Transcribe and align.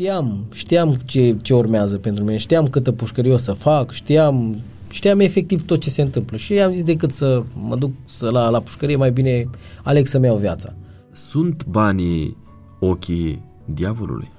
Știam, 0.00 0.46
știam 0.52 0.94
ce, 1.04 1.36
ce 1.42 1.54
urmează 1.54 1.98
pentru 1.98 2.24
mine, 2.24 2.36
știam 2.36 2.68
câtă 2.68 2.92
pușcărie 2.92 3.32
o 3.32 3.36
să 3.36 3.52
fac, 3.52 3.92
știam, 3.92 4.56
știam 4.90 5.20
efectiv 5.20 5.64
tot 5.64 5.80
ce 5.80 5.90
se 5.90 6.02
întâmplă 6.02 6.36
și 6.36 6.60
am 6.60 6.72
zis 6.72 6.84
decât 6.84 7.12
să 7.12 7.42
mă 7.54 7.76
duc 7.76 7.90
să 8.04 8.30
la, 8.30 8.48
la 8.48 8.60
pușcărie, 8.60 8.96
mai 8.96 9.10
bine 9.10 9.48
aleg 9.82 10.06
să-mi 10.06 10.24
iau 10.24 10.36
viața. 10.36 10.72
Sunt 11.10 11.64
banii 11.66 12.36
ochii 12.78 13.42
diavolului? 13.64 14.30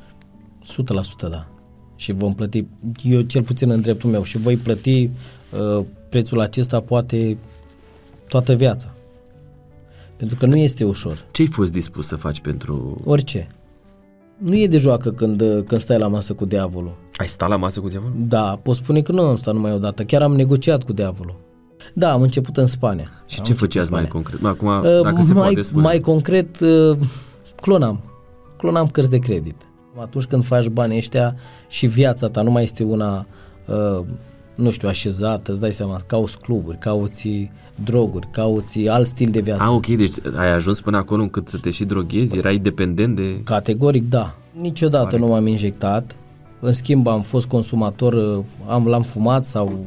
100% 1.26 1.30
da. 1.30 1.48
Și 1.96 2.12
vom 2.12 2.34
plăti, 2.34 2.66
eu 3.04 3.22
cel 3.22 3.44
puțin 3.44 3.70
în 3.70 3.82
dreptul 3.82 4.10
meu, 4.10 4.24
și 4.24 4.38
voi 4.38 4.56
plăti 4.56 5.10
uh, 5.70 5.86
prețul 6.10 6.40
acesta 6.40 6.80
poate 6.80 7.38
toată 8.28 8.54
viața. 8.54 8.94
Pentru 10.16 10.38
că 10.38 10.46
nu 10.46 10.56
este 10.56 10.84
ușor. 10.84 11.26
Ce 11.32 11.42
ai 11.42 11.48
fost 11.48 11.72
dispus 11.72 12.08
să 12.08 12.16
faci 12.16 12.40
pentru... 12.40 13.02
Orice. 13.04 13.48
Nu 14.44 14.56
e 14.56 14.68
de 14.68 14.78
joacă 14.78 15.12
când, 15.12 15.44
când 15.68 15.82
stai 15.82 15.98
la 15.98 16.08
masă 16.08 16.34
cu 16.34 16.46
diavolul. 16.46 16.96
Ai 17.16 17.28
stat 17.28 17.50
la 17.50 17.56
masă 17.56 17.80
cu 17.80 17.88
diavolul? 17.88 18.16
Da, 18.28 18.60
pot 18.64 18.76
spune 18.76 19.02
că 19.02 19.12
nu 19.12 19.22
am 19.22 19.38
stat 19.38 19.54
numai 19.54 19.74
odată. 19.74 20.04
Chiar 20.04 20.22
am 20.22 20.36
negociat 20.36 20.84
cu 20.84 20.94
diavolul. 20.94 21.36
Da, 21.94 22.12
am 22.12 22.22
început 22.22 22.58
în 22.58 22.68
Spania. 22.68 23.24
Și 23.28 23.40
am 23.40 23.46
ce 23.46 23.54
făceați 23.54 23.92
mai 23.92 24.08
concret? 24.08 24.44
Acum, 24.44 24.68
uh, 24.68 25.02
dacă 25.04 25.22
se 25.22 25.34
mai, 25.34 25.44
poate 25.44 25.62
spune. 25.62 25.84
Mai 25.84 26.00
concret, 26.00 26.60
uh, 26.60 26.98
clonam. 27.62 28.04
Clonam 28.58 28.88
cărți 28.88 29.10
de 29.10 29.18
credit. 29.18 29.56
Atunci 30.00 30.26
când 30.26 30.46
faci 30.46 30.68
banii 30.68 30.98
ăștia 30.98 31.36
și 31.68 31.88
viața 31.88 32.30
ta 32.30 32.42
nu 32.42 32.52
mai 32.52 32.64
este 32.64 32.84
una, 32.84 33.28
uh, 33.68 34.06
nu 34.56 34.72
știu, 34.72 34.88
așezată, 34.88 35.52
îți 35.52 35.60
dai 35.60 35.74
seama, 35.74 36.02
cauți 36.06 36.38
cluburi, 36.40 36.78
cauți 36.78 37.52
droguri, 37.84 38.28
cauți 38.32 38.88
alt 38.88 39.08
stil 39.08 39.30
de 39.32 39.40
viață. 39.40 39.62
Ah, 39.62 39.70
ok, 39.70 39.86
deci 39.86 40.16
ai 40.38 40.54
ajuns 40.54 40.82
până 40.82 40.98
acolo 40.98 41.22
încât 41.22 41.48
să 41.48 41.58
te 41.58 41.70
și 41.70 41.84
droghezi? 41.84 42.38
Erai 42.38 42.58
dependent 42.58 43.16
de... 43.16 43.42
Categoric, 43.44 44.10
da. 44.10 44.36
Niciodată 44.62 45.06
Pare. 45.06 45.18
nu 45.18 45.28
m-am 45.28 45.48
injectat. 45.48 46.16
În 46.60 46.74
schimb, 46.74 47.08
am 47.08 47.22
fost 47.22 47.48
consumator, 47.48 48.14
uh, 48.14 48.44
am, 48.68 48.88
l-am 48.88 49.02
fumat 49.02 49.46
sau 49.46 49.80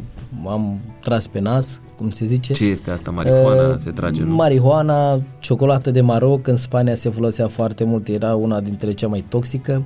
am 0.46 0.78
tras 1.00 1.26
pe 1.26 1.40
nas, 1.40 1.80
cum 1.96 2.10
se 2.10 2.24
zice. 2.24 2.52
Ce 2.52 2.64
este 2.64 2.90
asta? 2.90 3.10
Marihuana 3.10 3.68
uh, 3.68 3.74
se 3.76 3.90
trage, 3.90 4.22
nu? 4.22 4.34
Marihuana, 4.34 5.20
ciocolată 5.38 5.90
de 5.90 6.00
Maroc, 6.00 6.46
în 6.46 6.56
Spania 6.56 6.94
se 6.94 7.10
folosea 7.10 7.46
foarte 7.46 7.84
mult, 7.84 8.08
era 8.08 8.34
una 8.34 8.60
dintre 8.60 8.92
cea 8.92 9.08
mai 9.08 9.24
toxică. 9.28 9.82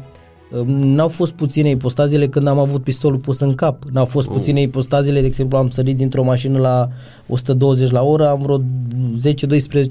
N-au 0.67 1.09
fost 1.09 1.33
puține 1.33 1.71
ipostazele 1.71 2.29
când 2.29 2.47
am 2.47 2.59
avut 2.59 2.83
pistolul 2.83 3.19
pus 3.19 3.41
în 3.41 3.55
cap. 3.55 3.85
N-au 3.85 4.05
fost 4.05 4.29
oh. 4.29 4.35
puține 4.35 4.61
ipostazele, 4.61 5.21
de 5.21 5.27
exemplu, 5.27 5.59
am 5.59 5.69
sărit 5.69 5.97
dintr-o 5.97 6.23
mașină 6.23 6.59
la 6.59 6.89
120 7.27 7.91
la 7.91 8.03
oră, 8.03 8.29
am 8.29 8.43
vreo 8.43 8.59
10-12 8.59 8.63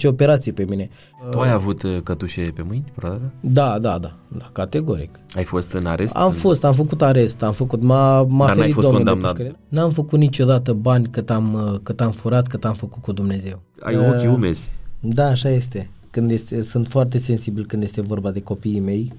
operații 0.05 0.52
pe 0.52 0.66
mine. 0.69 0.89
Tu 1.31 1.39
ai 1.39 1.52
avut 1.52 1.83
uh, 1.83 1.97
cătușe 2.03 2.41
pe 2.41 2.61
mâini 2.67 2.83
vreodată? 2.95 3.31
Da, 3.39 3.77
da, 3.81 3.97
da, 3.97 4.16
da, 4.38 4.49
categoric. 4.52 5.19
Ai 5.36 5.44
fost 5.44 5.72
în 5.72 5.86
arest? 5.86 6.16
Am 6.16 6.31
fost, 6.31 6.64
am 6.64 6.73
făcut 6.73 7.02
arest, 7.02 7.44
am 7.44 7.53
făcut, 7.53 7.81
m-a, 7.81 8.21
m-a 8.21 8.45
Dar 8.45 8.55
ferit 8.55 8.73
fost 8.73 8.88
condamnat? 8.88 9.42
N-am 9.67 9.92
făcut 9.92 10.19
niciodată 10.19 10.73
bani 10.73 11.08
cât 11.11 11.30
am, 11.30 11.53
uh, 11.53 11.80
cât 11.83 12.02
am 12.02 12.11
furat, 12.11 12.47
cât 12.47 12.66
am 12.66 12.73
făcut 12.73 13.02
cu 13.02 13.11
Dumnezeu. 13.11 13.61
Ai 13.80 13.95
uh, 13.95 14.08
ochii 14.08 14.27
umezi. 14.27 14.71
Da, 14.99 15.25
așa 15.25 15.49
este. 15.49 15.89
Când 16.09 16.31
este, 16.31 16.64
sunt 16.64 16.88
foarte 16.88 17.17
sensibil 17.17 17.66
când 17.66 17.83
este 17.83 18.02
vorba 18.02 18.31
de 18.31 18.42
copiii 18.42 18.80
mei 18.80 19.11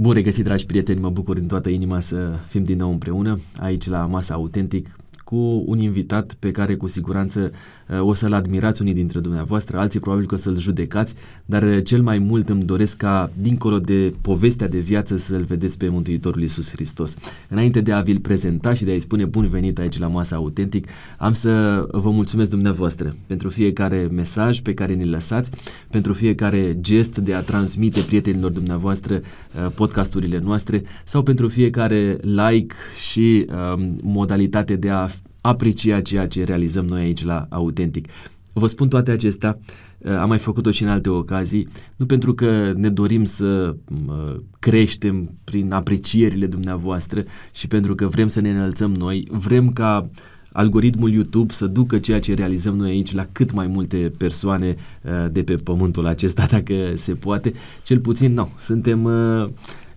Bun 0.00 0.12
regăsit, 0.12 0.44
dragi 0.44 0.66
prieteni, 0.66 1.00
mă 1.00 1.10
bucur 1.10 1.38
din 1.38 1.48
toată 1.48 1.68
inima 1.68 2.00
să 2.00 2.34
fim 2.48 2.62
din 2.62 2.76
nou 2.76 2.90
împreună 2.90 3.38
aici 3.56 3.88
la 3.88 4.06
Masa 4.06 4.34
Autentic 4.34 4.96
cu 5.24 5.62
un 5.66 5.78
invitat 5.78 6.34
pe 6.38 6.50
care 6.50 6.76
cu 6.76 6.86
siguranță 6.86 7.40
uh, 7.40 7.56
o 8.00 8.14
să-l 8.14 8.32
admirați 8.32 8.82
unii 8.82 8.94
dintre 8.94 9.20
dumneavoastră, 9.20 9.78
alții 9.78 10.00
probabil 10.00 10.26
că 10.26 10.34
o 10.34 10.38
să-l 10.38 10.58
judecați, 10.58 11.14
dar 11.44 11.62
uh, 11.62 11.84
cel 11.84 12.02
mai 12.02 12.18
mult 12.18 12.48
îmi 12.48 12.62
doresc 12.62 12.96
ca, 12.96 13.30
dincolo 13.40 13.78
de 13.78 14.12
povestea 14.20 14.68
de 14.68 14.78
viață, 14.78 15.16
să-l 15.16 15.42
vedeți 15.42 15.78
pe 15.78 15.88
Mântuitorul 15.88 16.40
Iisus 16.40 16.70
Hristos. 16.70 17.16
Înainte 17.48 17.80
de 17.80 17.92
a 17.92 18.00
vi-l 18.00 18.18
prezenta 18.18 18.72
și 18.72 18.84
de 18.84 18.90
a-i 18.90 19.00
spune 19.00 19.24
bun 19.24 19.46
venit 19.46 19.78
aici 19.78 19.98
la 19.98 20.06
Masa 20.06 20.36
Autentic, 20.36 20.88
am 21.18 21.32
să 21.32 21.84
vă 21.90 22.10
mulțumesc 22.10 22.50
dumneavoastră 22.50 23.16
pentru 23.26 23.48
fiecare 23.48 24.08
mesaj 24.12 24.60
pe 24.60 24.74
care 24.74 24.92
ni-l 24.92 25.10
lăsați, 25.10 25.50
pentru 25.90 26.12
fiecare 26.12 26.76
gest 26.80 27.16
de 27.16 27.34
a 27.34 27.40
transmite 27.40 28.00
prietenilor 28.00 28.50
dumneavoastră 28.50 29.14
uh, 29.14 29.72
podcasturile 29.76 30.40
noastre 30.44 30.82
sau 31.04 31.22
pentru 31.22 31.48
fiecare 31.48 32.18
like 32.22 32.74
și 33.10 33.46
um, 33.48 33.98
modalitate 34.02 34.76
de 34.76 34.90
a 34.90 35.08
aprecia 35.48 36.00
ceea 36.00 36.28
ce 36.28 36.44
realizăm 36.44 36.84
noi 36.84 37.00
aici 37.00 37.24
la 37.24 37.46
Autentic. 37.50 38.08
Vă 38.52 38.66
spun 38.66 38.88
toate 38.88 39.10
acestea, 39.10 39.58
uh, 39.98 40.12
am 40.12 40.28
mai 40.28 40.38
făcut-o 40.38 40.70
și 40.70 40.82
în 40.82 40.88
alte 40.88 41.08
ocazii, 41.08 41.68
nu 41.96 42.06
pentru 42.06 42.34
că 42.34 42.72
ne 42.76 42.88
dorim 42.88 43.24
să 43.24 43.76
uh, 44.06 44.34
creștem 44.58 45.30
prin 45.44 45.72
aprecierile 45.72 46.46
dumneavoastră 46.46 47.24
și 47.52 47.68
pentru 47.68 47.94
că 47.94 48.06
vrem 48.06 48.28
să 48.28 48.40
ne 48.40 48.50
înălțăm 48.50 48.94
noi, 48.94 49.28
vrem 49.30 49.72
ca 49.72 50.10
algoritmul 50.52 51.10
YouTube 51.10 51.52
să 51.52 51.66
ducă 51.66 51.98
ceea 51.98 52.20
ce 52.20 52.34
realizăm 52.34 52.76
noi 52.76 52.90
aici 52.90 53.14
la 53.14 53.26
cât 53.32 53.52
mai 53.52 53.66
multe 53.66 54.12
persoane 54.16 54.74
uh, 55.02 55.30
de 55.32 55.42
pe 55.42 55.54
pământul 55.54 56.06
acesta, 56.06 56.46
dacă 56.56 56.74
se 56.94 57.12
poate. 57.12 57.52
Cel 57.82 57.98
puțin, 57.98 58.32
nu, 58.32 58.48
suntem 58.58 59.08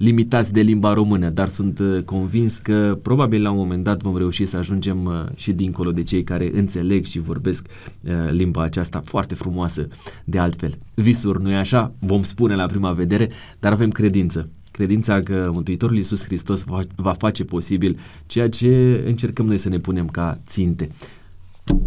limitați 0.02 0.54
de 0.54 0.62
limba 0.62 0.94
română, 0.94 1.30
dar 1.30 1.48
sunt 1.48 1.80
uh, 1.80 2.04
convins 2.04 2.58
că 2.58 3.00
probabil 3.02 3.42
la 3.42 3.52
un 3.52 3.58
moment 3.58 3.84
dat 3.84 4.02
vom 4.02 4.18
reuși 4.18 4.46
să 4.46 4.58
ajungem 4.58 5.06
uh, 5.06 5.14
și 5.36 5.52
dincolo 5.52 5.92
de 5.92 6.04
cei 6.04 6.24
care 6.24 6.52
înțeleg 6.54 7.06
și 7.06 7.20
vorbesc 7.20 7.68
uh, 8.02 8.12
limba 8.32 8.64
aceasta 8.64 9.02
foarte 9.06 9.36
frumoasă 9.36 9.88
de 10.24 10.40
altfel. 10.40 10.78
Visuri, 10.94 11.42
nu-i 11.42 11.56
așa? 11.56 11.92
Vom 12.00 12.24
spune 12.24 12.56
la 12.56 12.66
prima 12.66 12.92
vedere, 12.92 13.30
dar 13.60 13.72
avem 13.72 13.90
credință. 13.90 14.50
Credința 14.72 15.22
că 15.22 15.50
Mântuitorul 15.54 15.96
Iisus 15.96 16.24
Hristos 16.24 16.64
va, 16.64 16.82
va 16.96 17.14
face 17.14 17.44
posibil 17.44 17.98
ceea 18.26 18.50
ce 18.50 19.04
încercăm 19.06 19.46
noi 19.46 19.58
să 19.58 19.70
ne 19.70 19.80
punem 19.80 20.08
ca 20.08 20.38
ținte. 20.48 20.90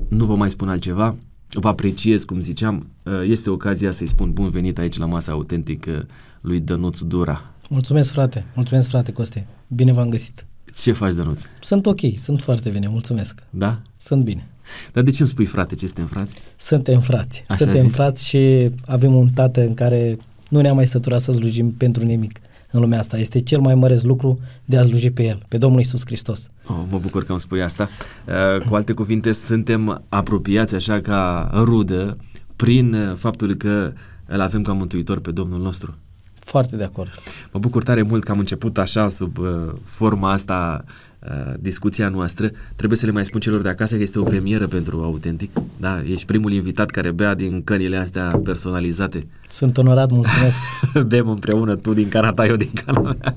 Nu 0.09 0.25
vă 0.25 0.37
mai 0.37 0.51
spun 0.51 0.69
altceva, 0.69 1.17
vă 1.49 1.69
apreciez, 1.69 2.25
cum 2.25 2.41
ziceam, 2.41 2.87
este 3.27 3.51
ocazia 3.51 3.91
să-i 3.91 4.07
spun 4.07 4.33
bun 4.33 4.49
venit 4.49 4.79
aici 4.79 4.99
la 4.99 5.07
masa 5.07 5.33
autentică 5.33 6.07
lui 6.41 6.61
Dănuț 6.61 7.01
Dura. 7.01 7.54
Mulțumesc, 7.69 8.11
frate. 8.11 8.47
Mulțumesc, 8.55 8.89
frate 8.89 9.13
Coste. 9.13 9.47
Bine 9.67 9.93
v-am 9.93 10.09
găsit. 10.09 10.47
Ce 10.77 10.93
faci, 10.93 11.15
Dănuț? 11.15 11.43
Sunt 11.61 11.87
ok, 11.87 12.01
sunt 12.17 12.41
foarte 12.41 12.71
bine, 12.71 12.89
mulțumesc. 12.89 13.43
Da? 13.51 13.81
Sunt 13.97 14.25
bine. 14.25 14.47
Dar 14.93 15.03
de 15.03 15.11
ce 15.11 15.17
îmi 15.21 15.29
spui 15.29 15.47
frate, 15.47 15.75
ce 15.75 15.87
suntem 15.87 16.07
frați? 16.07 16.39
Suntem 16.57 17.01
frați. 17.01 17.45
Așa 17.49 17.65
suntem 17.65 17.83
zici? 17.83 17.93
frați 17.93 18.27
și 18.27 18.71
avem 18.87 19.15
un 19.15 19.29
tată 19.29 19.61
în 19.61 19.75
care 19.75 20.17
nu 20.49 20.61
ne-am 20.61 20.77
mai 20.77 20.87
săturat 20.87 21.21
să 21.21 21.33
slujim 21.33 21.73
pentru 21.73 22.05
nimic 22.05 22.39
în 22.71 22.81
lumea 22.81 22.99
asta. 22.99 23.19
Este 23.19 23.41
cel 23.41 23.61
mai 23.61 23.75
mare 23.75 23.99
lucru 24.03 24.39
de 24.65 24.77
a 24.77 24.83
sluji 24.83 25.11
pe 25.11 25.23
El, 25.23 25.43
pe 25.49 25.59
Domnul 25.59 25.81
Isus 25.81 26.03
Hristos. 26.05 26.47
Oh, 26.67 26.83
mă 26.91 26.99
bucur 26.99 27.25
că 27.25 27.31
îmi 27.31 27.41
spui 27.41 27.63
asta. 27.63 27.89
Uh, 28.27 28.67
cu 28.67 28.75
alte 28.75 28.93
cuvinte, 28.93 29.33
suntem 29.33 30.05
apropiați 30.09 30.75
așa 30.75 31.01
ca 31.01 31.51
rudă 31.55 32.17
prin 32.57 32.95
uh, 32.95 33.15
faptul 33.17 33.55
că 33.55 33.93
îl 34.27 34.41
avem 34.41 34.63
ca 34.63 34.73
mântuitor 34.73 35.21
pe 35.21 35.31
Domnul 35.31 35.61
nostru. 35.61 35.99
Foarte 36.45 36.77
de 36.77 36.85
acord. 36.85 37.09
Mă 37.53 37.61
bucur 37.61 37.83
tare 37.83 38.03
mult 38.03 38.25
că 38.25 38.31
am 38.31 38.39
început 38.39 38.79
așa, 38.79 39.09
sub 39.09 39.39
uh, 39.39 39.49
forma 39.85 40.33
asta, 40.33 40.85
uh, 41.19 41.55
discuția 41.59 42.09
noastră. 42.09 42.51
Trebuie 42.77 42.99
să 42.99 43.07
le 43.07 43.13
mai 43.13 43.25
spun 43.25 43.41
celor 43.41 43.61
de 43.61 43.69
acasă 43.69 43.97
că 43.97 44.03
este 44.03 44.19
o 44.19 44.23
premieră 44.23 44.67
pentru 44.67 45.03
Autentic. 45.03 45.51
Da, 45.77 46.03
ești 46.03 46.27
primul 46.27 46.53
invitat 46.53 46.91
care 46.91 47.11
bea 47.11 47.35
din 47.35 47.63
cănile 47.65 47.97
astea 47.97 48.41
personalizate. 48.45 49.19
Sunt 49.49 49.79
onorat, 49.79 50.11
mulțumesc. 50.11 50.57
Bem 51.13 51.29
împreună, 51.29 51.77
tu 51.77 51.93
din 51.93 52.09
cana 52.09 52.33
ta, 52.33 52.47
eu 52.47 52.57
din 52.57 52.71
cana 52.85 53.01
mea. 53.01 53.37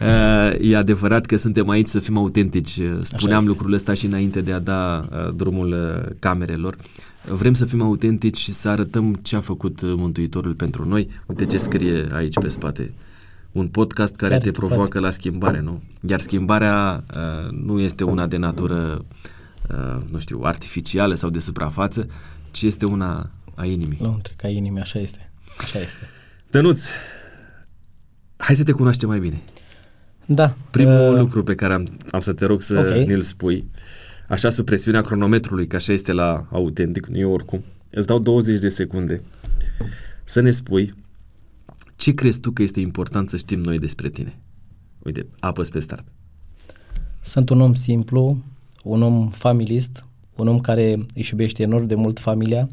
Uh, 0.00 0.70
e 0.70 0.76
adevărat 0.76 1.26
că 1.26 1.36
suntem 1.36 1.68
aici 1.68 1.88
să 1.88 1.98
fim 1.98 2.16
autentici. 2.16 2.80
Spuneam 3.00 3.46
lucrul 3.46 3.72
ăsta 3.72 3.94
și 3.94 4.06
înainte 4.06 4.40
de 4.40 4.52
a 4.52 4.58
da 4.58 5.08
uh, 5.12 5.34
drumul 5.34 5.72
uh, 5.72 6.12
camerelor. 6.18 6.76
Vrem 7.28 7.54
să 7.54 7.64
fim 7.64 7.82
autentici 7.82 8.38
și 8.38 8.52
să 8.52 8.68
arătăm 8.68 9.14
ce 9.14 9.36
a 9.36 9.40
făcut 9.40 9.80
Mântuitorul 9.82 10.54
pentru 10.54 10.88
noi. 10.88 11.08
Uite 11.26 11.46
ce 11.46 11.58
scrie 11.58 12.08
aici 12.12 12.38
pe 12.40 12.48
spate. 12.48 12.92
Un 13.52 13.68
podcast 13.68 14.16
care 14.16 14.38
te 14.38 14.50
provoacă 14.50 14.98
la 14.98 15.10
schimbare, 15.10 15.60
nu? 15.60 15.80
Iar 16.08 16.20
schimbarea 16.20 17.04
uh, 17.14 17.50
nu 17.50 17.80
este 17.80 18.04
una 18.04 18.26
de 18.26 18.36
natură, 18.36 19.04
uh, 19.70 20.02
nu 20.10 20.18
știu, 20.18 20.40
artificială 20.42 21.14
sau 21.14 21.30
de 21.30 21.38
suprafață, 21.38 22.06
ci 22.50 22.62
este 22.62 22.84
una 22.84 23.30
a 23.54 23.64
inimii. 23.64 23.98
Nu, 24.00 24.12
între 24.12 24.34
a 24.42 24.48
inimii, 24.48 24.80
așa 24.80 24.98
este. 24.98 25.30
Așa 25.58 25.78
este. 25.78 26.08
Dănuț, 26.50 26.82
hai 28.36 28.56
să 28.56 28.62
te 28.62 28.72
cunoaștem 28.72 29.08
mai 29.08 29.18
bine. 29.18 29.42
Da. 30.26 30.54
Primul 30.70 31.12
uh... 31.12 31.18
lucru 31.18 31.42
pe 31.42 31.54
care 31.54 31.72
am, 31.72 31.86
am 32.10 32.20
să 32.20 32.32
te 32.32 32.44
rog 32.44 32.62
să 32.62 32.78
okay. 32.78 33.04
ne-l 33.04 33.22
spui 33.22 33.70
așa 34.32 34.50
sub 34.50 34.64
presiunea 34.64 35.00
cronometrului, 35.00 35.66
că 35.66 35.76
așa 35.76 35.92
este 35.92 36.12
la 36.12 36.46
autentic, 36.50 37.06
nu 37.06 37.18
e 37.18 37.24
oricum. 37.24 37.62
Îți 37.90 38.06
dau 38.06 38.18
20 38.18 38.60
de 38.60 38.68
secunde 38.68 39.22
să 40.24 40.40
ne 40.40 40.50
spui 40.50 40.94
ce 41.96 42.12
crezi 42.12 42.40
tu 42.40 42.50
că 42.50 42.62
este 42.62 42.80
important 42.80 43.30
să 43.30 43.36
știm 43.36 43.60
noi 43.60 43.78
despre 43.78 44.08
tine. 44.08 44.38
Uite, 45.02 45.26
apăs 45.38 45.68
pe 45.68 45.78
start. 45.78 46.04
Sunt 47.20 47.50
un 47.50 47.60
om 47.60 47.74
simplu, 47.74 48.42
un 48.82 49.02
om 49.02 49.28
familist, 49.28 50.04
un 50.36 50.48
om 50.48 50.60
care 50.60 50.96
își 51.14 51.30
iubește 51.30 51.62
enorm 51.62 51.86
de 51.86 51.94
mult 51.94 52.18
familia, 52.18 52.68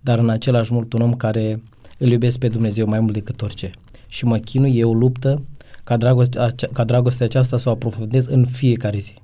dar 0.00 0.18
în 0.18 0.28
același 0.28 0.72
mult 0.72 0.92
un 0.92 1.00
om 1.00 1.14
care 1.14 1.62
îl 1.98 2.08
iubesc 2.08 2.38
pe 2.38 2.48
Dumnezeu 2.48 2.86
mai 2.86 3.00
mult 3.00 3.12
decât 3.12 3.42
orice. 3.42 3.70
Și 4.08 4.24
mă 4.24 4.38
chinui, 4.38 4.78
eu 4.78 4.94
luptă 4.94 5.42
ca, 5.84 5.96
dragoste, 5.96 6.54
ca 6.72 6.84
dragostea 6.84 7.26
aceasta 7.26 7.56
să 7.56 7.68
o 7.68 7.72
aprofundez 7.72 8.26
în 8.26 8.46
fiecare 8.46 8.98
zi. 8.98 9.14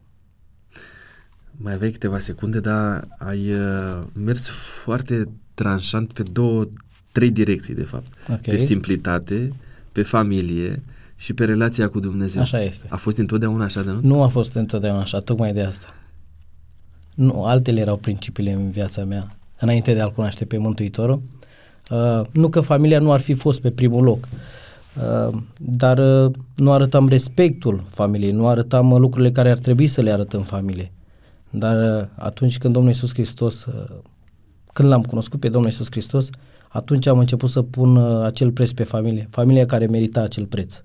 Mai 1.61 1.73
aveai 1.73 1.91
câteva 1.91 2.19
secunde, 2.19 2.61
dar 2.61 3.05
ai 3.19 3.53
uh, 3.53 4.03
mers 4.13 4.49
foarte 4.49 5.29
tranșant 5.55 6.13
pe 6.13 6.23
două, 6.33 6.69
trei 7.13 7.31
direcții, 7.31 7.75
de 7.75 7.83
fapt. 7.83 8.07
Okay. 8.25 8.41
Pe 8.41 8.57
simplitate, 8.57 9.49
pe 9.93 10.03
familie 10.03 10.83
și 11.17 11.33
pe 11.33 11.45
relația 11.45 11.89
cu 11.89 12.01
Dumnezeu. 12.01 12.43
Așa 12.43 12.63
este. 12.63 12.87
A 12.89 12.97
fost 12.97 13.19
întotdeauna 13.19 13.65
așa 13.65 13.83
de 13.83 13.91
nu? 13.91 14.01
Nu 14.03 14.23
a 14.23 14.29
fost 14.29 14.55
întotdeauna 14.55 15.01
așa, 15.01 15.19
tocmai 15.19 15.53
de 15.53 15.63
asta. 15.63 15.95
Nu, 17.15 17.45
altele 17.45 17.81
erau 17.81 17.97
principiile 17.97 18.53
în 18.53 18.71
viața 18.71 19.05
mea, 19.05 19.27
înainte 19.61 19.95
de 19.95 20.01
a-L 20.01 20.13
cunoaște 20.13 20.45
pe 20.45 20.59
Mântuitorul. 20.59 21.23
Uh, 21.91 22.21
nu 22.33 22.49
că 22.49 22.61
familia 22.61 22.99
nu 22.99 23.13
ar 23.13 23.21
fi 23.21 23.35
fost 23.35 23.61
pe 23.61 23.71
primul 23.71 24.05
loc, 24.05 24.29
uh, 25.29 25.39
dar 25.59 25.99
uh, 25.99 26.33
nu 26.57 26.73
arătam 26.73 27.09
respectul 27.09 27.85
familiei, 27.89 28.31
nu 28.31 28.49
arătam 28.49 28.91
uh, 28.91 28.99
lucrurile 28.99 29.33
care 29.33 29.51
ar 29.51 29.59
trebui 29.59 29.87
să 29.87 30.01
le 30.01 30.13
arătăm 30.13 30.43
familiei. 30.43 30.93
Dar 31.51 32.01
uh, 32.01 32.09
atunci 32.17 32.59
când 32.59 32.73
Domnul 32.73 32.93
Iisus 32.93 33.13
Hristos, 33.13 33.65
uh, 33.65 33.99
când 34.73 34.89
l-am 34.89 35.03
cunoscut 35.03 35.41
pe 35.41 35.49
Domnul 35.49 35.71
Iisus 35.71 35.87
Hristos, 35.91 36.31
atunci 36.69 37.07
am 37.07 37.19
început 37.19 37.51
să 37.51 37.63
pun 37.63 37.97
uh, 37.97 38.25
acel 38.25 38.53
preț 38.53 38.71
pe 38.71 38.83
familie, 38.83 39.29
familia 39.31 39.67
care 39.67 39.87
merita 39.87 40.21
acel 40.21 40.47
preț. 40.47 40.83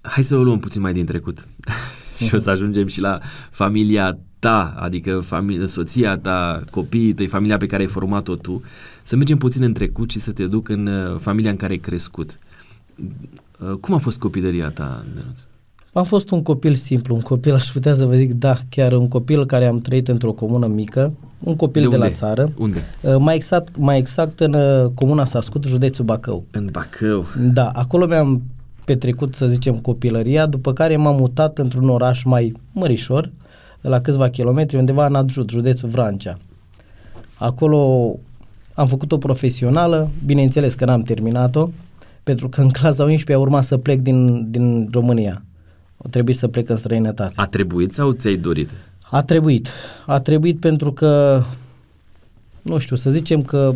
Hai 0.00 0.24
să 0.24 0.36
o 0.36 0.42
luăm 0.42 0.58
puțin 0.58 0.80
mai 0.80 0.92
din 0.92 1.04
trecut 1.04 1.48
și 2.26 2.34
o 2.34 2.38
să 2.38 2.50
ajungem 2.50 2.86
și 2.86 3.00
la 3.00 3.18
familia 3.50 4.18
ta, 4.38 4.74
adică 4.78 5.20
familia, 5.20 5.66
soția 5.66 6.18
ta, 6.18 6.60
copiii 6.70 7.12
tăi, 7.12 7.26
familia 7.26 7.56
pe 7.56 7.66
care 7.66 7.82
ai 7.82 7.88
format-o 7.88 8.36
tu, 8.36 8.62
să 9.02 9.16
mergem 9.16 9.38
puțin 9.38 9.62
în 9.62 9.72
trecut 9.72 10.10
și 10.10 10.20
să 10.20 10.32
te 10.32 10.46
duc 10.46 10.68
în 10.68 10.88
familia 11.18 11.50
în 11.50 11.56
care 11.56 11.72
ai 11.72 11.78
crescut. 11.78 12.38
Cum 13.80 13.94
a 13.94 13.98
fost 13.98 14.18
copilăria 14.18 14.68
ta, 14.68 15.04
Denuț? 15.14 15.40
Am 15.92 16.04
fost 16.04 16.30
un 16.30 16.42
copil 16.42 16.74
simplu, 16.74 17.14
un 17.14 17.20
copil, 17.20 17.54
aș 17.54 17.66
putea 17.66 17.94
să 17.94 18.04
vă 18.04 18.14
zic, 18.14 18.32
da, 18.32 18.56
chiar 18.68 18.92
un 18.92 19.08
copil 19.08 19.46
care 19.46 19.66
am 19.66 19.80
trăit 19.80 20.08
într-o 20.08 20.32
comună 20.32 20.66
mică, 20.66 21.14
un 21.38 21.56
copil 21.56 21.82
de, 21.82 21.88
de 21.88 21.96
la 21.96 22.10
țară. 22.10 22.52
Unde? 22.58 22.78
Uh, 23.00 23.16
mai 23.18 23.34
exact, 23.34 23.76
mai 23.76 23.98
exact 23.98 24.40
în 24.40 24.54
uh, 24.54 24.90
comuna 24.94 25.24
Sascut, 25.24 25.64
județul 25.64 26.04
Bacău. 26.04 26.44
În 26.50 26.68
Bacău. 26.72 27.26
Da, 27.52 27.68
acolo 27.68 28.06
mi-am 28.06 28.42
petrecut, 28.84 29.34
să 29.34 29.46
zicem, 29.46 29.76
copilăria, 29.76 30.46
după 30.46 30.72
care 30.72 30.96
m-am 30.96 31.16
mutat 31.16 31.58
într-un 31.58 31.88
oraș 31.88 32.22
mai 32.22 32.52
mărișor, 32.72 33.30
la 33.80 34.00
câțiva 34.00 34.28
kilometri, 34.28 34.76
undeva 34.76 35.06
în 35.06 35.14
Adjut, 35.14 35.50
județul 35.50 35.88
Vrancea. 35.88 36.38
Acolo 37.34 38.12
am 38.74 38.86
făcut-o 38.86 39.18
profesională, 39.18 40.10
bineînțeles 40.26 40.74
că 40.74 40.84
n-am 40.84 41.02
terminat-o, 41.02 41.68
pentru 42.22 42.48
că 42.48 42.60
în 42.60 42.68
clasa 42.68 43.02
11 43.02 43.32
a 43.32 43.38
urmat 43.38 43.64
să 43.64 43.76
plec 43.76 44.00
din, 44.00 44.50
din 44.50 44.88
România 44.92 45.42
o 46.04 46.08
trebuie 46.08 46.34
să 46.34 46.48
plec 46.48 46.68
în 46.68 46.76
străinătate. 46.76 47.32
A 47.36 47.46
trebuit 47.46 47.94
sau 47.94 48.12
ți-ai 48.12 48.36
dorit? 48.36 48.70
A 49.10 49.22
trebuit. 49.22 49.68
A 50.06 50.20
trebuit 50.20 50.60
pentru 50.60 50.92
că, 50.92 51.42
nu 52.62 52.78
știu, 52.78 52.96
să 52.96 53.10
zicem 53.10 53.42
că 53.42 53.74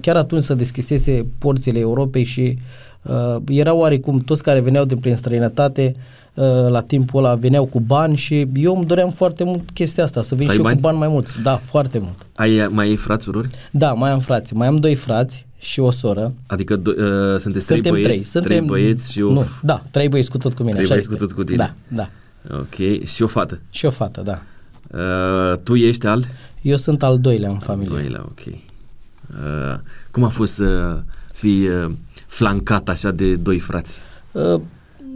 chiar 0.00 0.16
atunci 0.16 0.42
să 0.42 0.54
deschisese 0.54 1.26
porțile 1.38 1.78
Europei 1.78 2.24
și 2.24 2.58
uh, 3.02 3.36
erau 3.48 3.78
oarecum 3.78 4.18
toți 4.18 4.42
care 4.42 4.60
veneau 4.60 4.84
din 4.84 4.98
prin 4.98 5.16
străinătate 5.16 5.96
uh, 6.34 6.44
la 6.68 6.80
timpul 6.80 7.24
ăla 7.24 7.34
veneau 7.34 7.64
cu 7.64 7.80
bani 7.80 8.16
și 8.16 8.46
eu 8.54 8.76
îmi 8.76 8.86
doream 8.86 9.10
foarte 9.10 9.44
mult 9.44 9.70
chestia 9.70 10.04
asta, 10.04 10.22
să 10.22 10.34
vin 10.34 10.46
să 10.46 10.52
și 10.52 10.58
eu 10.58 10.64
bani? 10.64 10.76
cu 10.76 10.82
bani 10.82 10.98
mai 10.98 11.08
mulți. 11.08 11.42
Da, 11.42 11.56
foarte 11.56 11.98
mult. 11.98 12.26
Ai, 12.34 12.68
mai 12.70 12.86
ai 12.86 12.96
frați, 12.96 13.24
surori? 13.24 13.48
Da, 13.70 13.92
mai 13.92 14.10
am 14.10 14.20
frați. 14.20 14.54
Mai 14.54 14.66
am 14.66 14.76
doi 14.76 14.94
frați 14.94 15.46
și 15.58 15.80
o 15.80 15.90
soră. 15.90 16.34
Adică 16.46 16.76
do, 16.76 16.90
uh, 16.90 17.38
sunteți 17.38 17.66
trei 17.66 17.80
băieți, 17.80 18.08
trei. 18.08 18.22
Suntem, 18.22 18.50
trei 18.50 18.60
băieți 18.60 19.12
și 19.12 19.22
o... 19.22 19.32
Nu, 19.32 19.46
da, 19.62 19.82
trei 19.90 20.08
băieți 20.08 20.30
cu 20.30 20.38
tot 20.38 20.54
cu 20.54 20.62
mine. 20.62 20.74
Trei 20.74 20.86
băieți 20.86 21.08
cu 21.08 21.14
tot 21.14 21.32
cu 21.32 21.44
tine. 21.44 21.56
Da, 21.56 21.74
da. 21.88 22.10
Ok, 22.56 23.04
și 23.04 23.22
o 23.22 23.26
fată. 23.26 23.60
Și 23.70 23.86
o 23.86 23.90
fată, 23.90 24.22
da. 24.24 24.40
Uh, 24.90 25.58
tu 25.62 25.74
ești 25.74 26.06
al? 26.06 26.24
Eu 26.62 26.76
sunt 26.76 27.02
al 27.02 27.18
doilea 27.18 27.48
în 27.50 27.58
familie. 27.58 27.94
Al 27.94 28.00
doilea, 28.00 28.24
ok. 28.24 28.46
Uh, 28.46 29.78
cum 30.10 30.24
a 30.24 30.28
fost 30.28 30.52
să 30.52 31.00
fii 31.32 31.68
uh, 31.68 31.90
flancat 32.26 32.88
așa 32.88 33.10
de 33.10 33.34
doi 33.34 33.58
frați? 33.58 33.98
Uh, 34.32 34.60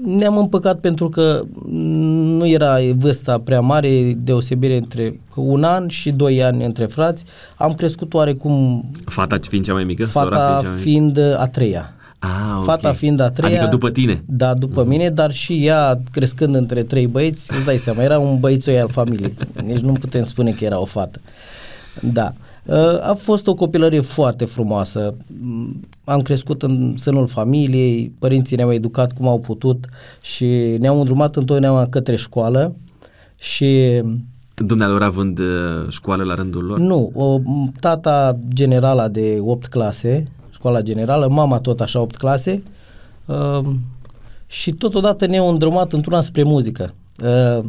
ne-am 0.04 0.36
împăcat 0.36 0.78
pentru 0.78 1.08
că 1.08 1.44
nu 1.68 2.46
era 2.46 2.76
vârsta 2.96 3.38
prea 3.38 3.60
mare, 3.60 4.12
deosebire 4.16 4.76
între 4.76 5.20
un 5.34 5.64
an 5.64 5.88
și 5.88 6.10
doi 6.10 6.42
ani 6.42 6.64
între 6.64 6.84
frați. 6.84 7.24
Am 7.56 7.72
crescut 7.74 8.14
oarecum... 8.14 8.84
Fata 9.04 9.38
fiind 9.48 9.64
cea 9.64 9.72
mai 9.72 9.84
mică? 9.84 10.04
Fata 10.04 10.58
fiind, 10.58 10.78
fiind 11.14 11.18
a 11.36 11.46
treia. 11.46 11.94
Ah, 12.18 12.28
okay. 12.50 12.64
Fata 12.64 12.92
fiind 12.92 13.20
a 13.20 13.30
treia. 13.30 13.56
Adică 13.56 13.70
după 13.70 13.90
tine. 13.90 14.22
Da, 14.26 14.54
după 14.54 14.84
uh-huh. 14.84 14.88
mine, 14.88 15.08
dar 15.10 15.32
și 15.32 15.66
ea 15.66 16.00
crescând 16.12 16.54
între 16.54 16.82
trei 16.82 17.06
băieți, 17.06 17.54
îți 17.56 17.64
dai 17.64 17.76
seama, 17.76 18.02
era 18.02 18.18
un 18.18 18.40
băițoi 18.40 18.80
al 18.80 18.88
familiei. 18.88 19.34
Nici 19.64 19.78
nu 19.78 19.92
putem 19.92 20.24
spune 20.24 20.50
că 20.50 20.64
era 20.64 20.80
o 20.80 20.84
fată. 20.84 21.20
Da. 22.00 22.32
Uh, 22.32 22.51
a 23.00 23.14
fost 23.18 23.46
o 23.46 23.54
copilărie 23.54 24.00
foarte 24.00 24.44
frumoasă. 24.44 25.16
Mm, 25.40 25.80
am 26.04 26.20
crescut 26.20 26.62
în 26.62 26.96
sânul 26.96 27.26
familiei, 27.26 28.12
părinții 28.18 28.56
ne-au 28.56 28.72
educat 28.72 29.12
cum 29.12 29.28
au 29.28 29.38
putut 29.38 29.88
și 30.20 30.46
ne-au 30.78 30.98
îndrumat 30.98 31.36
întotdeauna 31.36 31.86
către 31.86 32.16
școală 32.16 32.74
și 33.36 34.02
Dumnealor 34.54 35.02
având 35.02 35.38
uh, 35.38 35.88
școală 35.88 36.24
la 36.24 36.34
rândul 36.34 36.64
lor? 36.64 36.78
Nu, 36.78 37.10
o, 37.14 37.38
tata 37.80 38.38
generala 38.54 39.08
de 39.08 39.38
8 39.40 39.66
clase, 39.66 40.26
școala 40.50 40.80
generală, 40.80 41.28
mama 41.28 41.58
tot 41.58 41.80
așa 41.80 42.00
8 42.00 42.16
clase 42.16 42.62
uh, 43.26 43.60
și 44.46 44.72
totodată 44.72 45.26
ne-au 45.26 45.48
îndrumat 45.48 45.92
într-una 45.92 46.20
spre 46.20 46.42
muzică. 46.42 46.94
Uh, 47.22 47.64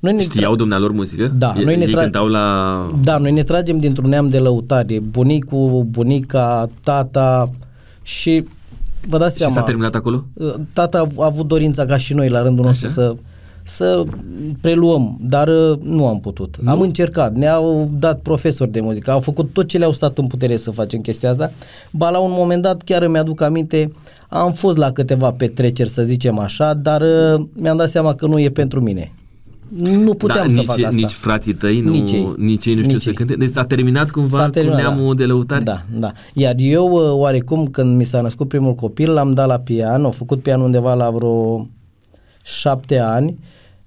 noi 0.00 0.12
ne 0.12 0.22
Știau 0.22 0.54
tra- 0.54 0.56
dumnealor 0.56 0.92
muzică? 0.92 1.32
Da. 1.38 1.54
Ei, 1.58 1.64
noi 1.64 1.76
ne 1.76 1.86
tra- 1.86 2.02
cântau 2.02 2.26
la... 2.26 2.76
Da, 3.02 3.16
noi 3.16 3.32
ne 3.32 3.42
tragem 3.42 3.78
dintr-un 3.78 4.08
neam 4.08 4.28
de 4.28 4.38
lăutare. 4.38 5.00
Bunicul, 5.10 5.86
bunica, 5.90 6.68
tata 6.82 7.50
și 8.02 8.44
vă 9.08 9.18
dați 9.18 9.36
seama. 9.36 9.52
Și 9.52 9.58
s-a 9.58 9.64
terminat 9.64 9.94
acolo? 9.94 10.24
Uh, 10.32 10.54
tata 10.72 11.06
a 11.16 11.24
avut 11.24 11.46
dorința 11.46 11.84
ca 11.84 11.96
și 11.96 12.14
noi 12.14 12.28
la 12.28 12.42
rândul 12.42 12.64
nostru 12.64 12.88
să 12.88 13.14
să 13.62 14.04
preluăm, 14.60 15.18
dar 15.20 15.48
uh, 15.48 15.78
nu 15.82 16.06
am 16.06 16.20
putut. 16.20 16.56
Nu? 16.60 16.70
Am 16.70 16.80
încercat, 16.80 17.34
ne-au 17.34 17.90
dat 17.98 18.20
profesori 18.20 18.70
de 18.70 18.80
muzică, 18.80 19.10
au 19.10 19.20
făcut 19.20 19.52
tot 19.52 19.68
ce 19.68 19.78
le-au 19.78 19.92
stat 19.92 20.18
în 20.18 20.26
putere 20.26 20.56
să 20.56 20.70
facem 20.70 21.00
chestia 21.00 21.30
asta. 21.30 21.52
Ba 21.90 22.10
la 22.10 22.18
un 22.18 22.30
moment 22.34 22.62
dat, 22.62 22.82
chiar 22.82 23.02
îmi 23.02 23.18
aduc 23.18 23.40
aminte, 23.40 23.92
am 24.28 24.52
fost 24.52 24.76
la 24.76 24.92
câteva 24.92 25.32
petreceri, 25.32 25.88
să 25.88 26.02
zicem 26.02 26.38
așa, 26.38 26.74
dar 26.74 27.00
uh, 27.00 27.44
mi-am 27.52 27.76
dat 27.76 27.88
seama 27.88 28.14
că 28.14 28.26
nu 28.26 28.38
e 28.38 28.50
pentru 28.50 28.80
mine 28.80 29.12
nu 29.76 30.14
puteam 30.14 30.46
da, 30.46 30.52
să 30.52 30.58
nici, 30.58 30.66
fac 30.66 30.76
asta. 30.76 30.90
Nici 30.90 31.10
frații 31.10 31.54
tăi, 31.54 31.80
nu, 31.80 31.90
nici 31.90 32.12
ei, 32.12 32.34
nici 32.36 32.66
ei 32.66 32.74
nu 32.74 32.80
știu 32.80 32.92
nici 32.92 33.02
să 33.02 33.12
cânte. 33.12 33.34
Deci 33.34 33.50
s-a 33.50 33.64
terminat 33.64 34.10
cumva 34.10 34.38
s-a 34.38 34.50
terminat, 34.50 34.78
cu 34.78 34.82
neamul 34.82 35.14
da. 35.14 35.20
de 35.20 35.26
lăutare? 35.26 35.62
Da, 35.62 35.82
da. 35.94 36.12
Iar 36.34 36.54
eu, 36.58 36.92
uh, 36.92 37.12
oarecum, 37.12 37.66
când 37.66 37.96
mi 37.96 38.04
s-a 38.04 38.20
născut 38.20 38.48
primul 38.48 38.74
copil, 38.74 39.12
l-am 39.12 39.34
dat 39.34 39.46
la 39.46 39.58
pian, 39.58 40.04
am 40.04 40.10
făcut 40.10 40.42
pian 40.42 40.60
undeva 40.60 40.94
la 40.94 41.10
vreo 41.10 41.68
șapte 42.44 42.98
ani, 42.98 43.38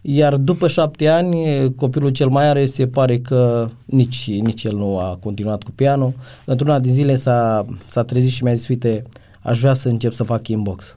iar 0.02 0.36
după 0.36 0.68
șapte 0.68 1.08
ani, 1.08 1.36
copilul 1.76 2.10
cel 2.10 2.28
mai 2.28 2.50
are 2.50 2.66
se 2.66 2.88
pare 2.88 3.20
că 3.20 3.70
nici, 3.86 4.30
nici 4.42 4.64
el 4.64 4.76
nu 4.76 4.98
a 4.98 5.18
continuat 5.22 5.64
cu 5.64 5.72
pianul. 5.72 6.14
Într-una 6.46 6.80
din 6.80 6.94
zile 6.94 7.16
s-a, 7.16 7.66
s-a 7.86 8.04
trezit 8.04 8.32
și 8.32 8.44
mi-a 8.44 8.54
zis, 8.54 8.68
uite, 8.68 9.04
aș 9.42 9.60
vrea 9.60 9.74
să 9.74 9.88
încep 9.88 10.14
să 10.14 10.24
fac 10.24 10.48
inbox. 10.48 10.96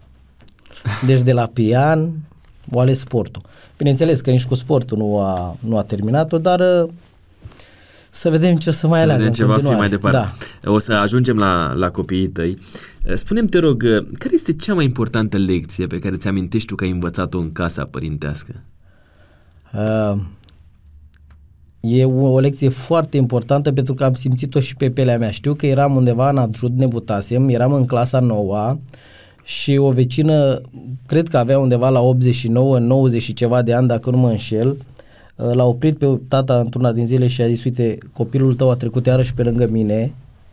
Deci 1.07 1.21
de 1.21 1.33
la 1.33 1.47
pian 1.53 2.13
o 2.73 2.81
ales 2.81 2.99
sportul. 2.99 3.43
Bineînțeles 3.77 4.21
că 4.21 4.31
nici 4.31 4.45
cu 4.45 4.55
sportul 4.55 4.99
nu 4.99 5.19
a, 5.19 5.57
nu 5.61 5.77
a 5.77 5.83
terminat-o, 5.83 6.39
dar 6.39 6.61
uh, 6.61 6.89
să 8.11 8.31
vedem 8.31 8.57
ce 8.57 8.69
o 8.69 8.73
să 8.73 8.87
mai 8.87 8.99
să 8.99 9.05
aleagă 9.05 9.23
vedem 9.23 9.35
ce 9.35 9.45
va 9.45 9.71
fi 9.71 9.77
mai 9.77 9.89
departe. 9.89 10.29
Da. 10.63 10.71
O 10.71 10.79
să 10.79 10.93
ajungem 10.93 11.37
la, 11.37 11.73
la 11.73 11.91
copiii 11.91 12.29
tăi. 12.29 12.59
Uh, 13.05 13.15
spune-mi, 13.15 13.49
te 13.49 13.59
rog, 13.59 13.83
uh, 13.83 14.07
care 14.19 14.35
este 14.35 14.53
cea 14.53 14.75
mai 14.75 14.85
importantă 14.85 15.37
lecție 15.37 15.87
pe 15.87 15.99
care 15.99 16.17
ți-amintești 16.17 16.67
tu 16.67 16.75
că 16.75 16.85
ai 16.85 16.91
învățat-o 16.91 17.39
în 17.39 17.53
casa 17.53 17.85
părintească? 17.85 18.55
Uh, 19.73 20.21
e 21.81 22.05
o, 22.05 22.33
o 22.33 22.39
lecție 22.39 22.69
foarte 22.69 23.17
importantă 23.17 23.73
pentru 23.73 23.95
că 23.95 24.05
am 24.05 24.15
simțit-o 24.15 24.61
și 24.61 24.77
pe 24.77 24.91
pelea 24.91 25.19
mea. 25.19 25.31
Știu 25.31 25.55
că 25.55 25.67
eram 25.67 25.97
undeva 25.97 26.31
în 26.31 26.39
adjut, 26.39 26.73
nebutasem, 26.77 27.49
eram 27.49 27.73
în 27.73 27.87
clasa 27.87 28.21
noua 28.21 28.79
și 29.47 29.77
o 29.77 29.91
vecină, 29.91 30.61
cred 31.07 31.29
că 31.29 31.39
avea 31.39 31.59
undeva 31.59 31.89
la 31.89 32.01
89, 32.01 32.79
90 32.79 33.23
și 33.23 33.33
ceva 33.33 33.63
de 33.63 33.73
ani, 33.73 33.87
dacă 33.87 34.11
nu 34.11 34.17
mă 34.17 34.29
înșel, 34.29 34.77
uh, 35.37 35.53
l-a 35.53 35.65
oprit 35.65 35.99
pe 35.99 36.21
tata 36.29 36.59
într-una 36.59 36.93
din 36.93 37.07
zile 37.07 37.27
și 37.27 37.43
a 37.43 37.47
zis, 37.47 37.65
uite, 37.65 37.99
copilul 38.13 38.55
tău 38.55 38.71
a 38.71 38.75
trecut 38.75 39.07
iarăși 39.07 39.35
pe 39.35 39.43
lângă 39.43 39.69
mine, 39.71 40.13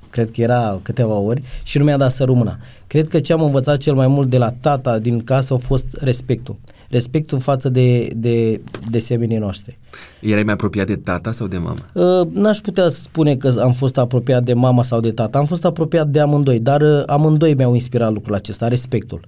cred 0.10 0.32
că 0.32 0.42
era 0.42 0.80
câteva 0.82 1.14
ori, 1.14 1.42
și 1.64 1.78
nu 1.78 1.84
mi-a 1.84 1.98
dat 1.98 2.12
să 2.12 2.24
rămână. 2.24 2.58
Cred 2.88 3.08
că 3.08 3.20
ce 3.20 3.34
am 3.34 3.42
învățat 3.42 3.78
cel 3.78 3.94
mai 3.94 4.08
mult 4.08 4.30
de 4.30 4.38
la 4.38 4.54
tata 4.60 5.00
din 5.00 5.24
casă 5.24 5.54
a 5.54 5.58
fost 5.58 5.98
respectul. 6.00 6.56
Respectul 6.90 7.40
față 7.40 7.70
de, 7.70 8.10
de, 8.16 8.62
de 8.90 9.00
semenii 9.00 9.38
noștri. 9.38 9.78
Erai 10.20 10.44
mai 10.44 10.54
apropiat 10.54 10.88
de 10.88 10.96
tata 10.96 11.32
sau 11.32 11.48
de 11.48 11.58
mama? 11.58 11.80
Uh, 12.22 12.28
n-aș 12.34 12.58
putea 12.58 12.90
spune 12.90 13.36
că 13.36 13.60
am 13.62 13.72
fost 13.72 13.98
apropiat 13.98 14.44
de 14.44 14.54
mama 14.54 14.84
sau 14.84 15.00
de 15.00 15.12
tata, 15.12 15.38
am 15.38 15.46
fost 15.46 15.66
apropiat 15.66 16.08
de 16.08 16.20
amândoi, 16.20 16.60
dar 16.60 16.82
uh, 16.82 17.04
amândoi 17.06 17.54
mi-au 17.54 17.74
inspirat 17.74 18.14
lucrul 18.14 18.36
acesta, 18.36 18.68
respectul. 18.68 19.28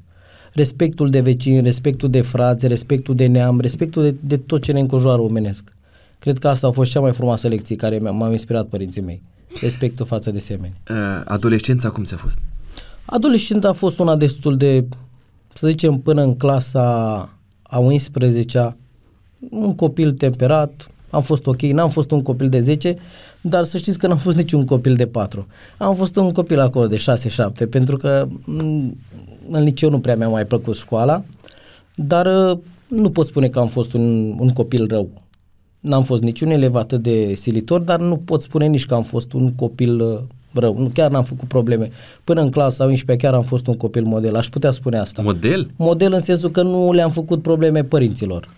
Respectul 0.53 1.09
de 1.09 1.19
vecini, 1.19 1.61
respectul 1.61 2.09
de 2.09 2.21
frați, 2.21 2.67
respectul 2.67 3.15
de 3.15 3.25
neam, 3.25 3.59
respectul 3.59 4.03
de, 4.03 4.15
de 4.19 4.37
tot 4.37 4.61
ce 4.61 4.71
ne 4.71 4.79
înconjoară 4.79 5.21
omenesc. 5.21 5.63
Cred 6.19 6.37
că 6.37 6.47
asta 6.47 6.67
a 6.67 6.71
fost 6.71 6.91
cea 6.91 6.99
mai 6.99 7.13
frumoasă 7.13 7.47
lecție 7.47 7.75
care 7.75 7.97
m-au 7.97 8.31
inspirat 8.31 8.65
părinții 8.65 9.01
mei. 9.01 9.21
Respectul 9.61 10.05
față 10.05 10.31
de 10.31 10.39
semeni. 10.39 10.73
Uh, 10.89 10.95
adolescența 11.25 11.89
cum 11.89 12.03
ți-a 12.03 12.17
fost? 12.17 12.39
Adolescența 13.05 13.69
a 13.69 13.73
fost 13.73 13.99
una 13.99 14.15
destul 14.15 14.57
de, 14.57 14.85
să 15.53 15.67
zicem, 15.67 15.97
până 15.97 16.21
în 16.21 16.35
clasa 16.35 17.29
a 17.75 17.79
11-a, 17.79 18.77
un 19.49 19.75
copil 19.75 20.11
temperat, 20.13 20.87
am 21.09 21.21
fost 21.21 21.47
ok, 21.47 21.61
n-am 21.61 21.89
fost 21.89 22.11
un 22.11 22.21
copil 22.21 22.49
de 22.49 22.59
10, 22.59 22.97
dar 23.41 23.63
să 23.63 23.77
știți 23.77 23.97
că 23.97 24.07
n-am 24.07 24.17
fost 24.17 24.37
niciun 24.37 24.65
copil 24.65 24.95
de 24.95 25.07
4. 25.07 25.47
Am 25.77 25.95
fost 25.95 26.15
un 26.15 26.31
copil 26.31 26.59
acolo 26.59 26.87
de 26.87 27.03
6-7, 27.65 27.69
pentru 27.69 27.97
că 27.97 28.27
mm, 28.45 28.97
în 29.49 29.63
liceu 29.63 29.89
nu 29.89 29.99
prea 29.99 30.15
mi-a 30.15 30.27
mai 30.27 30.45
plăcut 30.45 30.75
școala, 30.75 31.23
dar 31.95 32.25
uh, 32.25 32.57
nu 32.87 33.09
pot 33.09 33.25
spune 33.25 33.47
că 33.47 33.59
am 33.59 33.67
fost 33.67 33.93
un, 33.93 34.35
un 34.39 34.49
copil 34.49 34.87
rău. 34.87 35.09
N-am 35.79 36.03
fost 36.03 36.23
niciun 36.23 36.49
elev 36.49 36.75
atât 36.75 37.01
de 37.01 37.33
silitor, 37.35 37.81
dar 37.81 37.99
nu 37.99 38.17
pot 38.17 38.41
spune 38.41 38.65
nici 38.65 38.85
că 38.85 38.93
am 38.93 39.03
fost 39.03 39.33
un 39.33 39.53
copil 39.53 40.01
uh, 40.01 40.19
rău. 40.59 40.77
Nu, 40.77 40.89
chiar 40.93 41.11
n-am 41.11 41.23
făcut 41.23 41.47
probleme. 41.47 41.91
Până 42.23 42.41
în 42.41 42.49
clasa 42.49 42.83
11 42.83 43.25
chiar 43.25 43.35
am 43.35 43.43
fost 43.43 43.67
un 43.67 43.77
copil 43.77 44.03
model. 44.03 44.35
Aș 44.35 44.47
putea 44.47 44.71
spune 44.71 44.97
asta. 44.97 45.21
Model? 45.21 45.69
Model 45.75 46.13
în 46.13 46.19
sensul 46.19 46.49
că 46.49 46.61
nu 46.61 46.91
le-am 46.91 47.11
făcut 47.11 47.41
probleme 47.41 47.83
părinților. 47.83 48.49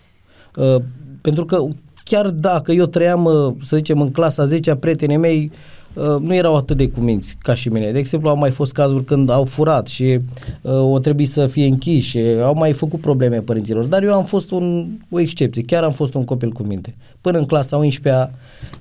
Uh, 0.56 0.76
pentru 1.20 1.44
că 1.44 1.66
chiar 2.08 2.28
dacă 2.30 2.72
eu 2.72 2.86
trăiam, 2.86 3.24
uh, 3.24 3.54
să 3.62 3.76
zicem, 3.76 4.00
în 4.00 4.10
clasa 4.10 4.46
10 4.46 4.70
a 4.70 4.76
prietenii 4.76 5.16
mei, 5.16 5.50
uh, 5.92 6.04
nu 6.20 6.34
erau 6.34 6.56
atât 6.56 6.76
de 6.76 6.88
cuminți 6.88 7.36
ca 7.42 7.54
și 7.54 7.68
mine. 7.68 7.92
De 7.92 7.98
exemplu, 7.98 8.28
au 8.28 8.36
mai 8.36 8.50
fost 8.50 8.72
cazuri 8.72 9.04
când 9.04 9.30
au 9.30 9.44
furat 9.44 9.86
și 9.86 10.18
uh, 10.62 10.72
o 10.72 10.98
trebuie 10.98 11.26
să 11.26 11.46
fie 11.46 11.66
închiși, 11.66 12.18
au 12.18 12.54
mai 12.54 12.72
făcut 12.72 13.00
probleme 13.00 13.36
părinților, 13.36 13.84
dar 13.84 14.02
eu 14.02 14.14
am 14.14 14.24
fost 14.24 14.50
un, 14.50 14.86
o 15.10 15.20
excepție, 15.20 15.62
chiar 15.62 15.82
am 15.82 15.92
fost 15.92 16.14
un 16.14 16.24
copil 16.24 16.50
cu 16.50 16.62
minte. 16.62 16.94
Până 17.28 17.40
în 17.40 17.46
clasa 17.46 17.80
11-a 17.80 18.30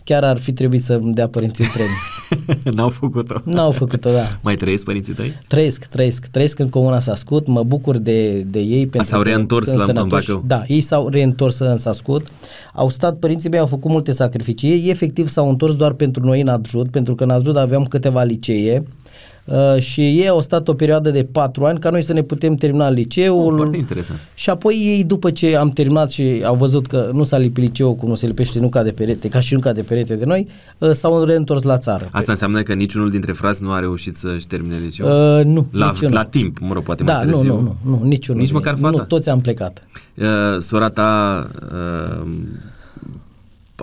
chiar 0.04 0.24
ar 0.24 0.38
fi 0.38 0.52
trebuit 0.54 0.84
să-mi 0.84 1.14
dea 1.14 1.28
părinții 1.28 1.64
un 1.64 1.70
premiu. 1.74 1.96
N-au 2.78 2.90
făcut-o. 2.90 3.36
N-au 3.44 3.72
făcut-o, 3.72 4.12
da. 4.12 4.38
Mai 4.42 4.56
trăiesc 4.56 4.84
părinții 4.84 5.14
tăi? 5.14 5.34
Trăiesc, 5.48 5.86
trăiesc. 5.86 6.26
Trăiesc 6.26 6.60
în 6.60 6.70
comuna 6.70 7.00
Sascut, 7.00 7.48
mă 7.48 7.64
bucur 7.64 7.98
de, 7.98 8.42
de 8.42 8.60
ei. 8.60 8.88
Pentru 8.88 9.10
s-au 9.10 9.22
reîntors 9.22 9.66
la 9.66 10.02
în 10.02 10.08
Bacău. 10.08 10.44
Da, 10.48 10.64
ei 10.68 10.82
s-au 10.82 11.08
reîntors 11.08 11.60
în 11.60 11.78
Sascut. 11.78 12.28
Au 12.74 12.90
stat, 12.90 13.18
părinții 13.18 13.50
mei 13.50 13.60
au 13.60 13.66
făcut 13.66 13.92
multe 13.92 14.12
sacrificii. 14.12 14.70
Ei 14.70 14.90
efectiv 14.90 15.28
s-au 15.28 15.50
întors 15.50 15.76
doar 15.76 15.92
pentru 15.92 16.24
noi 16.24 16.42
în 16.42 16.48
Adjut, 16.48 16.90
pentru 16.90 17.16
că 17.16 17.24
în 17.24 17.30
Adjut 17.30 17.56
aveam 17.56 17.86
câteva 17.86 18.24
licee 18.24 18.84
Uh, 19.48 19.82
și 19.82 20.02
ei 20.02 20.28
au 20.28 20.42
stat 20.42 20.68
o 20.68 20.74
perioadă 20.74 21.12
de 21.12 21.28
patru 21.32 21.66
ani 21.66 21.80
ca 21.80 21.90
noi 21.90 22.02
să 22.02 22.14
ne 22.14 22.22
putem 22.22 22.56
termina 22.56 22.90
liceul. 22.90 23.52
Oh, 23.52 23.56
foarte 23.56 23.78
interesant. 23.78 24.20
Și 24.36 24.50
apoi 24.50 24.76
ei, 24.76 25.04
după 25.04 25.32
ce 25.32 25.56
am 25.56 25.70
terminat 25.70 26.10
și 26.10 26.42
au 26.46 26.56
văzut 26.56 26.88
că 26.88 27.10
nu 27.14 27.24
s-a 27.24 27.38
lipit 27.38 27.64
liceul 27.64 27.96
cum 27.96 28.10
nu 28.10 28.16
se 28.16 28.28
lipește 28.28 28.60
nuca 28.60 28.84
de 28.84 28.92
perete, 28.92 29.30
ca 29.30 29.40
și 29.40 29.54
nuca 29.54 29.72
de 29.72 29.82
perete 29.82 30.16
de 30.16 30.26
noi, 30.26 30.48
uh, 30.78 30.92
s-au 30.92 31.24
reîntors 31.24 31.64
la 31.64 31.78
țară. 31.78 32.08
Asta 32.12 32.32
înseamnă 32.32 32.62
că 32.62 32.74
niciunul 32.74 33.10
dintre 33.10 33.32
frați 33.32 33.64
nu 33.64 33.72
a 33.72 33.80
reușit 33.80 34.16
să-și 34.16 34.48
termine 34.48 34.78
liceul? 34.78 35.40
Uh, 35.40 35.46
nu, 35.46 35.68
la, 35.72 35.92
la 36.10 36.24
timp, 36.24 36.60
mă 36.60 36.74
rog, 36.74 36.84
poate 36.84 37.04
da, 37.04 37.14
mai 37.14 37.26
târziu. 37.26 37.54
Nu, 37.54 37.60
nu, 37.62 37.76
nu, 37.84 37.98
nu 38.00 38.04
niciunul. 38.04 38.42
Nici 38.42 38.52
măcar 38.52 38.78
fata? 38.82 38.98
Nu, 38.98 39.04
toți 39.04 39.30
am 39.30 39.42
plecat. 39.42 39.84
Uh, 40.16 40.26
sora 40.60 40.90
ta 40.90 41.48
uh, 41.72 42.28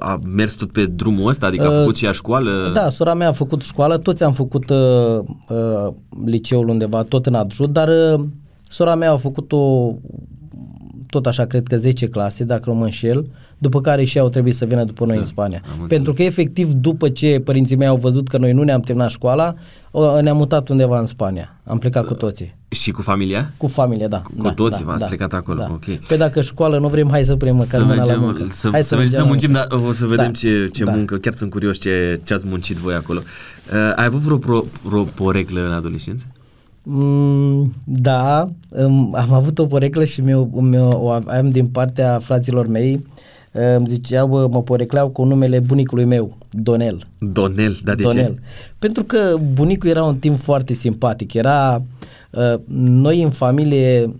a 0.00 0.18
mers 0.26 0.54
tot 0.54 0.72
pe 0.72 0.86
drumul 0.86 1.28
ăsta? 1.28 1.46
Adică 1.46 1.66
a 1.66 1.70
uh, 1.70 1.78
făcut 1.78 1.96
și 1.96 2.06
a 2.06 2.12
școală? 2.12 2.70
Da, 2.74 2.88
sora 2.88 3.14
mea 3.14 3.28
a 3.28 3.32
făcut 3.32 3.62
școală, 3.62 3.98
toți 3.98 4.22
am 4.22 4.32
făcut 4.32 4.70
uh, 4.70 5.18
uh, 5.48 5.92
liceul 6.24 6.68
undeva, 6.68 7.02
tot 7.02 7.26
în 7.26 7.34
adjut, 7.34 7.72
dar 7.72 7.88
uh, 7.88 8.24
sora 8.68 8.94
mea 8.94 9.12
a 9.12 9.16
făcut 9.16 9.52
o, 9.52 9.92
tot 11.14 11.26
așa, 11.26 11.44
cred 11.44 11.66
că 11.66 11.76
10 11.76 12.06
clase, 12.06 12.44
dacă 12.44 12.70
nu 12.70 12.76
mă 12.76 12.84
înșel, 12.84 13.26
după 13.58 13.80
care 13.80 14.04
și 14.04 14.18
au 14.18 14.28
trebuit 14.28 14.54
să 14.54 14.64
vină 14.64 14.84
după 14.84 15.06
noi 15.06 15.16
în 15.16 15.24
Spania. 15.24 15.62
Pentru 15.88 16.12
că 16.12 16.22
efectiv 16.22 16.72
după 16.72 17.08
ce 17.08 17.40
părinții 17.44 17.76
mei 17.76 17.86
au 17.86 17.96
văzut 17.96 18.28
că 18.28 18.38
noi 18.38 18.52
nu 18.52 18.62
ne-am 18.62 18.80
terminat 18.80 19.10
școala, 19.10 19.54
ne-am 20.20 20.36
mutat 20.36 20.68
undeva 20.68 20.98
în 20.98 21.06
Spania. 21.06 21.56
Am 21.64 21.78
plecat 21.78 22.04
cu 22.04 22.14
toții. 22.14 22.54
Și 22.68 22.90
cu 22.90 23.02
familia? 23.02 23.52
Cu 23.56 23.66
familia, 23.66 24.08
da. 24.08 24.22
Cu 24.36 24.42
da, 24.42 24.52
toții 24.52 24.84
da, 24.84 24.90
v-ați 24.90 25.00
da, 25.00 25.06
plecat 25.06 25.32
acolo, 25.32 25.58
da. 25.58 25.68
ok. 25.72 25.84
Pe 26.08 26.16
dacă 26.16 26.40
școală 26.40 26.78
nu 26.78 26.88
vrem, 26.88 27.08
hai 27.10 27.24
să 27.24 27.34
vrem 27.34 27.56
măcar 27.56 27.80
să 27.80 27.86
mergem, 27.86 28.14
la 28.14 28.20
muncă. 28.20 28.46
Să, 28.50 28.68
hai 28.72 28.84
să, 28.84 28.96
să, 29.06 29.06
să 29.06 29.24
muncim, 29.24 29.52
dar 29.52 29.66
o 29.88 29.92
să 29.92 30.06
vedem 30.06 30.24
da. 30.24 30.30
ce, 30.30 30.66
ce 30.72 30.84
da. 30.84 30.92
muncă. 30.92 31.16
Chiar 31.16 31.32
sunt 31.34 31.50
curios 31.50 31.78
ce, 31.78 32.20
ce 32.24 32.34
ați 32.34 32.46
muncit 32.46 32.76
voi 32.76 32.94
acolo. 32.94 33.20
Uh, 33.20 33.92
ai 33.96 34.04
avut 34.04 34.20
vreo, 34.20 34.36
pro, 34.36 34.64
vreo 34.82 35.02
poreclă 35.02 35.66
în 35.66 35.72
adolescență? 35.72 36.26
Mm, 36.86 37.72
da, 37.84 38.48
um, 38.68 39.14
am 39.14 39.32
avut 39.32 39.58
o 39.58 39.66
poreclă 39.66 40.04
și 40.04 40.20
mi-o, 40.20 40.46
mi-o, 40.52 40.88
o 40.88 41.10
am 41.10 41.48
din 41.50 41.66
partea 41.66 42.18
fraților 42.18 42.66
mei. 42.66 43.06
Îmi 43.76 43.86
ziceau, 43.88 44.48
mă 44.48 44.62
porecleau 44.62 45.08
cu 45.08 45.24
numele 45.24 45.58
bunicului 45.58 46.04
meu, 46.04 46.36
Donel. 46.50 47.06
Donel, 47.18 47.78
da 47.84 47.94
de 47.94 48.02
Donel. 48.02 48.34
ce? 48.34 48.40
Pentru 48.78 49.04
că 49.04 49.36
bunicul 49.52 49.88
era 49.88 50.04
un 50.04 50.16
timp 50.16 50.38
foarte 50.38 50.72
simpatic. 50.72 51.34
Era 51.34 51.82
uh, 52.30 52.54
noi 52.76 53.22
în 53.22 53.30
familie, 53.30 54.14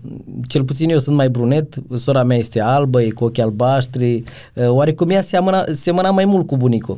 cel 0.47 0.63
puțin 0.63 0.89
eu 0.89 0.99
sunt 0.99 1.15
mai 1.15 1.29
brunet, 1.29 1.75
sora 1.95 2.23
mea 2.23 2.37
este 2.37 2.61
albă, 2.61 3.01
e 3.01 3.09
cu 3.09 3.23
ochi 3.23 3.39
albaștri, 3.39 4.23
uh, 4.53 4.69
oarecum 4.69 5.09
ea 5.09 5.21
seamăna, 5.21 5.63
semăna 5.71 6.11
mai 6.11 6.25
mult 6.25 6.47
cu 6.47 6.57
bunicul. 6.57 6.97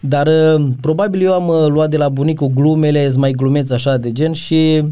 Dar 0.00 0.26
uh, 0.26 0.68
probabil 0.80 1.22
eu 1.22 1.32
am 1.32 1.48
uh, 1.48 1.66
luat 1.68 1.90
de 1.90 1.96
la 1.96 2.08
bunicul 2.08 2.50
glumele, 2.54 3.12
mai 3.16 3.32
glumeți 3.32 3.72
așa 3.72 3.96
de 3.96 4.12
gen 4.12 4.32
și 4.32 4.82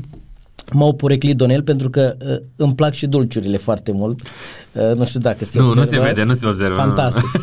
m-au 0.72 0.92
poreclit 0.92 1.36
Donel 1.36 1.62
pentru 1.62 1.90
că 1.90 2.16
uh, 2.30 2.36
îmi 2.56 2.74
plac 2.74 2.92
și 2.92 3.06
dulciurile 3.06 3.56
foarte 3.56 3.92
mult. 3.92 4.20
Uh, 4.72 4.96
nu 4.96 5.04
știu 5.04 5.20
dacă 5.20 5.44
se 5.44 5.58
Nu, 5.58 5.64
observă. 5.66 5.90
nu 5.90 5.96
se 5.96 6.00
vede, 6.00 6.22
nu 6.22 6.34
se 6.34 6.46
observă. 6.46 6.74
Fantastic. 6.74 7.24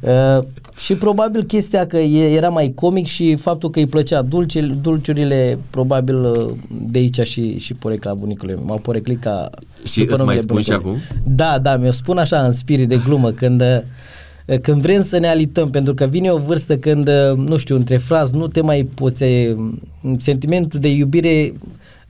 uh, 0.00 0.44
și 0.76 0.94
probabil 0.94 1.42
chestia 1.42 1.86
că 1.86 1.96
e, 1.96 2.34
era 2.36 2.48
mai 2.48 2.72
comic 2.74 3.06
și 3.06 3.34
faptul 3.34 3.70
că 3.70 3.78
îi 3.78 3.86
plăcea 3.86 4.22
dulce, 4.22 4.60
dulciurile, 4.60 5.58
probabil 5.70 6.24
uh, 6.24 6.50
de 6.68 6.98
aici 6.98 7.20
și, 7.20 7.58
și 7.58 7.74
porecla 7.74 8.14
bunicului. 8.14 8.56
M-au 8.64 8.78
poreclit 8.78 9.20
ca... 9.20 9.50
Și 9.84 10.06
îți 10.10 10.22
mai 10.22 10.38
spun 10.38 10.60
și 10.60 10.72
acum? 10.72 10.96
Da, 11.26 11.58
da, 11.62 11.76
mi-o 11.76 11.90
spun 11.90 12.18
așa 12.18 12.42
în 12.42 12.52
spirit 12.52 12.88
de 12.88 13.00
glumă 13.04 13.30
când... 13.30 13.60
Uh, 13.60 14.58
când 14.62 14.80
vrem 14.82 15.02
să 15.02 15.18
ne 15.18 15.28
alităm, 15.28 15.70
pentru 15.70 15.94
că 15.94 16.04
vine 16.04 16.30
o 16.30 16.38
vârstă 16.38 16.76
când, 16.76 17.08
uh, 17.08 17.36
nu 17.36 17.56
știu, 17.56 17.76
între 17.76 17.96
frazi 17.96 18.36
nu 18.36 18.48
te 18.48 18.60
mai 18.60 18.88
poți, 18.94 19.22
uh, 19.22 19.72
sentimentul 20.18 20.80
de 20.80 20.88
iubire 20.88 21.52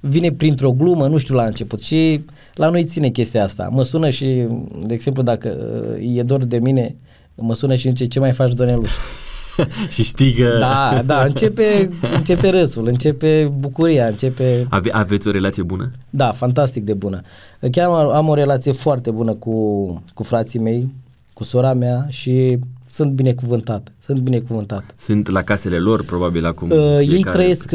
vine 0.09 0.33
printr-o 0.33 0.73
glumă, 0.73 1.07
nu 1.07 1.19
știu 1.19 1.35
la 1.35 1.45
început 1.45 1.81
și 1.83 2.25
la 2.55 2.69
noi 2.69 2.85
ține 2.85 3.09
chestia 3.09 3.45
asta. 3.45 3.69
Mă 3.73 3.83
sună 3.83 4.11
și, 4.11 4.47
de 4.87 4.95
exemplu, 4.95 5.23
dacă 5.23 5.57
uh, 5.99 6.17
e 6.17 6.23
dor 6.23 6.45
de 6.45 6.59
mine, 6.59 6.97
mă 7.35 7.55
sună 7.55 7.75
și 7.75 7.89
zice 7.89 8.07
ce 8.07 8.19
mai 8.19 8.33
faci, 8.33 8.53
Doneluș? 8.53 8.91
și 9.95 10.03
știi 10.03 10.33
că... 10.33 10.57
Da, 10.59 11.03
da, 11.07 11.25
începe, 11.25 11.91
începe 12.15 12.49
râsul, 12.49 12.87
începe 12.87 13.53
bucuria, 13.59 14.07
începe... 14.07 14.67
Ave, 14.69 14.91
aveți 14.93 15.29
o 15.29 15.31
relație 15.31 15.63
bună? 15.63 15.91
Da, 16.11 16.33
fantastic 16.33 16.85
de 16.85 16.95
bună. 16.95 17.21
Chiar 17.71 17.91
am 17.91 18.29
o 18.29 18.35
relație 18.35 18.73
foarte 18.73 19.11
bună 19.11 19.35
cu, 19.35 20.03
cu 20.15 20.23
frații 20.23 20.59
mei, 20.59 20.93
cu 21.33 21.45
sora 21.45 21.73
mea 21.73 22.07
și 22.09 22.59
sunt 22.95 23.13
binecuvântat. 23.13 23.93
Sunt 24.05 24.21
binecuvântat. 24.21 24.95
Sunt 24.97 25.29
la 25.29 25.43
casele 25.43 25.79
lor, 25.79 26.05
probabil, 26.05 26.47
acum. 26.47 26.71
Uh, 26.71 26.99
ei 26.99 27.23
trăiesc, 27.23 27.71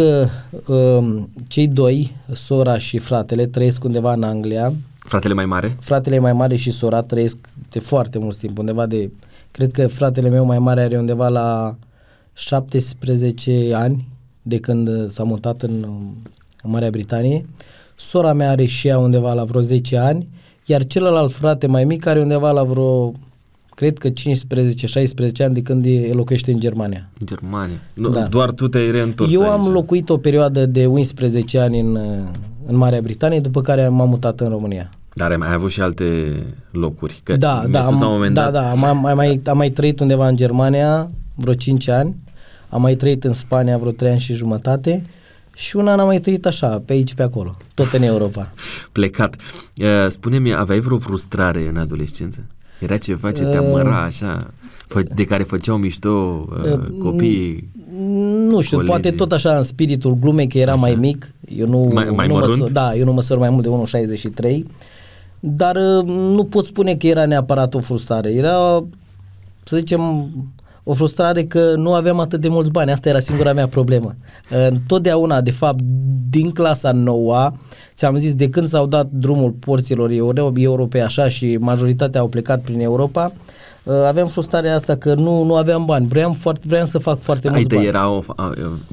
uh, 0.65 1.21
cei 1.47 1.67
doi, 1.67 2.15
sora 2.31 2.77
și 2.77 2.97
fratele, 2.97 3.45
trăiesc 3.45 3.83
undeva 3.83 4.13
în 4.13 4.23
Anglia. 4.23 4.73
Fratele 4.99 5.33
mai 5.33 5.45
mare? 5.45 5.75
Fratele 5.79 6.19
mai 6.19 6.33
mare 6.33 6.55
și 6.55 6.71
sora 6.71 7.01
trăiesc 7.01 7.37
de 7.69 7.79
foarte 7.79 8.19
mult 8.19 8.37
timp, 8.37 8.57
undeva 8.57 8.85
de, 8.85 9.11
cred 9.51 9.71
că 9.71 9.87
fratele 9.87 10.29
meu 10.29 10.45
mai 10.45 10.59
mare 10.59 10.81
are 10.81 10.97
undeva 10.97 11.27
la 11.27 11.75
17 12.33 13.71
ani 13.73 14.07
de 14.41 14.59
când 14.59 15.11
s-a 15.11 15.23
mutat 15.23 15.61
în, 15.61 15.85
în 16.63 16.71
Marea 16.71 16.89
Britanie. 16.89 17.45
Sora 17.95 18.33
mea 18.33 18.49
are 18.49 18.65
și 18.65 18.87
ea 18.87 18.97
undeva 18.97 19.33
la 19.33 19.43
vreo 19.43 19.61
10 19.61 19.97
ani, 19.97 20.27
iar 20.65 20.85
celălalt 20.85 21.31
frate 21.31 21.67
mai 21.67 21.83
mic 21.83 22.05
are 22.05 22.19
undeva 22.19 22.51
la 22.51 22.63
vreo 22.63 23.13
cred 23.79 23.97
că 23.97 24.09
15-16 24.09 24.11
ani 25.39 25.53
de 25.53 25.61
când 25.61 25.85
e 25.85 26.11
locuiește 26.13 26.51
în 26.51 26.59
Germania. 26.59 27.09
În 27.19 27.27
Germania. 27.27 27.79
Nu, 27.93 28.09
da. 28.09 28.21
Doar 28.21 28.51
tu 28.51 28.67
te-ai 28.67 28.91
reîntors 28.91 29.33
Eu 29.33 29.41
aici. 29.41 29.51
am 29.51 29.67
locuit 29.67 30.09
o 30.09 30.17
perioadă 30.17 30.65
de 30.65 30.85
11 30.85 31.59
ani 31.59 31.79
în, 31.79 31.95
în 32.65 32.75
Marea 32.75 33.01
Britanie, 33.01 33.39
după 33.39 33.61
care 33.61 33.87
m-am 33.87 34.09
mutat 34.09 34.39
în 34.39 34.49
România. 34.49 34.89
Dar 35.13 35.31
ai 35.31 35.37
mai 35.37 35.53
avut 35.53 35.71
și 35.71 35.81
alte 35.81 36.31
locuri? 36.71 37.19
Că 37.23 37.37
da, 37.37 37.65
da, 37.69 37.81
spus 37.81 37.95
am, 37.95 38.01
la 38.01 38.07
un 38.07 38.13
moment 38.13 38.33
da, 38.33 38.41
dat... 38.41 38.53
da, 38.53 38.69
am, 38.69 38.83
am, 38.83 39.15
mai, 39.15 39.41
am 39.45 39.57
mai 39.57 39.69
trăit 39.69 39.99
undeva 39.99 40.27
în 40.27 40.35
Germania 40.35 41.09
vreo 41.35 41.53
5 41.53 41.87
ani, 41.87 42.15
am 42.69 42.81
mai 42.81 42.95
trăit 42.95 43.23
în 43.23 43.33
Spania 43.33 43.77
vreo 43.77 43.91
3 43.91 44.11
ani 44.11 44.19
și 44.19 44.33
jumătate 44.33 45.01
și 45.55 45.75
un 45.75 45.87
an 45.87 45.99
am 45.99 46.05
mai 46.05 46.19
trăit 46.19 46.45
așa, 46.45 46.81
pe 46.85 46.93
aici, 46.93 47.13
pe 47.13 47.23
acolo, 47.23 47.57
tot 47.75 47.93
în 47.93 48.01
Europa. 48.01 48.53
Plecat. 48.91 49.35
Uh, 49.77 49.85
spune-mi, 50.07 50.55
aveai 50.55 50.79
vreo 50.79 50.97
frustrare 50.97 51.67
în 51.67 51.77
adolescență? 51.77 52.45
Era 52.79 52.97
ceva 52.97 53.31
ce 53.31 53.43
te 53.43 53.57
amăra 53.57 54.03
așa, 54.03 54.37
de 55.15 55.25
care 55.25 55.43
făceau 55.43 55.77
mișto 55.77 56.45
uh, 56.63 56.79
copiii? 56.99 57.69
Nu 58.47 58.61
știu, 58.61 58.77
colegii. 58.77 58.85
poate 58.85 59.11
tot 59.11 59.31
așa 59.31 59.57
în 59.57 59.63
spiritul 59.63 60.17
glumei 60.19 60.47
că 60.47 60.57
era 60.57 60.71
așa. 60.71 60.81
mai 60.81 60.95
mic. 60.95 61.31
Eu 61.55 61.67
nu, 61.67 61.89
mai, 61.93 62.09
mai 62.09 62.27
nu 62.27 62.33
mărunt? 62.33 62.59
măsor, 62.59 62.71
da, 62.71 62.95
eu 62.95 63.05
nu 63.05 63.13
măsor 63.13 63.37
mai 63.37 63.49
mult 63.49 63.91
de 63.91 63.99
1,63 64.39 64.63
dar 65.39 65.75
uh, 65.75 66.03
nu 66.07 66.43
pot 66.43 66.65
spune 66.65 66.95
că 66.95 67.07
era 67.07 67.25
neapărat 67.25 67.73
o 67.73 67.79
frustrare. 67.79 68.31
Era, 68.31 68.83
să 69.63 69.77
zicem, 69.77 70.29
o 70.89 70.93
frustrare 70.93 71.43
că 71.43 71.73
nu 71.75 71.93
aveam 71.93 72.19
atât 72.19 72.41
de 72.41 72.47
mulți 72.47 72.71
bani. 72.71 72.91
Asta 72.91 73.09
era 73.09 73.19
singura 73.19 73.53
mea 73.53 73.67
problemă. 73.67 74.15
Întotdeauna, 74.69 75.41
de 75.41 75.51
fapt, 75.51 75.79
din 76.29 76.51
clasa 76.51 76.91
noua, 76.91 77.53
ți-am 77.93 78.17
zis, 78.17 78.35
de 78.35 78.49
când 78.49 78.67
s-au 78.67 78.87
dat 78.87 79.09
drumul 79.11 79.51
porților 79.51 80.11
europei 80.55 81.01
așa 81.01 81.29
și 81.29 81.57
majoritatea 81.59 82.21
au 82.21 82.27
plecat 82.27 82.61
prin 82.61 82.79
Europa, 82.79 83.31
uh, 83.83 83.93
aveam 83.93 84.27
frustrarea 84.27 84.75
asta 84.75 84.95
că 84.95 85.13
nu, 85.13 85.43
nu 85.43 85.55
aveam 85.55 85.85
bani. 85.85 86.07
Vreau, 86.07 86.33
foarte, 86.33 86.63
vreau 86.67 86.85
să 86.85 86.97
fac 86.97 87.19
foarte 87.19 87.49
mulți 87.49 87.75
bani. 87.75 87.85
era 87.85 88.09
o, 88.09 88.23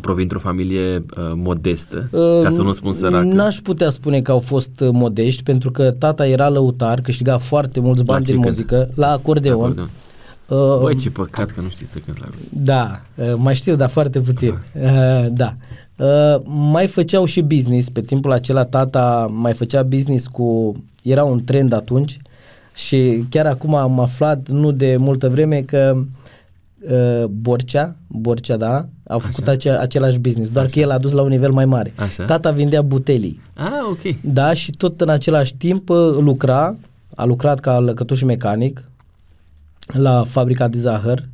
provin 0.00 0.22
într-o 0.22 0.38
familie 0.38 0.96
uh, 0.96 1.32
modestă, 1.34 2.08
uh, 2.12 2.42
ca 2.42 2.50
să 2.50 2.62
nu 2.62 2.72
spun 2.72 2.92
săracă. 2.92 3.24
N-aș 3.24 3.56
putea 3.56 3.90
spune 3.90 4.20
că 4.20 4.30
au 4.30 4.40
fost 4.40 4.80
uh, 4.80 4.88
modești, 4.92 5.42
pentru 5.42 5.70
că 5.70 5.90
tata 5.98 6.26
era 6.26 6.48
lăutar, 6.48 7.00
câștiga 7.00 7.38
foarte 7.38 7.80
mulți 7.80 8.02
bani 8.02 8.24
din 8.24 8.38
muzică, 8.38 8.88
la 8.94 9.10
acordeon. 9.10 9.58
La 9.58 9.64
acordeon. 9.64 9.90
Uh, 10.48 10.78
Băi, 10.80 10.94
ce 10.94 11.10
păcat 11.10 11.50
că 11.50 11.60
nu 11.60 11.68
știi 11.68 11.86
să 11.86 11.98
cânti 11.98 12.20
la 12.20 12.26
Da, 12.50 13.00
uh, 13.14 13.34
mai 13.36 13.54
știu, 13.54 13.74
dar 13.74 13.88
foarte 13.88 14.20
puțin. 14.20 14.48
Uh, 14.50 15.26
da. 15.30 15.56
Uh, 15.96 16.40
mai 16.44 16.86
făceau 16.86 17.24
și 17.24 17.40
business, 17.40 17.88
pe 17.88 18.00
timpul 18.00 18.32
acela 18.32 18.64
tata 18.64 19.26
mai 19.32 19.52
făcea 19.52 19.82
business 19.82 20.26
cu, 20.26 20.76
era 21.02 21.24
un 21.24 21.44
trend 21.44 21.72
atunci 21.72 22.16
și 22.74 23.24
chiar 23.28 23.46
acum 23.46 23.74
am 23.74 24.00
aflat, 24.00 24.48
nu 24.48 24.72
de 24.72 24.96
multă 24.98 25.28
vreme, 25.28 25.60
că 25.60 25.96
uh, 26.90 27.24
Borcea, 27.24 27.96
Borcea, 28.06 28.56
da, 28.56 28.86
a 29.06 29.18
făcut 29.18 29.48
acea, 29.48 29.80
același 29.80 30.18
business, 30.18 30.50
doar 30.50 30.64
Așa. 30.64 30.74
că 30.74 30.80
el 30.80 30.90
a 30.90 30.98
dus 30.98 31.12
la 31.12 31.22
un 31.22 31.28
nivel 31.28 31.52
mai 31.52 31.64
mare. 31.64 31.92
Așa. 31.96 32.24
Tata 32.24 32.50
vindea 32.50 32.82
butelii. 32.82 33.40
Ah, 33.54 33.70
ok. 33.90 34.14
Da, 34.20 34.54
și 34.54 34.70
tot 34.70 35.00
în 35.00 35.08
același 35.08 35.54
timp 35.56 35.88
uh, 35.88 35.96
lucra, 36.20 36.76
a 37.14 37.24
lucrat 37.24 37.60
ca 37.60 37.78
lăcătuș 37.78 38.22
mecanic, 38.22 38.84
la 39.86 40.24
fabrica 40.24 40.68
de 40.68 40.78
zahăr 40.78 41.28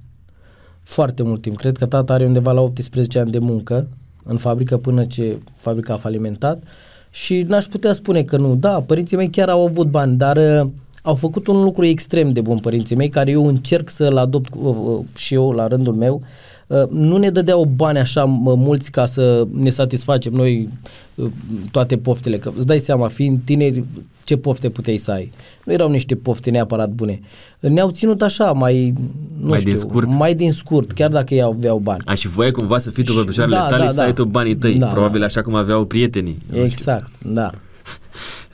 foarte 0.82 1.22
mult 1.22 1.42
timp. 1.42 1.56
Cred 1.56 1.76
că 1.76 1.86
tata 1.86 2.12
are 2.12 2.24
undeva 2.24 2.52
la 2.52 2.60
18 2.60 3.18
ani 3.18 3.30
de 3.30 3.38
muncă 3.38 3.88
în 4.24 4.36
fabrică 4.36 4.76
până 4.76 5.04
ce 5.04 5.38
fabrica 5.58 5.92
a 5.92 5.96
falimentat 5.96 6.62
și 7.10 7.42
n-aș 7.42 7.64
putea 7.64 7.92
spune 7.92 8.22
că 8.22 8.36
nu. 8.36 8.54
Da, 8.54 8.82
părinții 8.86 9.16
mei 9.16 9.30
chiar 9.30 9.48
au 9.48 9.66
avut 9.66 9.86
bani, 9.86 10.16
dar 10.16 10.36
uh, 10.36 10.70
au 11.02 11.14
făcut 11.14 11.46
un 11.46 11.62
lucru 11.62 11.84
extrem 11.84 12.30
de 12.30 12.40
bun 12.40 12.58
părinții 12.58 12.96
mei, 12.96 13.08
care 13.08 13.30
eu 13.30 13.46
încerc 13.46 13.90
să-l 13.90 14.16
adopt 14.16 14.54
uh, 14.54 14.76
uh, 14.84 15.04
și 15.16 15.34
eu 15.34 15.50
la 15.50 15.66
rândul 15.66 15.94
meu. 15.94 16.22
Uh, 16.66 16.88
nu 16.88 17.16
ne 17.16 17.30
dădeau 17.30 17.64
bani 17.64 17.98
așa 17.98 18.24
mulți 18.24 18.90
ca 18.90 19.06
să 19.06 19.46
ne 19.54 19.70
satisfacem 19.70 20.32
noi 20.32 20.68
uh, 21.14 21.30
toate 21.70 21.96
poftele, 21.96 22.38
că 22.38 22.52
îți 22.56 22.66
dai 22.66 22.78
seama, 22.78 23.08
fiind 23.08 23.40
tineri, 23.44 23.84
ce 24.24 24.36
pofte 24.36 24.70
puteai 24.70 24.96
să 24.96 25.10
ai. 25.10 25.32
Nu 25.64 25.72
erau 25.72 25.90
niște 25.90 26.14
pofte 26.14 26.50
neapărat 26.50 26.90
bune. 26.90 27.20
Ne-au 27.60 27.90
ținut 27.90 28.22
așa, 28.22 28.52
mai, 28.52 28.94
nu 29.40 29.48
mai 29.48 29.58
știu, 29.58 29.72
din 29.72 29.80
scurt. 29.80 30.14
mai 30.14 30.34
din 30.34 30.52
scurt, 30.52 30.92
chiar 30.92 31.10
dacă 31.10 31.34
ei 31.34 31.42
aveau 31.42 31.78
bani. 31.78 32.02
A, 32.04 32.14
și 32.14 32.28
voiai 32.28 32.50
cumva 32.50 32.78
să 32.78 32.90
fii 32.90 33.04
tu 33.04 33.14
pe 33.14 33.24
picioarele 33.24 33.56
da, 33.56 33.66
tale 33.66 33.76
da, 33.76 33.84
și 33.84 33.90
să 33.90 33.96
da. 33.96 34.04
ai 34.04 34.12
tu 34.12 34.24
banii 34.24 34.56
tăi, 34.56 34.74
da, 34.74 34.86
probabil 34.86 35.20
da. 35.20 35.26
așa 35.26 35.42
cum 35.42 35.54
aveau 35.54 35.84
prietenii. 35.84 36.38
Exact, 36.52 37.10
da. 37.24 37.50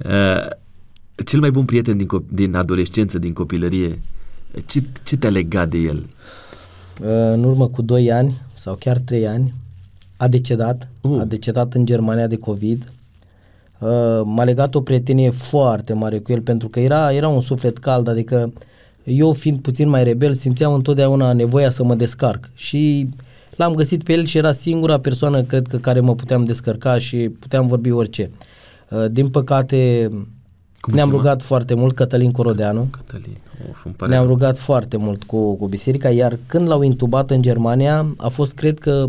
Uh, 0.05 0.51
cel 1.25 1.41
mai 1.41 1.51
bun 1.51 1.65
prieten 1.65 1.97
din, 1.97 2.07
din 2.29 2.55
adolescență, 2.55 3.19
din 3.19 3.33
copilărie, 3.33 4.03
ce, 4.67 4.83
ce 5.03 5.17
te-a 5.17 5.31
legat 5.31 5.69
de 5.69 5.79
el? 5.79 5.97
Uh, 5.97 7.07
în 7.09 7.45
urmă 7.45 7.69
cu 7.69 7.83
2 7.83 8.13
ani 8.13 8.41
sau 8.55 8.75
chiar 8.75 8.99
3 8.99 9.27
ani 9.27 9.55
a 10.17 10.29
decedat, 10.29 10.89
uh. 11.01 11.21
a 11.21 11.25
decedat 11.25 11.75
în 11.75 11.87
Germania 11.87 12.27
de 12.27 12.37
COVID 12.37 12.93
Uh, 13.79 14.21
m-a 14.25 14.45
legat 14.45 14.75
o 14.75 14.81
prietenie 14.81 15.31
foarte 15.31 15.93
mare 15.93 16.19
cu 16.19 16.33
el 16.33 16.41
pentru 16.41 16.69
că 16.69 16.81
era, 16.81 17.13
era 17.13 17.29
un 17.29 17.41
suflet 17.41 17.79
cald, 17.79 18.09
adică 18.09 18.53
eu 19.05 19.33
fiind 19.33 19.59
puțin 19.59 19.89
mai 19.89 20.05
rebel 20.05 20.35
simțeam 20.35 20.73
întotdeauna 20.73 21.33
nevoia 21.33 21.71
să 21.71 21.85
mă 21.85 21.95
descarc 21.95 22.51
și 22.55 23.09
l-am 23.57 23.75
găsit 23.75 24.03
pe 24.03 24.13
el 24.13 24.25
și 24.25 24.39
era 24.39 24.53
singura 24.53 25.01
persoană, 25.01 25.43
cred 25.43 25.67
că, 25.67 25.77
care 25.77 26.01
mă 26.01 26.15
puteam 26.15 26.45
descărca 26.45 26.99
și 26.99 27.17
puteam 27.39 27.67
vorbi 27.67 27.91
orice. 27.91 28.31
Uh, 28.91 29.05
din 29.11 29.29
păcate, 29.29 30.09
Cum 30.81 30.95
ne-am 30.95 31.11
rugat 31.11 31.43
foarte 31.43 31.75
mult, 31.75 31.95
Cătălin 31.95 32.31
Corodeanu. 32.31 32.89
Cătălin. 32.91 33.37
Of, 33.71 34.09
ne-am 34.09 34.27
rugat 34.27 34.59
foarte 34.59 34.97
mult 34.97 35.23
cu, 35.23 35.57
cu 35.57 35.67
biserica, 35.67 36.11
iar 36.11 36.39
când 36.47 36.69
l-au 36.69 36.83
intubat 36.83 37.31
în 37.31 37.43
Germania, 37.43 38.07
a 38.17 38.29
fost, 38.29 38.55
cred 38.55 38.79
că, 38.79 39.09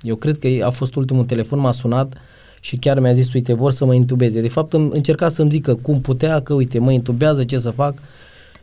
eu 0.00 0.16
cred 0.16 0.38
că 0.38 0.48
a 0.64 0.70
fost 0.70 0.94
ultimul 0.94 1.24
telefon, 1.24 1.58
m-a 1.58 1.72
sunat 1.72 2.12
uh, 2.12 2.18
și 2.64 2.76
chiar 2.76 2.98
mi-a 2.98 3.12
zis, 3.12 3.32
uite, 3.32 3.52
vor 3.52 3.72
să 3.72 3.84
mă 3.84 3.94
intubeze. 3.94 4.40
De 4.40 4.48
fapt, 4.48 4.72
încerca 4.72 5.28
să-mi 5.28 5.50
zică 5.50 5.74
cum 5.74 6.00
putea, 6.00 6.40
că 6.40 6.54
uite, 6.54 6.78
mă 6.78 6.92
intubează, 6.92 7.44
ce 7.44 7.58
să 7.58 7.70
fac. 7.70 7.94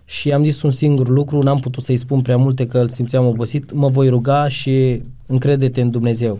Și 0.05 0.31
am 0.31 0.43
zis 0.43 0.61
un 0.61 0.71
singur 0.71 1.09
lucru, 1.09 1.41
n-am 1.41 1.59
putut 1.59 1.83
să-i 1.83 1.97
spun 1.97 2.21
prea 2.21 2.37
multe 2.37 2.67
că 2.67 2.79
îl 2.79 2.89
simțeam 2.89 3.27
obosit, 3.27 3.71
mă 3.71 3.87
voi 3.87 4.09
ruga 4.09 4.47
și 4.47 5.01
încredete 5.27 5.81
în 5.81 5.89
Dumnezeu. 5.89 6.39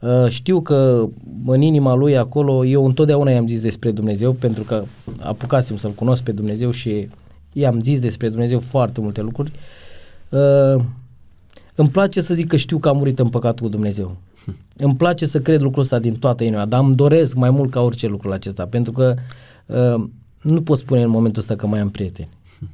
Uh, 0.00 0.28
știu 0.28 0.60
că 0.60 1.08
în 1.46 1.60
inima 1.60 1.94
lui 1.94 2.16
acolo, 2.16 2.64
eu 2.64 2.84
întotdeauna 2.84 3.30
i-am 3.30 3.46
zis 3.46 3.60
despre 3.60 3.90
Dumnezeu, 3.90 4.32
pentru 4.32 4.62
că 4.62 4.84
apucasem 5.20 5.76
să-L 5.76 5.90
cunosc 5.90 6.22
pe 6.22 6.32
Dumnezeu 6.32 6.70
și 6.70 7.06
i-am 7.52 7.80
zis 7.80 8.00
despre 8.00 8.28
Dumnezeu 8.28 8.60
foarte 8.60 9.00
multe 9.00 9.22
lucruri. 9.22 9.52
Uh, 11.78 11.84
îmi 11.84 11.88
place 11.88 12.20
să 12.20 12.34
zic 12.34 12.46
că 12.46 12.56
știu 12.56 12.78
că 12.78 12.88
am 12.88 12.96
murit 12.96 13.18
în 13.18 13.28
păcat 13.28 13.60
cu 13.60 13.68
Dumnezeu. 13.68 14.16
Îmi 14.76 14.96
place 14.96 15.26
să 15.26 15.40
cred 15.40 15.60
lucrul 15.60 15.82
ăsta 15.82 15.98
din 15.98 16.14
toată 16.14 16.44
inima, 16.44 16.64
dar 16.64 16.80
îmi 16.84 16.94
doresc 16.94 17.34
mai 17.34 17.50
mult 17.50 17.70
ca 17.70 17.80
orice 17.80 18.06
lucru 18.06 18.30
acesta, 18.30 18.66
pentru 18.66 18.92
că 18.92 19.14
uh, 19.66 20.04
nu 20.42 20.62
pot 20.62 20.78
spune 20.78 21.02
în 21.02 21.10
momentul 21.10 21.40
ăsta 21.40 21.56
că 21.56 21.66
mai 21.66 21.80
am 21.80 21.90
prieteni. 21.90 22.28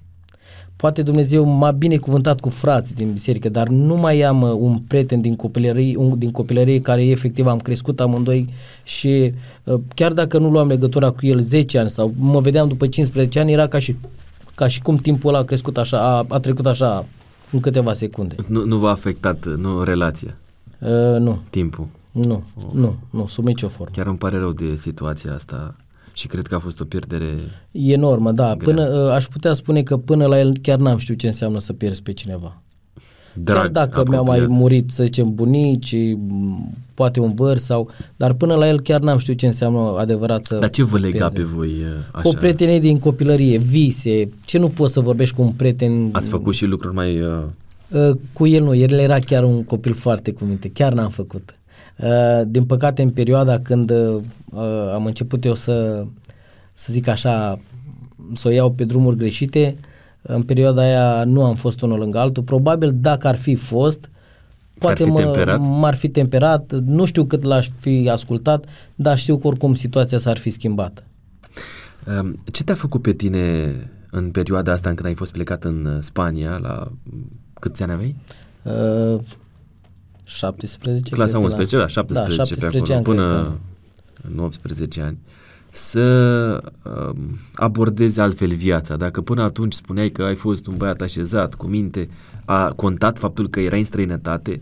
Poate 0.76 1.02
Dumnezeu 1.02 1.44
m-a 1.44 1.70
binecuvântat 1.70 2.40
cu 2.40 2.48
frați 2.48 2.94
din 2.94 3.12
biserică, 3.12 3.48
dar 3.48 3.68
nu 3.68 3.96
mai 3.96 4.20
am 4.20 4.42
uh, 4.42 4.50
un 4.58 4.78
prieten 4.78 5.20
din 5.20 5.36
copilărie, 5.36 5.96
un, 5.96 6.18
din 6.18 6.30
copilărie 6.30 6.80
care 6.80 7.04
efectiv 7.04 7.46
am 7.46 7.58
crescut 7.58 8.00
amândoi 8.00 8.48
și 8.82 9.32
uh, 9.64 9.80
chiar 9.94 10.12
dacă 10.12 10.38
nu 10.38 10.50
luam 10.50 10.68
legătura 10.68 11.10
cu 11.10 11.26
el 11.26 11.40
10 11.40 11.78
ani 11.78 11.90
sau 11.90 12.12
mă 12.16 12.40
vedeam 12.40 12.68
după 12.68 12.86
15 12.86 13.40
ani, 13.40 13.52
era 13.52 13.66
ca 13.66 13.78
și, 13.78 13.96
ca 14.54 14.68
și 14.68 14.82
cum 14.82 14.96
timpul 14.96 15.28
ăla 15.28 15.38
a 15.38 15.44
crescut 15.44 15.78
așa, 15.78 15.98
a, 15.98 16.26
a 16.28 16.38
trecut 16.38 16.66
așa 16.66 17.06
în 17.54 17.60
câteva 17.60 17.94
secunde. 17.94 18.34
Nu, 18.46 18.64
nu 18.64 18.76
v-a 18.76 18.90
afectat 18.90 19.46
nu, 19.46 19.82
relația? 19.82 20.36
Uh, 20.78 21.18
nu. 21.18 21.38
Timpul? 21.50 21.86
Nu, 22.10 22.44
oh. 22.56 22.72
nu, 22.72 22.96
nu, 23.10 23.26
sub 23.26 23.44
nicio 23.44 23.68
formă. 23.68 23.92
Chiar 23.94 24.06
îmi 24.06 24.18
pare 24.18 24.38
rău 24.38 24.52
de 24.52 24.76
situația 24.76 25.34
asta 25.34 25.76
și 26.12 26.26
cred 26.26 26.46
că 26.46 26.54
a 26.54 26.58
fost 26.58 26.80
o 26.80 26.84
pierdere 26.84 27.34
enormă, 27.72 28.32
da. 28.32 28.54
Grea. 28.56 28.74
Până, 28.74 29.04
uh, 29.04 29.12
aș 29.12 29.26
putea 29.26 29.52
spune 29.52 29.82
că 29.82 29.96
până 29.96 30.26
la 30.26 30.38
el 30.38 30.58
chiar 30.62 30.78
n-am 30.78 30.98
știut 30.98 31.18
ce 31.18 31.26
înseamnă 31.26 31.58
să 31.58 31.72
pierzi 31.72 32.02
pe 32.02 32.12
cineva. 32.12 32.62
Drag, 33.34 33.56
chiar 33.56 33.68
dacă 33.68 34.02
mi-au 34.08 34.24
mai 34.24 34.46
murit, 34.48 34.90
să 34.90 35.02
zicem, 35.02 35.34
bunici, 35.34 35.96
poate 36.94 37.20
un 37.20 37.34
văr 37.34 37.56
sau... 37.56 37.90
Dar 38.16 38.32
până 38.32 38.54
la 38.54 38.68
el 38.68 38.80
chiar 38.80 39.00
n-am 39.00 39.18
știut 39.18 39.38
ce 39.38 39.46
înseamnă 39.46 39.96
adevărat 39.98 40.44
să... 40.44 40.56
Dar 40.58 40.70
ce 40.70 40.84
vă 40.84 40.98
lega 40.98 41.28
pierde. 41.28 41.40
pe 41.40 41.56
voi 41.56 41.68
uh, 41.68 41.86
așa? 42.12 42.28
O 42.28 42.32
prietenie 42.32 42.80
din 42.80 42.98
copilărie, 42.98 43.58
vise, 43.58 44.28
ce 44.44 44.58
nu 44.58 44.68
poți 44.68 44.92
să 44.92 45.00
vorbești 45.00 45.34
cu 45.34 45.42
un 45.42 45.50
prieten... 45.50 46.08
Ați 46.12 46.28
făcut 46.28 46.54
și 46.54 46.64
lucruri 46.64 46.94
mai... 46.94 47.20
Uh 47.20 47.44
Uh, 47.94 48.16
cu 48.32 48.46
el 48.46 48.64
nu, 48.64 48.74
el 48.74 48.92
era 48.92 49.18
chiar 49.18 49.44
un 49.44 49.64
copil 49.64 49.94
foarte 49.94 50.32
cu 50.32 50.44
minte, 50.44 50.70
chiar 50.70 50.92
n-am 50.92 51.10
făcut. 51.10 51.54
Uh, 51.96 52.42
din 52.46 52.64
păcate, 52.64 53.02
în 53.02 53.10
perioada 53.10 53.58
când 53.58 53.90
uh, 53.90 54.20
am 54.94 55.04
început 55.06 55.44
eu 55.44 55.54
să, 55.54 56.06
să 56.72 56.92
zic 56.92 57.08
așa, 57.08 57.58
să 58.32 58.48
o 58.48 58.50
iau 58.50 58.70
pe 58.72 58.84
drumuri 58.84 59.16
greșite, 59.16 59.76
în 60.26 60.42
perioada 60.42 60.82
aia 60.82 61.24
nu 61.24 61.44
am 61.44 61.54
fost 61.54 61.80
unul 61.80 61.98
lângă 61.98 62.18
altul. 62.18 62.42
Probabil 62.42 62.92
dacă 62.94 63.26
ar 63.26 63.36
fi 63.36 63.54
fost, 63.54 64.10
poate 64.78 65.04
mă, 65.04 65.20
temperat. 65.20 65.60
m-ar 65.60 65.94
fi 65.94 66.08
temperat, 66.08 66.72
nu 66.72 67.04
știu 67.04 67.24
cât 67.24 67.42
l-aș 67.42 67.68
fi 67.80 68.08
ascultat, 68.10 68.64
dar 68.94 69.18
știu 69.18 69.38
că 69.38 69.46
oricum 69.46 69.74
situația 69.74 70.18
s-ar 70.18 70.38
fi 70.38 70.50
schimbat. 70.50 71.02
Um, 72.20 72.42
ce 72.52 72.64
te-a 72.64 72.74
făcut 72.74 73.02
pe 73.02 73.12
tine 73.12 73.74
în 74.10 74.30
perioada 74.30 74.72
asta 74.72 74.88
în 74.88 74.94
când 74.94 75.08
ai 75.08 75.14
fost 75.14 75.32
plecat 75.32 75.64
în 75.64 75.98
Spania 76.00 76.58
la 76.62 76.88
Câți 77.60 77.82
ani 77.82 77.92
aveai? 77.92 78.14
Uh, 78.62 79.20
17. 80.24 81.14
Clasa 81.14 81.38
11, 81.38 81.76
da, 81.76 81.86
17, 81.86 82.36
da, 82.36 82.44
17 82.44 82.92
pe 82.92 82.98
acolo, 82.98 83.20
ani, 83.20 83.34
până 83.34 83.58
în 84.32 84.38
18 84.38 85.00
ani. 85.00 85.18
Să 85.76 86.00
uh, 86.82 87.16
abordezi 87.54 88.20
altfel 88.20 88.54
viața. 88.54 88.96
Dacă 88.96 89.20
până 89.20 89.42
atunci 89.42 89.72
spuneai 89.72 90.10
că 90.10 90.22
ai 90.22 90.34
fost 90.34 90.66
un 90.66 90.74
băiat 90.76 91.00
așezat, 91.00 91.54
cu 91.54 91.66
minte, 91.66 92.08
a 92.44 92.72
contat 92.76 93.18
faptul 93.18 93.48
că 93.48 93.60
erai 93.60 93.78
în 93.78 93.84
străinătate, 93.84 94.60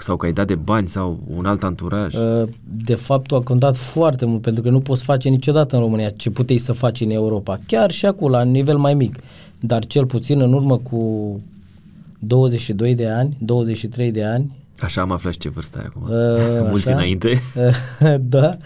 sau 0.00 0.16
că 0.16 0.26
ai 0.26 0.32
dat 0.32 0.46
de 0.46 0.54
bani 0.54 0.88
sau 0.88 1.20
un 1.26 1.46
alt 1.46 1.62
anturaj? 1.62 2.14
Uh, 2.14 2.48
de 2.84 2.94
fapt, 2.94 3.32
a 3.32 3.38
contat 3.38 3.76
foarte 3.76 4.24
mult, 4.24 4.42
pentru 4.42 4.62
că 4.62 4.70
nu 4.70 4.80
poți 4.80 5.02
face 5.02 5.28
niciodată 5.28 5.76
în 5.76 5.82
România 5.82 6.10
ce 6.10 6.30
puteai 6.30 6.58
să 6.58 6.72
faci 6.72 7.00
în 7.00 7.10
Europa, 7.10 7.60
chiar 7.66 7.90
și 7.90 8.06
acolo, 8.06 8.36
la 8.36 8.42
nivel 8.42 8.76
mai 8.76 8.94
mic. 8.94 9.16
Dar 9.60 9.86
cel 9.86 10.06
puțin 10.06 10.40
în 10.40 10.52
urmă 10.52 10.78
cu 10.78 11.40
22 12.18 12.94
de 12.94 13.08
ani, 13.08 13.36
23 13.38 14.10
de 14.10 14.24
ani. 14.24 14.56
Așa 14.80 15.00
am 15.00 15.10
aflat 15.10 15.32
și 15.32 15.38
ce 15.38 15.48
vârstă 15.48 15.78
ai 15.78 15.84
acum. 15.84 16.02
Uh, 16.02 16.68
Mulți 16.70 16.88
așa? 16.88 16.96
înainte. 16.96 17.42
Uh, 18.00 18.14
da. 18.20 18.56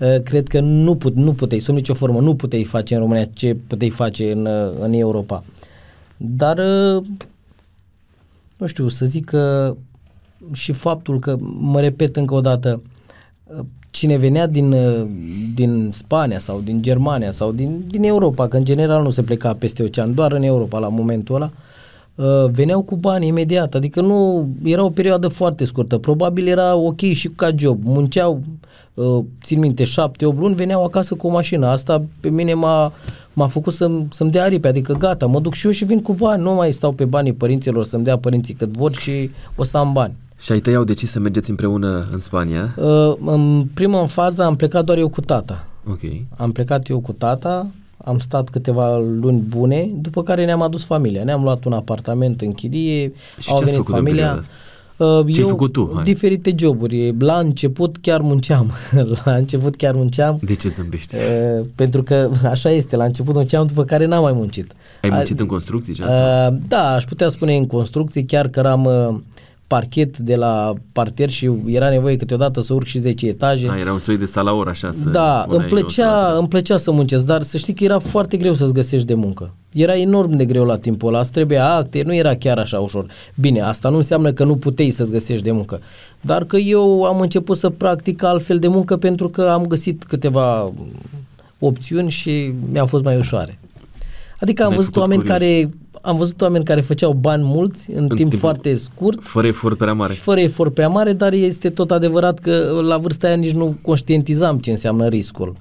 Uh, 0.00 0.22
cred 0.22 0.48
că 0.48 0.60
nu, 0.60 0.94
put, 0.94 1.14
nu 1.14 1.32
puteai, 1.32 1.60
sub 1.60 1.74
nicio 1.74 1.94
formă, 1.94 2.20
nu 2.20 2.34
puteai 2.34 2.64
face 2.64 2.94
în 2.94 3.00
România 3.00 3.24
ce 3.24 3.56
puteai 3.66 3.90
face 3.90 4.32
în, 4.32 4.46
uh, 4.46 4.72
în 4.80 4.92
Europa. 4.92 5.44
Dar, 6.16 6.58
uh, 6.58 7.04
nu 8.56 8.66
știu, 8.66 8.88
să 8.88 9.06
zic 9.06 9.24
că 9.24 9.76
și 10.52 10.72
faptul 10.72 11.18
că, 11.18 11.36
mă 11.58 11.80
repet 11.80 12.16
încă 12.16 12.34
o 12.34 12.40
dată, 12.40 12.82
cine 13.90 14.16
venea 14.16 14.46
din, 14.46 14.74
din 15.54 15.90
Spania 15.92 16.38
sau 16.38 16.60
din 16.60 16.82
Germania 16.82 17.32
sau 17.32 17.52
din, 17.52 17.84
din 17.88 18.02
Europa, 18.02 18.48
că 18.48 18.56
în 18.56 18.64
general 18.64 19.02
nu 19.02 19.10
se 19.10 19.22
pleca 19.22 19.54
peste 19.54 19.82
ocean, 19.82 20.14
doar 20.14 20.32
în 20.32 20.42
Europa 20.42 20.78
la 20.78 20.88
momentul 20.88 21.34
ăla, 21.34 21.44
uh, 21.44 21.73
veneau 22.50 22.82
cu 22.82 22.96
bani 22.96 23.26
imediat, 23.26 23.74
adică 23.74 24.00
nu, 24.00 24.48
era 24.62 24.84
o 24.84 24.90
perioadă 24.90 25.28
foarte 25.28 25.64
scurtă, 25.64 25.98
probabil 25.98 26.46
era 26.46 26.74
ok 26.74 27.00
și 27.00 27.28
ca 27.28 27.50
job, 27.56 27.80
munceau, 27.84 28.42
uh, 28.94 29.24
țin 29.44 29.58
minte, 29.58 29.84
șapte, 29.84 30.26
opt 30.26 30.38
luni, 30.38 30.54
veneau 30.54 30.84
acasă 30.84 31.14
cu 31.14 31.26
o 31.26 31.30
mașină, 31.30 31.66
asta 31.66 32.04
pe 32.20 32.28
mine 32.28 32.54
m-a, 32.54 32.92
m-a 33.32 33.46
făcut 33.46 33.72
să-mi, 33.72 34.06
să-mi 34.10 34.30
dea 34.30 34.42
aripi, 34.42 34.66
adică 34.66 34.92
gata, 34.92 35.26
mă 35.26 35.40
duc 35.40 35.54
și 35.54 35.66
eu 35.66 35.72
și 35.72 35.84
vin 35.84 36.02
cu 36.02 36.12
bani, 36.12 36.42
nu 36.42 36.54
mai 36.54 36.72
stau 36.72 36.92
pe 36.92 37.04
banii 37.04 37.32
părinților 37.32 37.84
să-mi 37.84 38.04
dea 38.04 38.18
părinții 38.18 38.54
cât 38.54 38.70
vor 38.70 38.92
și 38.92 39.30
o 39.56 39.64
să 39.64 39.76
am 39.76 39.92
bani. 39.92 40.14
Și 40.38 40.52
ai 40.52 40.60
tăi 40.60 40.74
au 40.74 40.84
decis 40.84 41.10
să 41.10 41.18
mergeți 41.18 41.50
împreună 41.50 42.08
în 42.12 42.18
Spania? 42.18 42.74
Uh, 42.76 43.14
în 43.24 43.64
prima 43.74 44.06
fază 44.06 44.42
am 44.42 44.56
plecat 44.56 44.84
doar 44.84 44.98
eu 44.98 45.08
cu 45.08 45.20
tata. 45.20 45.66
Ok. 45.90 46.00
Am 46.36 46.52
plecat 46.52 46.88
eu 46.88 47.00
cu 47.00 47.12
tata, 47.12 47.66
am 47.96 48.18
stat 48.18 48.48
câteva 48.48 48.98
luni 48.98 49.38
bune, 49.38 49.88
după 49.94 50.22
care 50.22 50.44
ne-am 50.44 50.62
adus 50.62 50.84
familia. 50.84 51.24
Ne-am 51.24 51.42
luat 51.42 51.64
un 51.64 51.72
apartament 51.72 52.40
în 52.40 52.52
chirie, 52.52 53.12
și 53.38 53.50
au 53.50 53.62
venit 53.64 53.84
familia. 53.84 54.42
Uh, 54.96 55.32
Ce 55.32 55.40
ai 55.40 55.48
făcut 55.48 55.72
tu? 55.72 55.90
Hai. 55.94 56.04
Diferite 56.04 56.54
joburi. 56.56 57.14
La 57.18 57.38
început 57.38 57.96
chiar 58.00 58.20
munceam. 58.20 58.70
la 59.24 59.34
început 59.34 59.76
chiar 59.76 59.94
munceam. 59.94 60.38
De 60.42 60.54
ce 60.54 60.68
zâmbești? 60.68 61.14
Uh, 61.14 61.64
pentru 61.74 62.02
că 62.02 62.30
așa 62.44 62.70
este. 62.70 62.96
La 62.96 63.04
început 63.04 63.34
munceam, 63.34 63.66
după 63.66 63.84
care 63.84 64.06
n-am 64.06 64.22
mai 64.22 64.32
muncit. 64.32 64.72
Ai 65.02 65.10
muncit 65.10 65.34
uh, 65.34 65.40
în 65.40 65.46
construcții? 65.46 65.96
Uh, 66.00 66.56
da, 66.68 66.94
aș 66.94 67.04
putea 67.04 67.28
spune 67.28 67.56
în 67.56 67.66
construcții, 67.66 68.24
chiar 68.24 68.48
că 68.48 68.60
am 68.60 68.84
uh, 68.84 69.14
parchet 69.66 70.18
de 70.18 70.36
la 70.36 70.72
parter 70.92 71.30
și 71.30 71.50
era 71.66 71.88
nevoie 71.90 72.16
câteodată 72.16 72.60
să 72.60 72.74
urc 72.74 72.86
și 72.86 72.98
10 72.98 73.26
etaje. 73.26 73.68
A, 73.70 73.78
era 73.78 73.92
un 73.92 73.98
soi 73.98 74.16
de 74.16 74.24
salaur 74.24 74.68
așa 74.68 74.92
să 74.92 75.08
Da, 75.08 75.46
îmi 75.48 75.64
plăcea, 75.64 76.36
îmi 76.38 76.48
plăcea 76.48 76.76
să 76.76 76.90
muncesc, 76.90 77.26
dar 77.26 77.42
să 77.42 77.56
știi 77.56 77.74
că 77.74 77.84
era 77.84 77.98
foarte 77.98 78.36
greu 78.36 78.54
să-ți 78.54 78.72
găsești 78.72 79.06
de 79.06 79.14
muncă. 79.14 79.54
Era 79.72 79.96
enorm 79.96 80.36
de 80.36 80.44
greu 80.44 80.64
la 80.64 80.76
timpul 80.76 81.08
ăla, 81.08 81.20
îți 81.20 81.32
trebuia 81.32 81.72
acte, 81.74 82.02
nu 82.02 82.14
era 82.14 82.34
chiar 82.34 82.58
așa 82.58 82.78
ușor. 82.78 83.06
Bine, 83.34 83.60
asta 83.60 83.88
nu 83.88 83.96
înseamnă 83.96 84.32
că 84.32 84.44
nu 84.44 84.56
puteai 84.56 84.90
să-ți 84.90 85.10
găsești 85.10 85.44
de 85.44 85.50
muncă, 85.50 85.80
dar 86.20 86.44
că 86.44 86.56
eu 86.56 87.02
am 87.02 87.20
început 87.20 87.56
să 87.56 87.70
practic 87.70 88.22
altfel 88.22 88.58
de 88.58 88.68
muncă 88.68 88.96
pentru 88.96 89.28
că 89.28 89.42
am 89.42 89.66
găsit 89.66 90.04
câteva 90.04 90.72
opțiuni 91.58 92.10
și 92.10 92.52
mi-au 92.72 92.86
fost 92.86 93.04
mai 93.04 93.16
ușoare. 93.16 93.58
Adică 94.40 94.64
am 94.64 94.72
văzut 94.74 94.96
oameni 94.96 95.20
curios. 95.20 95.38
care 95.38 95.68
am 96.04 96.16
văzut 96.16 96.40
oameni 96.40 96.64
care 96.64 96.80
făceau 96.80 97.12
bani 97.12 97.42
mulți 97.44 97.90
în, 97.90 98.06
în 98.08 98.16
timp, 98.16 98.30
timp 98.30 98.40
foarte 98.40 98.76
scurt. 98.76 99.18
Fără 99.22 99.46
efort 99.46 99.76
prea 99.76 99.92
mare. 99.92 100.12
Fără 100.12 100.40
efort 100.40 100.74
prea 100.74 100.88
mare, 100.88 101.12
dar 101.12 101.32
este 101.32 101.70
tot 101.70 101.90
adevărat 101.90 102.38
că 102.38 102.80
la 102.86 102.98
vârsta 102.98 103.26
aia 103.26 103.36
nici 103.36 103.52
nu 103.52 103.76
conștientizam 103.82 104.58
ce 104.58 104.70
înseamnă 104.70 105.08
riscul. 105.08 105.56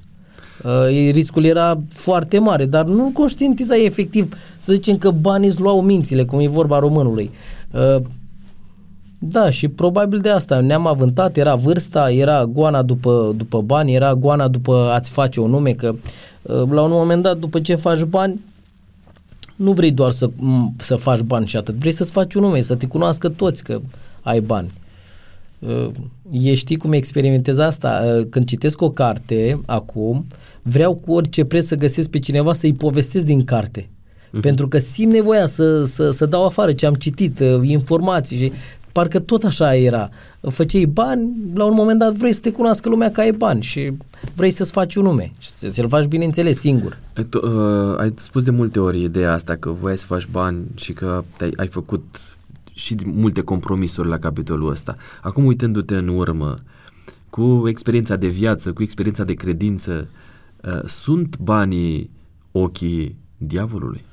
Uh, 0.63 1.11
riscul 1.11 1.43
era 1.43 1.81
foarte 1.89 2.39
mare, 2.39 2.65
dar 2.65 2.85
nu 2.85 3.11
conștientizai 3.13 3.85
efectiv, 3.85 4.35
să 4.59 4.73
zicem 4.73 4.97
că 4.97 5.11
banii 5.11 5.49
îți 5.49 5.61
luau 5.61 5.81
mințile, 5.81 6.25
cum 6.25 6.39
e 6.39 6.47
vorba 6.47 6.79
românului. 6.79 7.31
Uh, 7.71 8.01
da, 9.19 9.49
și 9.49 9.67
probabil 9.67 10.19
de 10.19 10.29
asta 10.29 10.59
ne-am 10.59 10.87
avântat, 10.87 11.37
era 11.37 11.55
vârsta, 11.55 12.11
era 12.11 12.45
goana 12.45 12.81
după, 12.81 13.33
după 13.37 13.61
bani, 13.61 13.93
era 13.93 14.15
goana 14.15 14.47
după 14.47 14.91
a-ți 14.93 15.09
face 15.09 15.39
un 15.39 15.49
nume, 15.49 15.71
că 15.71 15.95
uh, 16.41 16.63
la 16.69 16.81
un 16.81 16.91
moment 16.91 17.23
dat, 17.23 17.37
după 17.37 17.59
ce 17.59 17.75
faci 17.75 18.03
bani, 18.03 18.39
nu 19.55 19.71
vrei 19.71 19.91
doar 19.91 20.11
să, 20.11 20.29
să 20.77 20.95
faci 20.95 21.19
bani 21.19 21.47
și 21.47 21.57
atât, 21.57 21.75
vrei 21.75 21.91
să-ți 21.91 22.11
faci 22.11 22.33
un 22.33 22.41
nume, 22.41 22.61
să 22.61 22.75
te 22.75 22.87
cunoască 22.87 23.29
toți 23.29 23.63
că 23.63 23.81
ai 24.21 24.39
bani. 24.39 24.71
Uh, 25.59 25.89
e, 26.31 26.55
știi 26.55 26.77
cum 26.77 26.93
experimentez 26.93 27.57
asta? 27.57 28.03
Uh, 28.05 28.27
când 28.29 28.45
citesc 28.45 28.81
o 28.81 28.89
carte 28.89 29.61
acum, 29.65 30.25
vreau 30.61 30.93
cu 30.93 31.13
orice 31.13 31.43
preț 31.43 31.65
să 31.65 31.75
găsesc 31.75 32.09
pe 32.09 32.19
cineva 32.19 32.53
să-i 32.53 32.73
povestesc 32.73 33.25
din 33.25 33.43
carte. 33.43 33.81
Uh-huh. 33.81 34.41
Pentru 34.41 34.67
că 34.67 34.77
simt 34.77 35.13
nevoia 35.13 35.47
să, 35.47 35.85
să, 35.85 36.11
să 36.11 36.25
dau 36.25 36.45
afară 36.45 36.73
ce 36.73 36.85
am 36.85 36.93
citit, 36.93 37.39
uh, 37.39 37.59
informații 37.63 38.37
și 38.37 38.51
parcă 38.93 39.19
tot 39.19 39.43
așa 39.43 39.75
era. 39.75 40.09
Făceai 40.41 40.85
bani, 40.85 41.31
la 41.53 41.65
un 41.65 41.73
moment 41.73 41.99
dat 41.99 42.13
vrei 42.13 42.33
să 42.33 42.39
te 42.39 42.51
cunoască 42.51 42.89
lumea 42.89 43.11
că 43.11 43.21
ai 43.21 43.31
bani 43.31 43.61
și 43.61 43.91
vrei 44.35 44.51
să-ți 44.51 44.71
faci 44.71 44.95
un 44.95 45.03
nume 45.03 45.33
și 45.39 45.49
să-l 45.49 45.87
faci 45.87 46.05
bineînțeles 46.05 46.59
singur. 46.59 46.97
Ai, 47.15 47.23
tu, 47.23 47.37
uh, 47.37 47.97
ai 47.97 48.13
spus 48.15 48.43
de 48.43 48.51
multe 48.51 48.79
ori 48.79 49.03
ideea 49.03 49.33
asta 49.33 49.55
că 49.55 49.69
voiai 49.69 49.97
să 49.97 50.05
faci 50.05 50.27
bani 50.31 50.65
și 50.75 50.93
că 50.93 51.23
ai, 51.41 51.53
ai 51.55 51.67
făcut 51.67 52.37
și 52.73 52.95
multe 53.05 53.41
compromisuri 53.41 54.07
la 54.07 54.17
capitolul 54.17 54.69
ăsta. 54.69 54.95
Acum 55.21 55.45
uitându-te 55.45 55.95
în 55.95 56.07
urmă, 56.07 56.55
cu 57.29 57.63
experiența 57.67 58.15
de 58.15 58.27
viață, 58.27 58.73
cu 58.73 58.83
experiența 58.83 59.23
de 59.23 59.33
credință, 59.33 60.07
uh, 60.63 60.83
sunt 60.83 61.37
banii 61.37 62.09
ochii 62.51 63.15
diavolului? 63.37 64.05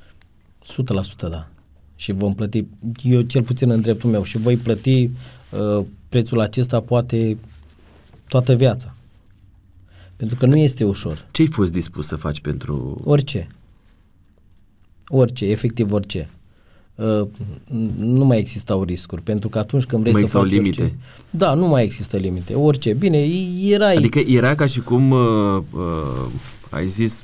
100% 0.63 1.29
da 1.29 1.50
și 2.01 2.11
vom 2.11 2.33
plăti, 2.33 2.65
eu 3.03 3.21
cel 3.21 3.43
puțin 3.43 3.69
în 3.69 3.81
dreptul 3.81 4.09
meu, 4.09 4.23
și 4.23 4.37
voi 4.37 4.55
plăti 4.55 5.09
uh, 5.49 5.85
prețul 6.09 6.39
acesta 6.39 6.79
poate 6.79 7.37
toată 8.27 8.53
viața. 8.53 8.95
Pentru 10.15 10.37
că 10.37 10.45
nu 10.45 10.55
este 10.57 10.83
ușor. 10.83 11.27
Ce 11.31 11.41
ai 11.41 11.47
fost 11.47 11.71
dispus 11.71 12.07
să 12.07 12.15
faci 12.15 12.39
pentru... 12.39 13.01
Orice. 13.03 13.47
Orice, 15.07 15.45
efectiv 15.45 15.91
orice. 15.91 16.29
Uh, 16.95 17.27
nu 17.97 18.25
mai 18.25 18.37
existau 18.37 18.83
riscuri, 18.83 19.21
pentru 19.21 19.49
că 19.49 19.59
atunci 19.59 19.83
când 19.83 20.01
vrei 20.01 20.13
mai 20.13 20.27
să 20.27 20.37
faci 20.37 20.49
limite. 20.49 20.81
Orice, 20.81 20.97
da, 21.29 21.53
nu 21.53 21.67
mai 21.67 21.83
există 21.83 22.17
limite. 22.17 22.53
Orice. 22.53 22.93
Bine, 22.93 23.17
erai... 23.63 23.95
Adică 23.95 24.19
era 24.19 24.55
ca 24.55 24.65
și 24.65 24.79
cum 24.79 25.11
uh, 25.11 25.61
uh, 25.73 26.31
ai 26.69 26.87
zis 26.87 27.23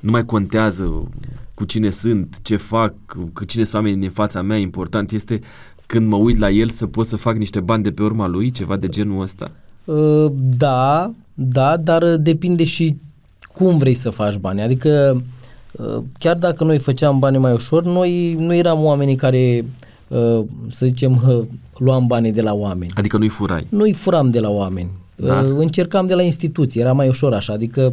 nu 0.00 0.10
mai 0.10 0.24
contează 0.24 1.08
cu 1.56 1.64
cine 1.64 1.90
sunt, 1.90 2.36
ce 2.42 2.56
fac, 2.56 2.94
cu 3.32 3.44
cine 3.44 3.62
sunt 3.62 3.74
oamenii 3.74 4.00
din 4.00 4.10
fața 4.10 4.42
mea, 4.42 4.56
important 4.56 5.12
este 5.12 5.38
când 5.86 6.08
mă 6.08 6.16
uit 6.16 6.38
la 6.38 6.50
el 6.50 6.68
să 6.68 6.86
pot 6.86 7.06
să 7.06 7.16
fac 7.16 7.36
niște 7.36 7.60
bani 7.60 7.82
de 7.82 7.90
pe 7.90 8.02
urma 8.02 8.26
lui, 8.26 8.50
ceva 8.50 8.76
de 8.76 8.88
genul 8.88 9.22
ăsta? 9.22 9.50
Uh, 9.84 10.32
da, 10.56 11.10
da, 11.34 11.76
dar 11.76 12.16
depinde 12.16 12.64
și 12.64 12.96
cum 13.52 13.76
vrei 13.76 13.94
să 13.94 14.10
faci 14.10 14.36
bani. 14.36 14.62
Adică 14.62 15.22
uh, 15.72 16.02
chiar 16.18 16.36
dacă 16.36 16.64
noi 16.64 16.78
făceam 16.78 17.18
bani 17.18 17.38
mai 17.38 17.52
ușor, 17.52 17.84
noi 17.84 18.34
nu 18.34 18.54
eram 18.54 18.84
oamenii 18.84 19.16
care 19.16 19.64
uh, 20.08 20.44
să 20.70 20.86
zicem 20.86 21.20
luam 21.84 22.06
banii 22.06 22.32
de 22.32 22.42
la 22.42 22.54
oameni. 22.54 22.92
Adică 22.94 23.16
nu-i 23.16 23.28
furai? 23.28 23.66
Nu-i 23.68 23.92
furam 23.92 24.30
de 24.30 24.40
la 24.40 24.50
oameni. 24.50 24.90
Da? 25.14 25.38
Încercam 25.38 26.06
de 26.06 26.14
la 26.14 26.22
instituții, 26.22 26.80
era 26.80 26.92
mai 26.92 27.08
ușor 27.08 27.34
așa, 27.34 27.52
adică 27.52 27.92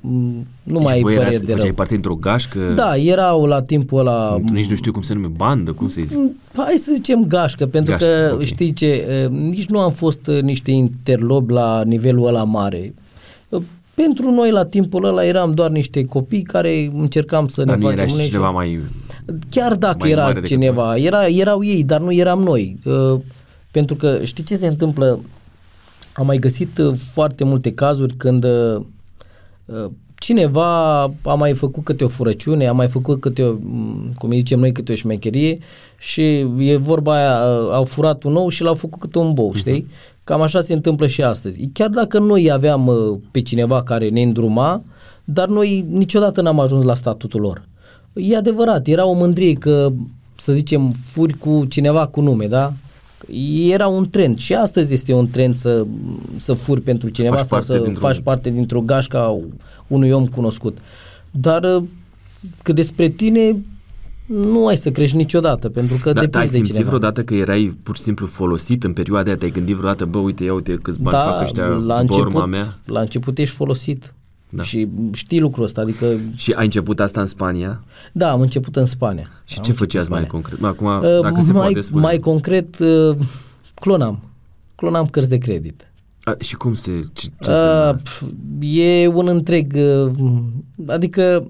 nu 0.00 0.44
deci 0.62 0.82
mai 0.82 0.94
ai 0.94 1.00
păreri 1.00 1.20
erați, 1.20 1.44
de 1.44 1.54
rău. 1.54 1.72
parte 1.72 1.94
într-o 1.94 2.14
gașcă? 2.14 2.72
Da, 2.74 2.96
erau 2.96 3.44
la 3.44 3.62
timpul 3.62 3.98
ăla... 3.98 4.38
Nici 4.52 4.68
nu 4.68 4.76
știu 4.76 4.92
cum 4.92 5.02
se 5.02 5.12
numește, 5.12 5.34
bandă, 5.36 5.72
cum 5.72 5.88
se 5.88 6.02
zice? 6.02 6.16
Mm, 6.16 6.36
hai 6.56 6.76
să 6.78 6.90
zicem 6.94 7.24
gașcă, 7.24 7.66
pentru 7.66 7.92
gașcă, 7.92 8.06
că 8.06 8.30
okay. 8.32 8.44
știi 8.44 8.72
ce, 8.72 9.28
nici 9.30 9.68
nu 9.68 9.78
am 9.78 9.92
fost 9.92 10.26
niște 10.26 10.70
interlobi 10.70 11.52
la 11.52 11.82
nivelul 11.84 12.26
ăla 12.26 12.44
mare. 12.44 12.94
Pentru 13.94 14.30
noi 14.30 14.50
la 14.50 14.64
timpul 14.64 15.04
ăla 15.04 15.24
eram 15.24 15.52
doar 15.52 15.70
niște 15.70 16.04
copii 16.04 16.42
care 16.42 16.90
încercam 16.94 17.48
să 17.48 17.64
dar 17.64 17.76
ne 17.76 17.82
facem 17.82 17.98
era 17.98 18.22
cineva 18.22 18.50
mai 18.50 18.80
Chiar 19.50 19.74
dacă 19.74 19.96
mai 20.00 20.10
era 20.10 20.32
cineva, 20.40 20.96
era, 20.96 21.26
erau 21.26 21.64
ei, 21.64 21.84
dar 21.84 22.00
nu 22.00 22.12
eram 22.12 22.42
noi. 22.42 22.78
Pentru 23.70 23.94
că 23.94 24.18
știi 24.22 24.44
ce 24.44 24.56
se 24.56 24.66
întâmplă? 24.66 25.20
Am 26.12 26.26
mai 26.26 26.38
găsit 26.38 26.80
foarte 27.12 27.44
multe 27.44 27.72
cazuri 27.72 28.14
când 28.14 28.46
cineva 30.14 31.02
a 31.22 31.34
mai 31.36 31.54
făcut 31.54 31.84
câte 31.84 32.04
o 32.04 32.08
furăciune, 32.08 32.66
a 32.66 32.72
mai 32.72 32.88
făcut 32.88 33.20
câte 33.20 33.42
o, 33.42 33.54
cum 34.18 34.30
zicem 34.30 34.58
noi, 34.58 34.72
câte 34.72 34.92
o 34.92 34.94
șmecherie 34.94 35.58
și 35.98 36.46
e 36.58 36.76
vorba 36.76 37.14
aia, 37.14 37.38
au 37.74 37.84
furat 37.84 38.22
un 38.22 38.36
ou 38.36 38.48
și 38.48 38.62
l-au 38.62 38.74
făcut 38.74 39.00
câte 39.00 39.18
un 39.18 39.32
bou, 39.32 39.54
știi? 39.54 39.82
Uh-huh. 39.82 40.24
Cam 40.24 40.40
așa 40.40 40.60
se 40.60 40.72
întâmplă 40.72 41.06
și 41.06 41.22
astăzi. 41.22 41.68
Chiar 41.72 41.88
dacă 41.88 42.18
noi 42.18 42.50
aveam 42.50 42.86
uh, 42.86 43.18
pe 43.30 43.42
cineva 43.42 43.82
care 43.82 44.08
ne 44.08 44.22
îndruma, 44.22 44.82
dar 45.24 45.48
noi 45.48 45.86
niciodată 45.90 46.40
n-am 46.40 46.60
ajuns 46.60 46.84
la 46.84 46.94
statutul 46.94 47.40
lor. 47.40 47.68
E 48.12 48.36
adevărat, 48.36 48.86
era 48.86 49.06
o 49.06 49.12
mândrie 49.12 49.52
că, 49.52 49.92
să 50.36 50.52
zicem, 50.52 50.92
furi 51.04 51.38
cu 51.38 51.64
cineva 51.68 52.06
cu 52.06 52.20
nume, 52.20 52.46
da? 52.46 52.72
Era 53.70 53.86
un 53.86 54.10
trend 54.10 54.38
și 54.38 54.54
astăzi 54.54 54.92
este 54.92 55.12
un 55.12 55.28
trend 55.30 55.56
să, 55.56 55.86
să 56.36 56.52
furi 56.52 56.80
pentru 56.80 57.08
cineva 57.08 57.36
Faci 57.36 57.46
sau 57.46 57.58
parte 57.58 57.72
să 57.72 57.78
dintr-un- 57.78 58.08
faci 58.08 58.20
parte 58.20 58.50
dintr-o 58.50 58.80
gașca 58.80 59.38
unui 59.86 60.10
om 60.10 60.26
cunoscut. 60.26 60.78
Dar 61.30 61.64
uh, 61.64 61.82
că 62.62 62.72
despre 62.72 63.08
tine 63.08 63.56
nu 64.26 64.66
ai 64.66 64.76
să 64.76 64.90
crești 64.90 65.16
niciodată, 65.16 65.68
pentru 65.68 65.96
că 66.02 66.12
Dar 66.12 66.22
ai 66.22 66.28
depinzi 66.28 66.48
de 66.50 66.54
simțit 66.56 66.72
cineva. 66.74 66.88
vreodată 66.90 67.22
că 67.22 67.34
erai 67.34 67.76
pur 67.82 67.96
și 67.96 68.02
simplu 68.02 68.26
folosit 68.26 68.84
în 68.84 68.92
perioada 68.92 69.28
aia? 69.28 69.36
Te-ai 69.38 69.50
gândit 69.50 69.74
vreodată, 69.74 70.04
bă, 70.04 70.18
uite, 70.18 70.44
ia 70.44 70.52
uite 70.54 70.78
câți 70.82 71.00
bani 71.00 71.16
fac 71.32 71.42
ăștia 71.42 71.64
la 71.66 71.76
după 71.78 72.00
început, 72.00 72.24
urma 72.34 72.46
mea? 72.46 72.78
la 72.84 73.00
început 73.00 73.38
ești 73.38 73.54
folosit. 73.54 74.14
Da. 74.50 74.62
Și 74.62 74.88
știi 75.12 75.40
lucrul 75.40 75.64
ăsta, 75.64 75.80
adică 75.80 76.06
Și 76.36 76.52
ai 76.52 76.64
început 76.64 77.00
asta 77.00 77.20
în 77.20 77.26
Spania? 77.26 77.82
da, 78.12 78.30
am 78.30 78.40
început 78.40 78.76
în 78.76 78.86
Spania. 78.86 79.22
Și 79.44 79.56
Am 79.58 79.64
ce 79.64 79.70
început 79.70 79.78
făceați 79.78 80.06
în 80.10 80.12
mai 80.16 80.24
Spania. 80.26 80.40
concret? 80.42 80.64
Acum, 80.64 80.86
Uh, 81.08 81.20
dacă 81.22 81.40
se 81.40 81.52
mai, 81.52 81.62
poate 81.62 81.80
spune. 81.80 82.02
mai 82.02 82.18
concret, 82.18 82.78
uh, 82.78 83.16
clonam. 83.74 84.22
Clonam 84.74 85.06
cărți 85.06 85.28
de 85.28 85.38
credit. 85.38 85.92
A, 86.22 86.34
și 86.38 86.54
cum 86.56 86.74
se... 86.74 86.90
Ce, 87.12 87.26
ce 87.26 87.30
Uh, 87.40 87.46
înseamnă 87.48 87.70
asta? 87.72 87.96
pf, 88.04 88.22
e 88.60 89.06
un 89.06 89.28
întreg, 89.28 89.72
uh, 89.76 90.10
adică 90.86 91.48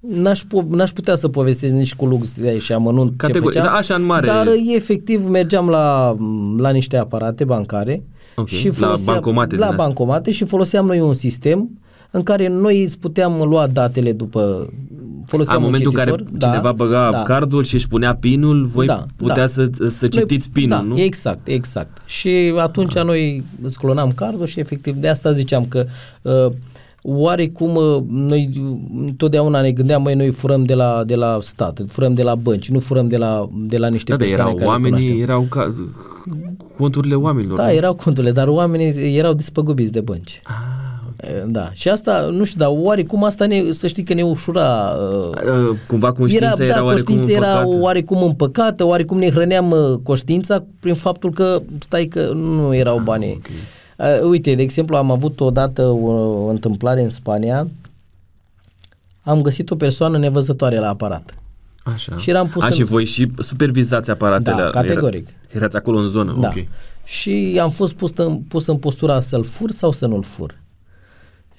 n-aș, 0.00 0.42
po- 0.44 0.68
n-aș 0.68 0.90
putea 0.90 1.14
să 1.14 1.28
povestesc 1.28 1.72
nici 1.72 1.94
cu 1.94 2.06
lux 2.06 2.34
de 2.34 2.58
și 2.58 2.72
amănunt 2.72 3.12
Categorie, 3.16 3.40
ce 3.50 3.58
făceam, 3.58 3.72
da, 3.72 3.78
așa 3.78 3.94
în 3.94 4.02
mare. 4.04 4.26
dar 4.26 4.46
uh, 4.46 4.54
efectiv 4.76 5.28
mergeam 5.28 5.68
la, 5.68 6.16
la 6.56 6.70
niște 6.70 6.96
aparate 6.96 7.44
bancare 7.44 8.02
Ok, 8.36 8.48
și 8.48 8.66
la 8.66 8.72
foloseam, 8.72 9.04
bancomate 9.14 9.48
din 9.48 9.58
la 9.58 9.64
astea. 9.66 9.84
bancomate 9.84 10.30
și 10.30 10.44
foloseam 10.44 10.86
noi 10.86 11.00
un 11.00 11.14
sistem 11.14 11.70
în 12.14 12.22
care 12.22 12.48
noi 12.48 12.82
îți 12.82 12.98
puteam 12.98 13.42
lua 13.42 13.66
datele 13.66 14.12
după 14.12 14.70
foloseam 15.26 15.56
A, 15.56 15.58
în 15.58 15.64
un 15.64 15.70
momentul 15.70 15.90
în 15.98 16.04
care 16.04 16.10
cititor, 16.10 16.38
da, 16.38 16.46
cineva 16.46 16.72
băga 16.72 17.10
da. 17.10 17.22
cardul 17.22 17.64
și 17.64 17.74
își 17.74 17.88
punea 17.88 18.14
pinul, 18.14 18.64
voi 18.64 18.86
Da, 18.86 19.06
putea 19.16 19.34
da. 19.34 19.46
să, 19.46 19.70
să 19.88 20.06
citiți 20.06 20.50
pinul, 20.50 20.68
da, 20.68 20.80
nu? 20.80 20.98
exact, 20.98 21.46
exact. 21.48 22.02
Și 22.06 22.54
atunci 22.58 22.94
noi 22.94 23.44
îți 23.62 23.78
clonam 23.78 24.12
cardul 24.14 24.46
și 24.46 24.60
efectiv 24.60 24.96
de 24.96 25.08
asta 25.08 25.32
ziceam 25.32 25.64
că 25.64 25.86
uh, 26.22 26.52
oarecum 27.02 27.74
uh, 27.76 28.02
noi 28.08 28.50
totdeauna 29.16 29.60
ne 29.60 29.72
gândeam, 29.72 30.02
mai 30.02 30.14
noi 30.14 30.30
furăm 30.30 30.64
de 30.64 30.74
la, 30.74 31.02
de 31.06 31.14
la 31.14 31.38
stat, 31.40 31.80
furăm 31.86 32.14
de 32.14 32.22
la 32.22 32.34
bănci, 32.34 32.70
nu 32.70 32.78
furăm 32.78 33.08
de 33.08 33.16
la, 33.16 33.48
de 33.52 33.78
la 33.78 33.88
niște 33.88 34.10
Da, 34.10 34.16
dar 34.16 34.26
persoane 34.26 34.50
erau 34.50 34.54
care 34.56 34.64
le 34.64 34.70
oamenii, 34.70 35.08
cunoaștem. 35.08 35.28
erau 35.28 35.42
ca, 35.42 35.74
conturile 36.76 37.14
oamenilor. 37.14 37.56
Da, 37.56 37.64
nu? 37.66 37.72
erau 37.72 37.94
conturile, 37.94 38.32
dar 38.32 38.48
oamenii 38.48 39.16
erau 39.16 39.32
despăgubiți 39.32 39.92
de 39.92 40.00
bănci. 40.00 40.40
Ah, 40.44 40.54
Uh, 40.54 40.81
Da, 41.46 41.70
și 41.72 41.88
asta, 41.88 42.28
nu 42.32 42.44
știu, 42.44 42.58
dar 42.58 42.68
oarecum 42.72 43.24
asta 43.24 43.46
ne, 43.46 43.62
să 43.72 43.86
știi 43.86 44.02
că 44.02 44.14
ne 44.14 44.22
ușura 44.22 44.88
uh, 44.88 45.28
Uh, 45.70 45.76
Cumva 45.86 46.12
conștiința 46.12 46.64
era, 46.64 46.74
da, 46.74 46.84
oarecum 46.84 47.14
conștiința 47.14 47.30
era 47.46 47.58
împăcată. 47.58 47.82
oarecum 47.82 48.22
împăcată, 48.22 48.84
oarecum 48.84 49.18
ne 49.18 49.30
hrăneam 49.30 49.70
uh, 49.70 49.98
conștiința 50.02 50.64
prin 50.80 50.94
faptul 50.94 51.30
că, 51.30 51.60
stai 51.80 52.04
că 52.04 52.30
nu 52.34 52.74
erau 52.74 52.98
bani. 52.98 53.30
ok. 53.36 53.46
Uh, 53.96 54.28
uite, 54.28 54.54
de 54.54 54.62
exemplu, 54.62 54.96
am 54.96 55.10
avut 55.10 55.40
odată 55.40 55.82
o 55.82 56.46
întâmplare 56.46 57.02
în 57.02 57.10
Spania, 57.10 57.68
am 59.22 59.40
găsit 59.42 59.70
o 59.70 59.76
persoană 59.76 60.18
nevăzătoare 60.18 60.78
la 60.78 60.88
aparat. 60.88 61.34
Așa. 61.82 62.16
Și 62.16 62.30
eram 62.30 62.48
pus 62.48 62.62
A, 62.62 62.66
în- 62.66 62.72
și 62.72 62.82
voi 62.82 63.04
și 63.04 63.30
supervizați 63.38 64.10
aparatele. 64.10 64.56
Da, 64.62 64.68
categoric. 64.70 65.26
Era, 65.26 65.56
erați 65.56 65.76
acolo 65.76 65.98
în 65.98 66.06
zonă, 66.08 66.36
Da. 66.40 66.48
ok. 66.48 66.64
Și 67.04 67.58
am 67.62 67.70
fost 67.70 67.92
pus 67.92 68.10
în, 68.14 68.36
pus 68.36 68.66
în 68.66 68.76
postura 68.76 69.20
să-l 69.20 69.44
fur 69.44 69.70
sau 69.70 69.92
să 69.92 70.06
nu-l 70.06 70.22
fur. 70.22 70.54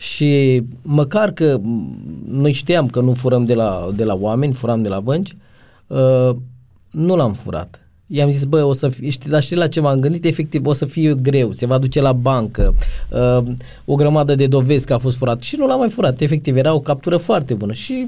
Și 0.04 0.64
măcar 0.82 1.32
că 1.32 1.58
m, 1.62 1.98
noi 2.28 2.52
știam 2.52 2.88
că 2.88 3.00
nu 3.00 3.14
furăm 3.14 3.46
de 3.46 3.54
la, 3.54 3.90
de 3.96 4.04
la 4.04 4.14
oameni, 4.14 4.54
furam 4.54 4.82
de 4.82 4.90
la 4.90 5.00
bănci, 5.00 5.36
uh, 5.88 6.36
nu 6.92 7.16
l-am 7.16 7.34
furat. 7.34 7.83
I-am 8.16 8.30
zis, 8.32 8.44
bă, 8.44 8.64
o 8.64 8.74
să 8.74 8.90
fie, 8.90 9.10
știi, 9.10 9.30
dar 9.30 9.42
știi 9.42 9.56
la 9.56 9.68
ce 9.68 9.80
m-am 9.80 10.00
gândit? 10.00 10.26
Efectiv, 10.26 10.66
o 10.66 10.74
să 10.74 10.86
fie 10.86 11.14
greu, 11.22 11.52
se 11.52 11.66
va 11.66 11.78
duce 11.78 12.02
la 12.02 12.12
bancă, 12.14 12.74
uh, 13.10 13.44
o 13.86 13.96
grămadă 13.96 14.36
de 14.36 14.48
dovezi 14.48 14.86
că 14.86 14.94
a 14.94 14.98
fost 14.98 15.18
furat 15.18 15.42
și 15.42 15.56
nu 15.56 15.68
l-am 15.68 15.80
mai 15.80 15.90
furat. 15.90 16.22
Efectiv, 16.22 16.56
era 16.56 16.74
o 16.74 16.80
captură 16.80 17.18
foarte 17.18 17.54
bună 17.54 17.74
și 17.74 18.08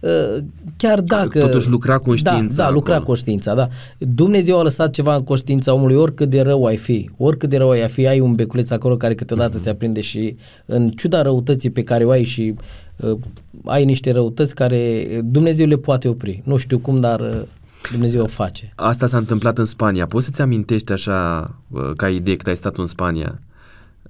uh, 0.00 0.42
chiar 0.76 1.00
dacă... 1.00 1.38
Totuși 1.40 1.68
lucra 1.68 1.98
conștiința 1.98 2.54
Da, 2.56 2.62
da 2.62 2.70
lucra 2.70 2.92
acolo. 2.92 3.06
conștiința, 3.06 3.54
da. 3.54 3.68
Dumnezeu 3.98 4.58
a 4.58 4.62
lăsat 4.62 4.90
ceva 4.90 5.14
în 5.14 5.22
conștiința 5.24 5.74
omului, 5.74 5.96
oricât 5.96 6.28
de 6.30 6.40
rău 6.40 6.64
ai 6.64 6.76
fi, 6.76 7.10
oricât 7.16 7.48
de 7.48 7.56
rău 7.56 7.70
ai 7.70 7.88
fi, 7.88 8.06
ai 8.06 8.20
un 8.20 8.34
beculeț 8.34 8.70
acolo 8.70 8.96
care 8.96 9.14
câteodată 9.14 9.50
Mhm. 9.54 9.62
se 9.62 9.70
aprinde 9.70 10.00
și 10.00 10.36
în 10.66 10.88
ciuda 10.88 11.22
răutății 11.22 11.70
pe 11.70 11.82
care 11.82 12.04
o 12.04 12.10
ai 12.10 12.22
și 12.22 12.54
uh, 12.96 13.16
ai 13.64 13.84
niște 13.84 14.12
răutăți 14.12 14.54
care 14.54 15.06
Dumnezeu 15.24 15.66
le 15.66 15.76
poate 15.76 16.08
opri. 16.08 16.42
Nu 16.44 16.56
știu 16.56 16.78
cum, 16.78 17.00
dar 17.00 17.20
uh, 17.20 17.40
Dumnezeu 17.90 18.22
o 18.22 18.26
face. 18.26 18.72
Asta 18.76 19.06
s-a 19.06 19.16
întâmplat 19.16 19.58
în 19.58 19.64
Spania. 19.64 20.06
Poți 20.06 20.24
să-ți 20.24 20.40
amintești 20.40 20.92
așa, 20.92 21.44
uh, 21.68 21.90
ca 21.96 22.08
idee, 22.08 22.36
că 22.36 22.48
ai 22.48 22.56
stat 22.56 22.76
în 22.76 22.86
Spania, 22.86 23.40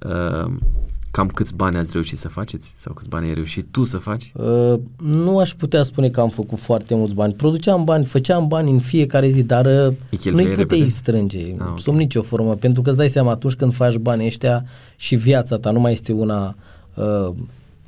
uh, 0.06 0.52
cam 1.10 1.28
câți 1.28 1.54
bani 1.54 1.76
ați 1.76 1.90
reușit 1.92 2.18
să 2.18 2.28
faceți? 2.28 2.72
Sau 2.76 2.92
câți 2.92 3.08
bani 3.08 3.26
ai 3.28 3.34
reușit 3.34 3.66
tu 3.70 3.84
să 3.84 3.96
faci? 3.96 4.32
Uh, 4.34 4.78
nu 4.96 5.38
aș 5.38 5.50
putea 5.54 5.82
spune 5.82 6.08
că 6.08 6.20
am 6.20 6.28
făcut 6.28 6.58
foarte 6.58 6.94
mulți 6.94 7.14
bani. 7.14 7.32
Produceam 7.32 7.84
bani, 7.84 8.04
făceam 8.04 8.48
bani 8.48 8.70
în 8.70 8.78
fiecare 8.78 9.28
zi, 9.28 9.42
dar 9.42 9.66
uh, 9.66 9.72
Îi 10.10 10.18
cheltuiai 10.18 10.34
nu-i 10.34 10.54
puteai 10.54 10.78
repede? 10.78 10.88
strânge 10.88 11.54
Ah, 11.58 11.66
ok. 11.70 11.80
sub 11.80 11.94
nicio 11.94 12.22
formă, 12.22 12.54
pentru 12.54 12.82
că 12.82 12.88
îți 12.88 12.98
dai 12.98 13.08
seama 13.08 13.30
atunci 13.30 13.54
când 13.54 13.74
faci 13.74 13.96
banii 13.96 14.26
ăștia 14.26 14.64
și 14.96 15.14
viața 15.16 15.56
ta 15.58 15.70
nu 15.70 15.80
mai 15.80 15.92
este 15.92 16.12
una, 16.12 16.56
uh, 16.94 17.32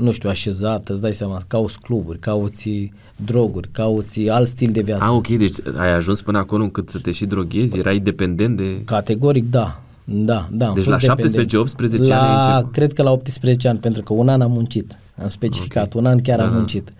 nu 0.02 0.12
știu, 0.12 0.28
așezată, 0.28 0.92
îți 0.92 1.00
dai 1.02 1.12
seama, 1.14 1.42
cauți 1.46 1.78
cluburi, 1.80 2.18
cauți 2.18 2.92
droguri, 3.16 3.68
cauți 3.72 4.28
alt 4.28 4.48
stil 4.48 4.70
de 4.72 4.80
viață. 4.80 5.02
Ah, 5.04 5.10
ok, 5.10 5.26
deci 5.28 5.56
ai 5.78 5.92
ajuns 5.94 6.22
până 6.22 6.38
acolo 6.38 6.62
încât 6.62 6.88
să 6.90 6.98
te 6.98 7.10
și 7.10 7.24
droghezi? 7.26 7.78
Erai 7.78 7.98
dependent 7.98 8.56
de... 8.56 8.82
Categoric, 8.84 9.50
da. 9.50 9.80
Da, 10.04 10.48
da. 10.52 10.66
am 10.66 10.74
Deci 10.74 10.84
fost 10.84 11.06
la 11.06 11.14
dependent. 11.14 11.50
17-18 11.50 12.08
la, 12.08 12.20
ani 12.20 12.36
ai 12.36 12.46
început. 12.54 12.72
Cred 12.72 12.92
că 12.92 13.02
la 13.02 13.10
18 13.10 13.68
ani, 13.68 13.78
pentru 13.78 14.02
că 14.02 14.12
un 14.12 14.28
an 14.28 14.40
am 14.40 14.50
muncit. 14.50 14.96
Am 15.22 15.28
specificat, 15.28 15.92
un 15.92 16.06
an 16.06 16.20
chiar 16.20 16.38
Da, 16.38 16.44
am 16.44 16.50
da. 16.50 16.56
muncit. 16.56 16.92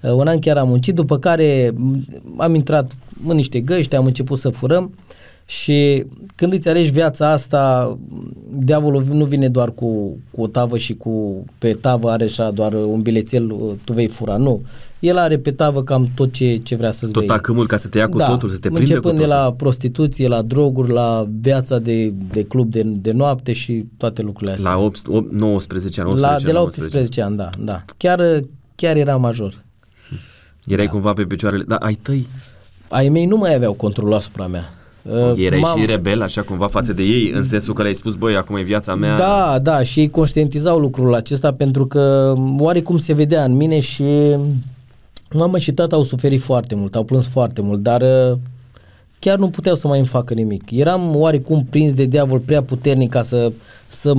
Uh, 0.00 0.10
Un 0.12 0.26
an 0.26 0.38
chiar 0.38 0.56
am 0.56 0.68
muncit, 0.68 0.94
după 0.94 1.18
care 1.18 1.72
m, 1.74 2.04
am 2.36 2.54
intrat 2.54 2.96
în 3.26 3.36
niște 3.36 3.60
găști, 3.60 3.96
am 3.96 4.04
început 4.04 4.38
să 4.38 4.48
furăm 4.48 4.90
și 5.50 6.04
când 6.34 6.52
îți 6.52 6.68
alegi 6.68 6.90
viața 6.90 7.30
asta, 7.30 7.98
diavolul 8.50 9.04
nu 9.04 9.24
vine 9.24 9.48
doar 9.48 9.70
cu, 9.70 10.18
cu 10.30 10.42
o 10.42 10.46
tavă 10.46 10.78
și 10.78 10.94
cu 10.94 11.44
pe 11.58 11.72
tavă 11.72 12.10
are 12.10 12.24
așa 12.24 12.50
doar 12.50 12.72
un 12.72 13.02
bilețel, 13.02 13.50
uh, 13.50 13.72
tu 13.84 13.92
vei 13.92 14.08
fura, 14.08 14.36
nu. 14.36 14.62
El 14.98 15.16
are 15.16 15.38
pe 15.38 15.50
tavă 15.50 15.82
cam 15.82 16.08
tot 16.14 16.32
ce, 16.32 16.56
ce 16.56 16.74
vrea 16.76 16.92
să-ți 16.92 17.12
Tot 17.12 17.26
dea. 17.26 17.34
acâmul 17.34 17.66
ca 17.66 17.76
să 17.76 17.88
te 17.88 17.98
ia 17.98 18.08
cu 18.08 18.16
da, 18.16 18.28
totul, 18.28 18.48
să 18.48 18.54
te 18.54 18.68
prinde 18.68 18.78
cu 18.78 18.80
începând 18.80 19.14
totul. 19.14 19.28
de 19.28 19.34
la 19.34 19.52
prostituție, 19.52 20.28
la 20.28 20.42
droguri, 20.42 20.92
la 20.92 21.28
viața 21.40 21.78
de, 21.78 22.12
de 22.32 22.44
club 22.44 22.70
de, 22.70 22.82
de 22.82 23.12
noapte 23.12 23.52
și 23.52 23.84
toate 23.96 24.22
lucrurile 24.22 24.52
astea. 24.56 24.70
La 24.70 24.78
8, 24.78 25.00
8, 25.08 25.32
19 25.32 26.00
ani, 26.00 26.10
18 26.10 26.20
la, 26.20 26.36
ani, 26.36 26.44
de 26.44 26.52
la 26.52 26.58
19. 26.58 26.98
18 26.98 27.22
ani, 27.22 27.36
da, 27.36 27.50
da. 27.72 27.84
Chiar, 27.96 28.42
chiar 28.74 28.96
era 28.96 29.16
major. 29.16 29.54
Erai 30.66 30.86
cumva 30.86 31.12
pe 31.12 31.24
picioarele... 31.24 31.64
Da, 31.66 31.76
ai 31.76 31.94
tăi. 31.94 32.26
Ai 32.88 33.08
mei 33.08 33.26
nu 33.26 33.36
mai 33.36 33.54
aveau 33.54 33.72
control 33.72 34.12
asupra 34.12 34.46
mea. 34.46 34.72
Uh, 35.02 35.32
Erai 35.36 35.60
m-am- 35.60 35.78
și 35.78 35.86
rebel, 35.86 36.22
așa 36.22 36.42
cumva, 36.42 36.66
față 36.66 36.92
de 36.92 37.02
ei, 37.02 37.30
în 37.34 37.44
sensul 37.44 37.74
că 37.74 37.82
le-ai 37.82 37.94
spus, 37.94 38.14
băi, 38.14 38.36
acum 38.36 38.56
e 38.56 38.62
viața 38.62 38.94
mea. 38.94 39.16
Da, 39.16 39.58
da, 39.62 39.82
și 39.82 40.00
ei 40.00 40.10
conștientizau 40.10 40.78
lucrul 40.78 41.14
acesta 41.14 41.52
pentru 41.52 41.86
că 41.86 42.34
oarecum 42.58 42.98
se 42.98 43.12
vedea 43.12 43.44
în 43.44 43.56
mine 43.56 43.80
și 43.80 44.04
mama 45.32 45.58
și 45.58 45.72
tata 45.72 45.96
au 45.96 46.02
suferit 46.02 46.40
foarte 46.40 46.74
mult, 46.74 46.94
au 46.96 47.04
plâns 47.04 47.26
foarte 47.28 47.60
mult, 47.60 47.82
dar 47.82 48.02
uh, 48.02 48.38
chiar 49.18 49.38
nu 49.38 49.48
puteau 49.48 49.76
să 49.76 49.86
mai 49.86 49.98
îmi 49.98 50.06
facă 50.06 50.34
nimic. 50.34 50.70
Eram 50.70 51.16
oarecum 51.16 51.66
prins 51.70 51.94
de 51.94 52.04
diavol 52.04 52.38
prea 52.38 52.62
puternic 52.62 53.10
ca 53.10 53.22
să, 53.22 53.52
să 53.88 54.14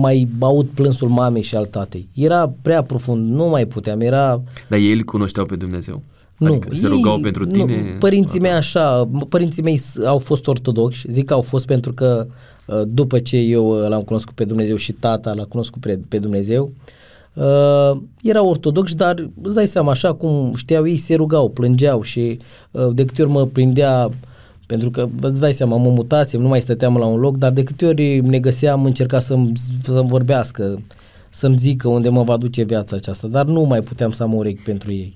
mai 0.00 0.28
aud 0.40 0.66
plânsul 0.66 1.08
mamei 1.08 1.42
și 1.42 1.56
al 1.56 1.64
tatei. 1.64 2.08
Era 2.14 2.52
prea 2.62 2.82
profund, 2.82 3.34
nu 3.34 3.48
mai 3.48 3.66
puteam, 3.66 4.00
era... 4.00 4.40
Dar 4.68 4.78
ei 4.78 4.92
îl 4.92 5.02
cunoșteau 5.02 5.44
pe 5.46 5.56
Dumnezeu? 5.56 6.02
Nu, 6.38 6.46
Adică 6.46 6.68
se 6.74 6.86
ei- 6.86 6.90
rugau 6.92 7.18
pentru 7.18 7.46
tine? 7.46 7.92
Nu, 7.92 7.98
părinții 7.98 8.40
mei 8.40 8.50
așa, 8.50 9.08
părinții 9.28 9.62
mei 9.62 9.76
s- 9.76 9.98
au 10.04 10.18
fost 10.18 10.46
ortodoxi, 10.46 11.06
zic 11.12 11.24
că 11.24 11.34
au 11.34 11.40
fost 11.40 11.66
pentru 11.66 11.92
că 11.92 12.26
uh, 12.66 12.82
după 12.86 13.18
ce 13.18 13.36
eu 13.36 13.82
uh, 13.82 13.88
l-am 13.88 14.02
cunoscut 14.02 14.34
pe 14.34 14.44
Dumnezeu 14.44 14.76
și 14.76 14.92
tata 14.92 15.32
l-a 15.32 15.44
cunoscut 15.44 15.80
pe, 15.82 15.98
pe 16.08 16.18
Dumnezeu, 16.18 16.70
uh, 17.34 17.96
erau 18.22 18.48
ortodoxi, 18.48 18.96
dar 18.96 19.30
îți 19.42 19.54
dai 19.54 19.66
seama, 19.66 19.90
așa 19.90 20.12
cum 20.14 20.52
știau 20.56 20.86
ei, 20.86 20.96
se 20.96 21.14
rugau, 21.14 21.48
plângeau 21.48 22.02
și 22.02 22.38
uh, 22.70 22.88
de 22.92 23.04
câte 23.04 23.22
ori 23.22 23.30
mă 23.30 23.46
prindea 23.46 24.10
pentru 24.66 24.90
că 24.90 25.08
îți 25.20 25.40
dai 25.40 25.52
seama, 25.52 25.76
mă 25.76 25.90
mutasem, 25.90 26.40
nu 26.40 26.48
mai 26.48 26.60
stăteam 26.60 26.96
la 26.96 27.06
un 27.06 27.18
loc, 27.20 27.36
dar 27.36 27.52
de 27.52 27.62
câte 27.62 27.86
ori 27.86 28.20
ne 28.20 28.38
găseam, 28.38 28.84
încerca 28.84 29.18
să-mi, 29.18 29.52
să-mi 29.82 30.08
vorbească, 30.08 30.78
să-mi 31.30 31.56
zică 31.58 31.88
unde 31.88 32.08
mă 32.08 32.22
va 32.22 32.36
duce 32.36 32.62
viața 32.62 32.96
aceasta, 32.96 33.26
dar 33.26 33.44
nu 33.46 33.62
mai 33.62 33.80
puteam 33.80 34.10
să 34.10 34.22
am 34.22 34.34
urechi 34.34 34.62
pentru 34.62 34.92
ei. 34.92 35.14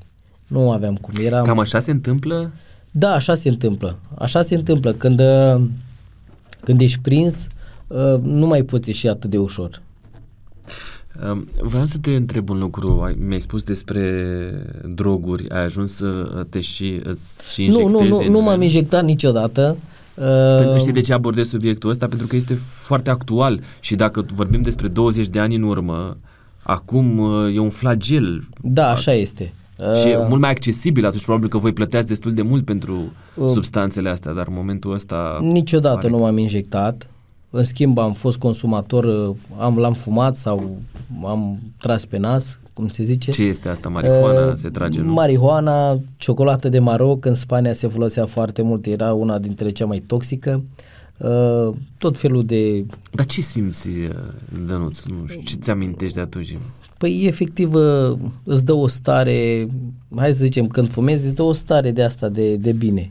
Nu 0.49 0.71
aveam 0.71 0.95
cum. 0.97 1.15
Eram... 1.25 1.45
Cam 1.45 1.59
așa 1.59 1.79
se 1.79 1.91
întâmplă? 1.91 2.51
Da, 2.91 3.13
așa 3.13 3.35
se 3.35 3.49
întâmplă. 3.49 3.99
Așa 4.19 4.43
se 4.43 4.55
întâmplă. 4.55 4.93
Când, 4.93 5.21
uh, 5.21 5.61
când 6.65 6.81
ești 6.81 6.99
prins, 7.03 7.47
uh, 7.87 8.21
nu 8.23 8.47
mai 8.47 8.63
poți 8.63 8.89
ieși 8.89 9.09
atât 9.09 9.31
de 9.31 9.39
ușor. 9.39 9.83
Um, 11.31 11.47
Vreau 11.63 11.85
să 11.85 11.99
te 11.99 12.11
întreb 12.15 12.49
un 12.51 12.59
lucru. 12.59 13.01
Ai- 13.05 13.17
Mi-ai 13.27 13.41
spus 13.41 13.63
despre 13.63 14.03
droguri. 14.95 15.49
Ai 15.51 15.65
ajuns 15.65 15.93
să 15.95 16.07
te 16.49 16.61
și, 16.61 17.01
îți 17.05 17.53
și 17.53 17.67
Nu, 17.67 17.73
nu, 17.73 17.81
injectezi 17.83 18.11
nu, 18.11 18.19
în- 18.27 18.33
nu 18.33 18.41
m-am 18.41 18.63
injectat 18.63 19.05
niciodată. 19.05 19.77
Pentru 20.57 20.73
că 20.73 20.79
știi 20.79 20.93
de 20.93 21.01
ce 21.01 21.13
abordez 21.13 21.49
subiectul 21.49 21.91
ăsta? 21.91 22.07
Pentru 22.07 22.27
că 22.27 22.37
este 22.37 22.55
foarte 22.85 23.11
actual 23.11 23.61
și 23.81 23.95
dacă 23.95 24.25
vorbim 24.35 24.63
despre 24.63 24.89
20 24.89 25.27
de 25.27 25.39
ani 25.39 25.55
în 25.55 25.63
urmă, 25.63 26.17
acum 26.63 27.19
uh, 27.19 27.55
e 27.55 27.59
un 27.59 27.71
flagel. 27.71 28.49
Da, 28.63 28.89
așa 28.91 29.13
este. 29.13 29.53
Și 30.01 30.09
e 30.09 30.17
mult 30.29 30.41
mai 30.41 30.51
accesibil 30.51 31.07
atunci, 31.07 31.25
probabil 31.25 31.49
că 31.49 31.59
voi 31.59 31.73
plăteați 31.73 32.07
destul 32.07 32.35
de 32.35 32.43
mult 32.43 32.65
pentru 32.65 33.13
uh, 33.35 33.49
substanțele 33.49 34.09
astea, 34.09 34.33
dar 34.33 34.47
în 34.49 34.55
momentul 34.57 34.93
ăsta... 34.93 35.39
Niciodată 35.41 36.09
nu 36.09 36.19
m-am 36.19 36.39
injectat. 36.39 37.11
În 37.51 37.65
schimb, 37.65 37.99
am 37.99 38.13
fost 38.13 38.39
consumator, 38.39 39.05
uh, 39.05 39.37
am, 39.59 39.79
l-am 39.79 39.93
fumat 39.93 40.37
sau 40.37 40.77
am 41.25 41.59
tras 41.79 42.05
pe 42.05 42.19
nas, 42.19 42.59
cum 42.73 42.89
se 42.89 43.03
zice. 43.03 43.31
Ce 43.31 43.43
este 43.43 43.69
asta? 43.69 43.89
Marihuana 43.89 44.47
uh, 44.47 44.55
se 44.55 44.69
trage, 44.69 45.01
nu? 45.01 45.13
Marihuana, 45.13 46.01
ciocolată 46.17 46.69
de 46.69 46.79
Maroc, 46.79 47.25
în 47.25 47.35
Spania 47.35 47.73
se 47.73 47.89
folosea 47.89 48.27
foarte 48.27 48.63
mult, 48.63 48.87
era 48.87 49.13
una 49.13 49.39
dintre 49.39 49.71
cea 49.71 49.87
mai 49.87 50.03
toxică. 50.07 50.63
Uh, 51.17 51.75
tot 51.99 52.19
felul 52.19 52.45
de... 52.45 52.85
Dar 53.11 53.27
ce 53.27 53.41
simți, 53.41 53.89
uh, 53.89 54.11
Dănuț? 54.67 55.01
Nu 55.03 55.27
știu, 55.27 55.43
ce 55.43 55.55
ți 55.55 55.71
amintești 55.71 56.15
de 56.15 56.21
atunci? 56.21 56.57
Păi 56.99 57.25
efectiv 57.27 57.75
uh, 57.75 58.19
îți 58.45 58.65
dă 58.65 58.73
o 58.73 58.87
stare, 58.87 59.69
hai 60.17 60.29
să 60.29 60.45
zicem, 60.45 60.67
când 60.67 60.91
fumezi, 60.91 61.27
îți 61.27 61.35
dă 61.35 61.43
o 61.43 61.53
stare 61.53 61.91
de 61.91 62.03
asta 62.03 62.29
de, 62.29 62.57
de 62.57 62.73
bine. 62.73 63.11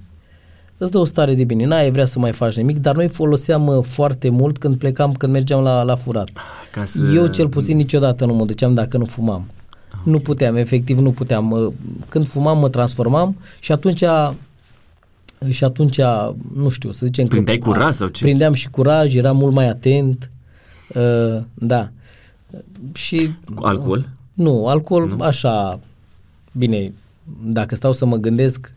Îți 0.78 0.92
dă 0.92 0.98
o 0.98 1.06
stare 1.06 1.36
de 1.36 1.44
bine, 1.44 1.66
n-ai 1.66 1.92
vrea 1.92 2.06
să 2.06 2.20
mai 2.20 2.32
faci 2.32 2.56
nimic, 2.56 2.78
dar 2.78 2.96
noi 2.96 3.08
foloseam 3.08 3.68
uh, 3.68 3.84
foarte 3.84 4.30
mult 4.30 4.58
când 4.58 4.76
plecam, 4.76 5.14
când 5.14 5.32
mergeam 5.32 5.64
la, 5.64 5.82
la 5.82 5.96
furat. 5.96 6.30
Ca 6.72 6.86
să... 6.86 7.12
Eu 7.14 7.28
cel 7.28 7.48
puțin 7.48 7.78
niciodată 7.78 8.26
nu 8.26 8.34
mă 8.34 8.46
duceam 8.46 8.74
dacă 8.74 8.98
nu 8.98 9.06
fumam. 9.06 9.46
Okay. 9.90 10.02
Nu 10.04 10.20
puteam, 10.20 10.56
efectiv 10.56 10.98
nu 10.98 11.12
puteam. 11.12 11.74
Când 12.10 12.28
fumam 12.28 12.60
mă 12.60 12.70
transformam 12.70 13.38
și 13.60 13.72
atunci 13.72 14.04
și 15.50 15.64
atunci, 15.64 16.00
nu 16.56 16.70
știu, 16.70 16.92
să 16.92 17.06
zicem 17.06 17.28
Prindeai 17.28 17.58
că... 17.58 17.70
curaj 17.70 17.94
sau 17.94 18.08
ce? 18.08 18.24
Prindeam 18.24 18.54
și 18.54 18.70
curaj, 18.70 19.16
eram 19.16 19.38
mult 19.38 19.54
mai 19.54 19.70
atent, 19.70 20.30
uh, 20.96 21.42
da. 21.54 21.90
Și... 22.94 23.32
Cu 23.56 23.66
alcool? 23.66 24.10
Nu, 24.34 24.68
alcool 24.68 25.08
nu? 25.08 25.24
așa, 25.24 25.80
bine, 26.52 26.94
dacă 27.44 27.76
stau 27.76 27.94
să 27.94 28.06
mă 28.06 28.16
gândesc, 28.16 28.74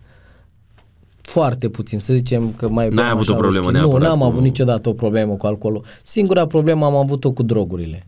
foarte 1.21 1.69
puțin, 1.69 1.99
să 1.99 2.15
zicem 2.15 2.53
că 2.57 2.69
mai... 2.69 2.89
N-ai 2.89 3.11
avut 3.11 3.29
o 3.29 3.35
problemă 3.35 3.71
Nu, 3.71 3.97
n-am 3.97 4.19
cu... 4.19 4.25
avut 4.25 4.43
niciodată 4.43 4.89
o 4.89 4.93
problemă 4.93 5.33
cu 5.33 5.47
alcoolul. 5.47 5.85
Singura 6.03 6.47
problemă 6.47 6.85
am 6.85 6.95
avut-o 6.95 7.31
cu 7.31 7.43
drogurile. 7.43 8.07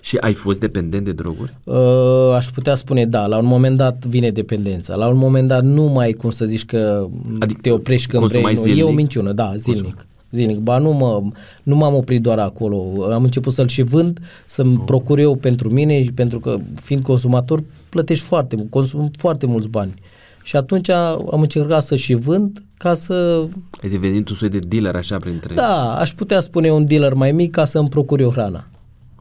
Și 0.00 0.16
ai 0.16 0.32
fost 0.32 0.60
dependent 0.60 1.04
de 1.04 1.12
droguri? 1.12 1.54
Uh, 1.64 2.34
aș 2.34 2.46
putea 2.46 2.74
spune 2.74 3.06
da, 3.06 3.26
la 3.26 3.38
un 3.38 3.46
moment 3.46 3.76
dat 3.76 4.06
vine 4.06 4.30
dependența. 4.30 4.94
La 4.94 5.08
un 5.08 5.16
moment 5.16 5.48
dat 5.48 5.64
nu 5.64 5.84
mai, 5.84 6.12
cum 6.12 6.30
să 6.30 6.44
zici 6.44 6.64
că 6.64 7.06
adică 7.40 7.60
te 7.62 7.70
oprești 7.70 8.08
când 8.08 8.26
vrei. 8.26 8.54
Nu. 8.54 8.66
E 8.66 8.82
o 8.82 8.90
minciună, 8.90 9.32
da, 9.32 9.52
zilnic. 9.56 9.82
Consum. 9.82 10.06
Zilnic. 10.32 10.58
Ba 10.58 10.78
nu, 10.78 10.92
mă, 10.92 11.22
nu 11.62 11.76
m-am 11.76 11.94
oprit 11.94 12.22
doar 12.22 12.38
acolo. 12.38 13.04
Am 13.12 13.22
început 13.22 13.52
să-l 13.52 13.68
și 13.68 13.82
vând, 13.82 14.20
să-mi 14.46 14.76
oh. 14.76 14.82
procur 14.86 15.18
eu 15.18 15.34
pentru 15.34 15.70
mine, 15.70 16.04
pentru 16.14 16.38
că 16.40 16.56
fiind 16.74 17.02
consumator 17.02 17.62
plătești 17.88 18.24
foarte 18.24 18.56
mult, 18.56 18.70
consum 18.70 19.10
foarte 19.16 19.46
mulți 19.46 19.68
bani. 19.68 19.94
Și 20.42 20.56
atunci 20.56 20.88
am 20.88 21.40
încercat 21.40 21.82
să 21.82 21.96
și 21.96 22.14
vând 22.14 22.62
ca 22.76 22.94
să... 22.94 23.46
Ai 23.82 23.88
devenit 23.88 24.28
un 24.28 24.34
soi 24.34 24.48
de 24.48 24.58
dealer 24.58 24.94
așa 24.94 25.16
printre... 25.16 25.54
Da, 25.54 25.98
aș 25.98 26.12
putea 26.12 26.40
spune 26.40 26.70
un 26.70 26.86
dealer 26.86 27.14
mai 27.14 27.32
mic 27.32 27.50
ca 27.50 27.64
să 27.64 27.78
îmi 27.78 27.88
procur 27.88 28.20
eu 28.20 28.30
hrana. 28.30 28.66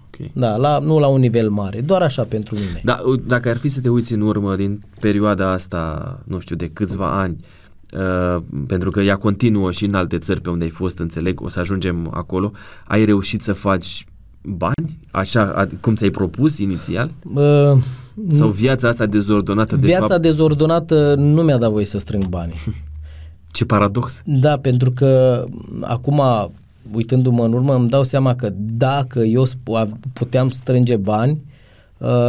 Okay. 0.07 0.31
Da, 0.33 0.55
la, 0.55 0.79
nu 0.79 0.99
la 0.99 1.07
un 1.07 1.19
nivel 1.19 1.49
mare, 1.49 1.81
doar 1.81 2.01
așa 2.01 2.23
pentru 2.23 2.55
mine. 2.55 2.81
Da, 2.83 3.01
dacă 3.27 3.49
ar 3.49 3.57
fi 3.57 3.67
să 3.67 3.79
te 3.79 3.89
uiți 3.89 4.13
în 4.13 4.21
urmă 4.21 4.55
din 4.55 4.81
perioada 4.99 5.51
asta, 5.51 6.19
nu 6.23 6.39
știu, 6.39 6.55
de 6.55 6.69
câțiva 6.73 7.19
ani, 7.19 7.37
uh, 7.39 7.60
pentru 8.67 8.89
că 8.89 9.01
ea 9.01 9.15
continuă 9.15 9.71
și 9.71 9.85
în 9.85 9.93
alte 9.93 10.17
țări 10.17 10.41
pe 10.41 10.49
unde 10.49 10.63
ai 10.63 10.69
fost, 10.69 10.99
înțeleg, 10.99 11.41
o 11.41 11.49
să 11.49 11.59
ajungem 11.59 12.07
acolo, 12.11 12.51
ai 12.87 13.05
reușit 13.05 13.41
să 13.41 13.53
faci 13.53 14.05
bani, 14.41 14.99
așa 15.11 15.67
cum 15.79 15.95
ți-ai 15.95 16.09
propus 16.09 16.57
inițial? 16.57 17.09
Uh, 17.33 17.77
Sau 18.29 18.49
viața 18.49 18.87
asta 18.87 19.05
dezordonată 19.05 19.75
de 19.75 19.87
Viața 19.87 20.05
fapt... 20.05 20.21
dezordonată 20.21 21.15
nu 21.17 21.41
mi-a 21.41 21.57
dat 21.57 21.71
voie 21.71 21.85
să 21.85 21.97
strâng 21.97 22.27
bani. 22.27 22.53
Ce 23.51 23.65
paradox! 23.65 24.21
Da, 24.25 24.57
pentru 24.57 24.91
că 24.91 25.43
acum 25.81 26.21
uitându-mă 26.91 27.45
în 27.45 27.53
urmă, 27.53 27.75
îmi 27.75 27.89
dau 27.89 28.03
seama 28.03 28.35
că 28.35 28.51
dacă 28.55 29.19
eu 29.19 29.45
puteam 30.13 30.49
strânge 30.49 30.95
bani, 30.95 31.31
uh, 31.31 31.50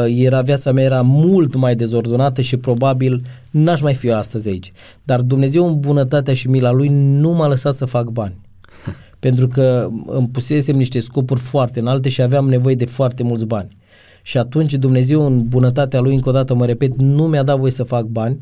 era 0.07 0.41
viața 0.41 0.73
mea 0.73 0.85
era 0.85 1.01
mult 1.01 1.55
mai 1.55 1.75
dezordonată 1.75 2.41
și 2.41 2.57
probabil 2.57 3.23
n-aș 3.51 3.81
mai 3.81 3.95
fi 3.95 4.07
eu 4.07 4.17
astăzi 4.17 4.49
aici. 4.49 4.73
Dar 5.05 5.21
Dumnezeu 5.21 5.67
în 5.67 5.81
bunătatea 5.81 6.35
și 6.35 6.49
mila 6.49 6.71
Lui 6.73 6.89
nu 6.93 7.31
m-a 7.31 7.49
lăsat 7.49 7.75
să 7.75 7.85
fac 7.85 8.05
bani. 8.05 8.35
Pentru 9.19 9.49
că 9.49 9.89
îmi 10.07 10.29
pusesem 10.29 10.77
niște 10.77 11.01
scopuri 11.01 11.41
foarte 11.41 11.81
înalte 11.81 12.09
și 12.09 12.23
aveam 12.23 12.49
nevoie 12.49 12.75
de 12.75 12.85
foarte 12.85 13.23
mulți 13.23 13.45
bani. 13.45 13.77
Și 14.23 14.39
atunci 14.39 14.75
Dumnezeu 14.75 15.27
în 15.27 15.49
bunătatea 15.49 16.01
Lui, 16.01 16.15
încă 16.15 16.29
o 16.29 16.33
dată 16.33 16.55
mă 16.55 16.67
repet, 16.67 17.01
nu 17.01 17.27
mi-a 17.27 17.43
dat 17.43 17.59
voie 17.59 17.73
să 17.73 17.83
fac 17.83 18.05
bani 18.05 18.39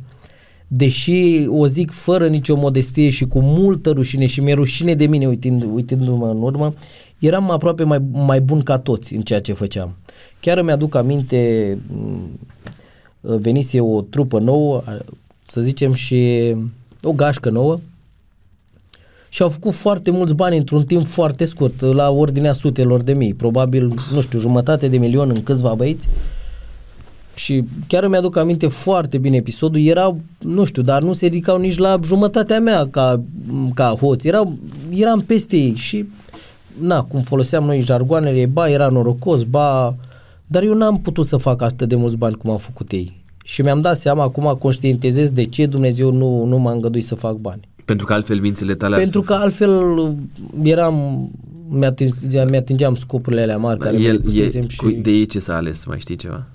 deși 0.73 1.47
o 1.49 1.67
zic 1.67 1.91
fără 1.91 2.29
nicio 2.29 2.57
modestie 2.57 3.11
și 3.11 3.25
cu 3.25 3.41
multă 3.41 3.91
rușine 3.91 4.27
și 4.27 4.41
mi-e 4.41 4.55
rușine 4.55 4.95
de 4.95 5.07
mine 5.07 5.27
uitând, 5.27 5.67
uitându-mă 5.75 6.31
în 6.31 6.43
urmă, 6.43 6.75
eram 7.21 7.51
aproape 7.51 7.85
mai, 7.85 7.99
mai 8.13 8.41
bun 8.41 8.61
ca 8.61 8.79
toți 8.79 9.15
în 9.15 9.21
ceea 9.21 9.41
ce 9.41 9.53
făceam. 9.53 9.97
Chiar 10.41 10.59
îmi 10.59 10.71
aduc 10.71 10.95
aminte, 10.95 11.79
mm, 11.87 12.39
venise 13.21 13.81
o 13.81 14.01
trupă 14.01 14.39
nouă, 14.39 14.83
să 15.47 15.61
zicem, 15.61 15.93
și 15.93 16.55
o 17.03 17.13
gașcă 17.13 17.51
nouă. 17.51 17.79
Și 19.29 19.43
au 19.43 19.49
făcut 19.49 19.75
foarte 19.75 20.11
mulți 20.11 20.35
bani 20.35 20.57
într-un 20.57 20.85
timp 20.85 21.07
foarte 21.07 21.45
scurt, 21.45 21.81
la 21.81 22.11
ordinea 22.11 22.53
sutelor 22.53 23.03
de 23.03 23.13
mii, 23.13 23.35
probabil, 23.35 23.95
nu 24.13 24.21
știu, 24.21 24.39
jumătate 24.39 24.89
de 24.89 24.99
milion 24.99 25.31
în 25.31 25.43
câțiva 25.43 25.75
băieți. 25.75 26.09
Și 27.35 27.65
chiar 27.87 28.03
îmi 28.03 28.17
aduc 28.17 28.37
aminte 28.37 28.67
foarte 28.67 29.19
bine 29.19 29.37
episodul, 29.37 29.81
era, 29.81 30.17
nu 30.39 30.65
știu, 30.65 30.83
dar 30.83 31.03
nu 31.03 31.13
se 31.13 31.27
ridicau 31.27 31.59
nici 31.59 31.77
la 31.77 31.99
jumătatea 32.05 32.61
mea 32.61 32.89
ca, 32.89 33.23
ca 33.75 33.97
hoți, 34.01 34.27
erau, 34.27 34.59
eram 34.91 35.21
peste 35.21 35.57
ei 35.57 35.75
și, 35.77 36.09
na, 36.81 37.03
cum 37.03 37.21
foloseam 37.21 37.65
noi 37.65 37.81
jargoanele, 37.81 38.47
ba 38.47 38.71
era 38.71 38.89
norocos, 38.89 39.43
ba, 39.43 39.97
dar 40.47 40.63
eu 40.63 40.75
n-am 40.75 41.01
putut 41.01 41.27
să 41.27 41.37
fac 41.37 41.63
atât 41.63 41.89
de 41.89 41.95
mulți 41.95 42.17
bani 42.17 42.35
cum 42.35 42.51
am 42.51 42.57
făcut 42.57 42.91
ei. 42.91 43.19
Și 43.45 43.63
mi-am 43.63 43.81
dat 43.81 43.99
seama, 43.99 44.23
acum 44.23 44.57
conștientizez 44.59 45.31
de 45.31 45.45
ce 45.45 45.67
Dumnezeu 45.67 46.13
nu, 46.13 46.45
nu 46.45 46.59
m-a 46.59 46.73
îngăduit 46.73 47.05
să 47.05 47.15
fac 47.15 47.35
bani. 47.35 47.69
Pentru 47.85 48.07
că 48.07 48.13
altfel 48.13 48.41
mințile 48.41 48.75
tale... 48.75 48.97
Pentru 48.97 49.23
că 49.23 49.33
altfel 49.33 50.15
eram, 50.63 51.29
mi-atingeam, 51.69 52.49
mi-atingeam 52.51 52.95
scopurile 52.95 53.43
alea 53.43 53.57
mari 53.57 53.79
care 53.79 54.01
El, 54.01 54.23
e, 54.37 54.49
și... 54.69 54.99
De 55.03 55.11
ei 55.11 55.27
ce 55.27 55.39
s-a 55.39 55.57
ales, 55.57 55.85
mai 55.85 55.99
știi 55.99 56.17
ceva? 56.17 56.47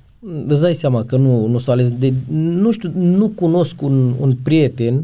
îți 0.47 0.61
dai 0.61 0.73
seama 0.73 1.03
că 1.03 1.17
nu, 1.17 1.47
nu 1.47 1.57
s-a 1.57 1.71
ales 1.71 1.91
de, 1.91 2.13
nu 2.31 2.71
știu, 2.71 2.91
nu 2.95 3.27
cunosc 3.27 3.81
un, 3.81 4.13
un 4.19 4.33
prieten 4.43 5.03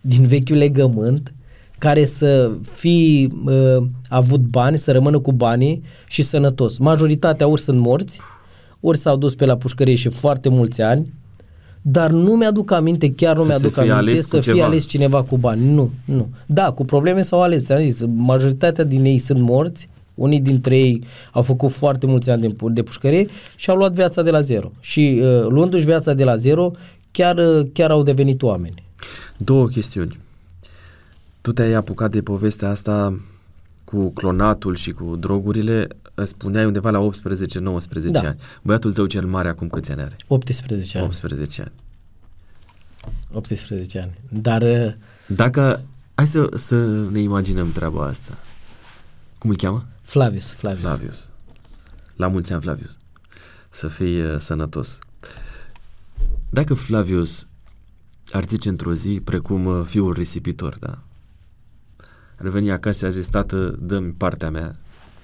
din 0.00 0.26
vechiul 0.26 0.56
legământ 0.56 1.32
care 1.80 2.04
să 2.04 2.50
fi 2.72 3.28
uh, 3.44 3.82
avut 4.08 4.40
bani, 4.40 4.78
să 4.78 4.92
rămână 4.92 5.18
cu 5.18 5.32
banii 5.32 5.82
și 6.06 6.22
sănătos. 6.22 6.78
Majoritatea 6.78 7.46
ori 7.46 7.60
sunt 7.60 7.78
morți, 7.78 8.18
ori 8.80 8.98
s-au 8.98 9.16
dus 9.16 9.34
pe 9.34 9.44
la 9.44 9.56
pușcărie 9.56 9.94
și 9.94 10.08
foarte 10.08 10.48
mulți 10.48 10.82
ani, 10.82 11.06
dar 11.82 12.10
nu 12.10 12.32
mi-aduc 12.32 12.70
aminte, 12.70 13.12
chiar 13.12 13.36
nu 13.36 13.42
să 13.42 13.48
mi-aduc 13.48 13.76
aminte 13.76 13.96
ales 13.96 14.26
să 14.26 14.40
fie 14.40 14.62
ales 14.62 14.86
cineva 14.86 15.22
cu 15.22 15.36
bani. 15.36 15.72
Nu, 15.74 15.90
nu. 16.04 16.28
Da, 16.46 16.70
cu 16.70 16.84
probleme 16.84 17.22
s-au 17.22 17.42
ales, 17.42 17.70
am 17.70 17.80
zis, 17.80 18.04
majoritatea 18.14 18.84
din 18.84 19.04
ei 19.04 19.18
sunt 19.18 19.40
morți, 19.40 19.88
unii 20.14 20.40
dintre 20.40 20.78
ei 20.78 21.04
au 21.32 21.42
făcut 21.42 21.70
foarte 21.70 22.06
mulți 22.06 22.30
ani 22.30 22.40
de, 22.40 22.54
de 22.68 22.82
pușcărie 22.82 23.26
și 23.56 23.70
au 23.70 23.76
luat 23.76 23.92
viața 23.92 24.22
de 24.22 24.30
la 24.30 24.40
zero. 24.40 24.72
Și 24.80 25.20
uh, 25.22 25.46
luându-și 25.48 25.84
viața 25.84 26.14
de 26.14 26.24
la 26.24 26.36
zero, 26.36 26.70
chiar, 27.10 27.38
uh, 27.38 27.66
chiar 27.72 27.90
au 27.90 28.02
devenit 28.02 28.42
oameni. 28.42 28.84
Două 29.36 29.66
chestiuni. 29.66 30.18
Tu 31.40 31.52
te-ai 31.52 31.72
apucat 31.72 32.10
de 32.10 32.22
povestea 32.22 32.68
asta 32.68 33.20
cu 33.84 34.10
clonatul 34.10 34.74
și 34.74 34.92
cu 34.92 35.16
drogurile, 35.16 35.88
spuneai 36.22 36.64
undeva 36.66 36.90
la 36.90 37.10
18-19 37.10 38.10
da. 38.10 38.20
ani. 38.20 38.38
Băiatul 38.62 38.92
tău 38.92 39.06
cel 39.06 39.26
mare 39.26 39.48
acum 39.48 39.68
câți 39.68 39.90
ani 39.90 40.00
are? 40.00 40.16
18 40.26 40.98
ani. 40.98 41.06
18 41.06 41.62
ani. 41.62 41.72
18 43.32 44.00
ani. 44.00 44.18
Dar... 44.28 44.62
Uh, 44.62 44.92
Dacă... 45.26 45.82
Hai 46.14 46.26
să, 46.26 46.48
să 46.54 46.86
ne 47.10 47.20
imaginăm 47.20 47.72
treaba 47.72 48.06
asta. 48.06 48.38
Cum 49.38 49.50
îl 49.50 49.56
cheamă? 49.56 49.84
Flavius, 50.02 50.52
Flavius. 50.52 50.80
Flavius. 50.80 51.30
La 52.16 52.26
mulți 52.26 52.52
ani, 52.52 52.62
Flavius. 52.62 52.96
Să 53.70 53.88
fii 53.88 54.20
uh, 54.20 54.36
sănătos. 54.38 54.98
Dacă 56.50 56.74
Flavius 56.74 57.46
ar 58.30 58.44
zice 58.48 58.68
într-o 58.68 58.94
zi, 58.94 59.20
precum 59.24 59.66
uh, 59.66 59.84
fiul 59.84 60.12
risipitor, 60.12 60.76
da? 60.80 60.98
Ar 62.40 62.48
veni 62.48 62.70
acasă 62.70 62.98
și 62.98 63.04
a 63.04 63.08
zis, 63.08 63.26
tată, 63.26 63.78
dă-mi 63.80 64.12
partea 64.12 64.50
mea, 64.50 64.76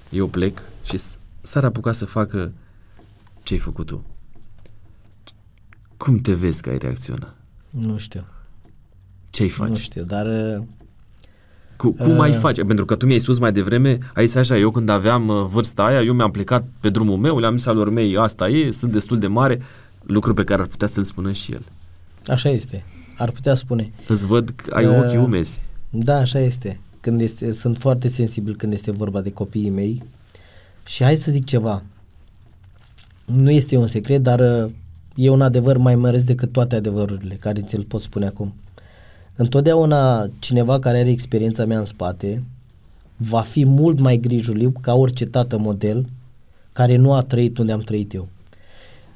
eu 0.09 0.27
plec 0.27 0.61
și 0.83 0.99
s-ar 1.41 1.63
apuca 1.63 1.91
să 1.91 2.05
facă 2.05 2.51
ce 3.43 3.53
ai 3.53 3.59
făcut 3.59 3.85
tu. 3.85 4.05
Cum 5.97 6.17
te 6.17 6.33
vezi 6.33 6.61
că 6.61 6.69
ai 6.69 6.77
reacționa? 6.77 7.33
Nu 7.69 7.97
știu. 7.97 8.25
Ce 9.29 9.43
ai 9.43 9.49
face? 9.49 9.69
Nu 9.69 9.77
știu, 9.77 10.03
dar 10.03 10.25
uh, 10.25 10.63
Cu, 11.75 11.91
cum 11.91 12.11
uh, 12.17 12.19
ai 12.19 12.33
face? 12.33 12.63
Pentru 12.63 12.85
că 12.85 12.95
tu 12.95 13.05
mi-ai 13.05 13.19
spus 13.19 13.39
mai 13.39 13.51
devreme, 13.51 13.97
ai 14.13 14.25
zis 14.25 14.35
așa, 14.35 14.57
eu 14.57 14.71
când 14.71 14.89
aveam 14.89 15.27
uh, 15.27 15.45
vârsta 15.49 15.83
aia, 15.83 16.01
eu 16.01 16.13
mi-am 16.13 16.31
plecat 16.31 16.65
pe 16.79 16.89
drumul 16.89 17.17
meu, 17.17 17.39
le-am 17.39 17.57
zis 17.57 17.65
alor 17.65 17.89
mei, 17.89 18.17
asta 18.17 18.49
e, 18.49 18.71
sunt 18.71 18.91
destul 18.91 19.19
de 19.19 19.27
mare, 19.27 19.61
lucru 20.03 20.33
pe 20.33 20.43
care 20.43 20.61
ar 20.61 20.67
putea 20.67 20.87
să-l 20.87 21.03
spună 21.03 21.31
și 21.31 21.51
el. 21.51 21.65
Așa 22.27 22.49
este, 22.49 22.83
ar 23.17 23.31
putea 23.31 23.55
spune. 23.55 23.91
Îți 24.07 24.25
văd 24.25 24.49
că 24.49 24.75
ai 24.75 24.85
uh, 24.85 24.97
ochii 24.97 25.17
umezi. 25.17 25.61
Da, 25.89 26.15
așa 26.15 26.39
este. 26.39 26.79
Când 27.07 27.21
este, 27.21 27.53
sunt 27.53 27.77
foarte 27.77 28.07
sensibil 28.07 28.55
când 28.55 28.73
este 28.73 28.91
vorba 28.91 29.21
de 29.21 29.31
copiii 29.31 29.69
mei 29.69 30.03
și 30.85 31.03
hai 31.03 31.15
să 31.15 31.31
zic 31.31 31.45
ceva, 31.45 31.83
nu 33.25 33.51
este 33.51 33.77
un 33.77 33.87
secret, 33.87 34.23
dar 34.23 34.39
uh, 34.39 34.71
e 35.15 35.29
un 35.29 35.41
adevăr 35.41 35.77
mai 35.77 35.95
măreț 35.95 36.23
decât 36.23 36.51
toate 36.51 36.75
adevărurile 36.75 37.35
care 37.35 37.61
ți-l 37.61 37.83
pot 37.83 38.01
spune 38.01 38.25
acum. 38.25 38.53
Întotdeauna 39.35 40.27
cineva 40.39 40.79
care 40.79 40.97
are 40.99 41.09
experiența 41.09 41.65
mea 41.65 41.79
în 41.79 41.85
spate 41.85 42.43
va 43.17 43.41
fi 43.41 43.65
mult 43.65 43.99
mai 43.99 44.17
grijuliu 44.17 44.73
ca 44.81 44.93
orice 44.93 45.25
tată 45.25 45.57
model 45.57 46.05
care 46.73 46.95
nu 46.95 47.13
a 47.13 47.21
trăit 47.21 47.57
unde 47.57 47.71
am 47.71 47.79
trăit 47.79 48.13
eu. 48.13 48.27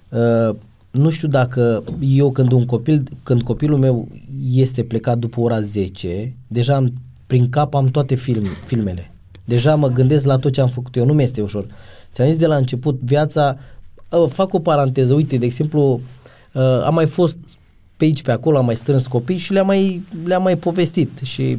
Uh, 0.10 0.56
nu 0.92 1.10
știu 1.10 1.28
dacă 1.28 1.84
eu 2.00 2.32
când 2.32 2.52
un 2.52 2.66
copil, 2.66 3.04
când 3.24 3.42
copilul 3.42 3.78
meu 3.78 4.08
este 4.52 4.84
plecat 4.84 5.18
după 5.18 5.40
ora 5.40 5.62
10, 5.62 6.36
deja 6.48 6.76
am, 6.76 6.94
prin 7.32 7.50
cap 7.50 7.74
am 7.74 7.86
toate 7.86 8.16
film, 8.16 8.48
filmele. 8.66 9.12
Deja 9.46 9.76
mă 9.76 9.88
gândesc 9.88 10.26
la 10.26 10.38
tot 10.38 10.54
ce 10.54 10.62
am 10.62 10.68
făcut 10.68 10.96
eu, 10.96 11.06
nu 11.06 11.14
mi 11.14 11.24
este 11.24 11.42
ușor. 11.42 11.66
Ți-am 12.14 12.28
zis 12.28 12.38
de 12.38 12.46
la 12.46 12.56
început, 12.56 13.00
viața, 13.04 13.58
uh, 14.10 14.30
fac 14.30 14.54
o 14.54 14.60
paranteză, 14.60 15.14
uite, 15.14 15.38
de 15.38 15.46
exemplu, 15.46 16.02
uh, 16.54 16.62
am 16.62 16.94
mai 16.94 17.06
fost 17.06 17.38
pe 17.98 18.06
aici, 18.06 18.22
pe 18.22 18.32
acolo, 18.32 18.58
am 18.58 18.66
mai 18.66 18.76
strâns 18.76 19.08
copii 19.08 19.38
și 19.38 19.54
le-am 19.54 19.66
mai, 19.66 20.02
le-am 20.26 20.42
mai 20.42 20.56
povestit 20.56 21.20
și 21.24 21.58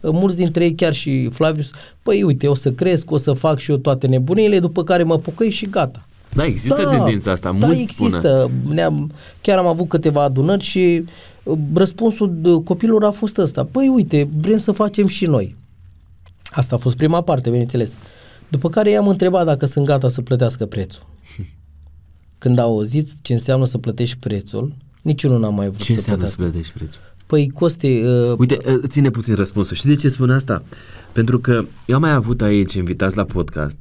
uh, 0.00 0.10
mulți 0.12 0.36
dintre 0.36 0.64
ei, 0.64 0.74
chiar 0.74 0.92
și 0.92 1.28
Flavius, 1.32 1.70
păi 2.02 2.22
uite, 2.22 2.48
o 2.48 2.54
să 2.54 2.72
cresc, 2.72 3.10
o 3.10 3.16
să 3.16 3.32
fac 3.32 3.58
și 3.58 3.70
eu 3.70 3.76
toate 3.76 4.06
nebunile, 4.06 4.58
după 4.58 4.84
care 4.84 5.02
mă 5.02 5.18
pucăi 5.18 5.50
și 5.50 5.66
gata. 5.66 6.06
Da, 6.34 6.44
există 6.44 6.82
da, 6.82 6.90
tendința 6.90 7.30
asta, 7.30 7.56
da, 7.58 7.66
mulți 7.66 7.80
există. 7.80 8.50
Ne-am, 8.68 9.10
chiar 9.40 9.58
am 9.58 9.66
avut 9.66 9.88
câteva 9.88 10.22
adunări 10.22 10.64
și 10.64 11.04
uh, 11.42 11.58
răspunsul 11.74 12.62
copilor 12.64 13.04
a 13.04 13.10
fost 13.10 13.38
ăsta. 13.38 13.64
Păi 13.64 13.88
uite, 13.88 14.28
vrem 14.40 14.58
să 14.58 14.72
facem 14.72 15.06
și 15.06 15.26
noi. 15.26 15.56
Asta 16.50 16.74
a 16.74 16.78
fost 16.78 16.96
prima 16.96 17.20
parte, 17.20 17.50
bineînțeles. 17.50 17.94
După 18.48 18.68
care 18.68 18.90
i-am 18.90 19.08
întrebat 19.08 19.44
dacă 19.44 19.66
sunt 19.66 19.86
gata 19.86 20.08
să 20.08 20.20
plătească 20.20 20.66
prețul. 20.66 21.02
Când 22.38 22.58
au 22.58 22.70
auzit 22.70 23.08
ce 23.22 23.32
înseamnă 23.32 23.66
să 23.66 23.78
plătești 23.78 24.16
prețul, 24.16 24.74
niciunul 25.02 25.40
n-a 25.40 25.48
mai 25.48 25.68
vrut 25.68 25.82
ce 25.82 25.92
să 25.92 25.98
înseamnă 25.98 26.26
să 26.26 26.36
plătești 26.36 26.72
prețul? 26.72 27.00
Păi, 27.26 27.50
Coste... 27.50 27.86
Uh, 27.86 28.38
Uite, 28.38 28.58
uh, 28.66 28.80
ține 28.88 29.10
puțin 29.10 29.34
răspunsul. 29.34 29.76
Și 29.76 29.86
de 29.86 29.94
ce 29.94 30.08
spun 30.08 30.30
asta? 30.30 30.62
Pentru 31.12 31.38
că 31.38 31.64
eu 31.86 31.94
am 31.94 32.00
mai 32.00 32.12
avut 32.12 32.42
aici 32.42 32.74
invitați 32.74 33.16
la 33.16 33.24
podcast 33.24 33.76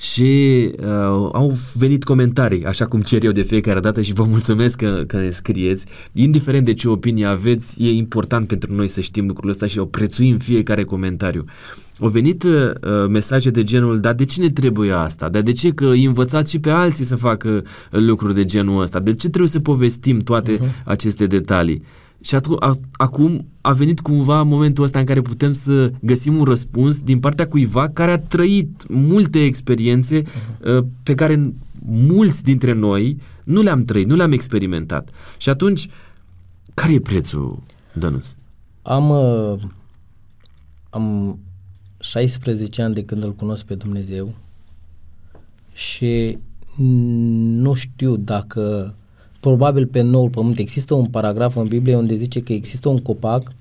și 0.00 0.70
uh, 0.80 0.86
au 1.32 1.58
venit 1.74 2.04
comentarii, 2.04 2.64
așa 2.64 2.86
cum 2.86 3.00
cer 3.00 3.24
eu 3.24 3.30
de 3.30 3.42
fiecare 3.42 3.80
dată 3.80 4.00
și 4.00 4.12
vă 4.12 4.24
mulțumesc 4.24 4.76
că, 4.76 5.04
că 5.06 5.16
ne 5.16 5.30
scrieți. 5.30 5.86
Indiferent 6.12 6.64
de 6.64 6.74
ce 6.74 6.88
opinie 6.88 7.26
aveți, 7.26 7.82
e 7.82 7.90
important 7.90 8.46
pentru 8.48 8.74
noi 8.74 8.88
să 8.88 9.00
știm 9.00 9.26
lucrul 9.26 9.50
ăsta 9.50 9.66
și 9.66 9.78
o 9.78 9.84
prețuim 9.84 10.38
fiecare 10.38 10.84
comentariu. 10.84 11.44
Au 12.00 12.08
venit 12.08 12.42
uh, 12.42 12.72
mesaje 13.08 13.50
de 13.50 13.62
genul, 13.62 14.00
dar 14.00 14.14
de 14.14 14.24
ce 14.24 14.40
ne 14.40 14.50
trebuie 14.50 14.92
asta? 14.92 15.28
Dar 15.28 15.42
de 15.42 15.52
ce 15.52 15.70
că 15.70 15.88
îi 15.88 16.04
învățați 16.04 16.50
și 16.50 16.58
pe 16.58 16.70
alții 16.70 17.04
să 17.04 17.16
facă 17.16 17.48
uh, 17.48 18.00
lucruri 18.00 18.34
de 18.34 18.44
genul 18.44 18.82
ăsta? 18.82 19.00
De 19.00 19.10
ce 19.10 19.28
trebuie 19.28 19.48
să 19.48 19.60
povestim 19.60 20.18
toate 20.18 20.56
uh-huh. 20.56 20.82
aceste 20.84 21.26
detalii? 21.26 21.80
Și 22.20 22.34
atu- 22.34 22.56
a, 22.58 22.74
acum 22.92 23.46
a 23.60 23.72
venit 23.72 24.00
cumva 24.00 24.42
momentul 24.42 24.84
ăsta 24.84 24.98
în 24.98 25.04
care 25.04 25.22
putem 25.22 25.52
să 25.52 25.92
găsim 26.00 26.36
un 26.36 26.44
răspuns 26.44 26.98
din 26.98 27.20
partea 27.20 27.48
cuiva 27.48 27.88
care 27.88 28.10
a 28.10 28.18
trăit 28.18 28.88
multe 28.88 29.44
experiențe 29.44 30.22
uh-huh. 30.22 30.80
pe 31.02 31.14
care 31.14 31.52
mulți 31.86 32.42
dintre 32.42 32.72
noi 32.72 33.20
nu 33.44 33.62
le-am 33.62 33.84
trăit, 33.84 34.06
nu 34.06 34.16
le-am 34.16 34.32
experimentat. 34.32 35.10
Și 35.36 35.48
atunci, 35.48 35.88
care 36.74 36.92
e 36.92 37.00
prețul, 37.00 37.62
Dănuț? 37.92 38.34
Am, 38.82 39.10
uh, 39.10 39.60
am 40.90 41.38
16 41.98 42.82
ani 42.82 42.94
de 42.94 43.04
când 43.04 43.22
îl 43.22 43.34
cunosc 43.34 43.64
pe 43.64 43.74
Dumnezeu 43.74 44.34
și 45.72 46.38
nu 46.76 47.74
știu 47.74 48.16
dacă 48.16 48.94
probabil 49.40 49.86
pe 49.86 50.00
noul 50.00 50.28
pământ 50.30 50.58
există 50.58 50.94
un 50.94 51.06
paragraf 51.06 51.56
în 51.56 51.66
Biblie 51.66 51.96
unde 51.96 52.16
zice 52.16 52.40
că 52.40 52.52
există 52.52 52.88
un 52.88 52.98
copac 52.98 53.52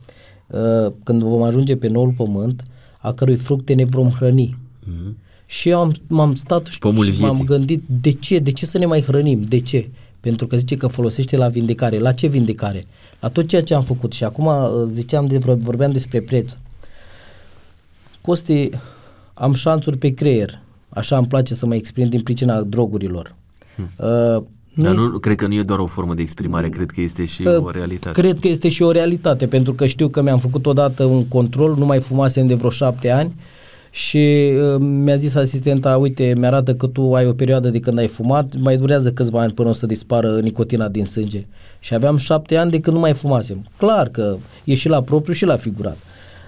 uh, 0.47 0.91
când 1.03 1.23
vom 1.23 1.41
ajunge 1.41 1.75
pe 1.75 1.88
noul 1.88 2.13
pământ 2.17 2.63
a 2.99 3.13
cărui 3.13 3.36
fructe 3.36 3.73
ne 3.73 3.84
vom 3.84 4.09
hrăni. 4.09 4.57
Mm-hmm. 4.84 5.25
Și 5.45 5.69
eu 5.69 5.80
am, 5.80 5.93
m-am 6.07 6.36
stat 6.36 6.65
și, 6.65 6.80
și 7.11 7.21
m-am 7.21 7.41
gândit 7.45 7.84
de 8.01 8.11
ce, 8.11 8.39
de 8.39 8.51
ce 8.51 8.65
să 8.65 8.78
ne 8.78 8.86
mai 8.86 9.01
hrănim, 9.01 9.41
de 9.41 9.59
ce? 9.59 9.89
Pentru 10.19 10.47
că 10.47 10.57
zice 10.57 10.78
că 10.78 10.88
folosește 10.88 11.38
la 11.38 11.47
vindecare. 11.47 11.99
La 11.99 12.11
ce 12.11 12.28
vindecare? 12.28 12.86
La 13.19 13.30
tot 13.30 13.47
ceea 13.47 13.63
ce 13.63 13.73
am 13.73 13.84
făcut. 13.84 14.11
Și 14.11 14.23
acum 14.23 14.45
uh, 14.45 14.69
ziceam 14.91 15.25
de, 15.25 15.38
vorbeam 15.38 15.91
despre 15.91 16.21
preț. 16.21 16.57
Costi, 18.21 18.69
am 19.34 19.53
șanțuri 19.53 19.97
pe 19.97 20.09
creier. 20.09 20.59
Așa 20.89 21.17
îmi 21.17 21.28
place 21.28 21.55
să 21.55 21.65
mă 21.65 21.75
exprim 21.75 22.09
din 22.09 22.21
pricina 22.21 22.61
drogurilor. 22.61 23.36
Hmm. 23.75 23.89
Uh, 23.97 24.43
nu 24.43 24.57
Dar 24.84 24.93
nu, 24.93 25.17
cred 25.19 25.36
că 25.36 25.47
nu 25.47 25.53
e 25.53 25.61
doar 25.61 25.80
o 25.80 25.86
formă 25.86 26.13
de 26.13 26.21
exprimare, 26.21 26.69
cred 26.69 26.89
că 26.89 27.01
este 27.01 27.25
și 27.25 27.41
uh, 27.41 27.63
o 27.63 27.69
realitate. 27.69 28.21
Cred 28.21 28.39
că 28.39 28.47
este 28.47 28.69
și 28.69 28.84
o 28.84 28.91
realitate, 28.91 29.47
pentru 29.47 29.73
că 29.73 29.86
știu 29.86 30.07
că 30.07 30.21
mi-am 30.21 30.39
făcut 30.39 30.65
odată 30.65 31.03
un 31.03 31.28
control, 31.28 31.75
nu 31.78 31.86
mai 31.86 31.99
fumasem 31.99 32.47
de 32.47 32.53
vreo 32.53 32.69
șapte 32.69 33.09
ani 33.09 33.36
și 33.91 34.51
uh, 34.73 34.75
mi-a 34.80 35.15
zis 35.15 35.36
asistenta, 35.36 35.97
uite, 35.97 36.34
mi-arată 36.38 36.75
că 36.75 36.88
tu 36.88 37.13
ai 37.13 37.28
o 37.28 37.34
perioadă 37.34 37.69
de 37.69 37.80
când 37.80 37.97
ai 37.97 38.07
fumat, 38.07 38.55
mai 38.59 38.78
durează 38.78 39.11
câțiva 39.11 39.41
ani 39.41 39.53
până 39.53 39.69
o 39.69 39.73
să 39.73 39.86
dispară 39.86 40.39
nicotina 40.41 40.88
din 40.88 41.05
sânge. 41.05 41.45
Și 41.80 41.93
aveam 41.93 42.17
șapte 42.17 42.57
ani 42.57 42.71
de 42.71 42.80
când 42.80 42.95
nu 42.95 43.01
mai 43.01 43.13
fumasem. 43.13 43.65
Clar 43.78 44.07
că 44.07 44.36
e 44.63 44.73
și 44.73 44.89
la 44.89 45.01
propriu 45.01 45.34
și 45.34 45.45
la 45.45 45.57
figurat. 45.57 45.97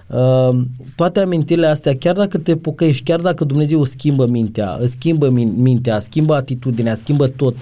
Uh, 0.06 0.60
toate 0.96 1.20
amintirile 1.20 1.66
astea, 1.66 1.96
chiar 1.96 2.14
dacă 2.14 2.38
te 2.38 2.56
pocăiești, 2.56 3.02
chiar 3.02 3.20
dacă 3.20 3.44
Dumnezeu 3.44 3.84
schimbă 3.84 4.26
mintea, 4.26 4.78
îți 4.80 4.92
schimbă 4.92 5.28
mintea, 5.56 5.98
schimbă 5.98 6.34
atitudinea, 6.34 6.94
schimbă 6.94 7.26
tot, 7.26 7.56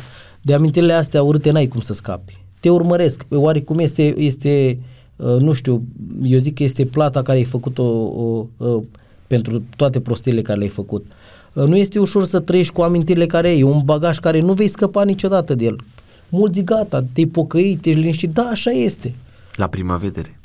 de 0.49 0.55
amintirile 0.55 0.93
astea 0.93 1.23
urâte 1.23 1.51
n-ai 1.51 1.67
cum 1.67 1.81
să 1.81 1.95
scapi. 1.95 2.39
Te 2.61 2.71
urmăresc. 2.71 3.25
Oarecum 3.31 3.79
este, 3.79 4.21
este 4.21 4.79
uh, 5.17 5.41
nu 5.41 5.53
știu, 5.53 5.83
eu 6.23 6.39
zic 6.39 6.55
că 6.55 6.63
este 6.63 6.85
plata 6.85 7.23
care 7.23 7.39
ai 7.39 7.45
făcut-o 7.45 7.83
uh, 7.83 8.45
uh, 8.57 8.83
pentru 9.27 9.63
toate 9.77 10.01
prostiile 10.01 10.43
care 10.43 10.59
le-ai 10.59 10.71
făcut. 10.71 11.07
Uh, 11.53 11.65
nu 11.65 11.77
este 11.77 11.99
ușor 11.99 12.25
să 12.25 12.41
trăiești 12.41 12.73
cu 12.73 12.83
amintirile 12.83 13.27
care 13.27 13.49
ai, 13.49 13.59
e 13.59 13.63
un 13.63 13.81
bagaj 13.85 14.19
care 14.19 14.41
nu 14.41 14.53
vei 14.53 14.69
scăpa 14.69 15.05
niciodată 15.05 15.55
de 15.55 15.65
el. 15.65 15.81
Mulți 16.29 16.61
gata, 16.61 17.05
te-ai 17.13 17.27
pocăit, 17.27 17.81
te-ai 17.81 17.95
liniștit, 17.95 18.31
da, 18.31 18.43
așa 18.43 18.71
este. 18.71 19.15
La 19.55 19.67
prima 19.67 19.97
vedere 19.97 20.39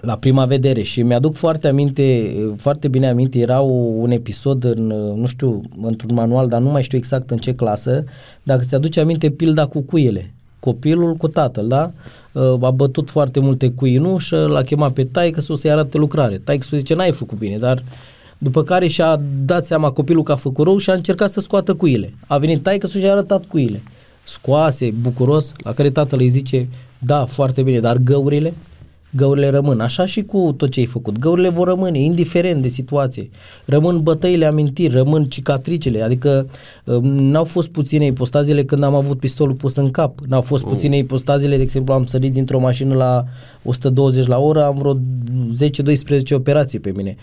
la 0.00 0.16
prima 0.16 0.44
vedere 0.44 0.82
și 0.82 1.02
mi-aduc 1.02 1.34
foarte 1.34 1.68
aminte, 1.68 2.34
foarte 2.56 2.88
bine 2.88 3.08
aminte, 3.08 3.38
era 3.38 3.60
un 3.60 4.10
episod 4.10 4.64
în, 4.64 4.86
nu 5.16 5.26
știu, 5.26 5.62
într-un 5.82 6.14
manual, 6.14 6.48
dar 6.48 6.60
nu 6.60 6.70
mai 6.70 6.82
știu 6.82 6.98
exact 6.98 7.30
în 7.30 7.36
ce 7.36 7.54
clasă, 7.54 8.04
dacă 8.42 8.64
ți 8.64 8.74
aduce 8.74 9.00
aminte 9.00 9.30
pilda 9.30 9.66
cu 9.66 9.80
cuiele. 9.80 10.30
Copilul 10.60 11.14
cu 11.14 11.28
tatăl, 11.28 11.68
da? 11.68 11.92
Uh, 12.32 12.58
a 12.60 12.70
bătut 12.70 13.10
foarte 13.10 13.40
multe 13.40 13.70
cui 13.70 13.94
în 13.96 14.04
ușă, 14.04 14.46
l-a 14.46 14.62
chemat 14.62 14.92
pe 14.92 15.04
taică 15.04 15.40
să-i 15.40 15.70
arate 15.70 15.98
lucrare. 15.98 16.40
Taică 16.44 16.66
să 16.70 16.76
zice, 16.76 16.94
n-ai 16.94 17.12
făcut 17.12 17.38
bine, 17.38 17.56
dar 17.56 17.82
după 18.38 18.62
care 18.62 18.86
și-a 18.86 19.20
dat 19.44 19.66
seama 19.66 19.90
copilul 19.90 20.22
că 20.22 20.32
a 20.32 20.36
făcut 20.36 20.64
rău 20.64 20.78
și 20.78 20.90
a 20.90 20.94
încercat 20.94 21.30
să 21.30 21.40
scoată 21.40 21.74
cuile. 21.74 22.12
A 22.26 22.38
venit 22.38 22.62
taică 22.62 22.86
să 22.86 22.98
și-a 22.98 23.12
arătat 23.12 23.44
cuile. 23.44 23.82
Scoase, 24.24 24.94
bucuros, 25.00 25.52
la 25.64 25.72
care 25.72 25.90
tatăl 25.90 26.18
îi 26.20 26.28
zice, 26.28 26.68
da, 26.98 27.24
foarte 27.24 27.62
bine, 27.62 27.80
dar 27.80 27.96
găurile? 27.96 28.54
Găurile 29.10 29.48
rămân. 29.48 29.80
Așa 29.80 30.06
și 30.06 30.22
cu 30.22 30.54
tot 30.56 30.70
ce 30.70 30.80
ai 30.80 30.86
făcut. 30.86 31.18
Găurile 31.18 31.48
vor 31.48 31.68
rămâne, 31.68 32.00
indiferent 32.00 32.62
de 32.62 32.68
situație. 32.68 33.30
Rămân 33.64 34.00
bătăile 34.02 34.46
amintiri, 34.46 34.94
rămân 34.94 35.24
cicatricele. 35.24 36.02
Adică 36.02 36.46
um, 36.84 37.04
n-au 37.04 37.44
fost 37.44 37.68
puține 37.68 38.04
ipostazele 38.06 38.64
când 38.64 38.82
am 38.82 38.94
avut 38.94 39.18
pistolul 39.18 39.54
pus 39.54 39.76
în 39.76 39.90
cap. 39.90 40.18
N-au 40.28 40.40
fost 40.40 40.64
oh. 40.64 40.70
puține 40.70 40.96
ipostazele, 40.96 41.56
de 41.56 41.62
exemplu, 41.62 41.94
am 41.94 42.04
sărit 42.04 42.32
dintr-o 42.32 42.58
mașină 42.58 42.94
la 42.94 43.24
120 43.62 44.26
la 44.26 44.38
oră, 44.38 44.64
am 44.64 44.76
vreo 44.78 44.94
10-12 44.94 46.34
operații 46.34 46.78
pe 46.78 46.92
mine. 46.96 47.16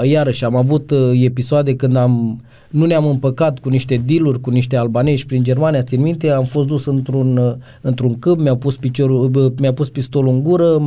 Uh, 0.00 0.10
iarăși, 0.10 0.44
am 0.44 0.56
avut 0.56 0.90
uh, 0.90 1.22
episoade 1.22 1.76
când 1.76 1.96
am 1.96 2.40
nu 2.70 2.86
ne-am 2.86 3.06
împăcat 3.06 3.58
cu 3.58 3.68
niște 3.68 4.02
dealuri, 4.06 4.40
cu 4.40 4.50
niște 4.50 4.76
albanești 4.76 5.26
prin 5.26 5.42
Germania, 5.42 5.82
țin 5.82 6.00
minte, 6.00 6.30
am 6.30 6.44
fost 6.44 6.66
dus 6.66 6.86
într-un, 6.86 7.58
într-un 7.80 8.18
câmp, 8.18 8.40
mi-au 8.40 8.56
pus, 8.56 8.76
piciorul, 8.76 9.52
mi-a 9.60 9.72
pus 9.72 9.88
pistolul 9.88 10.32
în 10.32 10.42
gură, 10.42 10.82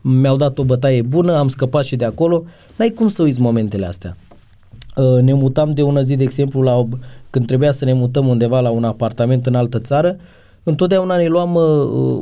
mi-au 0.00 0.36
dat 0.36 0.58
o 0.58 0.64
bătaie 0.64 1.02
bună, 1.02 1.36
am 1.36 1.48
scăpat 1.48 1.84
și 1.84 1.96
de 1.96 2.04
acolo. 2.04 2.44
N-ai 2.76 2.90
cum 2.90 3.08
să 3.08 3.22
uiți 3.22 3.40
momentele 3.40 3.86
astea. 3.86 4.16
Uh, 4.96 5.22
ne 5.22 5.32
mutam 5.32 5.72
de 5.74 5.82
una 5.82 6.02
zi, 6.02 6.16
de 6.16 6.22
exemplu, 6.22 6.60
la, 6.60 6.86
când 7.30 7.46
trebuia 7.46 7.72
să 7.72 7.84
ne 7.84 7.92
mutăm 7.92 8.26
undeva 8.26 8.60
la 8.60 8.70
un 8.70 8.84
apartament 8.84 9.46
în 9.46 9.54
altă 9.54 9.78
țară, 9.78 10.16
întotdeauna 10.62 11.16
ne 11.16 11.26
luam 11.26 11.54
uh, 11.54 11.62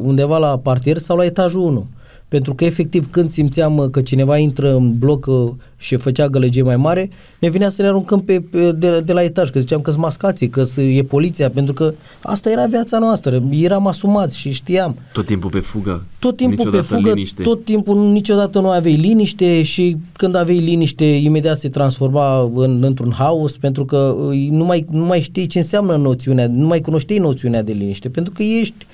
undeva 0.03 0.39
la 0.39 0.59
parter 0.59 0.99
sau 0.99 1.17
la 1.17 1.25
etajul 1.25 1.63
1 1.63 1.87
pentru 2.29 2.55
că 2.55 2.65
efectiv 2.65 3.11
când 3.11 3.29
simțeam 3.29 3.77
uh, 3.77 3.91
că 3.91 4.01
cineva 4.01 4.37
intră 4.37 4.75
în 4.75 4.99
bloc 4.99 5.27
uh, 5.27 5.51
și 5.77 5.97
făcea 5.97 6.29
gălăgie 6.29 6.63
mai 6.63 6.77
mare, 6.77 7.11
ne 7.41 7.51
vinea 7.51 7.69
să 7.69 7.83
ne 7.83 7.89
aruncăm 7.89 8.21
pe, 8.21 8.41
pe, 8.51 8.73
de, 8.73 9.01
de 9.01 9.13
la 9.13 9.23
etaj, 9.23 9.51
că 9.51 9.61
ziceam 9.61 9.81
că 9.81 9.91
sunt 9.91 10.03
mascații, 10.03 10.49
că 10.49 10.65
e 10.77 11.03
poliția, 11.03 11.51
pentru 11.51 11.75
că 11.75 11.95
asta 12.21 12.51
era 12.51 12.67
viața 12.67 12.99
noastră, 12.99 13.43
eram 13.51 13.87
asumați 13.87 14.39
și 14.39 14.53
știam. 14.53 14.97
Tot 15.13 15.27
timpul 15.27 15.51
pe 15.51 15.59
fugă? 15.59 16.05
Tot 16.19 16.37
timpul 16.37 16.57
niciodată 16.57 16.89
pe 16.89 16.95
fugă, 16.95 17.09
liniște. 17.09 17.43
tot 17.43 17.65
timpul 17.65 18.11
niciodată 18.11 18.61
nu 18.61 18.69
aveai 18.69 18.95
liniște 18.95 19.63
și 19.63 19.97
când 20.13 20.35
aveai 20.35 20.59
liniște 20.59 21.05
imediat 21.05 21.59
se 21.59 21.69
transforma 21.69 22.51
în, 22.55 22.83
într-un 22.83 23.13
haos 23.13 23.57
pentru 23.57 23.85
că 23.85 23.97
uh, 23.97 24.49
nu 24.51 24.65
mai, 24.65 24.87
nu 24.91 25.05
mai 25.05 25.21
știi 25.21 25.47
ce 25.47 25.59
înseamnă 25.59 25.97
noțiunea, 25.97 26.49
nu 26.49 26.67
mai 26.67 26.81
cunoșteai 26.81 27.19
noțiunea 27.19 27.63
de 27.63 27.73
liniște, 27.73 28.09
pentru 28.09 28.33
că 28.33 28.43
ești 28.43 28.87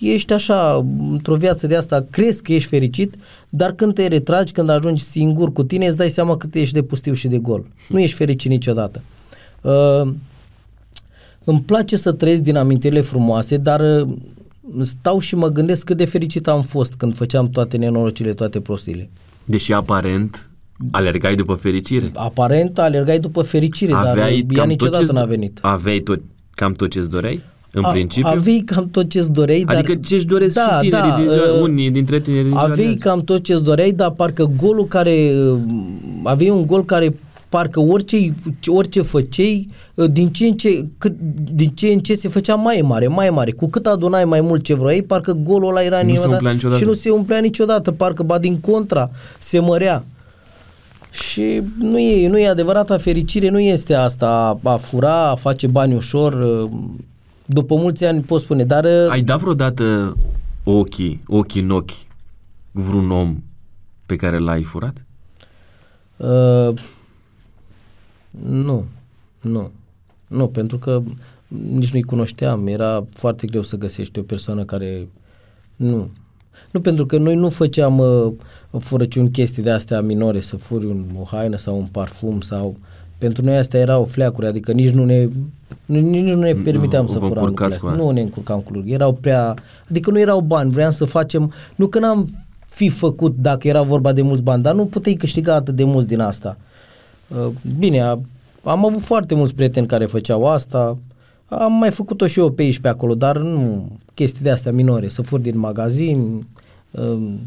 ești 0.00 0.32
așa, 0.32 0.86
într-o 1.10 1.34
viață 1.34 1.66
de 1.66 1.76
asta, 1.76 2.06
crezi 2.10 2.42
că 2.42 2.52
ești 2.52 2.68
fericit, 2.68 3.14
dar 3.48 3.72
când 3.72 3.94
te 3.94 4.06
retragi, 4.06 4.52
când 4.52 4.68
ajungi 4.68 5.02
singur 5.02 5.52
cu 5.52 5.62
tine, 5.62 5.86
îți 5.86 5.96
dai 5.96 6.10
seama 6.10 6.36
cât 6.36 6.54
ești 6.54 6.74
de 6.74 6.82
pustiu 6.82 7.12
și 7.12 7.28
de 7.28 7.38
gol. 7.38 7.66
Nu 7.88 8.00
ești 8.00 8.16
fericit 8.16 8.50
niciodată. 8.50 9.02
Uh, 9.62 10.12
îmi 11.44 11.60
place 11.60 11.96
să 11.96 12.12
trăiesc 12.12 12.42
din 12.42 12.56
amintirile 12.56 13.00
frumoase, 13.00 13.56
dar 13.56 13.80
uh, 13.80 14.08
stau 14.82 15.18
și 15.18 15.34
mă 15.34 15.48
gândesc 15.48 15.84
cât 15.84 15.96
de 15.96 16.04
fericit 16.04 16.48
am 16.48 16.62
fost 16.62 16.94
când 16.94 17.14
făceam 17.14 17.50
toate 17.50 17.76
nenorocile, 17.76 18.32
toate 18.32 18.60
prostile. 18.60 19.10
Deși 19.44 19.72
aparent 19.72 20.50
alergai 20.90 21.34
după 21.34 21.54
fericire. 21.54 22.10
Aparent 22.14 22.78
alergai 22.78 23.18
după 23.18 23.42
fericire, 23.42 23.92
Aveai 23.92 24.42
dar 24.42 24.58
ea 24.58 24.64
niciodată 24.64 25.12
n-a 25.12 25.24
venit. 25.24 25.58
Aveai 25.62 25.98
tot, 25.98 26.20
cam 26.50 26.72
tot 26.72 26.90
ce-ți 26.90 27.10
doreai? 27.10 27.42
În 27.72 27.84
a, 27.84 27.90
principiu? 27.90 28.30
Avei 28.30 28.62
cam 28.64 28.88
tot 28.90 29.10
ce-ți 29.10 29.30
doreai, 29.30 29.62
dar... 29.66 29.76
Adică 29.76 29.94
ce-și 29.94 30.26
doresc 30.26 30.54
da, 30.54 30.62
și 30.62 30.88
tinerii 30.88 31.10
da, 31.10 31.16
din 31.16 31.28
ziua, 31.28 31.52
uh, 31.52 31.60
unii 31.60 31.90
dintre 31.90 32.20
tinerii 32.20 32.44
din 32.44 32.52
ziua 32.52 32.70
Avei 32.70 32.96
cam 32.96 33.20
tot 33.20 33.44
ce-ți 33.44 33.62
doreai, 33.62 33.92
dar 33.92 34.10
parcă 34.10 34.50
golul 34.56 34.84
care... 34.84 35.32
Uh, 35.50 35.58
aveai 36.22 36.50
un 36.50 36.66
gol 36.66 36.84
care 36.84 37.14
parcă 37.48 37.80
orice, 37.80 38.34
orice 38.66 39.02
făcei, 39.02 39.68
uh, 39.94 40.10
din 40.10 40.28
ce, 40.28 40.46
în 40.46 40.52
ce, 40.52 40.86
cât, 40.98 41.12
din 41.52 41.68
ce 41.68 41.86
în 41.86 41.98
ce 41.98 42.14
se 42.14 42.28
făcea 42.28 42.54
mai 42.54 42.80
mare, 42.84 43.06
mai 43.06 43.30
mare. 43.30 43.50
Cu 43.50 43.68
cât 43.68 43.86
adunai 43.86 44.24
mai 44.24 44.40
mult 44.40 44.62
ce 44.62 44.74
vrei, 44.74 45.02
parcă 45.02 45.32
golul 45.32 45.68
ăla 45.68 45.82
era 45.82 46.02
nu 46.02 46.14
se 46.14 46.26
umplea 46.26 46.52
niciodată. 46.52 46.80
și 46.80 46.86
nu 46.86 46.94
se 46.94 47.10
umplea 47.10 47.38
niciodată, 47.38 47.92
parcă 47.92 48.22
ba 48.22 48.38
din 48.38 48.60
contra, 48.60 49.10
se 49.38 49.58
mărea. 49.58 50.04
Și 51.10 51.62
nu 51.78 51.98
e, 51.98 52.28
nu 52.28 52.38
e 52.38 52.48
adevărata 52.48 52.98
fericire, 52.98 53.48
nu 53.48 53.60
este 53.60 53.94
asta 53.94 54.60
a 54.62 54.76
fura, 54.76 55.30
a 55.30 55.34
face 55.34 55.66
bani 55.66 55.94
ușor, 55.94 56.32
uh, 56.32 56.70
după 57.52 57.74
mulți 57.74 58.04
ani 58.04 58.22
pot 58.22 58.40
spune, 58.40 58.64
dar... 58.64 58.84
Uh, 58.84 59.10
Ai 59.10 59.22
dat 59.22 59.40
vreodată 59.40 60.16
ochii, 60.64 61.22
ochii 61.26 61.60
în 61.60 61.70
ochi 61.70 61.90
vreun 62.70 63.10
om 63.10 63.42
pe 64.06 64.16
care 64.16 64.38
l-ai 64.38 64.62
furat? 64.62 65.04
Uh, 66.16 66.74
nu, 68.44 68.84
nu, 69.40 69.70
nu, 70.26 70.46
pentru 70.46 70.78
că 70.78 71.02
nici 71.72 71.92
nu-i 71.92 72.02
cunoșteam, 72.02 72.66
era 72.66 73.04
foarte 73.12 73.46
greu 73.46 73.62
să 73.62 73.76
găsești 73.76 74.18
o 74.18 74.22
persoană 74.22 74.64
care... 74.64 75.08
Nu, 75.76 76.10
nu, 76.72 76.80
pentru 76.80 77.06
că 77.06 77.18
noi 77.18 77.34
nu 77.34 77.48
făceam 77.48 77.98
uh, 77.98 78.32
furăciuni 78.78 79.30
chestii 79.30 79.62
de 79.62 79.70
astea 79.70 80.00
minore, 80.00 80.40
să 80.40 80.56
furi 80.56 80.84
un, 80.84 81.04
o 81.18 81.24
haină 81.24 81.56
sau 81.56 81.78
un 81.78 81.86
parfum 81.86 82.40
sau... 82.40 82.76
Pentru 83.18 83.44
noi 83.44 83.56
astea 83.56 83.80
erau 83.80 84.04
fleacuri, 84.04 84.46
adică 84.46 84.72
nici 84.72 84.90
nu 84.90 85.04
ne, 85.04 85.28
nici 85.86 86.24
nu 86.24 86.40
ne 86.40 86.54
permiteam 86.54 87.04
nu, 87.04 87.10
să 87.10 87.18
furam 87.18 87.46
lucrurile 87.46 87.76
astea. 87.76 87.90
Nu 87.90 88.10
ne 88.10 88.20
încurcam 88.20 88.60
cu 88.60 88.72
lucruri. 88.72 88.94
Erau 88.94 89.12
prea... 89.12 89.54
Adică 89.90 90.10
nu 90.10 90.18
erau 90.18 90.40
bani, 90.40 90.70
vreau 90.70 90.90
să 90.90 91.04
facem... 91.04 91.52
Nu 91.76 91.86
că 91.86 91.98
n-am 91.98 92.28
fi 92.66 92.88
făcut 92.88 93.36
dacă 93.36 93.68
era 93.68 93.82
vorba 93.82 94.12
de 94.12 94.22
mulți 94.22 94.42
bani, 94.42 94.62
dar 94.62 94.74
nu 94.74 94.86
puteai 94.86 95.14
câștiga 95.14 95.54
atât 95.54 95.74
de 95.76 95.84
mulți 95.84 96.08
din 96.08 96.20
asta. 96.20 96.56
Uh, 97.28 97.46
bine, 97.78 98.00
am 98.64 98.84
avut 98.84 99.00
foarte 99.00 99.34
mulți 99.34 99.54
prieteni 99.54 99.86
care 99.86 100.06
făceau 100.06 100.46
asta, 100.46 100.98
am 101.48 101.72
mai 101.72 101.90
făcut-o 101.90 102.26
și 102.26 102.38
eu 102.38 102.50
pe 102.50 102.62
aici 102.62 102.78
pe 102.78 102.88
acolo, 102.88 103.14
dar 103.14 103.38
nu 103.38 103.90
chestii 104.14 104.42
de 104.42 104.50
astea 104.50 104.72
minore, 104.72 105.08
să 105.08 105.22
fur 105.22 105.38
din 105.38 105.58
magazin. 105.58 106.46
Um. 106.90 107.40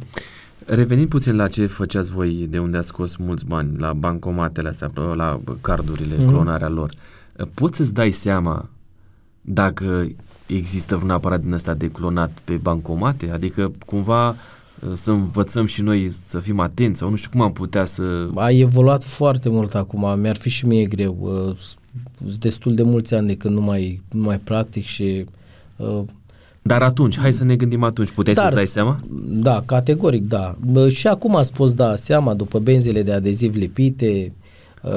Revenind 0.66 1.08
puțin 1.08 1.36
la 1.36 1.48
ce 1.48 1.66
făceați 1.66 2.12
voi, 2.12 2.48
de 2.50 2.60
unde 2.60 2.78
ați 2.78 2.88
scos 2.88 3.16
mulți 3.16 3.46
bani, 3.46 3.78
la 3.78 3.94
bancomatele 3.94 4.70
astea, 4.70 4.90
la 5.16 5.40
cardurile, 5.62 6.16
mm-hmm. 6.16 6.28
clonarea 6.28 6.70
lor, 6.70 6.92
poți 7.54 7.78
să-ți 7.78 7.94
dai 7.94 8.12
seama 8.12 8.70
dacă 9.42 10.08
există 10.46 10.96
vreun 10.96 11.12
aparat 11.12 11.42
din 11.42 11.52
ăsta 11.52 11.74
de 11.74 11.88
clonat 11.92 12.32
pe 12.44 12.54
bancomate? 12.54 13.30
Adică 13.30 13.72
cumva 13.86 14.36
să 14.94 15.12
învățăm 15.12 15.66
și 15.66 15.82
noi 15.82 16.10
să 16.10 16.40
fim 16.40 16.60
atenți 16.60 17.00
sau 17.00 17.10
nu 17.10 17.16
știu 17.16 17.30
cum 17.30 17.42
am 17.42 17.52
putea 17.52 17.86
să... 17.86 18.28
A 18.36 18.50
evoluat 18.50 19.04
foarte 19.04 19.50
mult 19.50 19.76
acum, 19.76 20.20
mi-ar 20.20 20.36
fi 20.36 20.50
și 20.50 20.68
mie 20.68 20.86
greu. 20.86 21.18
Uh, 21.22 21.56
sunt 22.26 22.36
destul 22.36 22.76
de 22.76 22.84
mulți 22.84 23.14
ani 23.14 23.28
de 23.28 23.36
când 23.36 23.56
nu 23.56 23.62
mai, 23.62 24.02
nu 24.12 24.22
mai 24.22 24.38
practic 24.38 24.86
și... 24.86 25.26
Uh, 25.78 26.02
dar 26.62 26.82
atunci, 26.82 27.20
hai 27.20 27.34
să 27.34 27.44
ne 27.44 27.56
gândim 27.56 27.84
atunci, 27.84 28.12
puteai 28.12 28.36
dar, 28.36 28.44
să-ți 28.46 28.56
dai 28.56 28.66
seama? 28.66 28.96
Da, 29.24 29.64
categoric, 29.66 30.28
da. 30.28 30.56
Și 30.90 31.08
acum 31.08 31.36
ați 31.36 31.48
spus 31.48 31.74
da 31.74 31.96
seama 31.96 32.34
după 32.34 32.60
benzile 32.60 33.04
de 33.04 33.12
adeziv 33.12 33.56
lipite, 33.56 34.34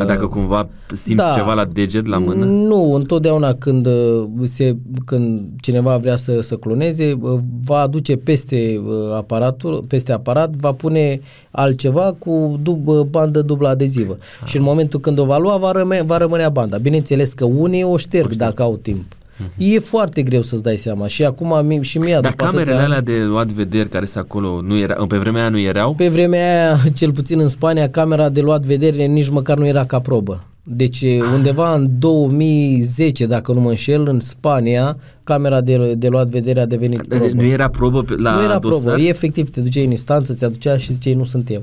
dacă 0.07 0.27
cumva 0.27 0.69
simți 0.87 1.25
da, 1.25 1.33
ceva 1.35 1.55
la 1.55 1.65
deget, 1.65 2.07
la 2.07 2.19
mână? 2.19 2.45
Nu, 2.45 2.93
întotdeauna 2.93 3.55
când, 3.55 3.87
uh, 3.87 4.25
se, 4.45 4.77
când 5.05 5.43
cineva 5.61 5.97
vrea 5.97 6.17
să, 6.17 6.41
să 6.41 6.57
cloneze, 6.57 7.19
uh, 7.21 7.39
va 7.65 7.79
aduce 7.79 8.17
peste 8.17 8.83
uh, 8.87 9.15
aparatul, 9.15 9.85
peste 9.89 10.13
aparat, 10.13 10.51
va 10.51 10.73
pune 10.73 11.21
altceva 11.51 12.15
cu 12.19 12.61
dub, 12.63 12.89
bandă 13.11 13.43
dublă 13.43 13.69
adezivă. 13.69 14.17
Ah. 14.43 14.49
Și 14.49 14.57
în 14.57 14.63
momentul 14.63 15.01
când 15.01 15.19
o 15.19 15.25
va 15.25 15.39
lua, 15.39 15.57
va, 15.57 15.73
rămâne, 15.73 16.03
va 16.03 16.17
rămâne 16.17 16.49
banda. 16.49 16.77
Bineînțeles 16.77 17.33
că 17.33 17.45
unii 17.45 17.83
o 17.83 17.97
șterg 17.97 18.31
o 18.33 18.35
dacă 18.37 18.63
au 18.63 18.77
timp. 18.77 19.16
Mm-hmm. 19.37 19.57
E 19.57 19.79
foarte 19.79 20.23
greu 20.23 20.43
să-ți 20.43 20.63
dai 20.63 20.77
seama 20.77 21.07
și 21.07 21.25
acum 21.25 21.81
și 21.81 21.99
mie 21.99 22.19
Dar 22.21 22.33
camerele 22.33 22.81
alea 22.81 23.01
de 23.01 23.13
luat 23.13 23.47
vederi 23.47 23.89
care 23.89 24.07
sunt 24.07 24.25
acolo, 24.25 24.61
nu 24.61 24.79
era, 24.79 24.95
pe 25.09 25.17
vremea 25.17 25.41
aia 25.41 25.51
nu 25.51 25.59
erau? 25.59 25.95
Pe 25.95 26.09
vremea 26.09 26.69
aia, 26.69 26.79
cel 26.95 27.13
puțin 27.13 27.41
în 27.41 27.49
Spania, 27.49 27.91
camera 27.91 28.29
de 28.29 28.41
luat 28.41 28.63
vedere 28.63 29.05
nici 29.05 29.29
măcar 29.29 29.59
nu 29.59 29.67
era 29.67 29.85
ca 29.85 30.01
probă. 30.01 30.45
Deci 30.63 31.03
ah. 31.03 31.21
undeva 31.35 31.75
în 31.75 31.89
2010, 31.99 33.27
dacă 33.27 33.53
nu 33.53 33.61
mă 33.61 33.69
înșel, 33.69 34.09
în 34.09 34.21
Spania, 34.21 34.97
camera 35.25 35.61
de, 35.61 35.95
de 35.95 36.09
luat 36.09 36.29
vedere 36.29 36.61
a 36.61 36.67
devenit 36.67 37.03
probă. 37.03 37.27
Nu 37.33 37.43
era 37.43 37.69
probă 37.69 38.05
la 38.17 38.35
Nu 38.35 38.43
era 38.43 38.59
dosar? 38.59 38.83
probă, 38.83 39.01
e 39.01 39.09
efectiv, 39.09 39.51
te 39.51 39.61
duceai 39.61 39.85
în 39.85 39.91
instanță, 39.91 40.35
ți 40.35 40.45
aducea 40.45 40.79
și 40.79 40.93
ziceai 40.93 41.15
nu 41.15 41.25
sunt 41.25 41.51
eu. 41.51 41.63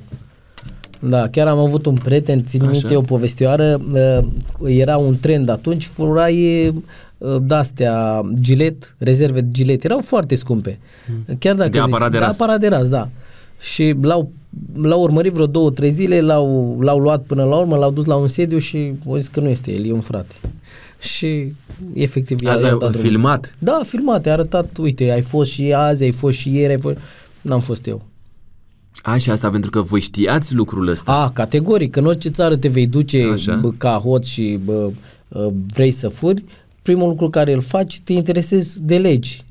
Da, 1.00 1.28
chiar 1.30 1.48
am 1.48 1.58
avut 1.58 1.86
un 1.86 1.96
prieten, 2.04 2.44
țin 2.46 2.70
minte 2.70 2.96
o 2.96 3.02
povestioară, 3.02 3.82
uh, 3.94 4.20
era 4.66 4.98
un 4.98 5.18
trend 5.20 5.50
atunci, 5.50 5.86
furai 5.86 6.68
uh, 6.68 6.74
de-astea 7.42 8.22
gilet, 8.34 8.96
rezerve 8.98 9.42
de 9.42 9.52
gilet, 9.52 9.84
erau 9.84 10.00
foarte 10.00 10.36
scumpe. 10.36 10.80
Hmm. 11.06 11.36
Chiar 11.40 11.56
dacă 11.56 11.70
de 11.70 11.80
zici, 11.80 11.88
aparat 11.88 12.12
de 12.12 12.18
ras. 12.18 12.38
De 12.38 12.44
aparat 12.44 12.60
de 12.60 12.68
ras, 12.68 12.88
da. 12.88 13.10
Și 13.60 13.96
l-au, 14.02 14.32
l-au 14.74 15.02
urmărit 15.02 15.34
vreo 15.34 15.46
două, 15.46 15.72
trei 15.72 15.92
zile, 15.92 16.22
l-au, 16.22 16.78
l-au 16.82 17.00
luat 17.00 17.24
până 17.24 17.44
la 17.44 17.56
urmă, 17.56 17.76
l-au 17.76 17.92
dus 17.92 18.06
la 18.06 18.16
un 18.16 18.28
sediu 18.28 18.58
și 18.58 18.94
au 19.08 19.18
zis 19.18 19.28
că 19.28 19.40
nu 19.40 19.50
este 19.50 19.72
el, 19.72 19.86
e 19.86 19.92
un 19.92 20.00
frate. 20.00 20.34
Și 21.00 21.54
efectiv 21.94 22.42
i-a, 22.42 22.54
i-a 22.54 22.76
dat 22.76 22.96
filmat? 22.96 23.56
Drumul. 23.60 23.80
Da, 23.80 23.86
filmat, 23.86 24.26
a 24.26 24.32
arătat, 24.32 24.78
uite, 24.78 25.12
ai 25.12 25.22
fost 25.22 25.52
și 25.52 25.74
azi, 25.74 26.04
ai 26.04 26.12
fost 26.12 26.38
și 26.38 26.56
ieri, 26.56 26.74
ai 26.74 26.80
fost... 26.80 26.98
N-am 27.42 27.60
fost 27.60 27.88
eu. 27.88 28.06
A, 29.02 29.18
și 29.18 29.30
asta 29.30 29.50
pentru 29.50 29.70
că 29.70 29.82
voi 29.82 30.00
știați 30.00 30.56
lucrul 30.56 30.88
ăsta. 30.88 31.12
A, 31.12 31.32
categoric, 31.32 31.96
în 31.96 32.06
orice 32.06 32.30
țară 32.30 32.56
te 32.56 32.68
vei 32.68 32.88
duce 32.88 33.34
bă, 33.62 33.72
ca 33.78 34.02
hot 34.04 34.26
și 34.26 34.60
bă, 34.64 34.90
vrei 35.74 35.92
să 35.92 36.08
furi, 36.08 36.44
primul 36.84 37.08
lucru 37.08 37.30
care 37.30 37.54
îl 37.54 37.62
faci, 37.62 38.02
te 38.04 38.14
interesezi 38.14 38.82
de 38.82 38.98
legi, 38.98 39.44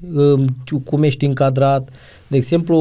cum 0.84 1.02
ești 1.02 1.24
încadrat. 1.24 1.88
De 2.26 2.36
exemplu, 2.36 2.76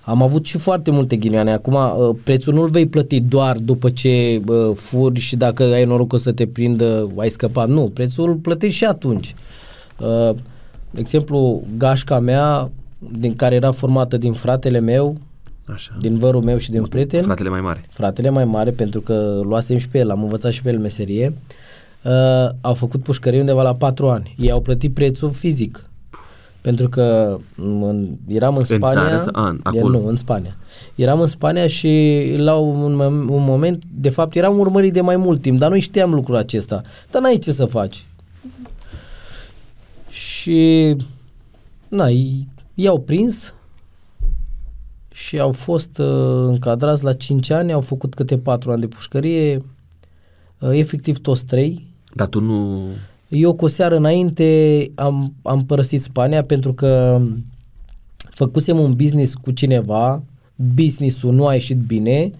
am 0.00 0.22
avut 0.22 0.46
și 0.46 0.58
foarte 0.58 0.90
multe 0.90 1.16
ghinioane. 1.16 1.52
Acum, 1.52 1.76
prețul 2.24 2.54
nu-l 2.54 2.68
vei 2.68 2.86
plăti 2.86 3.20
doar 3.20 3.56
după 3.56 3.90
ce 3.90 4.42
furi 4.74 5.20
și 5.20 5.36
dacă 5.36 5.62
ai 5.62 5.84
norocul 5.84 6.18
să 6.18 6.32
te 6.32 6.46
prindă, 6.46 7.08
ai 7.16 7.30
scăpat. 7.30 7.68
Nu, 7.68 7.90
prețul 7.94 8.28
îl 8.28 8.34
plătești 8.34 8.76
și 8.76 8.84
atunci. 8.84 9.34
De 10.90 11.00
exemplu, 11.00 11.62
gașca 11.76 12.18
mea 12.18 12.70
din 12.98 13.36
care 13.36 13.54
era 13.54 13.70
formată 13.70 14.16
din 14.16 14.32
fratele 14.32 14.80
meu, 14.80 15.16
Așa. 15.64 15.96
din 16.00 16.18
vărul 16.18 16.42
meu 16.42 16.58
și 16.58 16.70
din 16.70 16.82
prieten. 16.82 17.22
Fratele 17.22 17.48
mai 17.48 17.60
mare. 17.60 17.84
Fratele 17.90 18.30
mai 18.30 18.44
mare, 18.44 18.70
pentru 18.70 19.00
că 19.00 19.40
luasem 19.44 19.78
și 19.78 19.88
pe 19.88 19.98
el, 19.98 20.10
am 20.10 20.22
învățat 20.22 20.52
și 20.52 20.62
pe 20.62 20.70
el 20.70 20.78
meserie. 20.78 21.26
Uh, 21.26 21.64
au 22.60 22.74
făcut 22.74 23.02
pușcărie 23.02 23.40
undeva 23.40 23.62
la 23.62 23.74
patru 23.74 24.08
ani. 24.08 24.34
Ei 24.38 24.50
au 24.50 24.60
plătit 24.60 24.94
prețul 24.94 25.30
fizic. 25.30 25.90
Pentru 26.60 26.88
că 26.88 27.38
în, 27.56 28.08
eram 28.26 28.56
în 28.56 28.64
Spania. 28.64 29.02
În 29.02 29.18
țară, 29.18 29.30
an, 29.32 29.60
acolo. 29.62 29.98
Nu, 29.98 30.06
în 30.06 30.16
Spania. 30.16 30.56
Eram 30.94 31.20
în 31.20 31.26
Spania 31.26 31.66
și 31.66 32.34
la 32.36 32.54
un, 32.54 32.98
un 33.28 33.44
moment, 33.44 33.82
de 33.94 34.10
fapt, 34.10 34.34
eram 34.34 34.58
urmărit 34.58 34.92
de 34.92 35.00
mai 35.00 35.16
mult 35.16 35.42
timp, 35.42 35.58
dar 35.58 35.70
nu 35.70 35.80
știam 35.80 36.14
lucrul 36.14 36.36
acesta. 36.36 36.82
Dar 37.10 37.22
n-ai 37.22 37.38
ce 37.38 37.52
să 37.52 37.64
faci. 37.64 38.04
Și, 40.08 40.96
na, 41.88 42.06
i-au 42.74 43.00
prins, 43.00 43.54
și 45.12 45.38
au 45.38 45.52
fost 45.52 45.98
uh, 45.98 46.06
încadrați 46.46 47.04
la 47.04 47.12
5 47.12 47.50
ani, 47.50 47.72
au 47.72 47.80
făcut 47.80 48.14
câte 48.14 48.38
4 48.38 48.72
ani 48.72 48.80
de 48.80 48.86
pușcărie, 48.86 49.56
uh, 50.58 50.70
efectiv 50.72 51.18
toți 51.18 51.46
trei. 51.46 51.94
Dar 52.16 52.26
tu 52.26 52.40
nu... 52.40 52.80
Eu 53.28 53.52
cu 53.52 53.64
o 53.64 53.68
seară 53.68 53.96
înainte 53.96 54.90
am, 54.94 55.32
am 55.42 55.64
părăsit 55.64 56.02
Spania 56.02 56.44
pentru 56.44 56.72
că 56.72 57.20
făcusem 58.30 58.78
un 58.78 58.92
business 58.92 59.34
cu 59.34 59.50
cineva, 59.50 60.22
businessul 60.74 61.32
nu 61.32 61.46
a 61.46 61.52
ieșit 61.54 61.76
bine 61.76 62.30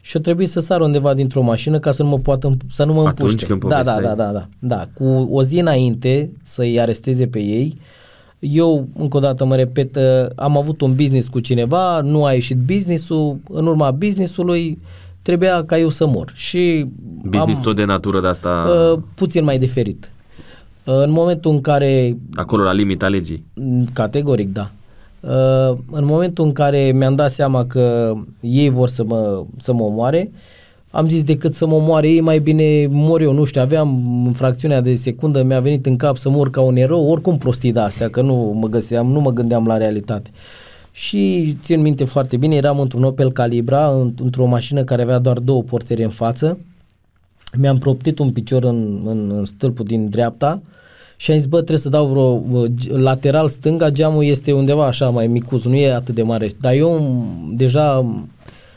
și 0.00 0.16
a 0.16 0.20
trebuit 0.20 0.48
să 0.48 0.60
sar 0.60 0.80
undeva 0.80 1.14
dintr-o 1.14 1.42
mașină 1.42 1.78
ca 1.78 1.92
să 1.92 2.02
nu 2.02 2.08
mă 2.08 2.18
poată 2.18 2.56
să 2.68 2.84
nu 2.84 2.92
mă 2.92 3.00
Atunci 3.00 3.18
împuște. 3.18 3.46
când 3.46 3.60
da, 3.60 3.68
da, 3.68 3.92
povesteai. 3.92 4.16
da, 4.16 4.24
da, 4.24 4.32
da, 4.32 4.48
da. 4.58 4.88
Cu 4.94 5.28
o 5.30 5.42
zi 5.42 5.58
înainte 5.58 6.30
să-i 6.42 6.80
aresteze 6.80 7.26
pe 7.26 7.38
ei, 7.38 7.78
eu, 8.38 8.86
încă 8.98 9.16
o 9.16 9.20
dată 9.20 9.44
mă 9.44 9.56
repet, 9.56 9.96
uh, 9.96 10.26
am 10.34 10.56
avut 10.56 10.80
un 10.80 10.94
business 10.94 11.28
cu 11.28 11.40
cineva, 11.40 12.00
nu 12.00 12.24
a 12.24 12.32
ieșit 12.32 12.56
businessul, 12.56 13.36
în 13.48 13.66
urma 13.66 13.90
businessului 13.90 14.78
trebuia 15.22 15.64
ca 15.64 15.78
eu 15.78 15.88
să 15.88 16.06
mor. 16.06 16.32
Și 16.34 16.86
Business 17.22 17.58
am, 17.58 17.62
tot 17.62 17.76
de 17.76 17.84
natură 17.84 18.20
de 18.20 18.26
asta, 18.26 18.66
uh, 18.92 19.02
puțin 19.14 19.44
mai 19.44 19.58
diferit. 19.58 20.10
Uh, 20.84 21.02
în 21.04 21.10
momentul 21.10 21.50
în 21.50 21.60
care 21.60 22.16
acolo 22.34 22.62
la 22.62 22.72
limita 22.72 23.08
legii. 23.08 23.44
Mm, 23.54 23.88
Categoric, 23.92 24.52
da. 24.52 24.70
Uh, 25.20 25.76
în 25.90 26.04
momentul 26.04 26.44
în 26.44 26.52
care 26.52 26.92
mi-am 26.94 27.14
dat 27.14 27.30
seama 27.30 27.66
că 27.66 28.14
ei 28.40 28.68
vor 28.68 28.88
să 28.88 29.04
mă, 29.04 29.44
să 29.58 29.72
mă 29.72 29.82
omoare, 29.82 30.30
am 30.90 31.08
zis 31.08 31.22
decât 31.22 31.52
să 31.52 31.66
mă 31.66 31.74
omoare 31.74 32.08
ei, 32.08 32.20
mai 32.20 32.38
bine 32.38 32.86
mor 32.90 33.20
eu, 33.20 33.32
nu 33.32 33.44
știu, 33.44 33.60
aveam 33.60 34.02
în 34.26 34.32
fracțiunea 34.32 34.80
de 34.80 34.94
secundă, 34.94 35.42
mi-a 35.42 35.60
venit 35.60 35.86
în 35.86 35.96
cap 35.96 36.16
să 36.16 36.28
mor 36.28 36.50
ca 36.50 36.60
un 36.60 36.76
erou, 36.76 37.10
oricum 37.10 37.38
prostii 37.38 37.72
de 37.72 37.80
astea, 37.80 38.08
că 38.08 38.22
nu 38.22 38.56
mă 38.60 38.68
găseam, 38.68 39.06
nu 39.12 39.20
mă 39.20 39.30
gândeam 39.30 39.66
la 39.66 39.76
realitate. 39.76 40.30
Și 40.92 41.56
țin 41.62 41.80
minte 41.80 42.04
foarte 42.04 42.36
bine, 42.36 42.54
eram 42.54 42.80
într-un 42.80 43.02
Opel 43.04 43.32
Calibra, 43.32 43.88
în, 43.90 44.12
într-o 44.22 44.46
mașină 44.46 44.84
care 44.84 45.02
avea 45.02 45.18
doar 45.18 45.38
două 45.38 45.62
portere 45.62 46.02
în 46.02 46.10
față, 46.10 46.58
mi-am 47.56 47.78
proptit 47.78 48.18
un 48.18 48.30
picior 48.30 48.64
în, 48.64 49.00
în, 49.04 49.30
în 49.30 49.44
stâlpul 49.44 49.84
din 49.84 50.08
dreapta 50.08 50.62
și 51.16 51.30
am 51.30 51.36
zis, 51.36 51.46
bă, 51.46 51.56
trebuie 51.56 51.78
să 51.78 51.88
dau 51.88 52.06
vreo 52.06 52.42
uh, 52.60 52.68
g- 52.70 52.88
lateral 52.90 53.48
stânga, 53.48 53.90
geamul 53.90 54.24
este 54.24 54.52
undeva 54.52 54.86
așa 54.86 55.08
mai 55.08 55.26
micuț, 55.26 55.62
nu 55.62 55.74
e 55.74 55.92
atât 55.94 56.14
de 56.14 56.22
mare. 56.22 56.52
Dar 56.60 56.72
eu 56.72 57.00
m- 57.00 57.56
deja 57.56 58.02
m- 58.04 58.28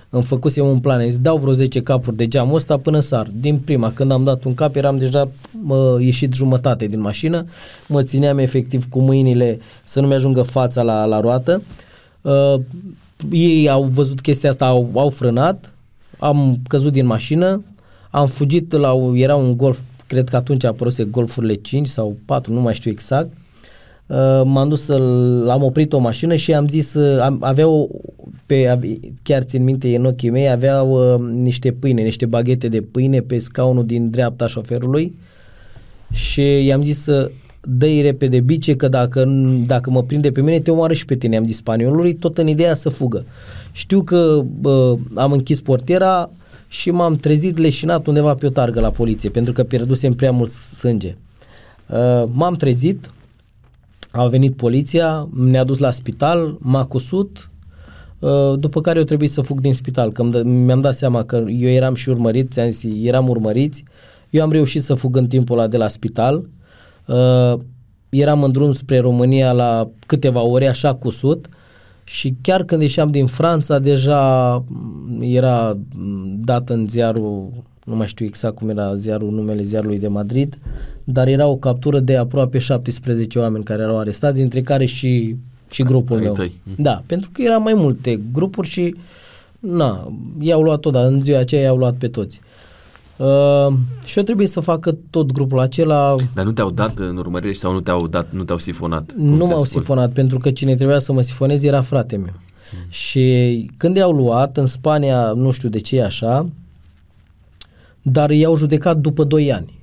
îmi 0.10 0.24
făcusem 0.24 0.66
un 0.66 0.80
plan, 0.80 1.00
am 1.00 1.06
zis, 1.08 1.18
dau 1.18 1.38
vreo 1.38 1.54
10 1.54 1.82
capuri 1.82 2.16
de 2.16 2.28
geamul 2.28 2.56
ăsta 2.56 2.78
până 2.78 3.00
sar. 3.00 3.30
Din 3.40 3.58
prima, 3.58 3.92
când 3.92 4.12
am 4.12 4.24
dat 4.24 4.44
un 4.44 4.54
cap, 4.54 4.76
eram 4.76 4.98
deja 4.98 5.30
mă, 5.62 5.98
ieșit 6.00 6.34
jumătate 6.34 6.86
din 6.88 7.00
mașină, 7.00 7.46
mă 7.88 8.04
țineam 8.04 8.38
efectiv 8.38 8.90
cu 8.90 9.00
mâinile 9.00 9.60
să 9.84 10.02
nu 10.02 10.08
mi-ajungă 10.08 10.42
fața 10.42 10.82
la, 10.82 11.06
la 11.06 11.20
roată. 11.20 11.62
Uh, 11.62 11.92
ei 13.32 13.70
au 13.70 13.84
văzut 13.84 14.22
chestia 14.22 14.50
asta, 14.50 14.66
au, 14.66 14.90
au 14.94 15.10
frânat, 15.10 15.74
am 16.20 16.58
căzut 16.68 16.92
din 16.92 17.06
mașină, 17.06 17.64
am 18.10 18.28
fugit 18.28 18.72
la, 18.72 18.94
o- 18.94 19.16
era 19.16 19.36
un 19.36 19.58
golf, 19.58 19.80
cred 20.08 20.30
că 20.30 20.36
atunci 20.36 20.64
apăruse 20.64 21.04
golfurile 21.04 21.54
5 21.54 21.88
sau 21.88 22.18
4, 22.26 22.54
nu 22.54 22.60
mai 22.62 22.74
știu 22.74 22.92
exact. 22.92 23.32
Uh, 24.08 24.18
m-am 24.44 24.70
dus 24.70 24.84
să-l, 24.84 25.50
am 25.50 25.64
oprit 25.64 25.94
o 25.94 25.98
mașină 25.98 26.36
și 26.36 26.54
am 26.54 26.68
zis, 26.68 26.94
uh, 26.94 27.22
am, 27.22 27.38
avea 27.42 27.68
o, 27.68 27.88
pe, 28.46 28.68
ave, 28.68 29.00
chiar 29.24 29.44
țin 29.44 29.64
minte 29.64 29.96
în 29.96 30.06
ochii 30.06 30.30
mei, 30.30 30.50
aveau 30.50 31.14
uh, 31.14 31.32
niște 31.32 31.72
pâine, 31.72 32.02
niște 32.02 32.26
baghete 32.26 32.68
de 32.68 32.82
pâine 32.82 33.20
pe 33.20 33.40
scaunul 33.40 33.86
din 33.86 34.10
dreapta 34.10 34.48
șoferului 34.48 35.16
și 36.12 36.66
i-am 36.66 36.84
zis 36.84 37.02
să 37.04 37.32
dă 37.68 37.88
repede 38.02 38.40
bice 38.40 38.76
că 38.76 38.88
dacă, 38.88 39.24
dacă 39.66 39.90
mă 39.90 40.04
prinde 40.04 40.32
pe 40.32 40.42
mine 40.42 40.60
te 40.60 40.72
omoară 40.72 40.94
și 40.94 41.06
pe 41.06 41.16
tine, 41.16 41.38
am 41.38 41.48
zis 41.48 41.56
spaniolului, 41.56 42.14
tot 42.14 42.38
în 42.38 42.48
ideea 42.48 42.76
să 42.76 42.90
fugă. 42.90 43.26
Știu 43.72 44.02
că 44.02 44.42
bă, 44.60 44.98
am 45.14 45.32
închis 45.32 45.62
portiera 45.62 46.30
și 46.68 46.92
m-am 46.92 47.16
trezit 47.16 47.58
leșinat 47.58 48.08
undeva 48.08 48.34
pe 48.34 48.46
o 48.46 48.50
targă 48.50 48.80
la 48.80 48.90
poliție 48.90 49.30
pentru 49.30 49.54
că 49.54 49.64
pierdusem 49.64 50.14
prea 50.14 50.32
mult 50.32 50.52
sânge. 50.52 51.16
Uh, 51.90 52.24
m-am 52.32 52.54
trezit, 52.54 53.12
a 54.12 54.28
venit 54.28 54.56
poliția, 54.56 55.30
ne-a 55.36 55.64
dus 55.64 55.78
la 55.78 55.92
spital, 55.92 56.58
m-a 56.60 56.86
cusut, 56.86 57.50
uh, 58.20 58.60
după 58.60 58.82
care 58.82 59.00
eu 59.00 59.06
trebuie 59.06 59.30
să 59.30 59.42
fug 59.42 59.62
din 59.62 59.74
spital, 59.74 60.12
că 60.12 60.22
îmi 60.22 60.32
dă- 60.32 60.44
mi-am 60.44 60.82
dat 60.82 60.96
seama 60.96 61.24
că 61.24 61.36
eu 61.48 61.70
eram 61.70 61.96
și 61.96 62.10
urmărit, 62.10 62.52
ți-am 62.52 62.70
zis, 62.70 62.92
eram 63.04 63.30
urmăriți, 63.30 63.84
eu 64.30 64.44
am 64.44 64.52
reușit 64.52 64.84
să 64.84 64.94
fug 64.94 65.16
în 65.16 65.28
timpul 65.28 65.58
ăla 65.58 65.68
de 65.68 65.78
la 65.78 65.88
spital, 65.88 66.36
uh, 66.36 66.44
eram 68.10 68.44
în 68.44 68.52
drum 68.52 68.72
spre 68.72 69.00
România 69.00 69.52
la 69.52 69.90
câteva 70.06 70.42
ore, 70.42 70.68
așa 70.68 70.96
cusut, 70.96 71.50
și 72.04 72.36
chiar 72.42 72.64
când 72.64 72.82
ieșeam 72.82 73.12
din 73.12 73.26
Franța, 73.26 73.80
deja 73.80 74.56
m, 74.56 75.20
era 75.22 75.78
m, 75.96 76.32
dat 76.36 76.70
în 76.70 76.86
ziarul, 76.90 77.50
nu 77.86 77.96
mai 77.96 78.08
știu 78.08 78.26
exact 78.26 78.56
cum 78.56 78.70
era 78.70 78.96
ziarul, 78.96 79.32
numele 79.32 79.64
ziarului 79.64 80.00
de 80.00 80.08
Madrid, 80.08 80.58
dar 81.04 81.28
era 81.28 81.48
o 81.48 81.56
captură 81.56 82.00
de 82.00 82.16
aproape 82.16 82.58
17 82.58 83.40
oameni 83.40 83.64
care 83.64 83.82
erau 83.82 84.00
arestați, 84.00 84.36
dintre 84.36 84.62
care 84.62 84.86
și, 84.86 85.36
și 85.70 85.84
grupul 85.84 86.18
Ai 86.18 86.24
meu. 86.24 86.34
tăi. 86.34 86.60
Da, 86.78 87.04
pentru 87.06 87.30
că 87.34 87.42
erau 87.42 87.62
mai 87.62 87.74
multe 87.74 88.20
grupuri 88.34 88.70
și 88.70 88.96
na, 89.60 90.14
i-au 90.40 90.62
luat 90.62 90.80
tot, 90.80 90.92
dar 90.92 91.06
în 91.06 91.22
ziua 91.22 91.40
aceea 91.40 91.62
i-au 91.62 91.78
luat 91.78 91.94
pe 91.94 92.08
toți. 92.08 92.40
Uh, 92.44 92.63
și 94.04 94.18
eu 94.18 94.24
trebuie 94.24 94.48
să 94.48 94.60
facă 94.60 94.98
tot 95.10 95.32
grupul 95.32 95.60
acela 95.60 96.16
Dar 96.34 96.46
nu 96.46 96.52
te-au 96.52 96.72
dat 96.72 97.00
în 97.00 97.18
urmărire 97.18 97.54
sau 97.54 97.74
nu 97.74 97.82
te-au 97.82 98.08
dat, 98.08 98.32
nu 98.32 98.44
te-au 98.44 98.58
sifonat? 98.58 99.12
cum 99.12 99.24
nu 99.24 99.46
se 99.46 99.52
m-au 99.52 99.66
spune? 99.66 99.82
sifonat 99.82 100.12
pentru 100.12 100.38
că 100.38 100.52
cine 100.52 100.76
trebuia 100.76 101.00
să 101.00 101.14
mă 101.14 101.22
sifoneze 101.22 101.68
era 101.68 101.82
frate 101.82 102.16
meu. 102.16 102.34
Și 102.90 103.70
când 103.78 103.96
i-au 103.96 104.12
luat, 104.12 104.58
în 104.58 104.66
Spania, 104.66 105.32
nu 105.32 105.52
știu 105.52 105.70
de 105.70 105.80
ce 105.80 105.96
e 105.96 106.04
așa, 106.04 106.50
dar 108.02 108.32
i-au 108.32 108.56
judecat 108.56 108.98
după 108.98 109.24
2 109.24 109.54
ani. 109.54 109.82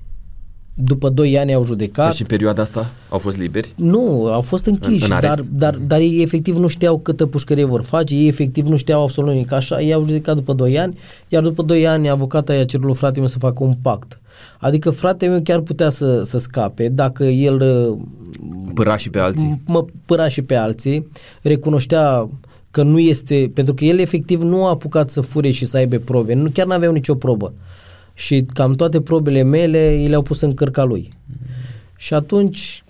După 0.85 1.09
2 1.09 1.39
ani 1.39 1.51
i-au 1.51 1.64
judecat. 1.64 2.11
Deci 2.11 2.20
în 2.20 2.26
perioada 2.26 2.62
asta 2.62 2.87
au 3.09 3.18
fost 3.18 3.39
liberi? 3.39 3.72
Nu, 3.76 4.26
au 4.33 4.41
fost 4.41 4.66
închiși, 4.66 5.05
În- 5.05 5.11
în 5.11 5.12
arest? 5.12 5.35
dar, 5.37 5.45
dar, 5.51 5.74
dar 5.87 6.01
ei 6.01 6.22
efectiv 6.22 6.57
nu 6.57 6.68
știau 6.68 6.99
câtă 6.99 7.26
pușcărie 7.26 7.64
vor 7.64 7.83
face, 7.83 8.14
ei 8.14 8.28
efectiv 8.28 8.66
nu 8.66 8.76
știau 8.76 9.03
absolut 9.03 9.33
nimic. 9.33 9.53
Așa, 9.53 9.81
i-au 9.81 10.05
judecat 10.07 10.35
după 10.35 10.53
2 10.53 10.78
ani, 10.78 10.99
iar 11.28 11.43
după 11.43 11.62
2 11.62 11.87
ani 11.87 12.09
avocata 12.09 12.55
i-a 12.55 12.64
cerut 12.64 12.85
lui 12.87 12.95
frate 12.95 13.18
meu 13.18 13.28
să 13.28 13.39
facă 13.39 13.64
un 13.64 13.72
pact. 13.83 14.20
Adică 14.59 14.91
frate 14.91 15.26
meu 15.26 15.41
chiar 15.41 15.61
putea 15.61 15.91
să, 15.91 16.22
să 16.24 16.39
scape 16.39 16.89
dacă 16.89 17.24
el 17.24 17.61
uh, 17.91 17.99
Păra 18.74 18.97
și 18.97 19.11
pe 19.11 19.18
alții? 19.18 19.61
mă 19.66 19.85
păra 20.07 20.28
și 20.28 20.43
pe 20.43 20.55
alții, 20.55 21.07
recunoștea 21.43 22.28
că 22.70 22.83
nu 22.83 22.99
este, 22.99 23.51
pentru 23.55 23.74
că 23.74 23.85
el 23.85 23.99
efectiv 23.99 24.43
nu 24.43 24.64
a 24.66 24.68
apucat 24.68 25.11
să 25.11 25.20
fure 25.20 25.51
și 25.51 25.66
să 25.66 25.76
aibă 25.76 25.97
probe, 25.97 26.35
nu, 26.35 26.49
chiar 26.53 26.66
n-aveau 26.66 26.93
nicio 26.93 27.14
probă. 27.14 27.53
Și 28.21 28.47
cam 28.55 28.75
toate 28.75 29.01
probele 29.01 29.43
mele 29.43 29.79
i 29.79 30.09
le-au 30.09 30.23
pus 30.23 30.41
în 30.41 30.55
cărca 30.55 30.85
lui. 30.85 31.09
Și 31.97 32.14
atunci, 32.14 32.85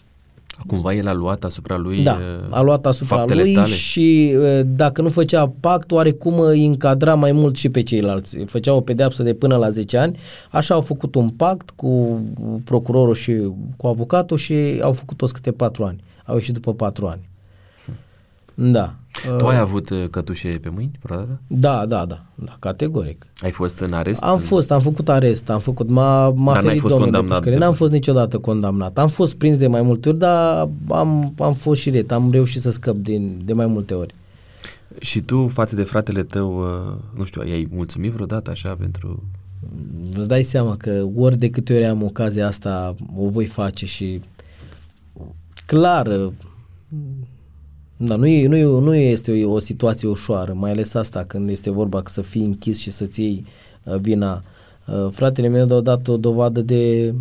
Cumva 0.67 0.95
el 0.95 1.09
a 1.09 1.13
luat 1.13 1.45
asupra 1.45 1.77
lui 1.77 2.03
da, 2.03 2.13
uh, 2.13 2.47
a 2.51 2.61
luat 2.61 2.87
asupra 2.87 3.17
faptele 3.17 3.43
lui 3.43 3.53
tale? 3.53 3.75
și 3.75 4.35
uh, 4.37 4.61
dacă 4.65 5.03
nu 5.03 5.09
făcea 5.09 5.53
pact, 5.61 5.91
oarecum 5.91 6.39
îi 6.39 6.67
încadra 6.67 7.15
mai 7.15 7.33
mult 7.33 7.57
și 7.57 7.69
pe 7.69 7.83
ceilalți. 7.83 8.37
Făcea 8.37 8.75
o 8.75 8.81
pedeapsă 8.81 9.23
de 9.23 9.35
până 9.35 9.57
la 9.57 9.71
10 9.71 9.97
ani. 9.97 10.19
Așa 10.51 10.75
au 10.75 10.81
făcut 10.81 11.15
un 11.15 11.29
pact 11.29 11.71
cu 11.71 12.21
procurorul 12.65 13.15
și 13.15 13.33
cu 13.77 13.87
avocatul 13.87 14.37
și 14.37 14.81
au 14.83 14.93
făcut 14.93 15.17
toți 15.17 15.33
câte 15.33 15.53
4 15.53 15.85
ani. 15.85 16.03
Au 16.25 16.35
ieșit 16.35 16.55
după 16.55 16.75
4 16.75 17.07
ani. 17.07 17.30
Da. 18.63 18.95
Tu 19.39 19.45
Uh, 19.45 19.51
ai 19.51 19.59
avut 19.59 19.91
uh, 19.91 20.09
cătușe 20.11 20.49
pe 20.49 20.69
mâini 20.69 20.91
vreodată? 21.03 21.41
Da, 21.47 21.87
da, 21.87 22.05
da, 22.07 22.23
da, 22.35 22.57
categoric. 22.59 23.27
Ai 23.41 23.51
fost 23.51 23.79
în 23.79 23.93
arest? 23.93 24.23
Am 24.23 24.39
fost, 24.39 24.71
am 24.71 24.81
făcut 24.81 25.09
arest, 25.09 25.51
am 25.51 25.59
făcut, 25.61 25.89
m-a, 25.89 26.29
m-a 26.29 26.53
Dar 26.53 26.63
n-ai 26.63 26.63
ferit 26.63 26.81
fost 26.81 26.93
domnul 26.95 27.11
de 27.11 27.17
condamnat 27.17 27.29
pușcărie. 27.39 27.59
de- 27.59 27.65
N-am 27.65 27.75
fost 27.75 27.93
niciodată 27.93 28.39
condamnat. 28.39 28.99
Am 28.99 29.09
fost 29.09 29.35
prins 29.35 29.57
de 29.57 29.67
mai 29.67 29.83
multe 29.83 30.09
ori, 30.09 30.19
dar 30.19 30.69
am, 30.89 31.35
am 31.39 31.53
fost 31.53 31.81
și 31.81 31.91
ret, 31.91 32.13
am 32.13 32.31
reușit 32.31 32.61
să 32.61 32.71
scăp 32.71 32.97
din, 32.97 33.41
de 33.45 33.53
mai 33.53 33.67
multe 33.67 33.95
ori. 33.95 34.15
Și 35.01 35.21
tu, 35.21 35.49
față 35.49 35.75
de 35.77 35.83
fratele 35.83 36.23
tău, 36.23 36.59
uh, 36.61 36.93
nu 37.19 37.25
știu, 37.25 37.41
ai 37.45 37.69
mulțumit 37.73 38.13
vreodată 38.13 38.51
așa 38.51 38.77
pentru... 38.79 39.23
Îți 40.15 40.29
dai 40.29 40.43
seama 40.43 40.77
că 40.77 41.07
ori 41.17 41.37
de 41.37 41.51
câte 41.51 41.75
ori 41.75 41.85
am 41.85 42.03
ocazia 42.03 42.47
asta 42.47 42.95
o 43.17 43.29
voi 43.29 43.47
face 43.47 43.87
și 43.87 44.21
clar, 45.67 46.31
da, 48.03 48.17
nu, 48.17 48.27
e, 48.27 48.47
nu, 48.47 48.57
e, 48.57 48.65
nu 48.65 48.95
este 48.95 49.45
o, 49.45 49.53
o 49.53 49.59
situație 49.59 50.09
ușoară, 50.09 50.53
mai 50.53 50.71
ales 50.71 50.95
asta 50.95 51.25
când 51.25 51.49
este 51.49 51.71
vorba 51.71 52.03
să 52.07 52.23
fii 52.23 52.45
închis 52.45 52.79
și 52.79 52.91
să-ți 52.91 53.21
iei 53.21 53.45
uh, 53.85 53.97
vina. 53.97 54.43
Uh, 54.87 55.09
fratele 55.11 55.49
meu 55.49 55.77
a 55.77 55.81
dat 55.81 56.09
o 56.09 56.17
dovadă 56.17 56.61
de 56.61 57.15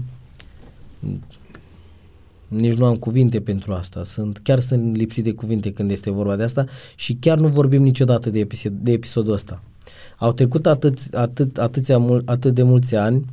nici 2.47 2.73
nu 2.73 2.85
am 2.85 2.95
cuvinte 2.95 3.39
pentru 3.39 3.73
asta. 3.73 4.03
Sunt, 4.03 4.39
chiar 4.43 4.59
sunt 4.59 4.95
lipsit 4.95 5.23
de 5.23 5.33
cuvinte 5.33 5.73
când 5.73 5.91
este 5.91 6.11
vorba 6.11 6.35
de 6.35 6.43
asta 6.43 6.65
și 6.95 7.13
chiar 7.13 7.37
nu 7.37 7.47
vorbim 7.47 7.81
niciodată 7.81 8.29
de, 8.29 8.39
episod, 8.39 8.71
de 8.71 8.91
episodul 8.91 9.33
ăsta. 9.33 9.63
Au 10.17 10.31
trecut 10.33 10.65
atât, 10.65 10.99
atât, 11.13 11.57
atâția, 11.57 11.97
mul, 11.97 12.21
atât 12.25 12.53
de 12.53 12.63
mulți 12.63 12.95
ani, 12.95 13.25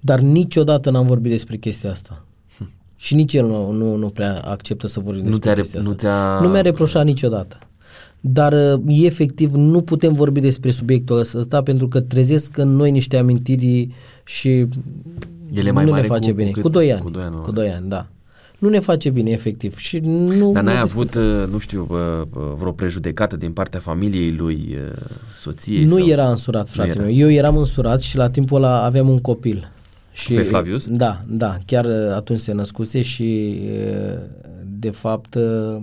dar 0.00 0.20
niciodată 0.20 0.90
n-am 0.90 1.06
vorbit 1.06 1.30
despre 1.30 1.56
chestia 1.56 1.90
asta. 1.90 2.24
Și 3.02 3.14
nici 3.14 3.34
el 3.34 3.46
nu, 3.46 3.70
nu, 3.72 3.94
nu 3.96 4.06
prea 4.08 4.40
acceptă 4.44 4.86
să 4.86 5.00
vorbim 5.00 5.22
Nu 5.24 5.28
despre 5.30 5.52
ți-a, 5.52 5.62
chestia 5.62 5.78
rep- 5.80 5.82
asta. 5.82 5.90
nu 5.92 5.98
ți-a... 5.98 6.40
Nu 6.42 6.48
mi-a 6.48 6.60
reproșat 6.60 7.04
niciodată. 7.04 7.58
dar 8.20 8.52
uh, 8.52 8.80
efectiv 9.04 9.54
nu 9.54 9.80
putem 9.80 10.12
vorbi 10.12 10.40
despre 10.40 10.70
subiectul 10.70 11.18
ăsta 11.18 11.62
pentru 11.62 11.88
că 11.88 12.00
trezesc 12.00 12.56
în 12.56 12.76
noi 12.76 12.90
niște 12.90 13.16
amintiri 13.16 13.88
și 14.24 14.66
Ele 15.52 15.70
mai 15.70 15.84
nu 15.84 15.90
mare 15.90 16.02
ne 16.02 16.08
face 16.08 16.30
cu- 16.30 16.36
bine. 16.36 16.50
cu 16.50 16.54
Cu 16.54 16.60
cât? 16.62 16.72
2 16.72 16.92
ani. 16.92 17.02
Cu 17.02 17.10
doi 17.10 17.22
ani, 17.22 17.34
Cu 17.34 17.46
nu? 17.46 17.52
2 17.52 17.68
ani, 17.70 17.88
da. 17.88 18.06
Nu 18.58 18.68
ne 18.68 18.78
face 18.78 19.10
bine, 19.10 19.30
efectiv. 19.30 19.76
Și 19.76 19.98
nu, 20.04 20.52
Dar 20.52 20.62
n-ai 20.62 20.74
nu 20.74 20.80
avut, 20.80 21.14
uh, 21.14 21.22
nu 21.50 21.58
știu, 21.58 21.86
uh, 21.90 21.96
uh, 22.36 22.42
vreo 22.58 22.72
prejudecată 22.72 23.36
din 23.36 23.52
partea 23.52 23.80
familiei 23.80 24.32
lui, 24.36 24.68
uh, 24.70 25.06
soției? 25.36 25.84
Nu 25.84 25.90
sau... 25.98 26.06
era 26.08 26.30
însurat, 26.30 26.68
frate 26.68 26.88
era. 26.88 27.02
meu. 27.02 27.12
Eu 27.14 27.30
eram 27.30 27.56
însurat 27.56 28.00
și 28.00 28.16
la 28.16 28.30
timpul 28.30 28.56
ăla 28.56 28.84
aveam 28.84 29.08
un 29.08 29.18
copil. 29.18 29.70
Și, 30.12 30.34
Pe 30.34 30.42
Flavius? 30.42 30.88
Da, 30.88 31.24
da. 31.28 31.58
Chiar 31.66 31.84
uh, 31.84 32.14
atunci 32.14 32.40
se 32.40 32.52
născuse 32.52 33.02
și 33.02 33.60
uh, 33.64 34.18
de 34.66 34.90
fapt 34.90 35.34
uh, 35.34 35.82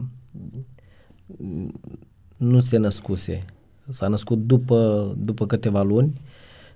nu 2.38 2.60
se 2.60 2.78
născuse. 2.78 3.46
S-a 3.90 4.08
născut 4.08 4.46
după, 4.46 5.14
după 5.18 5.46
câteva 5.46 5.82
luni. 5.82 6.22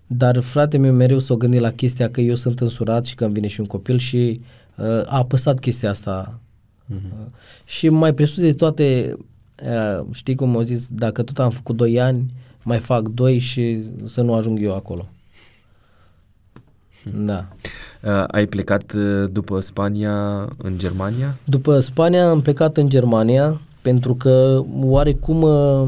Dar 0.07 0.39
frate 0.39 0.77
meu 0.77 0.93
mereu 0.93 1.19
s-a 1.19 1.35
gândit 1.35 1.59
la 1.59 1.71
chestia 1.71 2.09
că 2.09 2.21
eu 2.21 2.35
sunt 2.35 2.59
însurat 2.59 3.05
și 3.05 3.15
că 3.15 3.25
îmi 3.25 3.33
vine 3.33 3.47
și 3.47 3.59
un 3.59 3.65
copil 3.65 3.97
și 3.97 4.41
uh, 4.77 4.85
a 4.85 5.17
apăsat 5.17 5.59
chestia 5.59 5.89
asta. 5.89 6.39
Uh, 6.89 6.97
și 7.65 7.89
mai 7.89 8.13
presus 8.13 8.41
de 8.41 8.53
toate, 8.53 9.17
uh, 9.63 10.05
știi 10.11 10.35
cum 10.35 10.55
au 10.55 10.61
zis, 10.61 10.87
dacă 10.87 11.23
tot 11.23 11.39
am 11.39 11.49
făcut 11.49 11.75
2 11.75 12.01
ani, 12.01 12.33
mai 12.65 12.79
fac 12.79 13.07
2 13.07 13.39
și 13.39 13.83
să 14.05 14.21
nu 14.21 14.33
ajung 14.33 14.61
eu 14.61 14.75
acolo. 14.75 15.09
Da. 17.15 17.43
Uh, 18.01 18.23
ai 18.27 18.45
plecat 18.45 18.93
uh, 18.95 19.29
după 19.31 19.59
Spania 19.59 20.47
în 20.57 20.73
Germania? 20.77 21.35
După 21.43 21.79
Spania 21.79 22.29
am 22.29 22.41
plecat 22.41 22.77
în 22.77 22.89
Germania 22.89 23.61
pentru 23.81 24.15
că 24.15 24.61
oarecum 24.81 25.41
uh, 25.41 25.87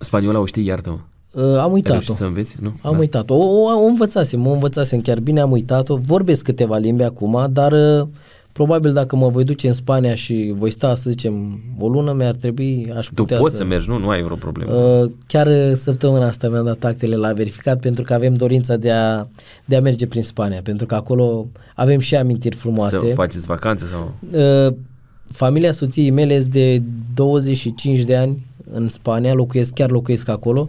Spaniola 0.00 0.38
o 0.38 0.46
știi, 0.46 0.64
iartă-mă. 0.64 0.98
uh, 1.42 1.58
am 1.58 1.64
Ai 1.68 1.72
uitat-o. 1.72 1.92
reușit 1.92 2.14
să 2.14 2.24
înveți? 2.24 2.56
Nu? 2.60 2.72
Am 2.82 2.92
Da. 2.92 2.98
uitat-o. 2.98 3.34
O, 3.34 3.44
o, 3.44 3.82
o 3.82 3.86
învățasem, 3.86 4.46
o 4.46 4.52
învățasem 4.52 5.00
chiar 5.00 5.20
bine, 5.20 5.40
am 5.40 5.50
uitat-o. 5.50 5.96
Vorbesc 5.96 6.42
câteva 6.44 6.76
limbi 6.76 7.02
acum, 7.02 7.46
dar 7.52 7.72
uh, 7.72 8.06
probabil 8.58 8.92
dacă 8.92 9.16
mă 9.16 9.28
voi 9.28 9.44
duce 9.44 9.66
în 9.66 9.72
Spania 9.72 10.14
și 10.14 10.54
voi 10.56 10.70
sta, 10.70 10.94
să 10.94 11.10
zicem, 11.10 11.60
o 11.78 11.88
lună, 11.88 12.12
mi-ar 12.12 12.34
trebui, 12.34 12.92
aș 12.96 13.06
Tu 13.06 13.14
putea 13.14 13.38
poți 13.38 13.56
să... 13.56 13.62
să 13.62 13.68
mergi, 13.68 13.88
nu? 13.88 13.98
Nu 13.98 14.08
ai 14.08 14.22
vreo 14.22 14.36
problemă. 14.36 14.72
Uh, 14.72 15.10
chiar 15.26 15.46
uh, 15.46 15.72
săptămâna 15.74 16.26
asta 16.26 16.48
mi-am 16.48 16.64
dat 16.64 16.84
actele 16.84 17.16
la 17.16 17.32
verificat 17.32 17.80
pentru 17.80 18.04
că 18.04 18.14
avem 18.14 18.34
dorința 18.34 18.76
de 18.76 18.90
a, 18.90 19.26
de 19.64 19.76
a 19.76 19.80
merge 19.80 20.06
prin 20.06 20.22
Spania, 20.22 20.60
pentru 20.62 20.86
că 20.86 20.94
acolo 20.94 21.46
avem 21.74 21.98
și 21.98 22.16
amintiri 22.16 22.56
frumoase. 22.56 22.96
Să 22.96 23.04
faceți 23.04 23.46
vacanțe 23.46 23.84
sau... 23.86 24.14
Uh, 24.66 24.74
familia 25.26 25.72
soției 25.72 26.10
mele 26.10 26.34
este 26.34 26.50
de 26.50 26.82
25 27.14 28.00
de 28.00 28.16
ani 28.16 28.46
în 28.72 28.88
Spania, 28.88 29.34
locuiesc, 29.34 29.72
chiar 29.72 29.90
locuiesc 29.90 30.28
acolo 30.28 30.68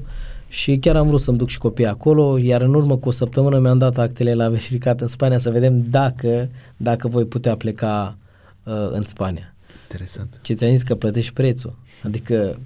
și 0.49 0.77
chiar 0.77 0.95
am 0.95 1.07
vrut 1.07 1.21
să-mi 1.21 1.37
duc 1.37 1.47
și 1.49 1.57
copiii 1.57 1.87
acolo, 1.87 2.37
iar 2.37 2.61
în 2.61 2.73
urmă 2.73 2.97
cu 2.97 3.07
o 3.07 3.11
săptămână 3.11 3.59
mi-am 3.59 3.77
dat 3.77 3.97
actele 3.97 4.33
la 4.33 4.49
verificat 4.55 5.01
în 5.01 5.07
Spania 5.07 5.39
să 5.39 5.49
vedem 5.51 5.79
dacă, 5.89 6.49
dacă 6.77 7.07
voi 7.07 7.25
putea 7.25 7.55
pleca 7.55 8.17
uh, 8.63 8.73
în 8.91 9.01
Spania. 9.01 9.53
Interesant. 9.81 10.39
Ce 10.41 10.53
ți-am 10.53 10.69
zis 10.69 10.81
că 10.81 10.95
plătești 10.95 11.33
prețul, 11.33 11.75
adică 12.03 12.59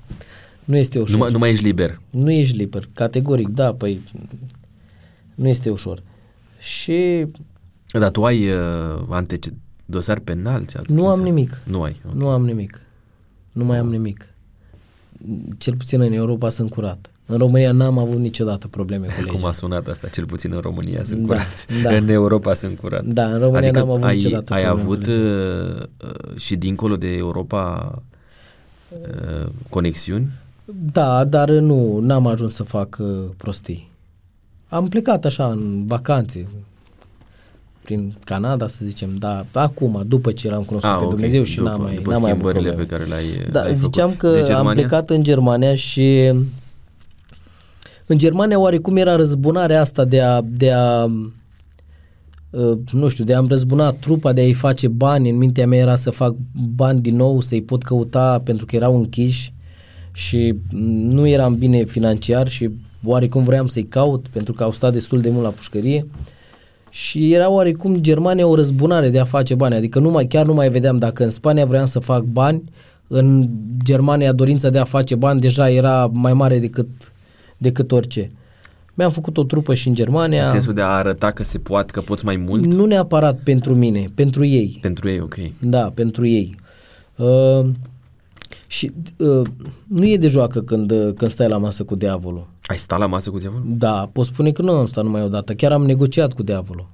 nu 0.65 0.75
este 0.77 0.99
ușor. 0.99 1.15
Nu 1.15 1.17
mai, 1.21 1.31
nu 1.31 1.37
mai 1.37 1.51
ești 1.51 1.63
liber. 1.63 1.99
Nu 2.09 2.31
ești 2.31 2.57
liber, 2.57 2.89
categoric, 2.93 3.47
da, 3.47 3.73
păi 3.73 4.01
nu 5.35 5.47
este 5.47 5.69
ușor. 5.69 6.03
Și 6.59 7.25
Dar 7.91 8.09
tu 8.09 8.25
ai 8.25 8.49
uh, 8.49 9.01
antece- 9.09 9.53
dosar 9.85 10.19
penal? 10.19 10.65
Ce 10.65 10.81
nu 10.87 11.07
am 11.07 11.19
nimic. 11.21 11.61
Nu 11.63 11.81
ai. 11.81 12.01
ok. 12.07 12.13
Nu 12.13 12.27
am 12.29 12.45
nimic. 12.45 12.81
Nu 13.51 13.65
mai 13.65 13.77
am 13.77 13.89
nimic. 13.89 14.27
Cel 15.57 15.75
puțin 15.77 16.01
în 16.01 16.13
Europa 16.13 16.49
sunt 16.49 16.69
curat. 16.69 17.11
În 17.33 17.39
România 17.39 17.71
n-am 17.71 17.97
avut 17.97 18.17
niciodată 18.19 18.67
probleme 18.67 19.05
cu 19.05 19.13
legea. 19.21 19.31
Cum 19.37 19.45
a 19.45 19.51
sunat 19.51 19.87
asta, 19.87 20.07
cel 20.07 20.25
puțin 20.25 20.51
în 20.53 20.59
România 20.59 21.03
sunt 21.03 21.19
Da, 21.19 21.25
curat. 21.27 21.65
da. 21.83 21.95
În 21.95 22.09
Europa 22.09 22.53
sunt 22.53 22.79
curat. 22.79 23.03
Da, 23.05 23.25
în 23.25 23.39
România 23.39 23.57
adică 23.69 23.79
n-am 23.79 23.89
avut 23.89 24.03
ai, 24.03 24.15
niciodată 24.15 24.53
ai 24.53 24.63
probleme 24.63 24.85
cu 24.87 24.91
avut 24.93 25.07
legea. 25.07 25.21
uh, 25.21 26.09
uh, 26.31 26.37
și 26.39 26.55
dincolo 26.55 26.95
de 26.95 27.07
Europa 27.07 27.93
uh, 28.89 29.47
conexiuni? 29.69 30.27
Da, 30.91 31.23
dar 31.23 31.49
nu, 31.49 31.99
n-am 31.99 32.27
ajuns 32.27 32.55
să 32.55 32.63
fac 32.63 32.97
uh, 32.99 33.07
prostii. 33.37 33.91
Am 34.69 34.87
plecat 34.87 35.25
așa 35.25 35.47
în 35.47 35.85
vacanțe 35.85 36.47
prin 37.83 38.13
Canada, 38.25 38.67
să 38.67 38.77
zicem, 38.83 39.09
da, 39.19 39.45
acum, 39.51 40.03
după 40.07 40.31
ce 40.31 40.49
l-am 40.49 40.63
cunoscut 40.63 40.91
Ah, 40.91 40.97
pe 40.99 41.03
ok. 41.03 41.09
Dumnezeu 41.09 41.43
și 41.43 41.55
După- 41.57 41.69
n-am 41.69 41.81
mai, 41.81 41.95
după 41.95 42.11
n-am 42.11 42.21
mai 42.21 42.31
avut 42.31 42.41
schimbările 42.49 42.71
probleme. 42.73 42.89
pe 42.89 42.95
care 42.95 43.09
le-ai- 43.09 43.51
Da, 43.51 43.61
le-ai 43.61 43.75
ziceam 43.75 44.11
făcut. 44.11 44.21
că 44.21 44.31
De 44.31 44.39
am 44.39 44.45
Germania? 44.45 44.73
plecat 44.73 45.09
în 45.09 45.23
Germania 45.23 45.75
și 45.75 46.31
în 48.05 48.17
Germania 48.17 48.59
oarecum 48.59 48.97
era 48.97 49.15
răzbunarea 49.15 49.81
asta 49.81 50.05
de 50.05 50.21
a, 50.21 50.41
de 50.41 50.71
a 50.71 51.03
uh, 52.49 52.77
nu 52.91 53.07
știu, 53.07 53.23
de 53.23 53.33
a-mi 53.33 53.47
răzbuna 53.47 53.91
trupa, 53.91 54.33
de 54.33 54.41
a-i 54.41 54.53
face 54.53 54.87
bani. 54.87 55.29
În 55.29 55.37
mintea 55.37 55.67
mea 55.67 55.79
era 55.79 55.95
să 55.95 56.09
fac 56.09 56.35
bani 56.75 57.01
din 57.01 57.15
nou, 57.15 57.41
să-i 57.41 57.61
pot 57.61 57.83
căuta 57.83 58.41
pentru 58.43 58.65
că 58.65 58.75
erau 58.75 58.95
închiși 58.95 59.53
și 60.11 60.55
nu 61.09 61.27
eram 61.27 61.55
bine 61.55 61.83
financiar 61.83 62.47
și 62.47 62.69
oarecum 63.05 63.43
vreau 63.43 63.67
să-i 63.67 63.83
caut 63.83 64.27
pentru 64.27 64.53
că 64.53 64.63
au 64.63 64.71
stat 64.71 64.93
destul 64.93 65.21
de 65.21 65.29
mult 65.29 65.43
la 65.43 65.49
pușcărie. 65.49 66.05
Și 66.89 67.33
era 67.33 67.49
oarecum 67.49 67.97
Germania 67.97 68.47
o 68.47 68.55
răzbunare 68.55 69.09
de 69.09 69.19
a 69.19 69.25
face 69.25 69.55
bani, 69.55 69.75
adică 69.75 69.99
nu 69.99 70.09
mai, 70.09 70.25
chiar 70.25 70.45
nu 70.45 70.53
mai 70.53 70.69
vedeam 70.69 70.97
dacă 70.97 71.23
în 71.23 71.29
Spania 71.29 71.65
vreau 71.65 71.85
să 71.85 71.99
fac 71.99 72.23
bani, 72.23 72.63
în 73.07 73.49
Germania 73.83 74.31
dorința 74.31 74.69
de 74.69 74.79
a 74.79 74.83
face 74.83 75.15
bani 75.15 75.39
deja 75.39 75.69
era 75.69 76.09
mai 76.13 76.33
mare 76.33 76.59
decât, 76.59 76.87
decât 77.63 77.91
orice. 77.91 78.29
Mi-am 78.93 79.11
făcut 79.11 79.37
o 79.37 79.43
trupă 79.43 79.73
și 79.73 79.87
în 79.87 79.93
Germania, 79.93 80.45
În 80.45 80.51
sensul 80.51 80.73
de 80.73 80.81
a 80.81 80.85
arăta 80.87 81.31
că 81.31 81.43
se 81.43 81.57
poate, 81.57 81.91
că 81.91 82.01
poți 82.01 82.25
mai 82.25 82.35
mult? 82.35 82.65
nu 82.65 82.85
neapărat 82.85 83.39
pentru 83.43 83.75
mine, 83.75 84.05
pentru 84.15 84.45
ei. 84.45 84.77
Pentru 84.81 85.09
ei, 85.09 85.19
ok. 85.19 85.35
Da, 85.59 85.91
pentru 85.93 86.27
ei. 86.27 86.55
Uh, 87.15 87.65
și 88.67 88.91
uh, 89.17 89.47
nu 89.87 90.05
e 90.05 90.17
de 90.17 90.27
joacă 90.27 90.61
când, 90.61 90.91
uh, 90.91 91.13
când 91.15 91.31
stai 91.31 91.47
la 91.47 91.57
masă 91.57 91.83
cu 91.83 91.95
diavolul. 91.95 92.47
Ai 92.65 92.77
stat 92.77 92.99
la 92.99 93.05
masă 93.05 93.29
cu 93.29 93.37
diavolul? 93.39 93.65
Da, 93.67 94.09
pot 94.13 94.25
spune 94.25 94.51
că 94.51 94.61
nu 94.61 94.71
am 94.71 94.87
stat 94.87 95.03
numai 95.03 95.23
odată, 95.23 95.53
chiar 95.53 95.71
am 95.71 95.85
negociat 95.85 96.33
cu 96.33 96.43
diavolul. 96.43 96.87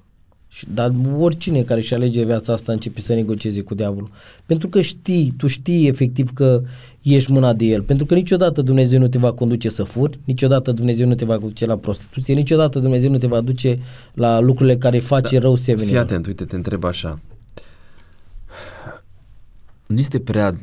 Și, 0.48 0.66
dar 0.74 0.92
oricine 1.18 1.62
care 1.62 1.82
și 1.82 1.94
alege 1.94 2.24
viața 2.24 2.54
asta 2.54 2.72
începe 2.72 3.02
să 3.02 3.14
negocieze 3.14 3.62
cu 3.62 3.76
diavolul. 3.76 4.10
Pentru 4.46 4.68
că 4.68 4.82
știi, 4.82 5.34
tu 5.38 5.48
știi 5.48 5.88
efectiv 5.88 6.34
că 6.34 6.62
ești 7.02 7.32
mâna 7.32 7.54
de 7.54 7.66
el. 7.66 7.82
Pentru 7.82 8.06
că 8.06 8.14
niciodată 8.14 8.62
Dumnezeu 8.62 9.00
nu 9.00 9.08
te 9.08 9.18
va 9.18 9.32
conduce 9.32 9.70
să 9.70 9.84
furi, 9.84 10.20
niciodată 10.26 10.72
Dumnezeu 10.72 11.08
nu 11.08 11.16
te 11.16 11.26
va 11.26 11.38
duce 11.38 11.66
la 11.66 11.78
prostituție, 11.78 12.34
niciodată 12.34 12.80
Dumnezeu 12.80 13.10
nu 13.10 13.18
te 13.18 13.28
va 13.28 13.42
duce 13.42 13.80
la 14.14 14.40
lucrurile 14.40 14.78
care 14.78 15.00
face 15.00 15.36
da, 15.36 15.42
rău 15.42 15.56
Fii 15.56 15.64
semenilor. 15.64 16.02
atent, 16.02 16.26
uite, 16.26 16.46
te 16.46 16.56
întreb 16.56 16.84
așa. 16.84 17.20
Nu 19.86 20.00
este 20.00 20.20
prea 20.20 20.60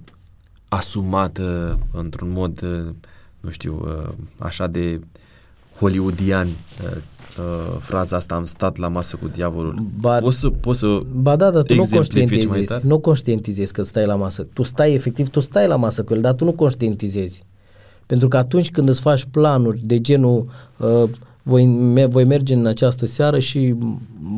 asumată 0.68 1.78
într-un 1.92 2.30
mod, 2.30 2.62
uh, 2.62 2.94
nu 3.40 3.50
știu, 3.50 3.82
uh, 3.84 4.12
așa 4.38 4.66
de 4.66 5.00
hollywoodian 5.78 6.48
uh, 7.38 7.44
uh, 7.44 7.76
fraza 7.80 8.16
asta, 8.16 8.34
am 8.34 8.44
stat 8.44 8.76
la 8.76 8.88
masă 8.88 9.16
cu 9.16 9.28
diavolul. 9.28 9.86
Ba- 10.00 10.18
poți 10.18 10.38
să, 10.38 10.48
poți 10.48 10.78
să 10.78 11.00
Ba 11.12 11.36
da, 11.36 11.50
dar 11.50 11.62
tu 11.62 11.74
nu 11.74 11.80
exemplifici 11.80 12.28
mai 12.28 12.36
conștientizezi, 12.36 12.68
tare? 12.68 12.82
nu 12.84 12.98
conștientizezi 12.98 13.72
că 13.72 13.82
stai 13.82 14.06
la 14.06 14.14
masă. 14.14 14.46
Tu 14.52 14.62
stai 14.62 14.94
efectiv, 14.94 15.28
tu 15.28 15.40
stai 15.40 15.66
la 15.66 15.76
masă 15.76 16.04
cu 16.04 16.14
el, 16.14 16.20
dar 16.20 16.32
tu 16.32 16.44
nu 16.44 16.52
conștientizezi. 16.52 17.44
Pentru 18.06 18.28
că 18.28 18.36
atunci 18.36 18.70
când 18.70 18.88
îți 18.88 19.00
faci 19.00 19.24
planuri 19.30 19.80
de 19.84 20.00
genul 20.00 20.46
uh, 20.76 21.02
voi, 21.42 21.66
me, 21.66 22.06
voi 22.06 22.24
merge 22.24 22.54
în 22.54 22.66
această 22.66 23.06
seară 23.06 23.38
și 23.38 23.74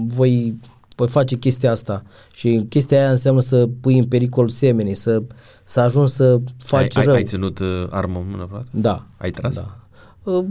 voi, 0.07 0.59
voi 0.96 1.09
face 1.09 1.36
chestia 1.36 1.70
asta 1.70 2.03
și 2.34 2.66
chestia 2.68 2.99
aia 2.99 3.11
înseamnă 3.11 3.40
să 3.40 3.68
pui 3.80 3.99
în 3.99 4.05
pericol 4.05 4.49
semenii, 4.49 4.94
să, 4.94 5.22
să 5.62 5.80
ajungi 5.80 6.12
să 6.12 6.40
faci 6.64 6.96
ai, 6.96 7.03
ai, 7.03 7.05
rău. 7.05 7.14
ai 7.14 7.24
ținut 7.24 7.59
uh, 7.59 7.66
armă 7.90 8.18
în 8.18 8.30
mână, 8.30 8.46
frate? 8.51 8.66
Da. 8.70 9.07
Ai 9.16 9.30
tras? 9.30 9.55
Da. 9.55 9.76
Uh, 10.36 10.44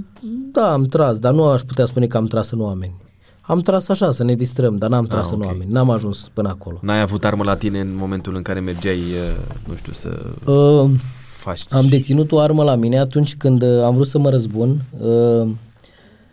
Da, 0.51 0.71
am 0.73 0.84
tras, 0.84 1.19
dar 1.19 1.34
nu 1.34 1.43
aș 1.43 1.61
putea 1.61 1.86
spune 1.86 2.05
că 2.07 2.17
am 2.17 2.25
tras 2.25 2.51
în 2.51 2.59
oameni. 2.61 2.93
Am 3.41 3.59
tras 3.59 3.89
așa, 3.89 4.11
să 4.11 4.23
ne 4.23 4.36
distrăm, 4.36 4.78
dar 4.78 4.89
n-am 4.89 5.05
tras 5.05 5.32
în 5.32 5.41
ok. 5.41 5.45
oameni. 5.45 5.71
N-am 5.71 5.89
ajuns 5.89 6.30
până 6.34 6.49
acolo. 6.49 6.78
N-ai 6.82 7.01
avut 7.01 7.25
armă 7.25 7.43
la 7.43 7.55
tine 7.55 7.80
în 7.80 7.95
momentul 7.95 8.36
în 8.36 8.41
care 8.41 8.59
mergeai, 8.59 8.97
uh, 8.97 9.67
nu 9.67 9.75
știu, 9.75 9.91
să 9.93 10.09
Uh, 10.51 10.89
faci... 11.38 11.61
Am 11.69 11.88
deținut 11.88 12.32
o 12.32 12.39
armă 12.39 12.63
la 12.63 12.75
mine 12.75 12.97
atunci 12.99 13.36
când 13.36 13.61
uh, 13.61 13.84
am 13.84 13.93
vrut 13.93 14.07
să 14.07 14.17
mă 14.17 14.30
răzbun. 14.30 14.78
Uh, 14.99 15.47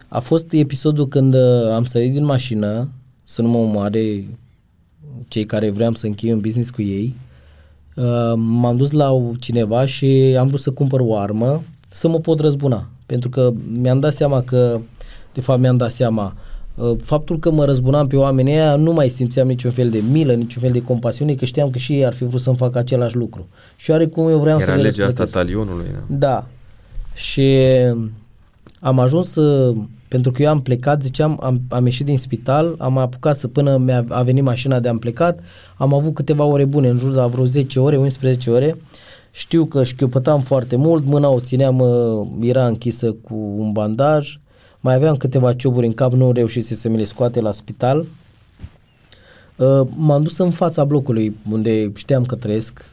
a 0.09 0.21
fost 0.21 0.53
episodul 0.53 1.09
când 1.09 1.35
uh, 1.35 1.71
am 1.75 1.85
sărit 1.85 2.13
din 2.13 2.25
mașină 2.25 2.89
să 3.25 3.43
nu 3.43 3.49
mă 3.49 3.57
omoare 3.59 4.27
cei 5.29 5.45
care 5.47 5.71
vreau 5.71 5.93
să 5.93 6.07
închei 6.07 6.33
un 6.33 6.41
business 6.41 6.71
cu 6.71 6.83
ei. 6.83 7.15
Uh, 7.97 8.33
m-am 8.37 8.77
dus 8.77 8.91
la 8.91 9.11
o- 9.13 9.33
cineva 9.39 9.87
și 9.87 10.37
am 10.39 10.47
vrut 10.47 10.61
să 10.61 10.71
cumpăr 10.71 11.01
o 11.01 11.17
armă 11.17 11.63
să 11.91 12.09
mă 12.09 12.19
pot 12.19 12.41
răzbuna. 12.41 12.89
Pentru 13.07 13.29
că 13.29 13.53
mi-am 13.81 14.01
dat 14.01 14.13
seama 14.13 14.43
că, 14.43 14.81
de 15.33 15.41
fapt 15.41 15.61
mi-am 15.61 15.77
dat 15.77 15.91
seama, 15.91 16.37
uh, 16.75 16.97
faptul 17.03 17.39
că 17.39 17.51
mă 17.51 17.65
răzbunam 17.65 18.07
pe 18.07 18.17
oamenii 18.17 18.53
ăia 18.53 18.77
nu 18.77 18.93
mai 18.93 19.09
simțeam 19.09 19.47
niciun 19.47 19.71
fel 19.71 19.91
de 19.91 20.03
milă, 20.11 20.33
niciun 20.33 20.63
fel 20.63 20.73
de 20.73 20.83
compasiune, 20.83 21.35
că 21.35 21.45
știam 21.45 21.71
că 21.71 21.79
și 21.79 21.93
ei 21.93 22.07
ar 22.07 22.15
fi 22.15 22.25
vrut 22.25 22.41
să-mi 22.41 22.57
facă 22.57 22.79
același 22.79 23.17
lucru. 23.17 23.47
Și 23.77 23.91
oarecum 23.91 24.29
eu 24.29 24.39
vreau 24.39 24.59
să 24.59 24.65
Era 24.65 24.77
le 24.77 24.83
legea 24.83 25.07
asta 25.07 25.23
răsplătesc. 25.23 25.33
talionului, 25.33 25.87
da. 25.93 26.17
Da. 26.17 26.47
Și 27.15 27.59
am 28.81 28.99
ajuns, 28.99 29.35
uh, 29.35 29.77
pentru 30.09 30.31
că 30.31 30.43
eu 30.43 30.49
am 30.49 30.61
plecat, 30.61 31.03
ziceam, 31.03 31.39
am, 31.43 31.61
am 31.69 31.85
ieșit 31.85 32.07
din 32.07 32.19
spital, 32.19 32.75
am 32.79 32.99
apucat 32.99 33.37
să 33.37 33.49
până 33.49 33.77
mi-a 33.77 34.05
a 34.09 34.23
venit 34.23 34.43
mașina 34.43 34.81
de 34.81 34.89
am 34.89 34.99
plecat, 34.99 35.39
am 35.77 35.95
avut 35.95 36.15
câteva 36.15 36.45
ore 36.45 36.65
bune, 36.65 36.89
în 36.89 36.99
jur 36.99 37.13
de 37.13 37.21
vreo 37.31 37.45
10 37.45 37.81
ore, 37.81 37.97
11 37.97 38.51
ore. 38.51 38.77
Știu 39.37 39.65
că 39.65 39.85
șchiopătam 39.85 40.41
foarte 40.41 40.77
mult, 40.77 41.05
mâna 41.05 41.29
o 41.29 41.41
țineam, 41.41 41.79
uh, 41.79 42.27
era 42.41 42.67
închisă 42.67 43.13
cu 43.13 43.35
un 43.35 43.73
bandaj, 43.73 44.39
mai 44.81 44.95
aveam 44.95 45.17
câteva 45.17 45.55
cioburi 45.55 45.87
în 45.87 45.93
cap, 45.93 46.13
nu 46.13 46.33
reușise 46.33 46.75
să 46.75 46.89
mi 46.89 46.97
le 46.97 47.05
scoate 47.05 47.41
la 47.41 47.53
spital. 47.53 48.07
Uh, 49.57 49.89
m-am 49.97 50.23
dus 50.23 50.39
în 50.39 50.51
fața 50.51 50.85
blocului 50.85 51.37
unde 51.51 51.93
știam 51.95 52.25
că 52.25 52.35
trăiesc 52.35 52.91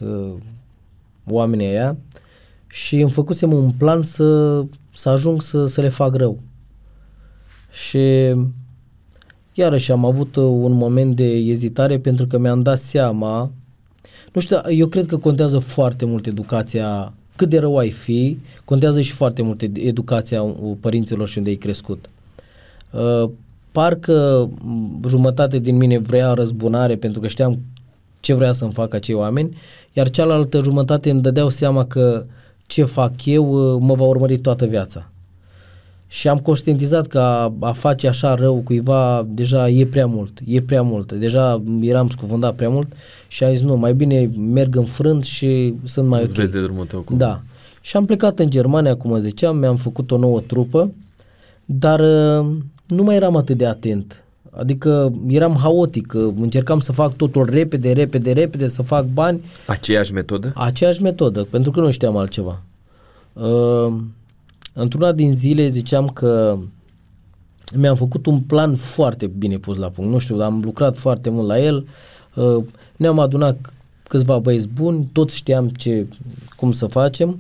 oamenii 1.30 1.68
aia 1.68 1.98
și 2.68 3.00
îmi 3.00 3.12
făcusem 3.12 3.54
un 3.54 3.72
plan 3.78 4.04
să, 4.04 4.62
să 4.94 5.10
ajung 5.10 5.42
să, 5.42 5.66
să 5.66 5.82
le 5.82 5.90
fac 5.90 6.16
rău. 6.16 6.40
Și 7.72 8.36
iarăși 9.54 9.92
am 9.92 10.06
avut 10.06 10.36
un 10.36 10.72
moment 10.72 11.16
de 11.16 11.28
ezitare 11.28 12.00
pentru 12.00 12.28
că 12.28 12.38
mi-am 12.38 12.62
dat 12.62 12.80
seama, 12.80 13.52
nu 14.32 14.42
știu, 14.42 14.58
eu 14.70 14.88
cred 14.88 15.06
că 15.06 15.18
contează 15.18 15.60
foarte 15.60 16.06
mult 16.06 16.26
educația, 16.26 17.14
cât 17.36 17.50
de 17.50 17.60
rău 17.60 17.78
ai 17.78 17.90
fi, 17.90 18.38
contează 18.66 19.02
și 19.02 19.12
foarte 19.12 19.42
mult 19.42 19.62
educația 19.62 20.42
părinților 20.80 21.28
și 21.28 21.38
unde 21.38 21.50
ai 21.50 21.56
crescut. 21.56 22.10
Uh, 22.92 23.30
parcă 23.72 24.50
jumătate 25.08 25.60
din 25.60 25.78
mine 25.78 25.98
vrea 25.98 26.34
răzbunare 26.34 26.96
pentru 26.96 27.20
că 27.20 27.28
știam 27.28 27.60
ce 28.20 28.34
vrea 28.34 28.54
să-mi 28.54 28.74
facă 28.74 28.96
acei 28.96 29.16
oameni, 29.16 29.58
iar 29.94 30.10
cealaltă 30.10 30.62
jumătate 30.62 31.10
îmi 31.10 31.22
dădeau 31.22 31.50
seama 31.50 31.86
că 31.86 32.26
ce 32.66 32.84
fac 32.84 33.26
eu 33.26 33.74
uh, 33.76 33.82
mă 33.82 33.94
va 33.94 34.04
urmări 34.04 34.38
toată 34.38 34.66
viața. 34.66 35.11
Și 36.12 36.28
am 36.28 36.38
conștientizat 36.38 37.08
că 37.08 37.20
a, 37.20 37.54
a 37.60 37.72
face 37.72 38.08
așa 38.08 38.36
rău 38.36 38.56
cuiva 38.56 39.26
deja 39.28 39.70
e 39.70 39.86
prea 39.86 40.06
mult, 40.06 40.40
e 40.46 40.62
prea 40.62 40.82
mult. 40.82 41.12
Deja 41.14 41.64
eram 41.82 42.10
scufândat 42.10 42.56
prea 42.56 42.70
mult 42.70 42.88
și 43.28 43.44
am 43.44 43.54
zis 43.54 43.64
nu, 43.64 43.76
mai 43.76 43.94
bine 43.94 44.30
merg 44.38 44.76
în 44.76 44.86
frânt 44.86 45.24
și 45.24 45.74
sunt 45.84 46.08
mai 46.08 46.22
Îți 46.22 46.32
ok. 46.32 46.38
vezi 46.38 46.52
de 46.52 46.62
drumul 46.62 46.86
tău 46.86 47.00
cum. 47.02 47.18
Da. 47.18 47.42
Și 47.82 47.98
am 47.98 48.06
plecat 48.06 48.40
în 48.40 48.50
Germania, 48.50 48.96
cum 48.96 49.20
ziceam, 49.20 49.58
mi-am 49.58 49.76
făcut 49.76 50.12
o 50.12 50.18
nouă 50.18 50.40
trupă, 50.40 50.92
dar 51.66 52.00
uh, 52.00 52.46
nu 52.88 53.04
mai 53.04 53.16
eram 53.16 53.36
atât 53.36 53.58
de 53.58 53.66
atent. 53.66 54.24
Adică 54.50 55.14
eram 55.28 55.56
haotic, 55.56 56.14
încercam 56.14 56.80
să 56.80 56.92
fac 56.92 57.16
totul 57.16 57.50
repede, 57.52 57.92
repede, 57.92 58.32
repede, 58.32 58.70
să 58.70 58.82
fac 58.82 59.06
bani. 59.06 59.42
Aceeași 59.68 60.14
metodă? 60.14 60.52
Aceeași 60.56 61.02
metodă, 61.02 61.44
pentru 61.44 61.72
că 61.72 61.80
nu 61.80 61.92
știam 61.92 62.18
altceva. 62.18 62.62
Uh, 63.34 63.94
într-una 64.74 65.12
din 65.12 65.34
zile 65.34 65.70
ziceam 65.70 66.08
că 66.08 66.58
mi-am 67.76 67.96
făcut 67.96 68.26
un 68.26 68.40
plan 68.40 68.76
foarte 68.76 69.28
bine 69.28 69.58
pus 69.58 69.78
la 69.78 69.90
punct. 69.90 70.12
Nu 70.12 70.18
știu, 70.18 70.42
am 70.42 70.62
lucrat 70.64 70.98
foarte 70.98 71.30
mult 71.30 71.48
la 71.48 71.60
el. 71.60 71.88
Uh, 72.36 72.64
ne-am 72.98 73.20
adunat 73.20 73.74
câțiva 74.08 74.40
băieți 74.40 74.68
buni, 74.68 75.10
toți 75.12 75.36
știam 75.36 75.70
ce, 75.70 76.08
cum 76.56 76.72
să 76.72 76.86
facem. 76.86 77.40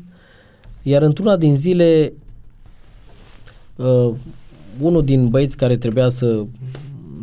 Iar 0.82 1.02
într-una 1.02 1.36
din 1.36 1.56
zile, 1.56 2.14
uh, 3.76 4.12
unul 4.80 5.06
din 5.06 5.30
băieți 5.30 5.58
care 5.58 5.78
trebuia 5.78 6.10
să 6.10 6.46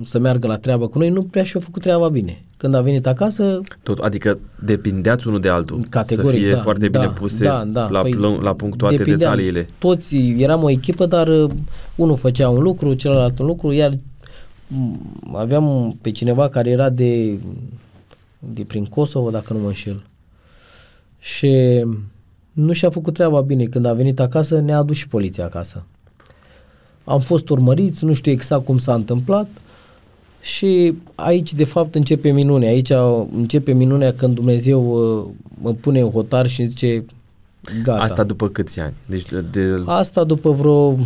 să 0.04 0.18
meargă 0.18 0.46
la 0.46 0.56
treabă 0.56 0.88
cu 0.88 0.98
noi, 0.98 1.08
nu 1.08 1.22
prea 1.22 1.42
și-a 1.42 1.60
făcut 1.60 1.82
treaba 1.82 2.08
bine. 2.08 2.42
Când 2.56 2.74
a 2.74 2.80
venit 2.80 3.06
acasă... 3.06 3.60
Tot, 3.82 3.98
adică 3.98 4.38
depindeați 4.64 5.28
unul 5.28 5.40
de 5.40 5.48
altul. 5.48 5.78
Categoric, 5.90 6.40
să 6.40 6.46
fie 6.46 6.50
da, 6.50 6.60
foarte 6.60 6.88
da, 6.88 6.98
bine 6.98 7.12
puse 7.12 7.44
da, 7.44 7.64
da, 7.64 7.88
la, 7.88 8.00
păi 8.00 8.12
la 8.40 8.54
punct 8.54 8.78
toate 8.78 9.02
detaliile. 9.02 9.68
Toți 9.78 10.16
eram 10.16 10.62
o 10.62 10.70
echipă, 10.70 11.06
dar 11.06 11.28
uh, 11.28 11.50
unul 11.94 12.16
făcea 12.16 12.48
un 12.48 12.62
lucru, 12.62 12.94
celălalt 12.94 13.38
un 13.38 13.46
lucru, 13.46 13.72
iar 13.72 13.98
mm, 14.66 15.00
aveam 15.32 15.96
pe 16.00 16.10
cineva 16.10 16.48
care 16.48 16.70
era 16.70 16.88
de, 16.88 17.38
de 18.38 18.62
prin 18.62 18.84
Kosovo, 18.84 19.30
dacă 19.30 19.52
nu 19.52 19.58
mă 19.58 19.66
înșel. 19.66 20.02
Și 21.18 21.84
nu 22.52 22.72
și-a 22.72 22.90
făcut 22.90 23.14
treaba 23.14 23.40
bine. 23.40 23.64
Când 23.64 23.84
a 23.84 23.92
venit 23.92 24.20
acasă, 24.20 24.60
ne-a 24.60 24.78
adus 24.78 24.96
și 24.96 25.08
poliția 25.08 25.44
acasă. 25.44 25.84
Am 27.04 27.20
fost 27.20 27.48
urmăriți, 27.48 28.04
nu 28.04 28.12
știu 28.12 28.32
exact 28.32 28.64
cum 28.64 28.78
s-a 28.78 28.94
întâmplat, 28.94 29.48
și 30.40 30.94
aici, 31.14 31.54
de 31.54 31.64
fapt, 31.64 31.94
începe 31.94 32.30
minunea. 32.30 32.68
Aici 32.68 32.92
începe 33.36 33.72
minunea 33.72 34.12
când 34.12 34.34
Dumnezeu 34.34 34.82
uh, 34.92 35.24
mă 35.62 35.72
pune 35.72 36.00
în 36.00 36.10
hotar 36.10 36.48
și 36.48 36.64
zice 36.64 37.04
gata. 37.82 38.02
Asta 38.02 38.24
după 38.24 38.48
câți 38.48 38.80
ani? 38.80 38.94
Deci 39.06 39.26
de... 39.50 39.82
Asta 39.84 40.24
după 40.24 40.50
vreo 40.50 40.96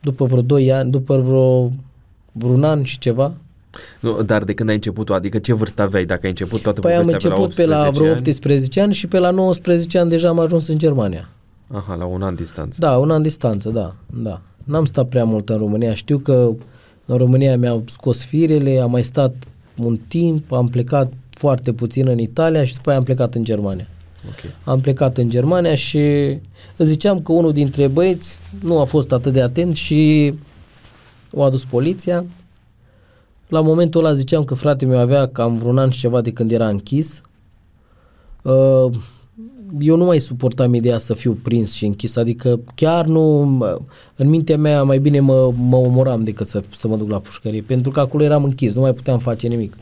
după 0.00 0.24
vreo 0.24 0.42
2 0.42 0.72
ani, 0.72 0.90
după 0.90 1.16
vreo 1.16 1.70
vreun 2.32 2.64
an 2.64 2.82
și 2.82 2.98
ceva. 2.98 3.32
Nu, 4.00 4.22
dar 4.22 4.44
de 4.44 4.54
când 4.54 4.68
ai 4.68 4.74
început 4.74 5.10
adică 5.10 5.38
ce 5.38 5.52
vârstă 5.52 5.82
aveai 5.82 6.04
dacă 6.04 6.20
ai 6.22 6.28
început 6.28 6.62
toată 6.62 6.80
păi 6.80 6.94
am 6.94 7.06
început 7.06 7.54
pe 7.54 7.66
la, 7.66 7.76
pe 7.76 7.84
la 7.84 7.90
vreo 7.90 8.10
18 8.10 8.80
ani? 8.80 8.88
ani 8.88 8.96
și 8.96 9.06
pe 9.06 9.18
la 9.18 9.30
19 9.30 9.98
ani 9.98 10.10
deja 10.10 10.28
am 10.28 10.38
ajuns 10.38 10.68
în 10.68 10.78
Germania. 10.78 11.28
Aha, 11.72 11.94
la 11.94 12.04
un 12.04 12.22
an 12.22 12.34
distanță. 12.34 12.78
Da, 12.80 12.96
un 12.96 13.10
an 13.10 13.22
distanță, 13.22 13.68
da, 13.68 13.94
da. 14.06 14.40
N-am 14.64 14.84
stat 14.84 15.08
prea 15.08 15.24
mult 15.24 15.48
în 15.48 15.58
România. 15.58 15.94
Știu 15.94 16.18
că 16.18 16.50
în 17.06 17.16
România 17.16 17.56
mi-au 17.56 17.84
scos 17.88 18.24
firele, 18.24 18.78
am 18.78 18.90
mai 18.90 19.04
stat 19.04 19.34
un 19.76 19.98
timp, 20.08 20.52
am 20.52 20.68
plecat 20.68 21.12
foarte 21.30 21.72
puțin 21.72 22.08
în 22.08 22.18
Italia 22.18 22.64
și 22.64 22.74
după 22.74 22.88
aia 22.88 22.98
am 22.98 23.04
plecat 23.04 23.34
în 23.34 23.44
Germania. 23.44 23.86
Okay. 24.28 24.50
Am 24.64 24.80
plecat 24.80 25.16
în 25.16 25.30
Germania 25.30 25.74
și 25.74 25.98
îți 26.76 26.88
ziceam 26.88 27.20
că 27.22 27.32
unul 27.32 27.52
dintre 27.52 27.86
băieți 27.86 28.38
nu 28.62 28.80
a 28.80 28.84
fost 28.84 29.12
atât 29.12 29.32
de 29.32 29.42
atent 29.42 29.76
și 29.76 30.34
o 31.32 31.42
adus 31.42 31.64
poliția. 31.64 32.24
La 33.48 33.60
momentul 33.60 34.04
ăla 34.04 34.14
ziceam 34.14 34.44
că 34.44 34.54
fratele 34.54 34.90
meu 34.90 35.00
avea 35.00 35.28
cam 35.28 35.58
vreun 35.58 35.78
an 35.78 35.90
și 35.90 35.98
ceva 35.98 36.20
de 36.20 36.32
când 36.32 36.52
era 36.52 36.68
închis. 36.68 37.20
Uh, 38.42 38.90
eu 39.80 39.96
nu 39.96 40.04
mai 40.04 40.18
suportam 40.18 40.74
ideea 40.74 40.98
să 40.98 41.14
fiu 41.14 41.32
prins 41.32 41.72
și 41.72 41.86
închis, 41.86 42.16
adică 42.16 42.60
chiar 42.74 43.06
nu, 43.06 43.40
în 44.16 44.28
mintea 44.28 44.56
mea 44.56 44.82
mai 44.82 44.98
bine 44.98 45.20
mă, 45.20 45.52
mă 45.56 45.76
omoram 45.76 46.24
decât 46.24 46.48
să, 46.48 46.62
să 46.76 46.88
mă 46.88 46.96
duc 46.96 47.08
la 47.08 47.18
pușcărie, 47.18 47.60
pentru 47.60 47.90
că 47.90 48.00
acolo 48.00 48.22
eram 48.22 48.44
închis, 48.44 48.74
nu 48.74 48.80
mai 48.80 48.94
puteam 48.94 49.18
face 49.18 49.48
nimic. 49.48 49.76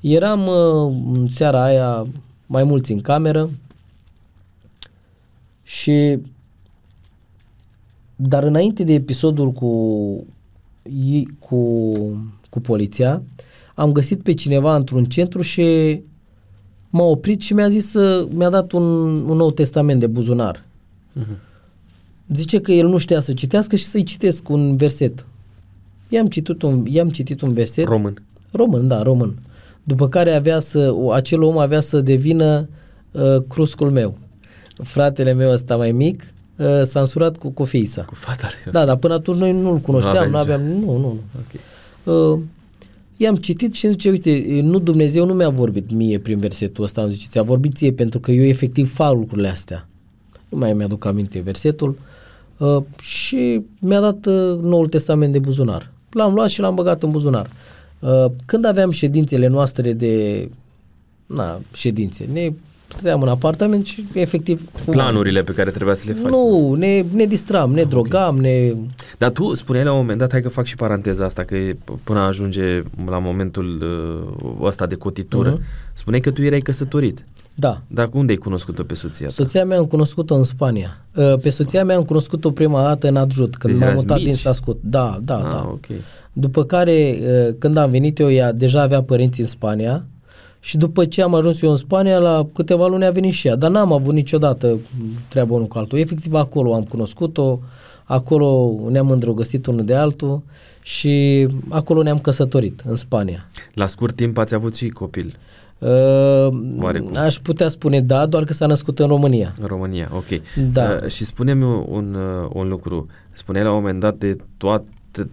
Eram 0.00 0.46
uh, 0.46 0.96
în 1.12 1.26
seara 1.26 1.64
aia 1.64 2.06
mai 2.46 2.64
mulți 2.64 2.92
în 2.92 3.00
cameră 3.00 3.50
și 5.62 6.18
dar 8.16 8.42
înainte 8.42 8.84
de 8.84 8.92
episodul 8.92 9.52
cu, 9.52 9.70
cu, 11.38 11.92
cu 12.50 12.60
poliția, 12.60 13.22
am 13.74 13.92
găsit 13.92 14.22
pe 14.22 14.34
cineva 14.34 14.76
într-un 14.76 15.04
centru 15.04 15.42
și 15.42 16.00
m-a 16.94 17.04
oprit 17.04 17.40
și 17.40 17.52
mi-a 17.54 17.68
zis, 17.68 17.92
mi-a 18.28 18.48
dat 18.48 18.72
un, 18.72 18.82
un 19.28 19.36
nou 19.36 19.50
testament 19.50 20.00
de 20.00 20.06
buzunar. 20.06 20.62
Uh-huh. 21.20 21.36
Zice 22.34 22.60
că 22.60 22.72
el 22.72 22.88
nu 22.88 22.98
știa 22.98 23.20
să 23.20 23.32
citească 23.32 23.76
și 23.76 23.84
să-i 23.84 24.02
citesc 24.02 24.48
un 24.48 24.76
verset. 24.76 25.26
I-am 26.08 26.26
citit 26.26 26.62
un, 26.62 26.86
i-am 26.86 27.08
citit 27.08 27.40
un 27.40 27.52
verset. 27.52 27.86
Român. 27.86 28.22
Român, 28.52 28.88
da, 28.88 29.02
român. 29.02 29.34
După 29.82 30.08
care 30.08 30.34
avea 30.34 30.60
să, 30.60 30.94
acel 31.12 31.42
om 31.42 31.58
avea 31.58 31.80
să 31.80 32.00
devină 32.00 32.68
uh, 33.10 33.42
cruscul 33.48 33.90
meu. 33.90 34.16
Fratele 34.74 35.32
meu 35.32 35.52
ăsta 35.52 35.76
mai 35.76 35.92
mic 35.92 36.34
uh, 36.56 36.82
s-a 36.84 37.00
însurat 37.00 37.36
cu, 37.36 37.50
cu 37.50 37.64
fiisa. 37.64 38.02
Cu 38.02 38.14
fata 38.14 38.48
Da, 38.72 38.84
dar 38.84 38.96
până 38.96 39.14
atunci 39.14 39.38
noi 39.38 39.52
nu-l 39.52 39.78
cunoșteam, 39.78 40.30
nu 40.30 40.36
aveam, 40.36 40.62
nu, 40.62 40.78
nu, 40.78 40.98
nu. 40.98 41.20
Okay. 41.38 41.60
Uh, 42.32 42.38
I-am 43.16 43.36
citit 43.36 43.74
și 43.74 43.88
zice, 43.88 44.10
uite, 44.10 44.60
nu 44.62 44.78
Dumnezeu 44.78 45.26
nu 45.26 45.34
mi-a 45.34 45.48
vorbit 45.48 45.90
mie 45.92 46.18
prin 46.18 46.38
versetul 46.38 46.84
ăsta, 46.84 47.02
am 47.02 47.10
zice, 47.10 47.26
ți-a 47.28 47.42
vorbit 47.42 47.74
ție 47.74 47.92
pentru 47.92 48.20
că 48.20 48.30
eu 48.30 48.44
efectiv 48.44 48.94
fac 48.94 49.14
lucrurile 49.14 49.48
astea. 49.48 49.88
Nu 50.48 50.58
mai 50.58 50.72
mi-aduc 50.72 51.04
aminte 51.04 51.40
versetul. 51.40 51.98
Uh, 52.58 52.82
și 53.02 53.62
mi-a 53.78 54.00
dat 54.00 54.26
uh, 54.26 54.58
Noul 54.60 54.86
Testament 54.86 55.32
de 55.32 55.38
buzunar. 55.38 55.92
L-am 56.10 56.34
luat 56.34 56.48
și 56.48 56.60
l-am 56.60 56.74
băgat 56.74 57.02
în 57.02 57.10
buzunar. 57.10 57.50
Uh, 57.98 58.24
când 58.46 58.64
aveam 58.64 58.90
ședințele 58.90 59.46
noastre 59.46 59.92
de 59.92 60.48
na, 61.26 61.60
ședințe, 61.74 62.28
ne 62.32 62.52
stăteam 62.88 63.22
în 63.22 63.28
apartament 63.28 63.86
și 63.86 64.04
efectiv... 64.12 64.70
Fumam. 64.72 65.00
Planurile 65.00 65.42
pe 65.42 65.52
care 65.52 65.70
trebuia 65.70 65.94
să 65.94 66.04
le 66.06 66.12
faci. 66.12 66.30
Nu, 66.30 66.74
ne, 66.74 67.04
ne 67.12 67.24
distram, 67.24 67.72
ne 67.72 67.82
drogam, 67.82 68.38
okay. 68.38 68.70
ne... 68.72 68.88
Dar 69.18 69.30
tu 69.30 69.54
spuneai 69.54 69.84
la 69.84 69.92
un 69.92 69.98
moment 69.98 70.18
dat, 70.18 70.30
hai 70.30 70.42
că 70.42 70.48
fac 70.48 70.64
și 70.64 70.74
paranteza 70.74 71.24
asta, 71.24 71.42
că 71.42 71.56
e, 71.56 71.76
până 72.04 72.20
ajunge 72.20 72.82
la 73.06 73.18
momentul 73.18 73.82
uh, 74.42 74.66
ăsta 74.66 74.86
de 74.86 74.94
cotitură, 74.94 75.58
uh-huh. 75.58 75.92
spuneai 75.94 76.20
că 76.20 76.30
tu 76.30 76.42
erai 76.42 76.60
căsătorit. 76.60 77.24
Da. 77.54 77.80
Dar 77.86 78.08
unde 78.12 78.32
ai 78.32 78.38
cunoscut-o 78.38 78.82
pe 78.82 78.94
soția 78.94 79.26
ta? 79.26 79.32
Soția 79.32 79.64
mea 79.64 79.78
am 79.78 79.84
cunoscut-o 79.84 80.34
în 80.34 80.44
Spania. 80.44 81.06
Uh, 81.14 81.34
pe 81.42 81.50
soția 81.50 81.84
mea 81.84 81.96
am 81.96 82.02
cunoscut-o 82.02 82.50
prima 82.50 82.82
dată 82.82 83.08
în 83.08 83.16
Adjut, 83.16 83.56
când 83.56 83.72
deci 83.72 83.82
m-am 83.82 83.94
mutat 83.94 84.16
mici. 84.16 84.26
din 84.26 84.34
Sascut. 84.34 84.78
Da, 84.82 85.20
da, 85.22 85.36
ah, 85.36 85.50
da. 85.50 85.62
Okay. 85.72 85.96
După 86.32 86.64
care, 86.64 87.18
uh, 87.20 87.54
când 87.58 87.76
am 87.76 87.90
venit 87.90 88.18
eu, 88.18 88.30
ea 88.30 88.52
deja 88.52 88.82
avea 88.82 89.02
părinți 89.02 89.40
în 89.40 89.46
Spania 89.46 90.06
Și 90.64 90.76
după 90.76 91.04
ce 91.04 91.22
am 91.22 91.34
ajuns 91.34 91.62
eu 91.62 91.70
în 91.70 91.76
Spania, 91.76 92.18
la 92.18 92.46
câteva 92.54 92.86
luni 92.86 93.04
a 93.04 93.10
venit 93.10 93.32
și 93.32 93.46
ea. 93.46 93.56
Dar 93.56 93.70
n-am 93.70 93.92
avut 93.92 94.14
niciodată 94.14 94.78
treabă 95.28 95.54
unul 95.54 95.66
cu 95.66 95.78
altul. 95.78 95.98
Efectiv 95.98 96.34
acolo 96.34 96.74
am 96.74 96.82
cunoscut-o, 96.82 97.60
acolo 98.04 98.78
ne-am 98.90 99.10
îndrăgostit 99.10 99.66
unul 99.66 99.84
de 99.84 99.94
altul 99.94 100.42
și 100.82 101.46
acolo 101.68 102.02
ne-am 102.02 102.18
căsătorit, 102.18 102.82
în 102.84 102.96
Spania. 102.96 103.48
La 103.74 103.86
scurt 103.86 104.14
timp 104.14 104.38
ați 104.38 104.54
avut 104.54 104.74
și 104.74 104.88
copil. 104.88 105.36
Uh, 105.78 106.48
aș 107.14 107.36
putea 107.36 107.68
spune 107.68 108.00
da, 108.00 108.26
doar 108.26 108.44
că 108.44 108.52
s-a 108.52 108.66
născut 108.66 108.98
în 108.98 109.06
România. 109.06 109.54
În 109.60 109.66
România, 109.66 110.10
ok. 110.14 110.40
Da. 110.72 110.98
Uh, 111.02 111.10
și 111.10 111.24
spune-mi 111.24 111.64
un, 111.88 112.14
uh, 112.14 112.50
un 112.52 112.68
lucru. 112.68 113.06
Spuneai 113.32 113.64
la 113.64 113.70
un 113.70 113.76
moment 113.76 114.00
dat 114.00 114.16
de 114.16 114.36
toate 114.56 114.84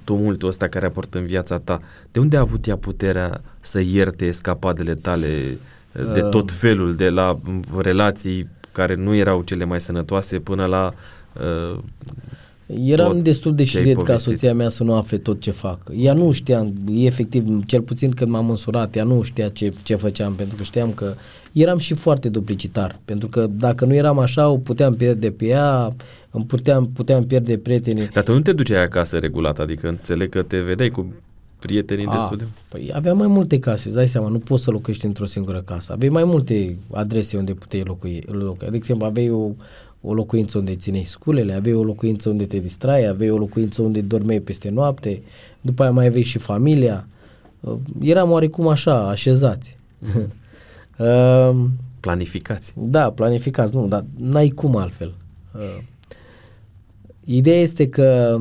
tumultul 0.03 0.47
ăsta 0.47 0.67
care 0.67 0.85
a 0.85 0.87
apărut 0.87 1.13
în 1.13 1.25
viața 1.25 1.57
ta. 1.57 1.81
De 2.11 2.19
unde 2.19 2.37
a 2.37 2.39
avut 2.39 2.67
ea 2.67 2.77
puterea 2.77 3.41
să 3.59 3.79
ierte 3.79 4.25
escapadele 4.25 4.93
tale 4.93 5.57
uh, 5.91 6.13
de 6.13 6.19
tot 6.19 6.49
uh. 6.49 6.55
felul, 6.59 6.95
de 6.95 7.09
la 7.09 7.39
relații 7.77 8.49
care 8.71 8.95
nu 8.95 9.15
erau 9.15 9.41
cele 9.41 9.65
mai 9.65 9.81
sănătoase 9.81 10.39
până 10.39 10.65
la 10.65 10.93
uh, 11.33 11.79
Eram 12.85 13.11
tot 13.11 13.23
destul 13.23 13.55
de 13.55 13.63
șiret 13.63 14.01
ca 14.01 14.17
soția 14.17 14.53
mea 14.53 14.69
să 14.69 14.83
nu 14.83 14.93
afle 14.93 15.17
tot 15.17 15.41
ce 15.41 15.51
fac. 15.51 15.79
Ea 15.95 16.13
nu 16.13 16.31
știa, 16.31 16.67
efectiv, 16.95 17.65
cel 17.65 17.81
puțin 17.81 18.11
când 18.11 18.31
m-am 18.31 18.49
însurat, 18.49 18.95
ea 18.95 19.03
nu 19.03 19.21
știa 19.21 19.49
ce, 19.49 19.73
ce 19.83 19.95
făceam, 19.95 20.33
pentru 20.33 20.55
că 20.55 20.63
știam 20.63 20.91
că 20.91 21.13
eram 21.51 21.77
și 21.77 21.93
foarte 21.93 22.29
duplicitar. 22.29 22.99
Pentru 23.05 23.27
că 23.27 23.47
dacă 23.51 23.85
nu 23.85 23.93
eram 23.93 24.19
așa, 24.19 24.49
o 24.49 24.57
puteam 24.57 24.95
pierde 24.95 25.31
pe 25.31 25.45
ea, 25.45 25.95
îmi 26.31 26.45
puteam, 26.45 26.91
puteam 26.93 27.23
pierde 27.23 27.57
prietenii. 27.57 28.07
Dar 28.07 28.23
tu 28.23 28.33
nu 28.33 28.41
te 28.41 28.53
duceai 28.53 28.83
acasă 28.83 29.17
regulat, 29.17 29.59
adică 29.59 29.87
înțeleg 29.87 30.29
că 30.29 30.41
te 30.41 30.59
vedeai 30.59 30.89
cu 30.89 31.13
prietenii 31.59 32.05
A, 32.05 32.15
destul 32.15 32.37
de... 32.37 32.43
Păi 32.69 32.91
aveam 32.93 33.17
mai 33.17 33.27
multe 33.27 33.59
case, 33.59 33.87
îți 33.87 33.95
dai 33.95 34.07
seama, 34.07 34.27
nu 34.27 34.39
poți 34.39 34.63
să 34.63 34.71
locuiești 34.71 35.05
într-o 35.05 35.25
singură 35.25 35.61
casă. 35.61 35.91
Aveai 35.91 36.09
mai 36.09 36.23
multe 36.23 36.77
adrese 36.91 37.37
unde 37.37 37.53
puteai 37.53 37.83
locui. 37.83 38.23
locui. 38.27 38.69
De 38.69 38.75
exemplu, 38.75 39.05
aveai 39.05 39.29
o, 39.29 39.49
o 40.01 40.13
locuință 40.13 40.57
unde 40.57 40.75
țineai 40.75 41.03
sculele, 41.03 41.53
aveai 41.53 41.75
o 41.75 41.83
locuință 41.83 42.29
unde 42.29 42.45
te 42.45 42.59
distrai, 42.59 43.07
aveai 43.07 43.29
o 43.29 43.37
locuință 43.37 43.81
unde 43.81 44.01
dormeai 44.01 44.39
peste 44.39 44.69
noapte, 44.69 45.21
după 45.61 45.81
aia 45.81 45.91
mai 45.91 46.05
aveai 46.05 46.23
și 46.23 46.37
familia. 46.37 47.07
Uh, 47.59 47.77
eram 48.01 48.31
oarecum 48.31 48.67
așa, 48.67 49.09
așezați. 49.09 49.77
uh, 50.97 51.55
planificați. 51.99 52.73
Da, 52.77 53.11
planificați, 53.11 53.75
nu, 53.75 53.87
dar 53.87 54.05
n-ai 54.17 54.49
cum 54.49 54.75
altfel. 54.75 55.13
Uh, 57.25 57.33
ideea 57.33 57.61
este 57.61 57.89
că 57.89 58.39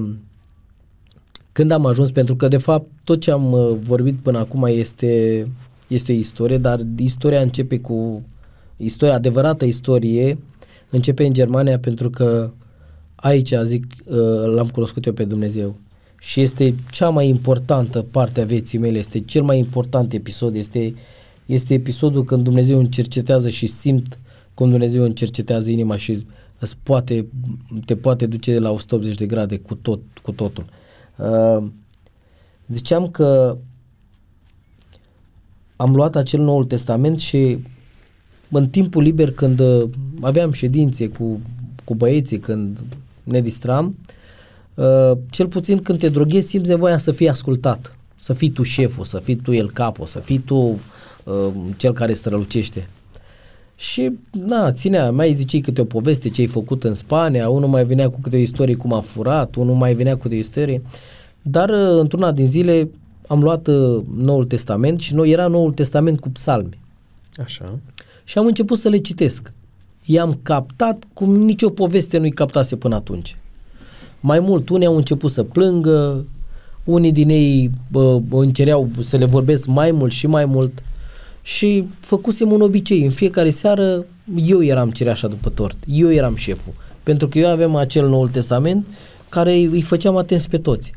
când 1.53 1.71
am 1.71 1.87
ajuns, 1.87 2.11
pentru 2.11 2.37
că 2.37 2.49
de 2.49 2.57
fapt 2.57 2.87
tot 3.05 3.21
ce 3.21 3.31
am 3.31 3.53
uh, 3.53 3.77
vorbit 3.83 4.15
până 4.15 4.39
acum 4.39 4.65
este, 4.65 5.47
este 5.89 6.13
o 6.13 6.15
istorie, 6.15 6.59
dar 6.59 6.81
istoria 6.97 7.41
începe 7.41 7.79
cu 7.79 8.23
istoria, 8.77 9.15
adevărată 9.15 9.65
istorie 9.65 10.39
începe 10.91 11.25
în 11.25 11.33
Germania 11.33 11.79
pentru 11.79 12.11
că 12.11 12.51
aici, 13.15 13.53
zic, 13.65 13.85
uh, 14.05 14.45
l-am 14.55 14.69
cunoscut 14.69 15.05
eu 15.05 15.13
pe 15.13 15.25
Dumnezeu. 15.25 15.77
Și 16.21 16.41
este 16.41 16.75
cea 16.91 17.09
mai 17.09 17.29
importantă 17.29 18.07
parte 18.11 18.41
a 18.41 18.45
vieții 18.45 18.79
mele, 18.79 18.99
este 18.99 19.21
cel 19.21 19.43
mai 19.43 19.59
important 19.59 20.13
episod, 20.13 20.55
este, 20.55 20.95
este 21.47 21.75
episodul 21.75 22.25
când 22.25 22.45
Dumnezeu 22.45 22.79
încercetează 22.79 23.49
și 23.49 23.67
simt 23.67 24.19
cum 24.55 24.71
Dumnezeu 24.71 25.03
încercetează 25.03 25.71
inima 25.71 25.97
și 25.97 26.27
îți 26.61 26.77
poate, 26.83 27.27
te 27.85 27.97
poate 27.97 28.27
duce 28.27 28.53
de 28.53 28.59
la 28.59 28.71
180 28.71 29.15
de 29.15 29.27
grade 29.27 29.59
cu, 29.59 29.75
tot, 29.75 30.01
cu 30.23 30.33
totul. 30.33 30.65
Uh, 31.17 31.65
ziceam 32.67 33.09
că 33.09 33.57
am 35.77 35.95
luat 35.95 36.17
acel 36.17 36.41
Noul 36.41 36.65
Testament 36.65 37.21
și 37.21 37.59
în 38.51 38.69
timpul 38.69 39.03
liber 39.03 39.31
când 39.31 39.61
uh, 39.61 39.89
aveam 40.21 40.53
ședințe 40.53 41.09
cu, 41.09 41.41
cu 41.85 41.95
băieții, 41.95 42.39
când 42.39 42.79
ne 43.23 43.41
distram, 43.41 43.97
uh, 44.75 45.13
cel 45.31 45.47
puțin 45.47 45.83
când 45.83 45.99
te 45.99 46.09
droghezi 46.09 46.49
simți 46.49 46.69
nevoia 46.69 46.99
să 46.99 47.13
fii 47.13 47.29
ascultat, 47.29 47.97
să 48.17 48.33
fii 48.33 48.51
tu 48.51 48.63
șeful, 48.63 49.05
să 49.05 49.19
fii 49.19 49.37
tu 49.37 49.53
el 49.53 49.71
capul, 49.71 50.07
să 50.07 50.19
fii 50.19 50.39
tu 50.39 50.57
uh, 50.57 51.53
cel 51.77 51.93
care 51.93 52.15
strălucește. 52.15 52.89
Și, 53.81 54.11
na, 54.31 54.73
ținea, 54.73 55.11
mai 55.11 55.33
zicei 55.33 55.61
câte 55.61 55.81
o 55.81 55.85
poveste 55.85 56.29
ce 56.29 56.41
ai 56.41 56.47
făcut 56.47 56.85
în 56.85 56.95
Spania, 56.95 57.49
unul 57.49 57.69
mai 57.69 57.85
venea 57.85 58.11
cu 58.11 58.21
câte 58.21 58.37
o 58.37 58.41
istorie 58.41 58.75
cum 58.75 58.93
a 58.93 59.01
furat, 59.01 59.55
unul 59.55 59.75
mai 59.75 59.95
venea 59.95 60.15
cu 60.15 60.21
câte 60.21 60.35
o 60.35 60.39
istorie, 60.39 60.83
dar 61.43 61.69
uh, 61.69 61.99
într-una 62.01 62.33
din 62.33 62.47
zile 62.47 62.91
am 63.27 63.43
luat 63.43 63.67
uh, 63.67 64.03
Noul 64.17 64.45
Testament 64.45 65.01
și 65.01 65.15
noi 65.15 65.31
era 65.31 65.47
Noul 65.47 65.73
Testament 65.73 66.21
cu 66.21 66.29
psalmi. 66.29 66.79
Așa 67.37 67.79
și 68.31 68.39
am 68.39 68.47
început 68.47 68.79
să 68.79 68.89
le 68.89 68.99
citesc. 68.99 69.53
I-am 70.05 70.39
captat 70.43 71.03
cum 71.13 71.35
nicio 71.35 71.71
poveste 71.71 72.19
nu-i 72.19 72.31
captase 72.31 72.77
până 72.77 72.95
atunci. 72.95 73.37
Mai 74.21 74.41
mult, 74.41 74.69
unii 74.69 74.87
au 74.87 74.97
început 74.97 75.31
să 75.31 75.43
plângă, 75.43 76.25
unii 76.85 77.13
din 77.13 77.29
ei 77.29 77.71
bă, 77.91 78.21
încereau 78.31 78.89
să 79.01 79.17
le 79.17 79.25
vorbesc 79.25 79.67
mai 79.67 79.91
mult 79.91 80.13
și 80.13 80.27
mai 80.27 80.45
mult 80.45 80.83
și 81.43 81.89
făcusem 82.01 82.53
un 82.53 82.61
obicei. 82.61 83.05
În 83.05 83.11
fiecare 83.11 83.51
seară 83.51 84.05
eu 84.35 84.63
eram 84.63 84.91
cireașa 84.91 85.29
după 85.29 85.49
tort, 85.49 85.77
eu 85.87 86.13
eram 86.13 86.37
șeful. 86.37 86.73
Pentru 87.03 87.29
că 87.29 87.39
eu 87.39 87.51
aveam 87.51 87.77
acel 87.77 88.09
Noul 88.09 88.29
Testament 88.29 88.87
care 89.29 89.53
îi 89.53 89.83
făceam 89.83 90.17
atenți 90.17 90.49
pe 90.49 90.59
toți. 90.59 90.93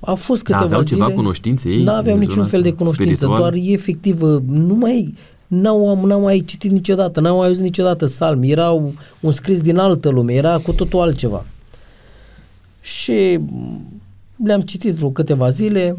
A 0.00 0.14
fost 0.14 0.42
câteva 0.42 0.60
da, 0.60 0.66
aveau 0.66 0.82
zile, 0.82 0.98
ceva 0.98 1.10
cunoștințe 1.10 1.68
ei? 1.68 1.82
Nu 1.82 1.92
aveam 1.92 2.18
niciun 2.18 2.46
fel 2.46 2.62
de 2.62 2.72
cunoștință, 2.72 3.14
spiritual? 3.14 3.38
doar 3.38 3.54
efectiv, 3.54 4.20
nu 4.46 4.74
mai 4.74 5.14
n-au, 5.46 6.06
n-au 6.06 6.20
mai 6.20 6.42
citit 6.46 6.70
niciodată, 6.70 7.20
n-au 7.20 7.36
mai 7.36 7.46
auzit 7.46 7.62
niciodată 7.62 8.06
salmi, 8.06 8.50
erau 8.50 8.94
un 9.20 9.32
scris 9.32 9.60
din 9.60 9.78
altă 9.78 10.08
lume, 10.08 10.32
era 10.32 10.58
cu 10.58 10.72
totul 10.72 11.00
altceva. 11.00 11.44
Și 12.80 13.38
le-am 14.44 14.60
citit 14.60 14.94
vreo 14.94 15.10
câteva 15.10 15.48
zile, 15.48 15.96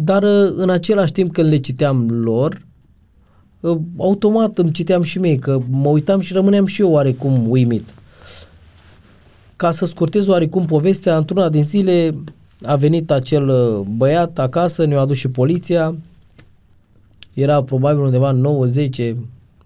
dar 0.00 0.22
în 0.56 0.70
același 0.70 1.12
timp 1.12 1.32
când 1.32 1.48
le 1.48 1.56
citeam 1.56 2.10
lor, 2.10 2.66
automat 3.96 4.58
îmi 4.58 4.70
citeam 4.70 5.02
și 5.02 5.18
mie, 5.18 5.36
că 5.36 5.60
mă 5.70 5.88
uitam 5.88 6.20
și 6.20 6.32
rămâneam 6.32 6.66
și 6.66 6.80
eu 6.80 6.90
oarecum 6.90 7.50
uimit. 7.50 7.84
Ca 9.56 9.72
să 9.72 9.86
scurtez 9.86 10.26
oarecum 10.26 10.64
povestea, 10.64 11.16
într-una 11.16 11.48
din 11.48 11.62
zile 11.62 12.14
a 12.64 12.76
venit 12.76 13.10
acel 13.10 13.78
băiat 13.96 14.38
acasă, 14.38 14.84
ne-a 14.84 15.00
adus 15.00 15.16
și 15.16 15.28
poliția, 15.28 15.94
era 17.34 17.62
probabil 17.62 18.02
undeva 18.02 18.30
9, 18.30 18.64
10, 18.64 19.16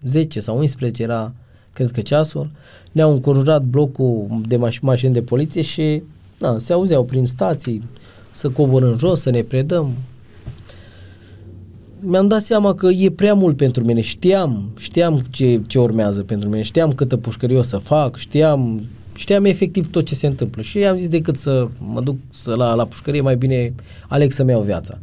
10 0.03 0.39
sau 0.39 0.57
11 0.57 1.03
era, 1.03 1.33
cred 1.73 1.91
că 1.91 2.01
ceasul, 2.01 2.49
ne-au 2.91 3.11
înconjurat 3.11 3.63
blocul 3.63 4.41
de 4.47 4.57
maș- 4.57 4.81
mașini 4.81 5.13
de 5.13 5.21
poliție 5.21 5.61
și 5.61 6.03
na, 6.39 6.59
se 6.59 6.73
auzeau 6.73 7.03
prin 7.03 7.25
stații 7.25 7.83
să 8.31 8.49
coborâm 8.49 8.97
jos, 8.97 9.21
să 9.21 9.29
ne 9.29 9.41
predăm. 9.41 9.93
Mi-am 12.05 12.27
dat 12.27 12.41
seama 12.41 12.73
că 12.73 12.87
e 12.87 13.11
prea 13.11 13.33
mult 13.33 13.57
pentru 13.57 13.83
mine. 13.83 14.01
Știam, 14.01 14.69
știam 14.77 15.21
ce, 15.29 15.61
ce 15.67 15.79
urmează 15.79 16.21
pentru 16.21 16.49
mine, 16.49 16.61
știam 16.61 16.91
câtă 16.91 17.17
pușcărie 17.17 17.57
o 17.57 17.61
să 17.61 17.77
fac, 17.77 18.15
știam, 18.15 18.81
știam 19.15 19.45
efectiv 19.45 19.89
tot 19.89 20.05
ce 20.05 20.15
se 20.15 20.27
întâmplă. 20.27 20.61
Și 20.61 20.77
am 20.77 20.97
zis 20.97 21.09
decât 21.09 21.37
să 21.37 21.67
mă 21.77 22.01
duc 22.01 22.15
să 22.31 22.55
la, 22.55 22.73
la 22.73 22.85
pușcărie, 22.85 23.21
mai 23.21 23.35
bine 23.35 23.73
aleg 24.07 24.31
să-mi 24.31 24.49
iau 24.49 24.61
viața. 24.61 24.97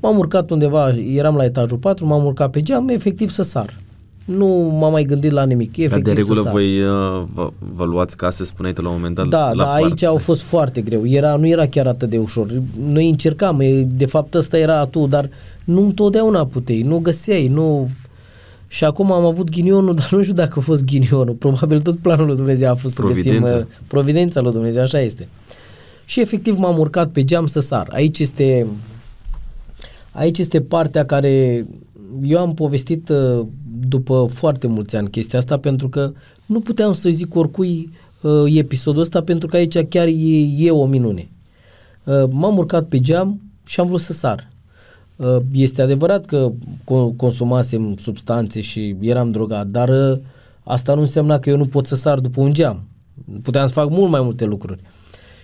M-am 0.00 0.18
urcat 0.18 0.50
undeva, 0.50 0.88
eram 0.90 1.36
la 1.36 1.44
etajul 1.44 1.78
4, 1.78 2.06
m-am 2.06 2.24
urcat 2.24 2.50
pe 2.50 2.62
geam, 2.62 2.88
efectiv 2.88 3.30
să 3.30 3.42
sar. 3.42 3.74
Nu 4.24 4.76
m-am 4.80 4.92
mai 4.92 5.04
gândit 5.04 5.30
la 5.30 5.44
nimic. 5.44 5.76
Efectiv 5.76 6.04
Dar 6.04 6.14
de 6.14 6.20
regulă 6.20 6.48
voi 6.50 6.80
uh, 6.80 7.22
vă, 7.34 7.50
vă 7.74 7.84
luați 7.84 8.16
case, 8.16 8.44
spuneai 8.44 8.74
tu 8.74 8.82
la 8.82 8.88
un 8.88 8.94
moment 8.94 9.14
dat, 9.14 9.28
Da, 9.28 9.52
la 9.52 9.64
da, 9.64 9.72
aici 9.72 10.02
au 10.02 10.16
fost 10.16 10.42
foarte 10.42 10.80
greu. 10.80 11.06
Era, 11.06 11.36
nu 11.36 11.46
era 11.46 11.66
chiar 11.66 11.86
atât 11.86 12.10
de 12.10 12.18
ușor. 12.18 12.48
Noi 12.88 13.08
încercam, 13.08 13.62
de 13.86 14.06
fapt 14.06 14.34
ăsta 14.34 14.58
era 14.58 14.84
tu, 14.84 15.06
dar 15.06 15.28
nu 15.66 15.84
întotdeauna 15.84 16.46
puteai, 16.46 16.82
nu 16.82 16.98
găseai, 16.98 17.48
nu... 17.48 17.90
Și 18.68 18.84
acum 18.84 19.12
am 19.12 19.24
avut 19.24 19.50
ghinionul, 19.50 19.94
dar 19.98 20.08
nu 20.10 20.22
știu 20.22 20.34
dacă 20.34 20.58
a 20.58 20.62
fost 20.62 20.84
ghinionul. 20.84 21.34
Probabil 21.34 21.80
tot 21.80 21.98
planul 21.98 22.26
lui 22.26 22.36
Dumnezeu 22.36 22.70
a 22.70 22.74
fost 22.74 22.94
Providența. 22.94 23.46
să 23.46 23.52
găsim... 23.52 23.66
Uh, 23.70 23.76
providența 23.86 24.40
lui 24.40 24.52
Dumnezeu, 24.52 24.82
așa 24.82 25.00
este. 25.00 25.28
Și 26.04 26.20
efectiv 26.20 26.58
m-am 26.58 26.78
urcat 26.78 27.10
pe 27.10 27.24
geam 27.24 27.46
să 27.46 27.60
sar. 27.60 27.88
Aici 27.92 28.18
este 28.18 28.66
Aici 30.16 30.38
este 30.38 30.60
partea 30.60 31.06
care 31.06 31.66
eu 32.22 32.38
am 32.38 32.54
povestit 32.54 33.08
uh, 33.08 33.46
după 33.88 34.28
foarte 34.32 34.66
mulți 34.66 34.96
ani 34.96 35.10
chestia 35.10 35.38
asta 35.38 35.58
pentru 35.58 35.88
că 35.88 36.12
nu 36.46 36.60
puteam 36.60 36.94
să 36.94 37.08
zic 37.10 37.34
oricui 37.34 37.90
uh, 38.20 38.56
episodul 38.56 39.02
ăsta 39.02 39.22
pentru 39.22 39.48
că 39.48 39.56
aici 39.56 39.78
chiar 39.88 40.06
e, 40.06 40.38
e 40.58 40.70
o 40.70 40.86
minune. 40.86 41.28
Uh, 42.04 42.24
m-am 42.30 42.56
urcat 42.56 42.84
pe 42.88 42.98
geam 42.98 43.40
și 43.64 43.80
am 43.80 43.86
vrut 43.86 44.00
să 44.00 44.12
sar. 44.12 44.48
Este 45.52 45.82
adevărat 45.82 46.24
că 46.24 46.52
consumasem 47.16 47.96
substanțe 47.96 48.60
și 48.60 48.96
eram 49.00 49.30
drogat, 49.30 49.66
dar 49.66 50.18
asta 50.62 50.94
nu 50.94 51.00
însemna 51.00 51.38
că 51.38 51.50
eu 51.50 51.56
nu 51.56 51.66
pot 51.66 51.86
să 51.86 51.94
sar 51.94 52.18
după 52.18 52.40
un 52.40 52.52
geam. 52.52 52.88
Puteam 53.42 53.66
să 53.66 53.72
fac 53.72 53.90
mult 53.90 54.10
mai 54.10 54.20
multe 54.20 54.44
lucruri. 54.44 54.80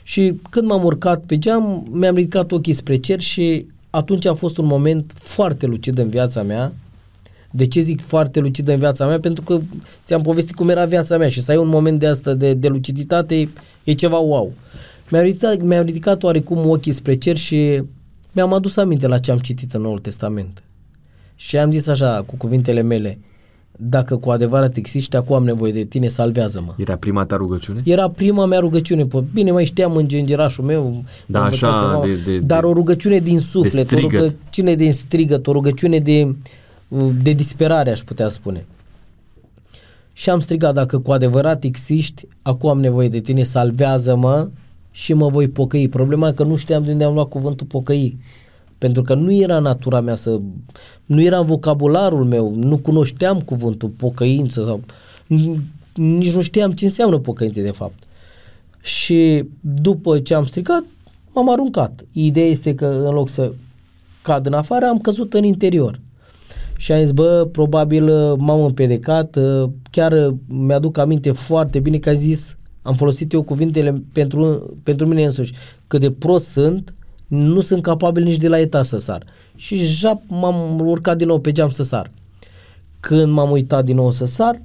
Și 0.02 0.34
când 0.50 0.66
m-am 0.66 0.84
urcat 0.84 1.22
pe 1.24 1.38
geam, 1.38 1.84
mi-am 1.90 2.14
ridicat 2.14 2.52
ochii 2.52 2.72
spre 2.72 2.96
cer 2.96 3.20
și 3.20 3.66
atunci 3.90 4.26
a 4.26 4.34
fost 4.34 4.58
un 4.58 4.66
moment 4.66 5.12
foarte 5.14 5.66
lucid 5.66 5.98
în 5.98 6.08
viața 6.08 6.42
mea. 6.42 6.72
De 7.50 7.66
ce 7.66 7.80
zic 7.80 8.02
foarte 8.02 8.40
lucid 8.40 8.68
în 8.68 8.78
viața 8.78 9.06
mea? 9.06 9.20
Pentru 9.20 9.42
că 9.42 9.60
ți-am 10.04 10.22
povestit 10.22 10.54
cum 10.54 10.68
era 10.68 10.84
viața 10.84 11.16
mea 11.16 11.28
și 11.28 11.42
să 11.42 11.50
ai 11.50 11.56
un 11.56 11.68
moment 11.68 11.98
de 11.98 12.06
asta 12.06 12.34
de, 12.34 12.54
de 12.54 12.68
luciditate 12.68 13.48
e 13.84 13.92
ceva 13.92 14.18
wow. 14.18 14.52
Mi-a 15.10 15.20
ridicat, 15.20 15.60
mi-a 15.62 15.82
ridicat 15.82 16.22
oarecum 16.22 16.70
ochii 16.70 16.92
spre 16.92 17.14
cer 17.14 17.36
și 17.36 17.82
mi-am 18.32 18.52
adus 18.52 18.76
aminte 18.76 19.06
la 19.06 19.18
ce 19.18 19.30
am 19.30 19.38
citit 19.38 19.74
în 19.74 19.80
Noul 19.80 19.98
Testament. 19.98 20.62
Și 21.36 21.58
am 21.58 21.70
zis 21.70 21.86
așa, 21.86 22.22
cu 22.26 22.36
cuvintele 22.36 22.82
mele, 22.82 23.18
dacă 23.76 24.16
cu 24.16 24.30
adevărat 24.30 24.76
existi, 24.76 25.16
acum 25.16 25.36
am 25.36 25.44
nevoie 25.44 25.72
de 25.72 25.84
tine, 25.84 26.08
salvează-mă. 26.08 26.74
Era 26.76 26.96
prima 26.96 27.24
ta 27.24 27.36
rugăciune? 27.36 27.82
Era 27.84 28.10
prima 28.10 28.46
mea 28.46 28.58
rugăciune. 28.58 29.04
Pă, 29.04 29.24
bine, 29.32 29.50
mai 29.50 29.64
știam 29.64 29.96
în 29.96 30.08
gengerașul 30.08 30.64
meu. 30.64 31.04
Da, 31.26 31.44
așa, 31.44 32.00
de, 32.04 32.14
de, 32.14 32.38
dar 32.38 32.64
o 32.64 32.72
rugăciune 32.72 33.18
din 33.18 33.40
suflet, 33.40 33.88
de 33.88 33.94
o 33.94 33.98
rugăciune 33.98 34.74
din 34.74 34.92
strigăt, 34.92 35.46
o 35.46 35.52
rugăciune 35.52 35.98
de, 35.98 36.34
de 37.22 37.32
disperare, 37.32 37.90
aș 37.90 38.00
putea 38.00 38.28
spune. 38.28 38.64
Și 40.12 40.30
am 40.30 40.40
strigat, 40.40 40.74
dacă 40.74 40.98
cu 40.98 41.12
adevărat 41.12 41.64
existi, 41.64 42.26
acum 42.42 42.70
am 42.70 42.80
nevoie 42.80 43.08
de 43.08 43.20
tine, 43.20 43.42
salvează-mă 43.42 44.48
și 44.93 45.12
mă 45.12 45.28
voi 45.28 45.49
pocăi. 45.49 45.88
Problema 45.88 46.28
e 46.28 46.32
că 46.32 46.45
nu 46.45 46.57
știam 46.57 46.82
de 46.82 46.93
unde 46.93 47.05
am 47.05 47.14
luat 47.14 47.28
cuvântul 47.28 47.66
pocăi. 47.66 48.16
Pentru 48.78 49.03
că 49.03 49.14
nu 49.14 49.32
era 49.32 49.59
natura 49.59 50.01
mea 50.01 50.14
să... 50.14 50.40
Nu 51.05 51.22
era 51.22 51.38
în 51.38 51.47
vocabularul 51.47 52.24
meu, 52.24 52.55
nu 52.55 52.76
cunoșteam 52.76 53.40
cuvântul 53.40 53.88
pocăință 53.88 54.64
sau... 54.64 54.80
Nici 55.95 56.32
nu 56.32 56.40
știam 56.40 56.72
ce 56.72 56.84
înseamnă 56.84 57.18
pocăință 57.18 57.61
de 57.61 57.70
fapt. 57.70 58.03
Și 58.80 59.45
după 59.61 60.18
ce 60.18 60.34
am 60.34 60.47
stricat, 60.47 60.84
m-am 61.32 61.51
aruncat. 61.51 62.05
Ideea 62.12 62.47
este 62.47 62.74
că 62.74 62.86
în 62.86 63.14
loc 63.14 63.28
să 63.28 63.53
cad 64.22 64.47
în 64.47 64.53
afară, 64.53 64.86
am 64.86 64.99
căzut 64.99 65.34
în 65.34 65.45
interior. 65.45 66.01
Și 66.76 66.93
am 66.93 67.01
zis, 67.01 67.11
bă, 67.11 67.49
probabil 67.53 68.09
uh, 68.09 68.34
m-am 68.38 68.64
împedecat, 68.64 69.36
uh, 69.36 69.70
chiar 69.90 70.12
uh, 70.12 70.34
mi-aduc 70.49 70.99
aminte 70.99 71.32
foarte 71.32 71.80
bine 71.80 71.99
că 71.99 72.09
a 72.09 72.12
zis, 72.12 72.57
am 72.82 72.94
folosit 72.94 73.32
eu 73.32 73.42
cuvintele 73.42 74.02
pentru, 74.12 74.70
pentru 74.82 75.06
mine 75.06 75.24
însuși, 75.24 75.52
cât 75.86 76.00
de 76.00 76.10
prost 76.10 76.46
sunt, 76.46 76.94
nu 77.26 77.60
sunt 77.60 77.82
capabil 77.82 78.22
nici 78.22 78.36
de 78.36 78.48
la 78.48 78.60
etaj 78.60 78.86
să 78.86 78.98
sar. 78.98 79.24
Și 79.56 79.84
jap, 79.84 80.22
m-am 80.26 80.80
urcat 80.80 81.16
din 81.16 81.26
nou 81.26 81.38
pe 81.38 81.52
geam 81.52 81.70
să 81.70 81.82
sar. 81.82 82.10
Când 83.00 83.32
m-am 83.32 83.50
uitat 83.50 83.84
din 83.84 83.96
nou 83.96 84.10
să 84.10 84.24
sar, 84.24 84.60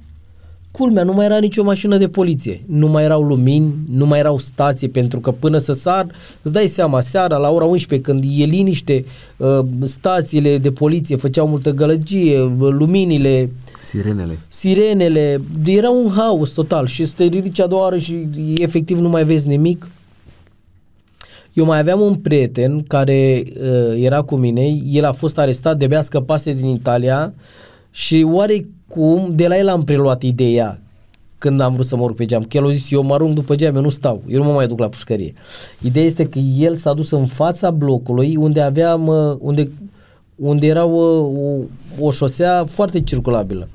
culmea, 0.70 1.04
nu 1.04 1.12
mai 1.12 1.24
era 1.24 1.38
nicio 1.38 1.62
mașină 1.62 1.96
de 1.96 2.08
poliție, 2.08 2.62
nu 2.66 2.86
mai 2.88 3.04
erau 3.04 3.22
lumini, 3.22 3.74
nu 3.90 4.06
mai 4.06 4.18
erau 4.18 4.38
stații, 4.38 4.88
pentru 4.88 5.20
că 5.20 5.30
până 5.30 5.58
să 5.58 5.72
sar, 5.72 6.06
îți 6.42 6.52
dai 6.52 6.66
seama, 6.66 7.00
seara 7.00 7.36
la 7.36 7.50
ora 7.50 7.64
11, 7.64 8.10
când 8.10 8.24
e 8.36 8.44
liniște, 8.44 9.04
uh, 9.36 9.58
stațiile 9.82 10.58
de 10.58 10.70
poliție 10.70 11.16
făceau 11.16 11.48
multă 11.48 11.70
gălăgie, 11.70 12.38
luminile, 12.58 13.50
Sirenele. 13.82 14.38
Sirenele, 14.48 15.40
era 15.64 15.90
un 15.90 16.10
haos 16.10 16.50
total 16.50 16.86
și 16.86 17.04
să 17.04 17.12
te 17.16 17.24
ridici 17.24 17.60
a 17.60 17.66
doua 17.66 17.86
oră 17.86 17.98
și 17.98 18.28
efectiv 18.56 18.98
nu 18.98 19.08
mai 19.08 19.24
vezi 19.24 19.48
nimic. 19.48 19.88
Eu 21.52 21.64
mai 21.64 21.78
aveam 21.78 22.00
un 22.00 22.14
prieten 22.14 22.82
care 22.82 23.42
uh, 23.46 24.02
era 24.02 24.22
cu 24.22 24.36
mine, 24.36 24.80
el 24.86 25.04
a 25.04 25.12
fost 25.12 25.38
arestat, 25.38 25.76
de-abia 25.76 26.02
scăpase 26.02 26.52
din 26.52 26.66
Italia 26.66 27.34
și 27.90 28.22
oarecum 28.88 29.34
de 29.34 29.46
la 29.46 29.58
el 29.58 29.68
am 29.68 29.84
preluat 29.84 30.22
ideea 30.22 30.80
când 31.38 31.60
am 31.60 31.72
vrut 31.72 31.86
să 31.86 31.96
mă 31.96 32.02
urc 32.02 32.16
pe 32.16 32.24
geam. 32.24 32.42
Că 32.42 32.56
el 32.56 32.66
a 32.66 32.70
zis, 32.70 32.90
eu 32.90 33.02
mă 33.02 33.14
arunc 33.14 33.34
după 33.34 33.54
geam, 33.54 33.76
eu 33.76 33.82
nu 33.82 33.88
stau, 33.88 34.22
eu 34.28 34.42
nu 34.42 34.48
mă 34.48 34.52
mai 34.52 34.66
duc 34.66 34.78
la 34.78 34.88
pușcărie. 34.88 35.34
Ideea 35.82 36.06
este 36.06 36.28
că 36.28 36.38
el 36.38 36.74
s-a 36.74 36.92
dus 36.94 37.10
în 37.10 37.26
fața 37.26 37.70
blocului 37.70 38.36
unde 38.36 38.60
aveam, 38.60 39.06
uh, 39.06 39.36
unde, 39.38 39.70
unde 40.36 40.66
era 40.66 40.84
o, 40.84 41.00
o, 41.20 41.58
o 42.00 42.10
șosea 42.10 42.64
foarte 42.64 43.00
circulabilă. 43.00 43.68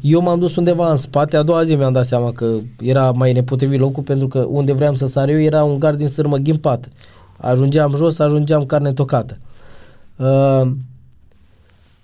Eu 0.00 0.20
m-am 0.20 0.38
dus 0.38 0.56
undeva 0.56 0.90
în 0.90 0.96
spate, 0.96 1.36
a 1.36 1.42
doua 1.42 1.62
zi 1.62 1.74
mi-am 1.74 1.92
dat 1.92 2.06
seama 2.06 2.32
că 2.32 2.54
era 2.80 3.10
mai 3.10 3.32
nepotrivit 3.32 3.80
locul 3.80 4.02
pentru 4.02 4.28
că 4.28 4.38
unde 4.38 4.72
vreau 4.72 4.94
să 4.94 5.06
sar 5.06 5.28
eu 5.28 5.40
era 5.40 5.64
un 5.64 5.78
gard 5.78 5.98
din 5.98 6.08
sârmă 6.08 6.36
ghimpat. 6.36 6.88
Ajungeam 7.36 7.94
jos, 7.96 8.18
ajungeam 8.18 8.64
carne 8.64 8.92
tocată. 8.92 9.38
Uh, 10.16 10.70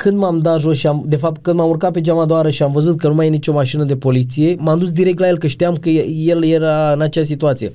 când 0.02 0.16
m-am 0.16 0.38
dat 0.38 0.60
jos 0.60 0.76
și 0.76 0.86
am, 0.86 1.02
de 1.06 1.16
fapt 1.16 1.42
când 1.42 1.56
m-am 1.56 1.68
urcat 1.68 1.92
pe 1.92 2.00
geama 2.00 2.24
doară 2.26 2.50
și 2.50 2.62
am 2.62 2.72
văzut 2.72 2.98
că 2.98 3.08
nu 3.08 3.14
mai 3.14 3.26
e 3.26 3.30
nicio 3.30 3.52
mașină 3.52 3.84
de 3.84 3.96
poliție, 3.96 4.56
m-am 4.58 4.78
dus 4.78 4.92
direct 4.92 5.18
la 5.18 5.28
el 5.28 5.38
că 5.38 5.46
știam 5.46 5.74
că 5.74 5.88
el 5.88 6.44
era 6.44 6.92
în 6.92 7.00
acea 7.00 7.24
situație. 7.24 7.72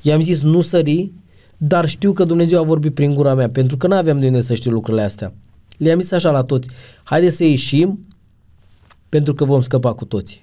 I-am 0.00 0.22
zis 0.22 0.42
nu 0.42 0.60
sări, 0.60 1.12
dar 1.56 1.88
știu 1.88 2.12
că 2.12 2.24
Dumnezeu 2.24 2.60
a 2.60 2.62
vorbit 2.62 2.94
prin 2.94 3.14
gura 3.14 3.34
mea, 3.34 3.48
pentru 3.48 3.76
că 3.76 3.86
nu 3.86 3.94
aveam 3.94 4.20
de 4.20 4.26
unde 4.26 4.40
să 4.40 4.54
știu 4.54 4.70
lucrurile 4.70 5.02
astea. 5.02 5.32
Le-am 5.78 6.00
zis 6.00 6.12
așa 6.12 6.30
la 6.30 6.42
toți, 6.42 6.68
haideți 7.02 7.36
să 7.36 7.44
ieșim, 7.44 8.06
pentru 9.08 9.34
că 9.34 9.44
vom 9.44 9.60
scăpa 9.60 9.92
cu 9.92 10.04
toții. 10.04 10.40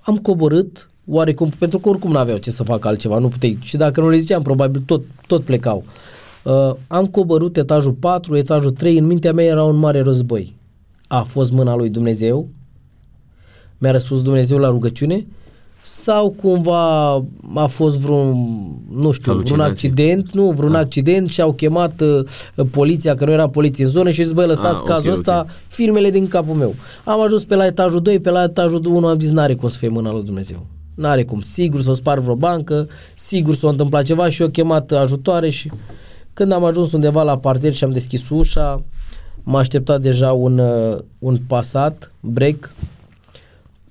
Am 0.00 0.16
coborât, 0.16 0.90
oarecum, 1.06 1.48
pentru 1.58 1.78
că 1.78 1.88
oricum 1.88 2.10
nu 2.10 2.18
aveau 2.18 2.38
ce 2.38 2.50
să 2.50 2.62
facă 2.62 2.88
altceva, 2.88 3.18
nu 3.18 3.28
puteai. 3.28 3.58
Și 3.60 3.76
dacă 3.76 4.00
nu 4.00 4.08
le 4.08 4.16
ziceam, 4.16 4.42
probabil 4.42 4.82
tot, 4.86 5.02
tot 5.26 5.42
plecau. 5.42 5.84
Uh, 6.44 6.72
am 6.86 7.06
coborât 7.06 7.56
etajul 7.56 7.92
4, 7.92 8.36
etajul 8.36 8.70
3, 8.70 8.98
în 8.98 9.06
mintea 9.06 9.32
mea 9.32 9.44
era 9.44 9.64
un 9.64 9.76
mare 9.76 10.00
război. 10.00 10.56
A 11.06 11.22
fost 11.22 11.52
mâna 11.52 11.74
lui 11.74 11.88
Dumnezeu, 11.88 12.48
mi-a 13.78 13.90
răspuns 13.90 14.22
Dumnezeu 14.22 14.58
la 14.58 14.68
rugăciune 14.68 15.26
sau 15.84 16.30
cumva 16.30 17.12
a 17.54 17.66
fost 17.66 17.98
vreun, 17.98 18.36
nu 18.92 19.10
știu, 19.10 19.38
vreun 19.38 19.60
accident, 19.60 20.32
nu, 20.32 20.50
vreun 20.50 20.72
da. 20.72 20.78
accident 20.78 21.28
și 21.28 21.40
au 21.40 21.52
chemat 21.52 22.00
uh, 22.00 22.66
poliția, 22.70 23.14
că 23.14 23.24
nu 23.24 23.30
era 23.30 23.48
poliție 23.48 23.84
în 23.84 23.90
zonă 23.90 24.10
și 24.10 24.22
zis, 24.22 24.32
băi, 24.32 24.46
lăsați 24.46 24.76
ah, 24.76 24.82
cazul 24.86 25.08
okay, 25.08 25.12
ăsta, 25.12 25.38
okay. 25.40 25.52
filmele 25.68 26.10
din 26.10 26.28
capul 26.28 26.54
meu. 26.54 26.74
Am 27.04 27.20
ajuns 27.20 27.44
pe 27.44 27.54
la 27.54 27.66
etajul 27.66 28.00
2, 28.00 28.20
pe 28.20 28.30
la 28.30 28.42
etajul 28.42 28.86
1 28.86 29.06
am 29.06 29.18
zis, 29.18 29.30
n-are 29.30 29.54
cum 29.54 29.68
să 29.68 29.78
fie 29.78 29.88
mâna 29.88 30.12
lui 30.12 30.22
Dumnezeu. 30.22 30.66
N-are 30.94 31.24
cum. 31.24 31.40
Sigur 31.40 31.80
s-o 31.80 31.94
spar 31.94 32.18
vreo 32.18 32.34
bancă, 32.34 32.88
sigur 33.14 33.54
s-a 33.54 33.68
întâmplat 33.68 34.04
ceva 34.04 34.30
și 34.30 34.42
au 34.42 34.48
chemat 34.48 34.92
ajutoare 34.92 35.50
și 35.50 35.70
când 36.34 36.52
am 36.52 36.64
ajuns 36.64 36.92
undeva 36.92 37.22
la 37.22 37.38
parter 37.38 37.72
și 37.72 37.84
am 37.84 37.90
deschis 37.90 38.28
ușa, 38.28 38.82
m-a 39.42 39.58
așteptat 39.58 40.00
deja 40.00 40.32
un, 40.32 40.58
uh, 40.58 40.98
un 41.18 41.36
pasat, 41.46 42.12
break, 42.20 42.74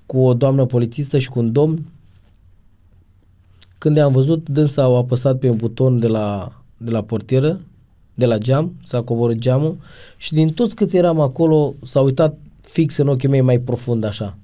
cu 0.06 0.18
o 0.18 0.34
doamnă 0.34 0.64
polițistă 0.64 1.18
și 1.18 1.28
cu 1.28 1.38
un 1.38 1.52
domn. 1.52 1.86
Când 3.78 3.98
am 3.98 4.12
văzut, 4.12 4.48
dânsa 4.48 4.82
au 4.82 4.96
apăsat 4.96 5.38
pe 5.38 5.48
un 5.48 5.56
buton 5.56 5.98
de 5.98 6.06
la, 6.06 6.52
de 6.76 6.90
la 6.90 7.02
portieră, 7.02 7.60
de 8.14 8.26
la 8.26 8.38
geam, 8.38 8.74
s-a 8.84 9.02
coborât 9.02 9.38
geamul 9.38 9.76
și 10.16 10.32
din 10.32 10.52
toți 10.52 10.74
cât 10.74 10.92
eram 10.92 11.20
acolo 11.20 11.74
s-a 11.82 12.00
uitat 12.00 12.36
fix 12.60 12.96
în 12.96 13.08
ochii 13.08 13.28
mei 13.28 13.40
mai 13.40 13.58
profund 13.58 14.04
așa. 14.04 14.36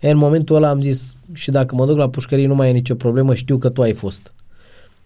E, 0.00 0.10
în 0.10 0.16
momentul 0.16 0.56
ăla 0.56 0.68
am 0.68 0.80
zis 0.80 1.14
și 1.32 1.50
dacă 1.50 1.74
mă 1.74 1.86
duc 1.86 1.96
la 1.96 2.08
pușcărie 2.08 2.46
nu 2.46 2.54
mai 2.54 2.68
e 2.68 2.72
nicio 2.72 2.94
problemă, 2.94 3.34
știu 3.34 3.58
că 3.58 3.68
tu 3.68 3.82
ai 3.82 3.92
fost. 3.92 4.32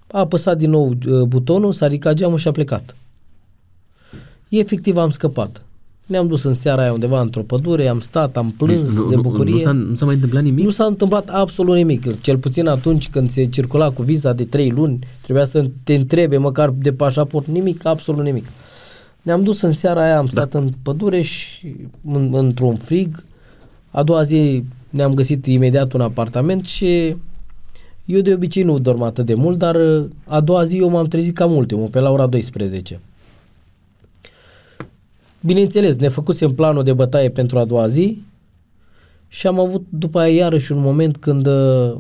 A 0.07 0.19
apăsat 0.19 0.59
din 0.59 0.71
nou 0.71 0.89
uh, 0.89 1.23
butonul, 1.23 1.73
s-a 1.73 1.87
ridicat 1.87 2.15
geamul 2.15 2.39
și 2.39 2.49
a 2.49 2.53
plecat. 2.53 2.97
Efectiv 4.49 4.97
am 4.97 5.11
scăpat. 5.11 5.63
Ne-am 6.07 6.27
dus 6.27 6.43
în 6.43 6.55
seara 6.55 6.83
aia 6.83 6.93
undeva 6.93 7.21
într-o 7.21 7.43
pădure, 7.43 7.89
am 7.89 8.01
stat, 8.01 8.37
am 8.37 8.55
plâns 8.59 8.95
deci, 8.95 9.03
nu, 9.03 9.09
de 9.09 9.17
bucurie. 9.17 9.53
Nu, 9.53 9.59
nu, 9.59 9.65
s-a, 9.65 9.73
nu 9.73 9.95
s-a 9.95 10.05
mai 10.05 10.15
întâmplat 10.15 10.43
nimic? 10.43 10.65
Nu 10.65 10.71
s-a 10.71 10.85
întâmplat 10.85 11.29
absolut 11.29 11.77
nimic. 11.77 12.21
Cel 12.21 12.39
puțin 12.39 12.67
atunci 12.67 13.09
când 13.09 13.31
se 13.31 13.47
circula 13.47 13.91
cu 13.91 14.03
viza 14.03 14.33
de 14.33 14.45
trei 14.45 14.71
luni, 14.71 14.99
trebuia 15.23 15.45
să 15.45 15.71
te 15.85 15.95
întrebe 15.95 16.37
măcar 16.37 16.71
de 16.71 16.93
pașaport, 16.93 17.47
nimic, 17.47 17.85
absolut 17.85 18.25
nimic. 18.25 18.45
Ne-am 19.23 19.43
dus 19.43 19.61
în 19.61 19.73
seara 19.73 20.03
aia, 20.03 20.19
am 20.19 20.25
da. 20.25 20.31
stat 20.31 20.51
da. 20.51 20.59
în 20.59 20.71
pădure 20.83 21.23
și 21.23 21.77
în, 22.05 22.31
într-un 22.33 22.77
frig. 22.77 23.25
A 23.91 24.03
doua 24.03 24.23
zi 24.23 24.65
ne-am 24.91 25.15
găsit 25.15 25.47
imediat 25.47 25.93
un 25.93 26.01
apartament 26.01 26.65
și 26.65 27.17
eu 28.07 28.21
de 28.21 28.35
obicei 28.35 28.63
nu 28.63 28.79
dorm 28.79 29.03
atât 29.03 29.27
de 29.27 29.35
mult, 29.35 29.59
dar 29.59 29.77
a 30.25 30.41
doua 30.41 30.65
zi 30.65 30.77
eu 30.77 30.89
m-am 30.89 31.07
trezit 31.07 31.35
cam 31.35 31.51
mult, 31.51 31.91
pe 31.91 31.99
la 31.99 32.11
ora 32.11 32.27
12. 32.27 33.01
Bineînțeles, 35.41 35.97
ne 35.97 36.09
făcusem 36.09 36.55
planul 36.55 36.83
de 36.83 36.93
bătaie 36.93 37.31
pentru 37.31 37.59
a 37.59 37.65
doua 37.65 37.87
zi 37.89 38.23
și 39.29 39.47
am 39.47 39.61
avut 39.61 39.87
după 39.89 40.19
aia 40.19 40.35
iarăși 40.35 40.73
un 40.73 40.81
moment 40.81 41.17
când 41.17 41.47
uh, 41.47 41.97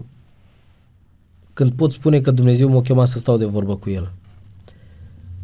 când 1.56 1.70
pot 1.70 1.92
spune 1.92 2.20
că 2.20 2.30
Dumnezeu 2.30 2.68
m-a 2.68 2.80
chemat 2.80 3.08
să 3.08 3.18
stau 3.18 3.36
de 3.36 3.44
vorbă 3.44 3.76
cu 3.76 3.90
El. 3.90 4.12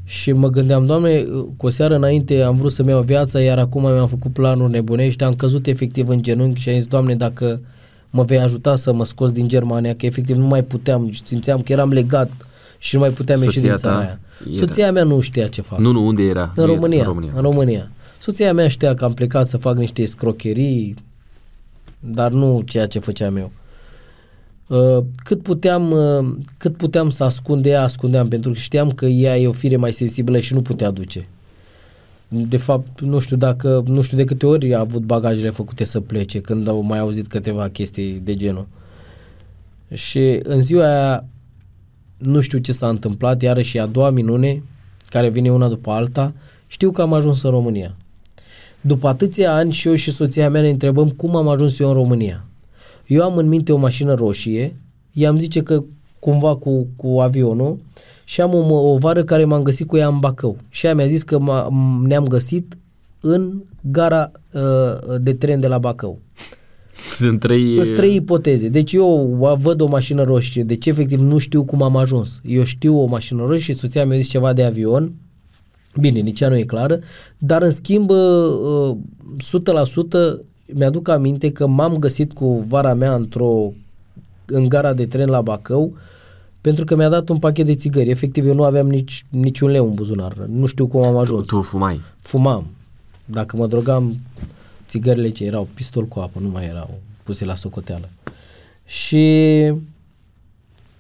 Și 0.04 0.32
mă 0.32 0.48
gândeam, 0.48 0.86
Doamne, 0.86 1.22
cu 1.56 1.66
o 1.66 1.68
seară 1.68 1.94
înainte 1.94 2.42
am 2.42 2.56
vrut 2.56 2.72
să-mi 2.72 2.88
iau 2.88 3.02
viața, 3.02 3.40
iar 3.40 3.58
acum 3.58 3.82
mi-am 3.82 4.08
făcut 4.08 4.32
planuri 4.32 4.70
nebunești, 4.70 5.24
am 5.24 5.34
căzut 5.34 5.66
efectiv 5.66 6.08
în 6.08 6.22
genunchi 6.22 6.60
și 6.60 6.68
am 6.68 6.74
zis, 6.74 6.86
Doamne, 6.86 7.14
dacă 7.14 7.60
mă 8.12 8.22
vei 8.22 8.38
ajuta 8.38 8.76
să 8.76 8.92
mă 8.92 9.04
scos 9.04 9.32
din 9.32 9.48
Germania, 9.48 9.94
că 9.94 10.06
efectiv 10.06 10.36
nu 10.36 10.46
mai 10.46 10.62
puteam, 10.62 11.12
simțeam 11.24 11.60
că 11.60 11.72
eram 11.72 11.90
legat 11.90 12.30
și 12.78 12.94
nu 12.94 13.00
mai 13.00 13.10
puteam 13.10 13.42
ieși 13.42 13.60
din 13.60 13.76
țara 13.76 13.98
aia. 13.98 14.20
Era. 14.46 14.66
Soția 14.66 14.92
mea 14.92 15.04
nu 15.04 15.20
știa 15.20 15.46
ce 15.46 15.62
fac. 15.62 15.78
Nu, 15.78 15.90
nu, 15.90 16.06
unde 16.06 16.22
era? 16.22 16.52
În 16.56 16.66
România. 16.66 16.98
În 16.98 17.04
România. 17.04 17.32
În 17.34 17.42
România. 17.42 17.90
Soția 18.20 18.52
mea 18.52 18.68
știa 18.68 18.94
că 18.94 19.04
am 19.04 19.12
plecat 19.12 19.46
să 19.46 19.56
fac 19.56 19.76
niște 19.76 20.04
scrocherii, 20.04 20.94
dar 22.00 22.30
nu 22.32 22.62
ceea 22.66 22.86
ce 22.86 22.98
făceam 22.98 23.36
eu. 23.36 23.50
Uh, 24.66 25.04
cât 25.24 25.42
puteam, 25.42 25.90
uh, 25.90 26.36
cât 26.56 26.76
puteam 26.76 27.10
să 27.10 27.24
ascunde 27.24 27.68
ea, 27.68 27.82
ascundeam, 27.82 28.28
pentru 28.28 28.50
că 28.50 28.58
știam 28.58 28.90
că 28.90 29.06
ea 29.06 29.38
e 29.38 29.48
o 29.48 29.52
fire 29.52 29.76
mai 29.76 29.92
sensibilă 29.92 30.38
și 30.38 30.54
nu 30.54 30.62
putea 30.62 30.90
duce. 30.90 31.28
De 32.34 32.56
fapt, 32.56 33.00
nu 33.00 33.18
știu 33.18 33.36
dacă, 33.36 33.82
nu 33.86 34.00
știu 34.00 34.16
de 34.16 34.24
câte 34.24 34.46
ori 34.46 34.74
a 34.74 34.78
avut 34.78 35.02
bagajele 35.02 35.50
făcute 35.50 35.84
să 35.84 36.00
plece, 36.00 36.40
când 36.40 36.68
au 36.68 36.80
mai 36.80 36.98
auzit 36.98 37.26
câteva 37.26 37.68
chestii 37.68 38.20
de 38.24 38.34
genul. 38.34 38.66
Și 39.94 40.40
în 40.42 40.60
ziua 40.60 40.84
aia, 40.84 41.24
nu 42.18 42.40
știu 42.40 42.58
ce 42.58 42.72
s-a 42.72 42.88
întâmplat, 42.88 43.42
iarăși 43.42 43.78
a 43.78 43.86
doua 43.86 44.10
minune, 44.10 44.62
care 45.08 45.28
vine 45.28 45.50
una 45.50 45.68
după 45.68 45.90
alta, 45.90 46.34
știu 46.66 46.90
că 46.90 47.02
am 47.02 47.12
ajuns 47.12 47.42
în 47.42 47.50
România. 47.50 47.96
După 48.80 49.08
atâția 49.08 49.54
ani 49.54 49.72
și 49.72 49.88
eu 49.88 49.94
și 49.94 50.12
soția 50.12 50.50
mea 50.50 50.60
ne 50.60 50.68
întrebăm 50.68 51.08
cum 51.08 51.36
am 51.36 51.48
ajuns 51.48 51.78
eu 51.78 51.88
în 51.88 51.94
România. 51.94 52.44
Eu 53.06 53.22
am 53.22 53.36
în 53.36 53.48
minte 53.48 53.72
o 53.72 53.76
mașină 53.76 54.14
roșie, 54.14 54.76
i-am 55.12 55.38
zice 55.38 55.62
că 55.62 55.82
cumva 56.18 56.56
cu, 56.56 56.86
cu 56.96 57.20
avionul 57.20 57.78
și 58.32 58.40
am 58.40 58.54
o, 58.54 58.74
o 58.74 58.98
vară 58.98 59.24
care 59.24 59.44
m-am 59.44 59.62
găsit 59.62 59.86
cu 59.86 59.96
ea 59.96 60.08
în 60.08 60.18
Bacău. 60.18 60.56
Și 60.68 60.86
ea 60.86 60.94
mi-a 60.94 61.06
zis 61.06 61.22
că 61.22 61.38
ne-am 62.02 62.24
găsit 62.24 62.78
în 63.20 63.62
gara 63.80 64.30
uh, 64.52 64.60
de 65.20 65.34
tren 65.34 65.60
de 65.60 65.66
la 65.66 65.78
Bacău. 65.78 66.20
Sunt 67.10 67.40
trei... 67.40 67.84
Sunt 67.84 67.94
trei 67.94 68.14
ipoteze. 68.14 68.68
Deci 68.68 68.92
eu 68.92 69.36
văd 69.60 69.80
o 69.80 69.86
mașină 69.86 70.22
roșie, 70.22 70.62
deci 70.62 70.86
efectiv 70.86 71.20
nu 71.20 71.38
știu 71.38 71.64
cum 71.64 71.82
am 71.82 71.96
ajuns. 71.96 72.40
Eu 72.44 72.62
știu 72.62 73.00
o 73.00 73.04
mașină 73.04 73.44
roșie 73.46 73.72
și 73.72 73.80
soția 73.80 74.06
mi-a 74.06 74.16
zis 74.16 74.28
ceva 74.28 74.52
de 74.52 74.64
avion, 74.64 75.12
bine, 76.00 76.20
nici 76.20 76.40
ea 76.40 76.48
nu 76.48 76.56
e 76.56 76.62
clară, 76.62 76.98
dar 77.38 77.62
în 77.62 77.70
schimb 77.70 78.10
100% 78.10 78.14
mi-aduc 80.66 81.08
aminte 81.08 81.50
că 81.50 81.66
m-am 81.66 81.96
găsit 81.96 82.32
cu 82.32 82.64
vara 82.68 82.94
mea 82.94 83.14
într-o 83.14 83.72
în 84.46 84.68
gara 84.68 84.92
de 84.92 85.06
tren 85.06 85.28
la 85.28 85.40
Bacău 85.40 85.96
pentru 86.62 86.84
că 86.84 86.96
mi-a 86.96 87.08
dat 87.08 87.28
un 87.28 87.38
pachet 87.38 87.66
de 87.66 87.74
țigări. 87.74 88.10
Efectiv, 88.10 88.46
eu 88.46 88.54
nu 88.54 88.64
aveam 88.64 88.88
nici, 88.88 89.24
niciun 89.28 89.70
leu 89.70 89.86
în 89.86 89.94
buzunar. 89.94 90.32
Nu 90.32 90.66
știu 90.66 90.86
cum 90.86 91.04
am 91.04 91.16
ajuns. 91.16 91.46
Tu, 91.46 91.56
tu 91.56 91.62
fumai? 91.62 92.00
Fumam. 92.20 92.66
Dacă 93.24 93.56
mă 93.56 93.66
drogam, 93.66 94.20
țigările 94.88 95.28
ce 95.28 95.44
erau 95.44 95.68
pistol 95.74 96.04
cu 96.04 96.18
apă, 96.20 96.38
nu 96.40 96.48
mai 96.48 96.64
erau 96.64 96.98
puse 97.22 97.44
la 97.44 97.54
socoteală. 97.54 98.08
Și 98.86 99.26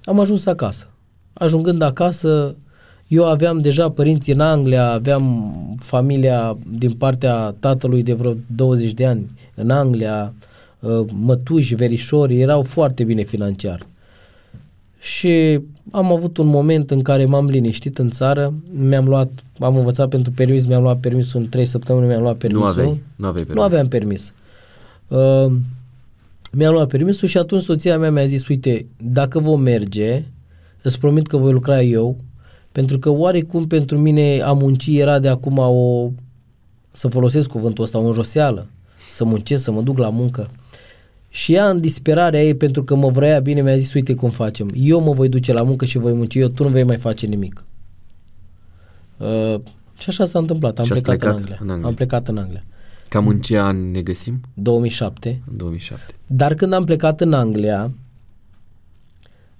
am 0.04 0.20
ajuns 0.20 0.46
acasă. 0.46 0.86
Ajungând 1.32 1.82
acasă, 1.82 2.54
eu 3.06 3.28
aveam 3.28 3.58
deja 3.58 3.90
părinți 3.90 4.30
în 4.30 4.40
Anglia, 4.40 4.90
aveam 4.90 5.54
familia 5.80 6.56
din 6.70 6.92
partea 6.92 7.54
tatălui 7.60 8.02
de 8.02 8.12
vreo 8.12 8.34
20 8.56 8.92
de 8.92 9.06
ani 9.06 9.30
în 9.54 9.70
Anglia, 9.70 10.34
uh, 10.80 11.04
mătuși, 11.14 11.74
verișori, 11.74 12.40
erau 12.40 12.62
foarte 12.62 13.04
bine 13.04 13.22
financiar. 13.22 13.86
Și 15.02 15.60
am 15.90 16.12
avut 16.12 16.36
un 16.36 16.46
moment 16.46 16.90
în 16.90 17.02
care 17.02 17.24
m-am 17.24 17.46
liniștit 17.46 17.98
în 17.98 18.10
țară, 18.10 18.54
mi-am 18.72 19.08
luat, 19.08 19.30
am 19.58 19.76
învățat 19.76 20.08
pentru 20.08 20.32
permis, 20.32 20.66
mi-am 20.66 20.82
luat 20.82 21.00
permisul 21.00 21.40
în 21.40 21.48
3 21.48 21.64
săptămâni, 21.64 22.06
mi-am 22.06 22.22
luat 22.22 22.36
permisul. 22.36 22.64
Nu 22.64 22.70
aveai, 22.70 23.02
nu 23.16 23.26
aveai 23.26 23.44
permis. 23.44 23.54
Nu 23.54 23.62
aveam 23.62 23.88
permis. 23.88 24.34
Uh, 25.08 25.52
mi-am 26.52 26.72
luat 26.72 26.88
permisul 26.88 27.28
și 27.28 27.38
atunci 27.38 27.62
soția 27.62 27.98
mea 27.98 28.10
mi-a 28.10 28.26
zis, 28.26 28.48
uite, 28.48 28.86
dacă 28.96 29.38
vom 29.38 29.60
merge, 29.60 30.24
îți 30.82 30.98
promit 30.98 31.26
că 31.26 31.36
voi 31.36 31.52
lucra 31.52 31.82
eu, 31.82 32.16
pentru 32.72 32.98
că 32.98 33.10
oarecum 33.10 33.66
pentru 33.66 33.98
mine 33.98 34.40
a 34.40 34.52
munci 34.52 34.86
era 34.86 35.18
de 35.18 35.28
acum 35.28 35.58
o, 35.58 36.10
să 36.92 37.08
folosesc 37.08 37.48
cuvântul 37.48 37.84
ăsta, 37.84 37.98
o 37.98 38.06
înjoseală 38.06 38.66
să 39.12 39.24
muncesc, 39.24 39.62
să 39.62 39.70
mă 39.70 39.82
duc 39.82 39.98
la 39.98 40.08
muncă. 40.08 40.50
Și 41.34 41.52
ea 41.54 41.68
în 41.70 41.80
disperarea 41.80 42.44
ei, 42.44 42.54
pentru 42.54 42.84
că 42.84 42.94
mă 42.94 43.08
vrea 43.10 43.40
bine, 43.40 43.62
mi-a 43.62 43.76
zis, 43.76 43.92
uite 43.92 44.14
cum 44.14 44.30
facem. 44.30 44.70
Eu 44.74 45.00
mă 45.00 45.12
voi 45.12 45.28
duce 45.28 45.52
la 45.52 45.62
muncă 45.62 45.84
și 45.84 45.98
voi 45.98 46.12
munci, 46.12 46.34
eu 46.34 46.48
tu 46.48 46.62
nu 46.62 46.68
vei 46.68 46.82
mai 46.82 46.96
face 46.96 47.26
nimic. 47.26 47.64
Uh, 49.16 49.54
și 49.98 50.08
așa 50.08 50.24
s-a 50.24 50.38
întâmplat. 50.38 50.78
Am 50.78 50.84
și 50.84 50.90
plecat 50.92 51.16
plecat 51.18 51.34
în 51.34 51.38
Anglia. 51.40 51.58
în 51.62 51.70
Anglia. 51.70 51.88
Am 51.88 51.94
plecat 51.94 52.28
în 52.28 52.36
Anglia. 52.38 52.62
Cam 53.08 53.28
în 53.28 53.40
ce 53.40 53.58
an 53.58 53.90
ne 53.90 54.02
găsim? 54.02 54.40
2007. 54.54 55.42
În 55.50 55.56
2007. 55.56 56.14
Dar 56.26 56.54
când 56.54 56.72
am 56.72 56.84
plecat 56.84 57.20
în 57.20 57.32
Anglia, 57.32 57.90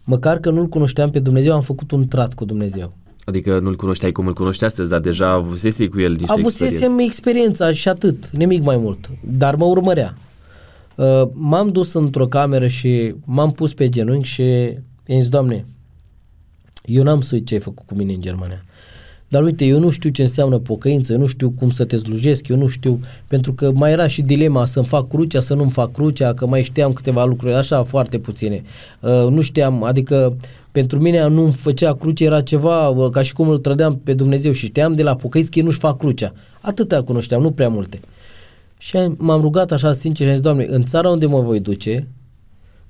măcar 0.05 0.39
că 0.39 0.51
nu-L 0.51 0.69
cunoșteam 0.69 1.11
pe 1.11 1.19
Dumnezeu, 1.19 1.55
am 1.55 1.63
făcut 1.63 1.91
un 1.91 2.09
trat 2.09 2.35
cu 2.35 2.45
Dumnezeu. 2.45 2.93
Adică 3.25 3.59
nu-l 3.59 3.77
cunoșteai 3.77 4.13
cum 4.13 4.27
îl 4.27 4.33
cunoști 4.35 4.65
astăzi, 4.65 4.91
dar 4.91 5.01
deja 5.01 5.29
avusese 5.29 5.89
cu 5.89 6.01
el 6.01 6.13
niște 6.13 6.33
Avusesem 6.33 6.69
experiențe. 6.73 7.05
experiența 7.05 7.73
și 7.73 7.89
atât, 7.89 8.31
nimic 8.31 8.63
mai 8.63 8.77
mult, 8.77 9.11
dar 9.21 9.55
mă 9.55 9.65
urmărea. 9.65 10.17
Uh, 10.97 11.23
m-am 11.33 11.69
dus 11.69 11.93
într-o 11.93 12.27
cameră 12.27 12.67
și 12.67 13.15
m-am 13.25 13.51
pus 13.51 13.75
pe 13.75 13.89
genunchi 13.89 14.29
și 14.29 14.43
i-am 15.07 15.21
zis, 15.21 15.29
Doamne, 15.29 15.67
eu 16.85 17.03
n-am 17.03 17.21
să 17.21 17.35
uit 17.35 17.47
ce 17.47 17.55
ai 17.55 17.61
făcut 17.61 17.87
cu 17.87 17.95
mine 17.95 18.13
în 18.13 18.21
Germania. 18.21 18.65
Dar 19.33 19.43
uite, 19.43 19.65
eu 19.65 19.79
nu 19.79 19.91
știu 19.91 20.11
ce 20.11 20.23
înseamnă 20.23 20.59
pocăință, 20.59 21.13
eu 21.13 21.19
nu 21.19 21.27
știu 21.27 21.51
cum 21.51 21.71
să 21.71 21.85
te 21.85 21.97
slujesc, 21.97 22.49
eu 22.49 22.57
nu 22.57 22.69
știu, 22.69 23.01
pentru 23.29 23.53
că 23.53 23.73
mai 23.75 23.93
era 23.93 24.09
și 24.09 24.23
dilema 24.23 24.65
să-mi 24.65 24.87
fac 24.87 25.09
crucea, 25.09 25.41
să 25.41 25.55
nu-mi 25.55 25.71
fac 25.71 25.93
crucea, 25.93 26.35
că 26.35 26.47
mai 26.47 26.63
știam 26.63 26.93
câteva 26.93 27.25
lucruri, 27.25 27.55
așa 27.55 27.83
foarte 27.83 28.19
puține. 28.19 28.63
Uh, 29.01 29.11
nu 29.11 29.41
știam, 29.41 29.83
adică 29.83 30.37
pentru 30.73 31.01
mine 31.01 31.29
nu-mi 31.29 31.53
făcea 31.53 31.95
cruce, 31.95 32.25
era 32.25 32.41
ceva 32.41 32.89
uh, 32.89 33.11
ca 33.11 33.23
și 33.23 33.33
cum 33.33 33.49
îl 33.49 33.59
trădeam 33.59 34.01
pe 34.05 34.15
Dumnezeu 34.15 34.53
și 34.53 34.67
știam 34.67 34.95
de 34.95 35.03
la 35.03 35.17
pocăiți 35.17 35.51
că 35.51 35.59
ei 35.59 35.65
nu-și 35.65 35.79
fac 35.79 35.99
crucea. 35.99 36.33
Atâta 36.61 37.03
cunoșteam, 37.03 37.43
nu 37.43 37.51
prea 37.51 37.69
multe. 37.69 38.01
Și 38.83 38.99
m-am 39.17 39.41
rugat 39.41 39.73
așa 39.73 39.93
sincer 39.93 40.27
și 40.27 40.31
am 40.31 40.33
zis, 40.33 40.43
Doamne, 40.43 40.67
în 40.69 40.83
țara 40.83 41.09
unde 41.09 41.27
mă 41.27 41.41
voi 41.41 41.61
duce, 41.61 42.09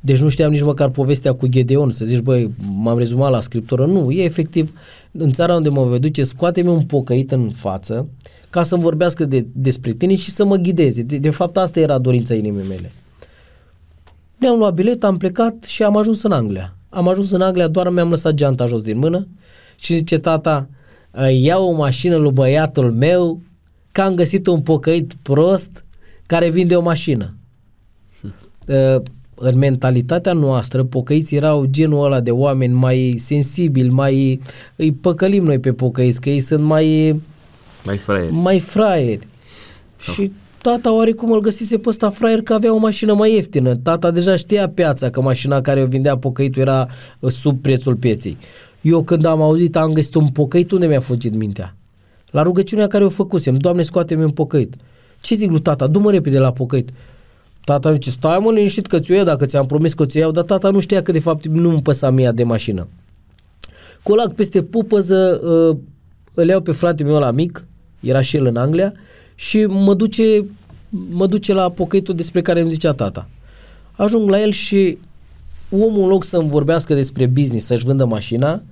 deci 0.01 0.19
nu 0.19 0.29
știam 0.29 0.51
nici 0.51 0.63
măcar 0.63 0.89
povestea 0.89 1.33
cu 1.33 1.47
Gedeon, 1.47 1.91
să 1.91 2.05
zici, 2.05 2.19
băi, 2.19 2.51
m-am 2.77 2.99
rezumat 2.99 3.31
la 3.31 3.41
scriptură. 3.41 3.87
Nu, 3.87 4.11
e 4.11 4.23
efectiv, 4.23 4.79
în 5.11 5.31
țara 5.31 5.55
unde 5.55 5.69
mă 5.69 5.85
voi 5.85 5.99
duce, 5.99 6.25
scoate-mi 6.25 6.69
un 6.69 6.83
pocăit 6.83 7.33
în 7.33 7.51
față 7.51 8.09
ca 8.51 8.63
să-mi 8.63 8.83
vorbească 8.83 9.25
de, 9.25 9.47
despre 9.53 9.93
tine 9.93 10.17
și 10.17 10.31
să 10.31 10.45
mă 10.45 10.57
ghideze. 10.57 11.03
De, 11.03 11.19
de 11.19 11.31
fapt, 11.31 11.57
asta 11.57 11.81
era 11.81 11.99
dorința 11.99 12.35
inimii 12.35 12.69
mele. 12.69 12.93
Mi-am 14.39 14.59
luat 14.59 14.75
bilet, 14.75 15.05
am 15.05 15.17
plecat 15.17 15.63
și 15.63 15.83
am 15.83 15.97
ajuns 15.97 16.23
în 16.23 16.33
Anglia. 16.33 16.77
Am 16.89 17.09
ajuns 17.09 17.31
în 17.31 17.41
Anglia, 17.41 17.69
doar 17.69 17.89
mi-am 17.89 18.11
lăsat 18.11 18.35
geanta 18.35 18.67
jos 18.67 18.83
din 18.83 18.99
mână 18.99 19.27
și 19.77 19.95
zice 19.95 20.19
tata, 20.19 20.69
ia 21.41 21.59
o 21.59 21.73
mașină 21.73 22.17
lui 22.17 22.33
băiatul 22.33 22.93
meu 22.93 23.41
că 23.93 24.01
am 24.01 24.15
găsit 24.15 24.47
un 24.47 24.61
pocăit 24.61 25.15
prost 25.23 25.85
care 26.27 26.51
vinde 26.51 26.77
o 26.77 26.83
mașină. 26.83 27.35
Hm. 28.21 28.35
Uh, 28.69 29.03
în 29.35 29.59
mentalitatea 29.59 30.33
noastră, 30.33 30.85
pocăiți 30.85 31.35
erau 31.35 31.65
genul 31.65 32.05
ăla 32.05 32.21
de 32.21 32.31
oameni 32.31 32.73
mai 32.73 33.15
sensibili, 33.19 33.89
mai 33.89 34.41
îi 34.77 34.93
păcălim 34.93 35.45
noi 35.45 35.59
pe 35.59 35.73
pocăiți, 35.73 36.21
că 36.21 36.31
ei 36.31 36.41
sunt 36.41 36.63
mai 36.63 37.21
mai 37.85 37.97
fraieri. 37.97 38.35
Mai 38.35 38.61
fraieri. 38.61 39.27
Oh. 40.09 40.15
Și 40.15 40.33
tata 40.61 40.93
oarecum 40.93 41.33
îl 41.33 41.41
găsise 41.41 41.79
pe 41.79 41.89
ăsta 41.89 42.11
fraier 42.11 42.43
că 42.43 42.55
avea 42.55 42.75
o 42.75 42.77
mașină 42.77 43.15
mai 43.15 43.35
ieftină. 43.35 43.77
Tata 43.77 44.11
deja 44.11 44.37
știa 44.37 44.69
piața 44.69 45.11
că 45.11 45.21
mașina 45.21 45.61
care 45.61 45.83
o 45.83 45.87
vindea 45.87 46.17
pocăitul 46.17 46.63
era 46.63 46.87
uh, 47.19 47.31
sub 47.31 47.61
prețul 47.61 47.95
pieței. 47.95 48.37
Eu 48.81 49.03
când 49.03 49.25
am 49.25 49.43
auzit 49.43 49.77
am 49.77 49.93
găsit 49.93 50.15
un 50.15 50.29
pocăit, 50.29 50.71
unde 50.71 50.87
mi-a 50.87 51.01
fugit 51.01 51.35
mintea? 51.35 51.77
La 52.33 52.43
rugăciunea 52.43 52.87
care 52.87 53.05
o 53.05 53.09
făcusem, 53.09 53.55
Doamne 53.55 53.83
scoate-mi 53.83 54.23
un 54.23 54.31
pocăit. 54.31 54.75
Ce 55.21 55.35
zic 55.35 55.51
lui 55.51 55.61
tata? 55.61 55.87
Du-mă 55.87 56.11
repede 56.11 56.39
la 56.39 56.53
pocăit. 56.53 56.91
Tata 57.65 57.93
zice, 57.93 58.11
stai 58.11 58.39
mă 58.39 58.53
liniștit 58.53 58.87
că 58.87 58.99
ți-o 59.01 59.15
ia 59.15 59.25
dacă 59.25 59.47
ți-am 59.47 59.67
promis 59.67 59.95
că 59.95 60.07
ți-o 60.07 60.21
iau, 60.21 60.31
dar 60.31 60.45
tata 60.45 60.71
nu 60.71 60.81
știa 60.81 61.03
că 61.03 61.13
de 61.13 61.19
fapt 61.19 61.47
nu 61.47 61.71
îmi 61.71 61.83
păsa 61.83 62.11
mie 62.11 62.31
de 62.35 62.45
mașină. 62.45 62.89
Colac 64.03 64.35
peste 64.35 64.63
pupăză, 64.63 65.41
uh, 65.45 65.77
îl 66.35 66.49
iau 66.49 66.61
pe 66.61 66.73
frate 66.73 67.05
meu 67.05 67.19
la 67.19 67.31
mic, 67.31 67.67
era 68.01 68.23
și 68.23 68.37
el 68.37 68.47
în 68.47 68.57
Anglia, 68.57 68.93
și 69.35 69.65
mă 69.67 69.95
duce, 69.95 70.45
mă 71.11 71.27
duce 71.27 71.53
la 71.53 71.71
pocăitul 71.71 72.15
despre 72.15 72.43
care 72.43 72.61
îmi 72.61 72.71
zicea 72.71 72.93
tata. 72.93 73.29
Ajung 73.93 74.31
la 74.31 74.41
el 74.41 74.51
și 74.51 74.99
omul 75.71 76.03
în 76.03 76.09
loc 76.09 76.25
să-mi 76.25 76.49
vorbească 76.49 76.95
despre 76.95 77.27
business, 77.27 77.67
să-și 77.67 77.85
vândă 77.85 78.05
mașina, 78.05 78.63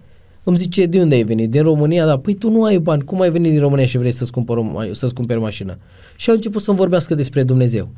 îmi 0.45 0.57
zice, 0.57 0.87
de 0.87 1.01
unde 1.01 1.15
ai 1.15 1.23
venit? 1.23 1.51
Din 1.51 1.63
România? 1.63 2.07
Da, 2.07 2.19
păi 2.19 2.35
tu 2.35 2.51
nu 2.51 2.65
ai 2.65 2.79
bani, 2.79 3.05
cum 3.05 3.21
ai 3.21 3.31
venit 3.31 3.51
din 3.51 3.61
România 3.61 3.87
și 3.87 3.99
vrei 3.99 4.13
să-ți, 4.13 4.33
cumpăr, 4.33 4.59
să-ți 4.93 5.15
cumperi 5.15 5.41
mașină? 5.41 5.79
Și 6.17 6.31
a 6.31 6.33
început 6.33 6.63
să-mi 6.63 6.77
vorbească 6.77 7.15
despre 7.15 7.43
Dumnezeu. 7.43 7.89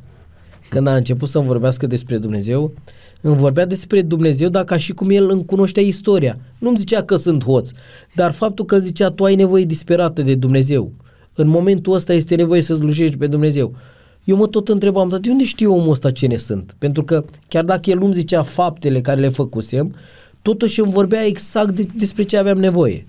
Când 0.69 0.87
a 0.87 0.95
început 0.95 1.29
să-mi 1.29 1.45
vorbească 1.45 1.87
despre 1.87 2.17
Dumnezeu, 2.17 2.73
îmi 3.21 3.35
vorbea 3.35 3.65
despre 3.65 4.01
Dumnezeu, 4.01 4.49
dar 4.49 4.63
ca 4.63 4.77
și 4.77 4.93
cum 4.93 5.09
el 5.09 5.29
îmi 5.29 5.45
cunoștea 5.45 5.83
istoria. 5.83 6.37
Nu-mi 6.57 6.77
zicea 6.77 7.03
că 7.03 7.15
sunt 7.15 7.43
hoț, 7.43 7.69
dar 8.15 8.31
faptul 8.31 8.65
că 8.65 8.79
zicea, 8.79 9.09
tu 9.09 9.23
ai 9.23 9.35
nevoie 9.35 9.65
disperată 9.65 10.21
de 10.21 10.35
Dumnezeu. 10.35 10.91
În 11.33 11.47
momentul 11.47 11.93
ăsta 11.93 12.13
este 12.13 12.35
nevoie 12.35 12.61
să 12.61 12.75
slujești 12.75 13.17
pe 13.17 13.27
Dumnezeu. 13.27 13.75
Eu 14.23 14.35
mă 14.35 14.47
tot 14.47 14.69
întrebam, 14.69 15.09
dar 15.09 15.19
de 15.19 15.29
unde 15.29 15.43
știu 15.43 15.73
omul 15.73 15.91
ăsta 15.91 16.11
cine 16.11 16.37
sunt? 16.37 16.75
Pentru 16.77 17.03
că 17.03 17.25
chiar 17.47 17.63
dacă 17.63 17.89
el 17.89 17.97
nu-mi 17.97 18.13
zicea 18.13 18.43
faptele 18.43 19.01
care 19.01 19.21
le 19.21 19.29
făcusem, 19.29 19.95
totuși 20.43 20.79
îmi 20.79 20.91
vorbea 20.91 21.25
exact 21.25 21.69
de, 21.69 21.87
despre 21.95 22.23
ce 22.23 22.37
aveam 22.37 22.57
nevoie. 22.57 23.05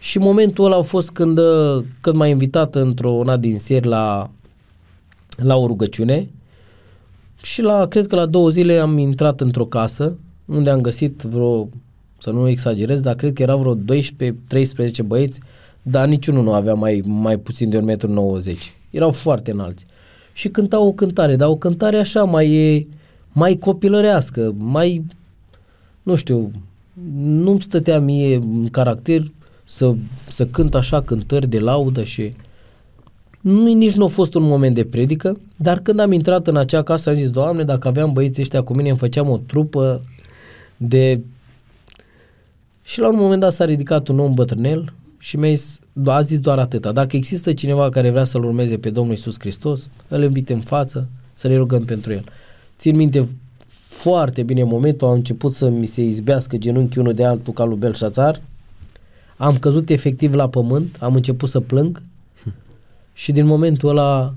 Și 0.00 0.18
momentul 0.18 0.64
ăla 0.64 0.76
a 0.76 0.82
fost 0.82 1.10
când, 1.10 1.38
când 2.00 2.16
m-a 2.16 2.26
invitat 2.26 2.74
într-o 2.74 3.10
una 3.10 3.36
din 3.36 3.58
seri 3.58 3.86
la, 3.86 4.30
la 5.36 5.56
o 5.56 5.66
rugăciune 5.66 6.28
și 7.42 7.62
la, 7.62 7.86
cred 7.86 8.06
că 8.06 8.16
la 8.16 8.26
două 8.26 8.48
zile 8.48 8.78
am 8.78 8.98
intrat 8.98 9.40
într-o 9.40 9.64
casă 9.64 10.16
unde 10.44 10.70
am 10.70 10.80
găsit 10.80 11.22
vreo, 11.22 11.68
să 12.18 12.30
nu 12.30 12.48
exagerez, 12.48 13.00
dar 13.00 13.14
cred 13.14 13.32
că 13.32 13.42
erau 13.42 13.58
vreo 13.58 13.98
12-13 15.00 15.06
băieți, 15.06 15.40
dar 15.82 16.08
niciunul 16.08 16.42
nu 16.42 16.52
avea 16.52 16.74
mai, 16.74 17.02
mai 17.04 17.36
puțin 17.36 17.70
de 17.70 17.96
1,90 17.96 18.06
m. 18.06 18.38
Erau 18.90 19.10
foarte 19.10 19.50
înalți. 19.50 19.86
Și 20.32 20.48
cântau 20.48 20.86
o 20.86 20.92
cântare, 20.92 21.36
dar 21.36 21.48
o 21.48 21.56
cântare 21.56 21.98
așa 21.98 22.24
mai, 22.24 22.88
mai 23.32 23.56
copilărească, 23.56 24.54
mai, 24.58 25.04
nu 26.02 26.14
știu, 26.14 26.50
nu-mi 27.16 27.60
stătea 27.60 28.00
mie 28.00 28.34
în 28.34 28.68
caracter 28.70 29.22
să, 29.64 29.94
să 30.28 30.46
cânt 30.46 30.74
așa 30.74 31.02
cântări 31.02 31.48
de 31.48 31.58
laudă 31.58 32.04
și 32.04 32.34
nu, 33.40 33.74
nici 33.74 33.94
nu 33.94 34.04
a 34.04 34.08
fost 34.08 34.34
un 34.34 34.42
moment 34.42 34.74
de 34.74 34.84
predică, 34.84 35.38
dar 35.56 35.78
când 35.78 36.00
am 36.00 36.12
intrat 36.12 36.46
în 36.46 36.56
acea 36.56 36.82
casă 36.82 37.10
am 37.10 37.16
zis, 37.16 37.30
Doamne, 37.30 37.64
dacă 37.64 37.88
aveam 37.88 38.12
băieții 38.12 38.42
ăștia 38.42 38.62
cu 38.62 38.74
mine, 38.74 38.88
îmi 38.88 38.98
făceam 38.98 39.28
o 39.28 39.38
trupă 39.38 40.02
de... 40.76 41.20
Și 42.82 43.00
la 43.00 43.08
un 43.08 43.16
moment 43.16 43.40
dat 43.40 43.52
s-a 43.52 43.64
ridicat 43.64 44.08
un 44.08 44.18
om 44.18 44.34
bătrânel 44.34 44.92
și 45.18 45.36
mi-a 45.36 45.48
zis, 45.54 45.78
a 46.04 46.22
zis 46.22 46.38
doar 46.40 46.58
atâta. 46.58 46.92
Dacă 46.92 47.16
există 47.16 47.52
cineva 47.52 47.88
care 47.88 48.10
vrea 48.10 48.24
să-L 48.24 48.44
urmeze 48.44 48.78
pe 48.78 48.90
Domnul 48.90 49.14
Isus 49.14 49.34
Hristos, 49.38 49.88
îl 50.08 50.22
invite 50.22 50.52
în 50.52 50.60
față 50.60 51.08
să 51.32 51.48
ne 51.48 51.56
rugăm 51.56 51.84
pentru 51.84 52.12
el. 52.12 52.24
Țin 52.78 52.96
minte 52.96 53.28
foarte 53.92 54.42
bine 54.42 54.62
momentul, 54.62 55.08
a 55.08 55.12
început 55.12 55.52
să 55.52 55.68
mi 55.68 55.86
se 55.86 56.02
izbească 56.02 56.56
genunchiul 56.56 57.00
unul 57.02 57.14
de 57.14 57.24
altul 57.24 57.52
ca 57.52 57.64
lui 57.64 57.76
Belșațar, 57.76 58.40
am 59.36 59.56
căzut 59.56 59.90
efectiv 59.90 60.34
la 60.34 60.48
pământ, 60.48 60.96
am 61.00 61.14
început 61.14 61.48
să 61.48 61.60
plâng 61.60 62.02
și 63.22 63.32
din 63.32 63.46
momentul 63.46 63.88
ăla 63.88 64.34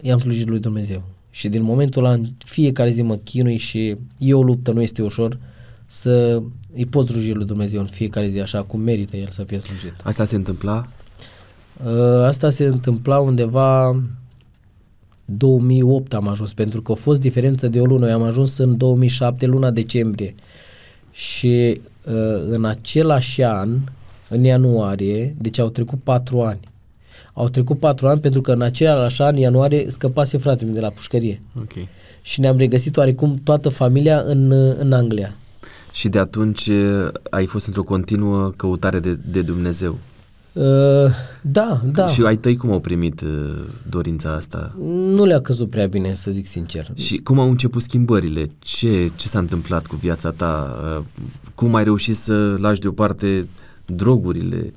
i-am 0.00 0.18
slujit 0.18 0.48
lui 0.48 0.58
Dumnezeu. 0.58 1.02
Și 1.30 1.48
din 1.48 1.62
momentul 1.62 2.04
ăla, 2.04 2.14
în 2.14 2.26
fiecare 2.38 2.90
zi 2.90 3.02
mă 3.02 3.16
chinui 3.16 3.56
și 3.56 3.96
e 4.18 4.34
o 4.34 4.42
luptă, 4.42 4.72
nu 4.72 4.82
este 4.82 5.02
ușor, 5.02 5.38
să 5.86 6.42
îi 6.74 6.86
pot 6.86 7.06
sluji 7.06 7.32
lui 7.32 7.46
Dumnezeu 7.46 7.80
în 7.80 7.86
fiecare 7.86 8.28
zi, 8.28 8.40
așa 8.40 8.62
cum 8.62 8.80
merită 8.80 9.16
el 9.16 9.28
să 9.30 9.42
fie 9.42 9.58
slujit. 9.58 9.94
Asta 10.02 10.24
se 10.24 10.34
întâmpla? 10.34 10.86
Uh, 11.84 12.24
asta 12.24 12.50
se 12.50 12.64
întâmpla 12.64 13.18
undeva 13.18 14.00
2008 15.36 16.14
am 16.14 16.28
ajuns, 16.28 16.52
pentru 16.52 16.82
că 16.82 16.92
a 16.92 16.94
fost 16.94 17.20
diferență 17.20 17.68
de 17.68 17.80
o 17.80 17.84
lună. 17.84 18.08
Eu 18.08 18.14
am 18.14 18.22
ajuns 18.22 18.58
în 18.58 18.76
2007, 18.76 19.46
luna 19.46 19.70
decembrie. 19.70 20.34
Și 21.10 21.80
uh, 22.04 22.14
în 22.46 22.64
același 22.64 23.42
an, 23.42 23.68
în 24.28 24.44
ianuarie, 24.44 25.34
deci 25.38 25.58
au 25.58 25.68
trecut 25.68 26.02
patru 26.02 26.40
ani. 26.40 26.60
Au 27.32 27.48
trecut 27.48 27.78
patru 27.78 28.08
ani 28.08 28.20
pentru 28.20 28.40
că 28.40 28.52
în 28.52 28.62
același 28.62 29.22
an, 29.22 29.36
ianuarie, 29.36 29.90
scăpase 29.90 30.38
fratele 30.38 30.70
de 30.70 30.80
la 30.80 30.88
pușcărie. 30.88 31.40
Okay. 31.60 31.88
Și 32.22 32.40
ne-am 32.40 32.56
regăsit 32.56 32.96
oarecum 32.96 33.40
toată 33.44 33.68
familia 33.68 34.22
în, 34.26 34.50
în 34.78 34.92
Anglia. 34.92 35.34
Și 35.92 36.08
de 36.08 36.18
atunci 36.18 36.66
uh, 36.66 37.08
ai 37.30 37.46
fost 37.46 37.66
într-o 37.66 37.82
continuă 37.82 38.52
căutare 38.56 38.98
de, 38.98 39.18
de 39.30 39.42
Dumnezeu. 39.42 39.98
Uh, 40.60 41.10
da, 41.42 41.82
da. 41.92 42.06
Și 42.06 42.22
ai 42.22 42.36
tăi 42.36 42.56
cum 42.56 42.70
au 42.70 42.80
primit 42.80 43.20
uh, 43.20 43.28
dorința 43.88 44.32
asta? 44.32 44.74
Nu 45.14 45.24
le-a 45.24 45.40
căzut 45.40 45.70
prea 45.70 45.86
bine, 45.86 46.14
să 46.14 46.30
zic 46.30 46.46
sincer. 46.46 46.90
Și 46.94 47.16
cum 47.16 47.38
au 47.38 47.48
început 47.48 47.82
schimbările? 47.82 48.46
Ce, 48.58 49.10
ce 49.16 49.28
s-a 49.28 49.38
întâmplat 49.38 49.86
cu 49.86 49.96
viața 49.96 50.30
ta? 50.30 50.76
Uh, 50.98 51.04
cum 51.54 51.74
ai 51.74 51.84
reușit 51.84 52.16
să 52.16 52.56
lași 52.58 52.80
deoparte 52.80 53.46
drogurile, 53.86 54.72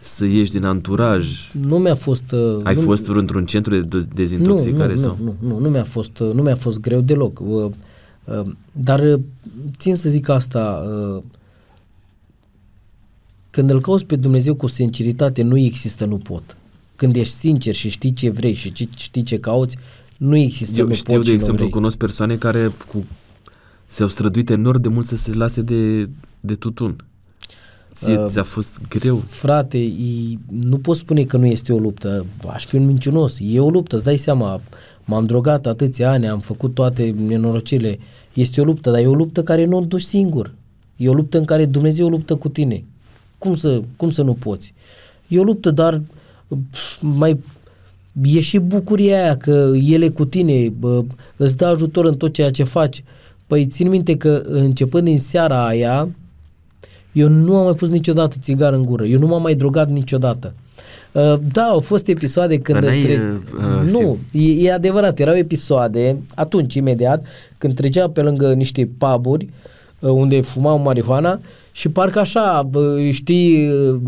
să 0.00 0.24
ieși 0.24 0.52
din 0.52 0.64
anturaj? 0.64 1.50
Nu 1.60 1.78
mi-a 1.78 1.94
fost... 1.94 2.32
Uh, 2.32 2.60
ai 2.62 2.74
nu, 2.74 2.80
fost 2.80 3.08
într-un 3.08 3.46
centru 3.46 3.80
de 3.80 4.06
dezintoxicare? 4.14 4.92
Nu, 4.92 4.96
sau? 4.96 5.18
nu, 5.22 5.34
nu, 5.40 5.48
nu, 5.48 5.58
nu 5.58 5.68
mi-a 5.68 5.84
fost, 5.84 6.18
uh, 6.18 6.32
nu 6.32 6.42
mi-a 6.42 6.56
fost 6.56 6.80
greu 6.80 7.00
deloc. 7.00 7.40
Uh, 7.40 7.70
uh, 8.24 8.42
dar 8.72 9.00
uh, 9.00 9.20
țin 9.78 9.96
să 9.96 10.08
zic 10.08 10.28
asta, 10.28 10.84
uh, 11.14 11.22
când 13.56 13.70
îl 13.70 13.80
cauți 13.80 14.04
pe 14.04 14.16
Dumnezeu 14.16 14.54
cu 14.54 14.66
sinceritate, 14.66 15.42
nu 15.42 15.58
există 15.58 16.04
nu 16.04 16.16
pot. 16.16 16.56
Când 16.96 17.16
ești 17.16 17.34
sincer 17.34 17.74
și 17.74 17.88
știi 17.88 18.12
ce 18.12 18.30
vrei 18.30 18.54
și 18.54 18.72
știi 18.96 19.22
ce 19.22 19.38
cauți, 19.38 19.76
nu 20.16 20.36
există 20.36 20.78
Eu 20.78 20.86
nu 20.86 20.92
știu, 20.92 21.14
pot 21.14 21.24
de 21.24 21.28
și 21.28 21.34
exemplu, 21.34 21.62
nu 21.62 21.68
vrei. 21.68 21.70
cunosc 21.70 21.96
persoane 21.96 22.36
care 22.36 22.72
cu, 22.88 23.04
se-au 23.86 24.08
străduit 24.08 24.50
enorm 24.50 24.80
de 24.80 24.88
mult 24.88 25.06
să 25.06 25.16
se 25.16 25.32
lase 25.34 25.62
de, 25.62 26.08
de 26.40 26.54
tutun. 26.54 27.04
Ție 27.94 28.18
uh, 28.18 28.26
ți-a 28.28 28.42
fost 28.42 28.80
greu? 28.88 29.16
Frate, 29.16 29.78
e, 29.78 30.38
nu 30.60 30.78
pot 30.78 30.96
spune 30.96 31.24
că 31.24 31.36
nu 31.36 31.46
este 31.46 31.72
o 31.72 31.78
luptă. 31.78 32.26
Aș 32.52 32.64
fi 32.64 32.76
un 32.76 32.86
minciunos. 32.86 33.36
E 33.40 33.60
o 33.60 33.70
luptă, 33.70 33.94
îți 33.94 34.04
dai 34.04 34.16
seama. 34.16 34.60
M-am 35.04 35.26
drogat 35.26 35.66
atâția 35.66 36.10
ani, 36.10 36.28
am 36.28 36.40
făcut 36.40 36.74
toate 36.74 37.14
nenorocile. 37.26 37.98
Este 38.32 38.60
o 38.60 38.64
luptă, 38.64 38.90
dar 38.90 39.00
e 39.00 39.06
o 39.06 39.14
luptă 39.14 39.42
care 39.42 39.64
nu 39.64 39.76
o 39.76 39.80
duci 39.80 40.02
singur. 40.02 40.52
E 40.96 41.08
o 41.08 41.14
luptă 41.14 41.38
în 41.38 41.44
care 41.44 41.66
Dumnezeu 41.66 42.08
luptă 42.08 42.34
cu 42.36 42.48
tine. 42.48 42.84
Cum 43.38 43.56
să, 43.56 43.82
cum 43.96 44.10
să 44.10 44.22
nu 44.22 44.32
poți? 44.32 44.74
E 45.28 45.38
o 45.38 45.42
luptă, 45.42 45.70
dar 45.70 46.00
pf, 46.70 46.98
mai 47.00 47.38
e 48.22 48.40
și 48.40 48.58
bucuria 48.58 49.22
aia 49.22 49.36
că 49.36 49.72
El 49.82 50.02
e 50.02 50.08
cu 50.08 50.24
tine, 50.24 50.68
bă, 50.68 51.04
îți 51.36 51.56
dă 51.56 51.66
ajutor 51.66 52.04
în 52.04 52.16
tot 52.16 52.32
ceea 52.32 52.50
ce 52.50 52.64
faci. 52.64 53.04
Păi 53.46 53.66
țin 53.66 53.88
minte 53.88 54.16
că 54.16 54.42
începând 54.46 55.04
din 55.04 55.18
seara 55.18 55.66
aia, 55.66 56.08
eu 57.12 57.28
nu 57.28 57.56
am 57.56 57.64
mai 57.64 57.74
pus 57.74 57.90
niciodată 57.90 58.36
țigară 58.40 58.76
în 58.76 58.84
gură, 58.84 59.04
eu 59.04 59.18
nu 59.18 59.26
m-am 59.26 59.42
mai 59.42 59.54
drogat 59.54 59.90
niciodată. 59.90 60.54
Uh, 61.12 61.34
da, 61.52 61.62
au 61.62 61.80
fost 61.80 62.08
episoade 62.08 62.58
când... 62.58 62.80
Dar 62.80 62.90
tre- 62.90 63.38
uh, 63.54 63.84
uh, 63.84 63.90
nu, 63.90 64.18
e, 64.32 64.66
e 64.66 64.72
adevărat, 64.72 65.18
erau 65.18 65.34
episoade, 65.34 66.22
atunci, 66.34 66.74
imediat, 66.74 67.26
când 67.58 67.74
trecea 67.74 68.08
pe 68.08 68.20
lângă 68.20 68.52
niște 68.52 68.88
puburi 68.98 69.48
uh, 69.98 70.10
unde 70.10 70.40
fumau 70.40 70.78
marihuana 70.78 71.40
și 71.76 71.88
parcă 71.88 72.18
așa, 72.18 72.62
bă, 72.62 73.08
știi, 73.10 73.70
uh, 73.70 74.00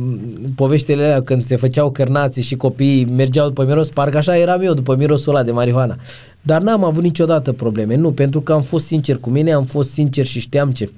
poveștile 0.54 1.02
alea 1.02 1.22
când 1.22 1.42
se 1.42 1.56
făceau 1.56 1.90
cărnații 1.90 2.42
și 2.42 2.56
copiii 2.56 3.04
mergeau 3.04 3.46
după 3.46 3.64
miros, 3.64 3.88
parcă 3.88 4.16
așa 4.16 4.36
eram 4.36 4.60
eu 4.60 4.74
după 4.74 4.96
mirosul 4.96 5.34
ăla 5.34 5.44
de 5.44 5.50
marihuana. 5.50 5.96
Dar 6.42 6.60
n-am 6.60 6.84
avut 6.84 7.02
niciodată 7.02 7.52
probleme, 7.52 7.94
nu, 7.94 8.12
pentru 8.12 8.40
că 8.40 8.52
am 8.52 8.62
fost 8.62 8.86
sincer 8.86 9.18
cu 9.18 9.30
mine, 9.30 9.52
am 9.52 9.64
fost 9.64 9.92
sincer 9.92 10.26
și 10.26 10.40
știam 10.40 10.70
ce, 10.70 10.90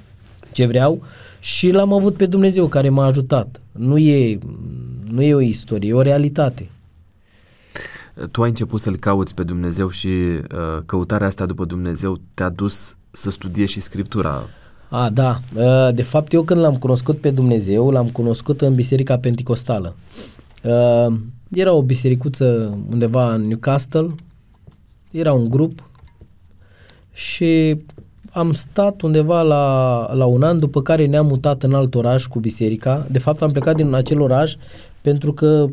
ce 0.52 0.66
vreau 0.66 1.02
și 1.40 1.70
l-am 1.70 1.92
avut 1.92 2.14
pe 2.14 2.26
Dumnezeu 2.26 2.66
care 2.66 2.88
m-a 2.88 3.04
ajutat. 3.04 3.60
Nu 3.72 3.98
e, 3.98 4.38
nu 5.08 5.22
e 5.22 5.34
o 5.34 5.40
istorie, 5.40 5.88
e 5.88 5.94
o 5.94 6.02
realitate. 6.02 6.68
Tu 8.32 8.42
ai 8.42 8.48
început 8.48 8.80
să-L 8.80 8.96
cauți 8.96 9.34
pe 9.34 9.42
Dumnezeu 9.42 9.88
și 9.88 10.08
uh, 10.08 10.82
căutarea 10.86 11.26
asta 11.26 11.46
după 11.46 11.64
Dumnezeu 11.64 12.20
te-a 12.34 12.48
dus 12.48 12.96
să 13.10 13.30
studiezi 13.30 13.72
și 13.72 13.80
Scriptura. 13.80 14.48
A, 14.90 15.10
da. 15.10 15.38
Uh, 15.56 15.94
de 15.94 16.02
fapt, 16.02 16.32
eu 16.32 16.42
când 16.42 16.60
l-am 16.60 16.76
cunoscut 16.76 17.18
pe 17.18 17.30
Dumnezeu, 17.30 17.90
l-am 17.90 18.08
cunoscut 18.08 18.60
în 18.60 18.74
Biserica 18.74 19.18
Pentecostală. 19.18 19.96
Uh, 20.62 21.14
era 21.50 21.72
o 21.72 21.82
bisericuță 21.82 22.78
undeva 22.90 23.34
în 23.34 23.46
Newcastle, 23.46 24.06
era 25.10 25.32
un 25.32 25.48
grup 25.48 25.90
și 27.12 27.76
am 28.30 28.52
stat 28.52 29.00
undeva 29.00 29.42
la, 29.42 30.14
la 30.14 30.24
un 30.24 30.42
an, 30.42 30.58
după 30.58 30.82
care 30.82 31.06
ne-am 31.06 31.26
mutat 31.26 31.62
în 31.62 31.74
alt 31.74 31.94
oraș 31.94 32.26
cu 32.26 32.38
biserica. 32.38 33.06
De 33.10 33.18
fapt, 33.18 33.42
am 33.42 33.50
plecat 33.50 33.76
din 33.76 33.94
acel 33.94 34.20
oraș 34.20 34.54
pentru 35.00 35.32
că 35.32 35.68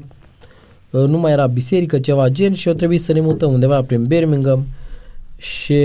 uh, 0.89 1.07
nu 1.07 1.17
mai 1.17 1.31
era 1.31 1.47
biserică, 1.47 1.99
ceva 1.99 2.29
gen 2.29 2.53
și 2.53 2.67
eu 2.67 2.73
trebuie 2.73 2.99
să 2.99 3.13
ne 3.13 3.21
mutăm 3.21 3.53
undeva 3.53 3.81
prin 3.81 4.03
Birmingham 4.03 4.65
și 5.37 5.83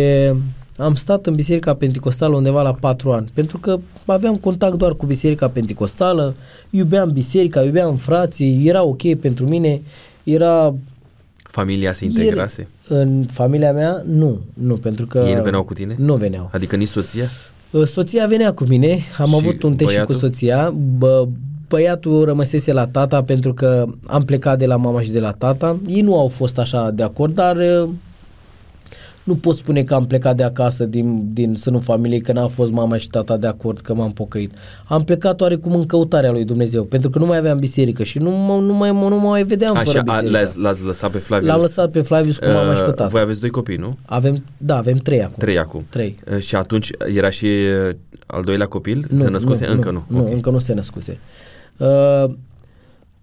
am 0.82 0.94
stat 0.94 1.26
în 1.26 1.34
biserica 1.34 1.74
pentecostală 1.74 2.36
undeva 2.36 2.62
la 2.62 2.72
patru 2.72 3.12
ani, 3.12 3.30
pentru 3.34 3.58
că 3.58 3.78
aveam 4.04 4.36
contact 4.36 4.74
doar 4.74 4.94
cu 4.94 5.06
biserica 5.06 5.48
pentecostală, 5.48 6.34
iubeam 6.70 7.10
biserica, 7.12 7.62
iubeam 7.62 7.96
frații, 7.96 8.66
era 8.66 8.82
ok 8.82 9.14
pentru 9.14 9.46
mine, 9.48 9.82
era... 10.24 10.74
Familia 11.36 11.92
se 11.92 12.04
integrase? 12.04 12.68
În 12.88 13.24
familia 13.30 13.72
mea, 13.72 14.02
nu, 14.06 14.40
nu, 14.54 14.74
pentru 14.74 15.06
că... 15.06 15.24
Ei 15.28 15.34
nu 15.34 15.42
veneau 15.42 15.62
cu 15.62 15.74
tine? 15.74 15.94
Nu 15.98 16.14
veneau. 16.14 16.50
Adică 16.52 16.76
nici 16.76 16.88
soția? 16.88 17.24
Soția 17.84 18.26
venea 18.26 18.52
cu 18.52 18.64
mine, 18.68 18.98
am 19.18 19.28
Și 19.28 19.34
avut 19.34 19.62
un 19.62 19.74
test 19.74 19.90
și 19.90 19.98
cu 19.98 20.04
băiatul? 20.04 20.28
soția, 20.28 20.74
bă, 20.98 21.26
băiatul 21.68 22.24
rămăsese 22.24 22.72
la 22.72 22.86
tata 22.86 23.22
pentru 23.22 23.54
că 23.54 23.84
am 24.06 24.22
plecat 24.22 24.58
de 24.58 24.66
la 24.66 24.76
mama 24.76 25.02
și 25.02 25.10
de 25.10 25.20
la 25.20 25.32
tata. 25.32 25.76
Ei 25.88 26.00
nu 26.00 26.18
au 26.18 26.28
fost 26.28 26.58
așa 26.58 26.90
de 26.90 27.02
acord, 27.02 27.34
dar 27.34 27.56
uh, 27.56 27.88
nu 29.24 29.34
pot 29.34 29.56
spune 29.56 29.82
că 29.82 29.94
am 29.94 30.06
plecat 30.06 30.36
de 30.36 30.42
acasă 30.42 30.84
din, 30.84 31.28
din 31.32 31.54
sânul 31.54 31.80
familiei, 31.80 32.20
că 32.20 32.32
n-a 32.32 32.46
fost 32.46 32.70
mama 32.70 32.96
și 32.96 33.08
tata 33.08 33.36
de 33.36 33.46
acord 33.46 33.80
că 33.80 33.94
m-am 33.94 34.12
pocăit. 34.12 34.52
Am 34.84 35.04
plecat 35.04 35.40
oarecum 35.40 35.74
în 35.74 35.86
căutarea 35.86 36.30
lui 36.30 36.44
Dumnezeu, 36.44 36.84
pentru 36.84 37.10
că 37.10 37.18
nu 37.18 37.26
mai 37.26 37.38
aveam 37.38 37.58
biserică 37.58 38.02
și 38.02 38.18
nu, 38.18 38.30
mă, 38.30 38.60
nu, 38.60 38.74
mai, 38.74 38.90
nu 38.92 39.20
mai 39.20 39.44
vedeam 39.44 39.74
fără 39.74 39.88
Așa, 39.88 39.98
a, 39.98 40.02
biserică. 40.02 40.30
l-ați, 40.38 40.58
l-ați 40.58 40.84
lăsat 40.84 41.10
pe 41.10 41.18
Flavius? 41.18 41.48
L-am 41.50 41.60
lăsat 41.60 41.90
pe 41.90 42.00
Flavius 42.00 42.38
cu 42.38 42.46
mama 42.52 42.74
și 42.74 42.80
cu 42.82 42.90
tata. 42.90 43.06
Voi 43.08 43.20
aveți 43.20 43.40
doi 43.40 43.50
copii, 43.50 43.76
nu? 43.76 43.96
Avem, 44.04 44.44
da, 44.56 44.76
avem 44.76 44.96
trei 44.96 45.22
acum. 45.22 45.34
Trei 45.38 45.58
acum. 45.58 45.84
Trei. 45.88 46.18
Uh, 46.32 46.38
Și 46.38 46.54
atunci 46.56 46.90
era 47.14 47.30
și 47.30 47.46
uh, 47.88 47.94
al 48.26 48.42
doilea 48.42 48.66
copil? 48.66 49.06
se 49.16 49.28
născuse? 49.28 49.66
Încă 49.66 49.90
nu. 49.90 50.04
Nu, 50.06 50.20
Ok. 50.20 50.30
încă 50.32 50.50
nu 50.50 50.58
se 50.58 50.74
născuse. 50.74 51.18
Uh, 51.76 52.30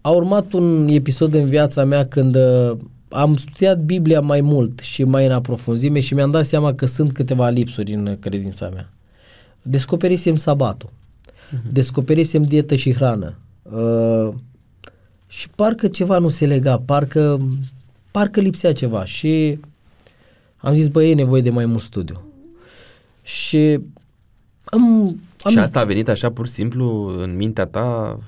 a 0.01 0.09
urmat 0.09 0.53
un 0.53 0.87
episod 0.89 1.33
în 1.33 1.45
viața 1.45 1.83
mea 1.83 2.05
când 2.07 2.35
uh, 2.35 2.71
am 3.09 3.35
studiat 3.35 3.79
Biblia 3.79 4.21
mai 4.21 4.41
mult 4.41 4.79
și 4.79 5.03
mai 5.03 5.25
în 5.25 5.31
aprofunzime 5.31 5.99
și 5.99 6.13
mi-am 6.13 6.31
dat 6.31 6.45
seama 6.45 6.73
că 6.73 6.85
sunt 6.85 7.11
câteva 7.11 7.49
lipsuri 7.49 7.93
în 7.93 8.17
credința 8.19 8.69
mea. 8.69 8.89
Descoperisem 9.61 10.35
sabatul, 10.35 10.89
uh-huh. 10.89 11.71
descoperisem 11.71 12.43
dietă 12.43 12.75
și 12.75 12.93
hrană 12.93 13.35
uh, 13.63 14.33
și 15.27 15.49
parcă 15.49 15.87
ceva 15.87 16.17
nu 16.17 16.29
se 16.29 16.45
lega, 16.45 16.79
parcă, 16.85 17.47
parcă 18.11 18.39
lipsea 18.39 18.73
ceva 18.73 19.05
și 19.05 19.59
am 20.57 20.73
zis, 20.73 20.87
băi, 20.87 21.11
e 21.11 21.13
nevoie 21.13 21.41
de 21.41 21.49
mai 21.49 21.65
mult 21.65 21.81
studiu. 21.81 22.21
Și 23.23 23.79
am, 24.63 25.19
am... 25.41 25.51
Și 25.51 25.57
asta 25.57 25.79
a 25.79 25.83
venit 25.83 26.07
așa 26.07 26.31
pur 26.31 26.47
și 26.47 26.53
simplu 26.53 27.15
în 27.21 27.35
mintea 27.35 27.65
ta, 27.65 28.19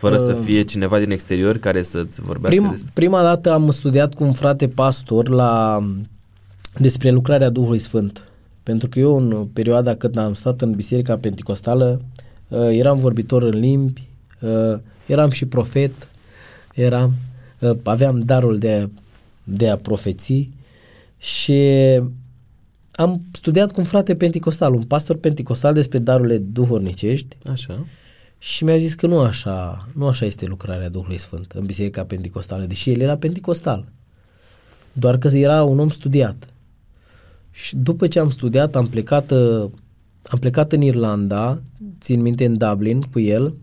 fără 0.00 0.16
uh, 0.16 0.24
să 0.24 0.32
fie 0.32 0.62
cineva 0.62 0.98
din 0.98 1.10
exterior 1.10 1.56
care 1.56 1.82
să-ți 1.82 2.20
vorbească 2.20 2.58
prim, 2.58 2.70
despre... 2.70 2.90
Prima 2.94 3.22
dată 3.22 3.52
am 3.52 3.70
studiat 3.70 4.14
cu 4.14 4.24
un 4.24 4.32
frate 4.32 4.68
pastor 4.68 5.28
la 5.28 5.82
despre 6.78 7.10
lucrarea 7.10 7.48
Duhului 7.48 7.78
Sfânt. 7.78 8.28
Pentru 8.62 8.88
că 8.88 8.98
eu 8.98 9.16
în 9.16 9.46
perioada 9.52 9.94
când 9.94 10.18
am 10.18 10.34
stat 10.34 10.60
în 10.60 10.70
Biserica 10.70 11.16
Pentecostală 11.16 12.00
uh, 12.48 12.68
eram 12.70 12.98
vorbitor 12.98 13.42
în 13.42 13.58
limbi, 13.58 14.08
uh, 14.40 14.78
eram 15.06 15.30
și 15.30 15.46
profet, 15.46 15.92
eram, 16.74 17.14
uh, 17.58 17.76
aveam 17.82 18.18
darul 18.18 18.58
de, 18.58 18.88
de 19.44 19.68
a 19.68 19.76
profeții 19.76 20.52
și 21.18 21.60
am 22.92 23.22
studiat 23.32 23.72
cu 23.72 23.80
un 23.80 23.86
frate 23.86 24.14
pentecostal, 24.14 24.74
un 24.74 24.82
pastor 24.82 25.16
pentecostal 25.16 25.74
despre 25.74 25.98
darurile 25.98 26.38
duhornicești. 26.38 27.36
Așa. 27.52 27.86
Și 28.42 28.64
mi-a 28.64 28.78
zis 28.78 28.94
că 28.94 29.06
nu 29.06 29.18
așa, 29.18 29.88
nu 29.94 30.06
așa 30.06 30.24
este 30.24 30.46
lucrarea 30.46 30.88
Duhului 30.88 31.18
Sfânt 31.18 31.52
în 31.52 31.64
Biserica 31.66 32.04
Pentecostală, 32.04 32.64
deși 32.64 32.90
el 32.90 33.00
era 33.00 33.16
pentecostal. 33.16 33.84
Doar 34.92 35.18
că 35.18 35.28
era 35.28 35.62
un 35.62 35.78
om 35.78 35.88
studiat. 35.88 36.48
Și 37.50 37.76
după 37.76 38.06
ce 38.06 38.18
am 38.18 38.30
studiat, 38.30 38.76
am 38.76 38.86
plecat, 38.86 39.30
am 40.22 40.38
plecat 40.40 40.72
în 40.72 40.82
Irlanda, 40.82 41.60
țin 42.00 42.20
minte 42.20 42.44
în 42.44 42.56
Dublin 42.56 43.00
cu 43.00 43.20
el, 43.20 43.54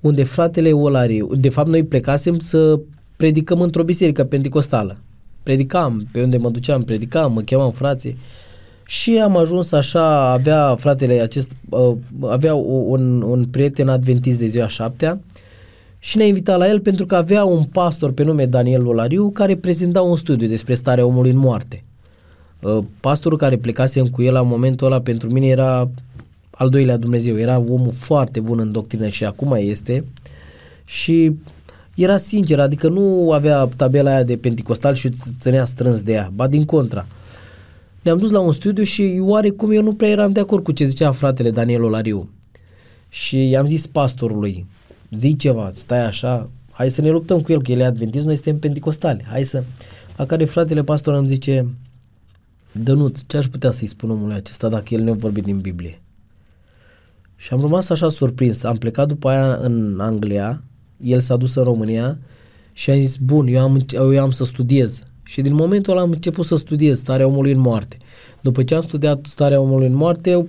unde 0.00 0.24
fratele 0.24 0.72
Olariu, 0.72 1.34
de 1.34 1.48
fapt 1.48 1.68
noi 1.68 1.84
plecasem 1.84 2.38
să 2.38 2.80
predicăm 3.16 3.60
într-o 3.60 3.84
biserică 3.84 4.24
pentecostală. 4.24 4.96
Predicam, 5.42 6.06
pe 6.12 6.22
unde 6.22 6.36
mă 6.36 6.50
duceam, 6.50 6.82
predicam, 6.82 7.32
mă 7.32 7.40
chemam 7.40 7.70
frații. 7.70 8.16
Și 8.86 9.18
am 9.18 9.36
ajuns 9.36 9.72
așa, 9.72 10.30
avea 10.30 10.76
fratele 10.78 11.20
acest, 11.20 11.50
uh, 11.68 11.96
avea 12.20 12.54
un, 12.54 13.22
un 13.22 13.44
prieten 13.44 13.88
adventist 13.88 14.38
de 14.38 14.46
ziua 14.46 14.68
șaptea 14.68 15.20
și 15.98 16.16
ne-a 16.16 16.26
invitat 16.26 16.58
la 16.58 16.68
el 16.68 16.80
pentru 16.80 17.06
că 17.06 17.16
avea 17.16 17.44
un 17.44 17.64
pastor 17.64 18.12
pe 18.12 18.22
nume 18.22 18.46
Daniel 18.46 18.86
Olariu 18.86 19.30
care 19.30 19.56
prezenta 19.56 20.02
un 20.02 20.16
studiu 20.16 20.48
despre 20.48 20.74
starea 20.74 21.06
omului 21.06 21.30
în 21.30 21.36
moarte. 21.36 21.84
Uh, 22.60 22.84
pastorul 23.00 23.38
care 23.38 23.56
plecase 23.56 24.02
cu 24.10 24.22
el 24.22 24.32
la 24.32 24.42
momentul 24.42 24.86
ăla 24.86 25.00
pentru 25.00 25.30
mine 25.30 25.46
era 25.46 25.88
al 26.50 26.68
doilea 26.68 26.96
Dumnezeu, 26.96 27.38
era 27.38 27.58
omul 27.58 27.92
foarte 27.92 28.40
bun 28.40 28.58
în 28.58 28.72
doctrină 28.72 29.08
și 29.08 29.24
acum 29.24 29.56
este 29.58 30.04
și 30.84 31.36
era 31.94 32.16
sincer, 32.16 32.60
adică 32.60 32.88
nu 32.88 33.32
avea 33.32 33.68
tabela 33.76 34.10
aia 34.10 34.22
de 34.22 34.36
penticostal 34.36 34.94
și 34.94 35.10
ținea 35.38 35.64
strâns 35.64 36.02
de 36.02 36.12
ea, 36.12 36.30
ba 36.34 36.46
din 36.46 36.64
contra. 36.64 37.06
Ne-am 38.06 38.18
dus 38.18 38.30
la 38.30 38.40
un 38.40 38.52
studiu 38.52 38.84
și 38.84 39.18
oarecum 39.20 39.70
eu 39.70 39.82
nu 39.82 39.94
prea 39.94 40.08
eram 40.08 40.32
de 40.32 40.40
acord 40.40 40.64
cu 40.64 40.72
ce 40.72 40.84
zicea 40.84 41.12
fratele 41.12 41.50
Daniel 41.50 41.82
Olariu. 41.82 42.30
Și 43.08 43.48
i-am 43.48 43.66
zis 43.66 43.86
pastorului, 43.86 44.66
zi 45.18 45.36
ceva, 45.36 45.70
stai 45.74 46.04
așa, 46.04 46.50
hai 46.70 46.90
să 46.90 47.00
ne 47.00 47.10
luptăm 47.10 47.40
cu 47.40 47.52
el, 47.52 47.62
că 47.62 47.72
el 47.72 47.78
e 47.78 47.84
adventist, 47.84 48.24
noi 48.24 48.34
suntem 48.34 48.58
penticostali, 48.58 49.24
hai 49.28 49.44
să... 49.44 49.62
La 50.16 50.26
care 50.26 50.44
fratele 50.44 50.82
pastor 50.82 51.14
îmi 51.14 51.28
zice, 51.28 51.66
Dănuț, 52.72 53.20
ce 53.26 53.36
aș 53.36 53.46
putea 53.46 53.70
să-i 53.70 53.86
spun 53.86 54.10
omului 54.10 54.34
acesta 54.34 54.68
dacă 54.68 54.94
el 54.94 55.02
ne-a 55.02 55.14
vorbit 55.14 55.44
din 55.44 55.58
Biblie? 55.58 56.00
Și 57.36 57.52
am 57.52 57.60
rămas 57.60 57.88
așa 57.88 58.08
surprins. 58.08 58.62
Am 58.62 58.76
plecat 58.76 59.08
după 59.08 59.28
aia 59.28 59.54
în 59.54 60.00
Anglia, 60.00 60.62
el 61.02 61.20
s-a 61.20 61.36
dus 61.36 61.54
în 61.54 61.62
România 61.62 62.18
și 62.72 62.90
am 62.90 63.00
zis, 63.00 63.16
bun, 63.16 63.46
eu 63.46 63.60
am, 63.60 63.86
eu 63.92 64.20
am 64.20 64.30
să 64.30 64.44
studiez. 64.44 65.02
Și 65.26 65.40
din 65.40 65.54
momentul 65.54 65.92
ăla 65.92 66.02
am 66.02 66.10
început 66.10 66.46
să 66.46 66.56
studiez 66.56 66.98
starea 66.98 67.26
omului 67.26 67.52
în 67.52 67.58
moarte. 67.58 67.96
După 68.40 68.62
ce 68.62 68.74
am 68.74 68.82
studiat 68.82 69.26
starea 69.26 69.60
omului 69.60 69.86
în 69.86 69.94
moarte, 69.94 70.30
eu, 70.30 70.48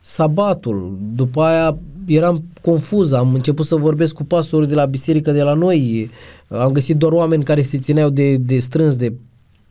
sabatul, 0.00 0.98
după 1.14 1.42
aia 1.42 1.78
eram 2.06 2.44
confuz, 2.60 3.12
am 3.12 3.34
început 3.34 3.66
să 3.66 3.74
vorbesc 3.74 4.14
cu 4.14 4.24
pastorul 4.24 4.66
de 4.66 4.74
la 4.74 4.84
biserică 4.84 5.32
de 5.32 5.42
la 5.42 5.54
noi, 5.54 6.10
am 6.48 6.72
găsit 6.72 6.96
doar 6.96 7.12
oameni 7.12 7.44
care 7.44 7.62
se 7.62 7.78
țineau 7.78 8.08
de, 8.08 8.36
de 8.36 8.58
strâns, 8.58 8.96
de 8.96 9.12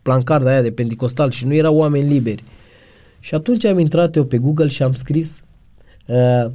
plancarda 0.02 0.50
aia 0.50 0.62
de 0.62 0.72
pentecostal 0.72 1.32
și 1.32 1.46
nu 1.46 1.54
erau 1.54 1.76
oameni 1.76 2.10
liberi. 2.10 2.44
Și 3.20 3.36
atunci 3.36 3.66
am 3.66 3.80
intrat 3.80 4.16
eu 4.16 4.24
pe 4.24 4.38
Google 4.38 4.68
și 4.68 4.84
am 4.84 4.94
scris 4.94 5.42
uh, 6.06 6.52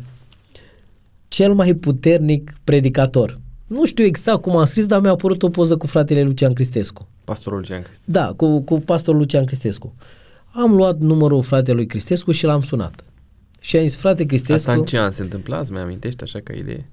cel 1.28 1.52
mai 1.52 1.74
puternic 1.74 2.54
predicator. 2.64 3.38
Nu 3.66 3.86
știu 3.86 4.04
exact 4.04 4.42
cum 4.42 4.56
am 4.56 4.64
scris, 4.64 4.86
dar 4.86 5.00
mi-a 5.00 5.10
apărut 5.10 5.42
o 5.42 5.48
poză 5.48 5.76
cu 5.76 5.86
fratele 5.86 6.22
Lucian 6.22 6.52
Cristescu. 6.52 7.08
Pastorul 7.24 7.58
Lucian 7.58 7.82
Cristescu. 7.82 8.10
Da, 8.10 8.32
cu, 8.36 8.60
cu 8.60 8.80
pastorul 8.80 9.20
Lucian 9.20 9.44
Cristescu. 9.44 9.94
Am 10.50 10.74
luat 10.74 10.98
numărul 10.98 11.42
fratelui 11.42 11.86
Cristescu 11.86 12.32
și 12.32 12.44
l-am 12.44 12.62
sunat. 12.62 13.04
Și 13.60 13.76
am 13.76 13.82
zis, 13.82 13.96
frate 13.96 14.26
Cristescu... 14.26 14.70
Asta 14.70 14.80
în 14.80 14.86
ce 14.86 14.98
an 14.98 15.10
se 15.10 15.22
întâmpla? 15.22 15.58
Îți 15.58 15.72
mai 15.72 15.82
amintești 15.82 16.22
așa 16.22 16.38
ca 16.44 16.52
idee? 16.52 16.86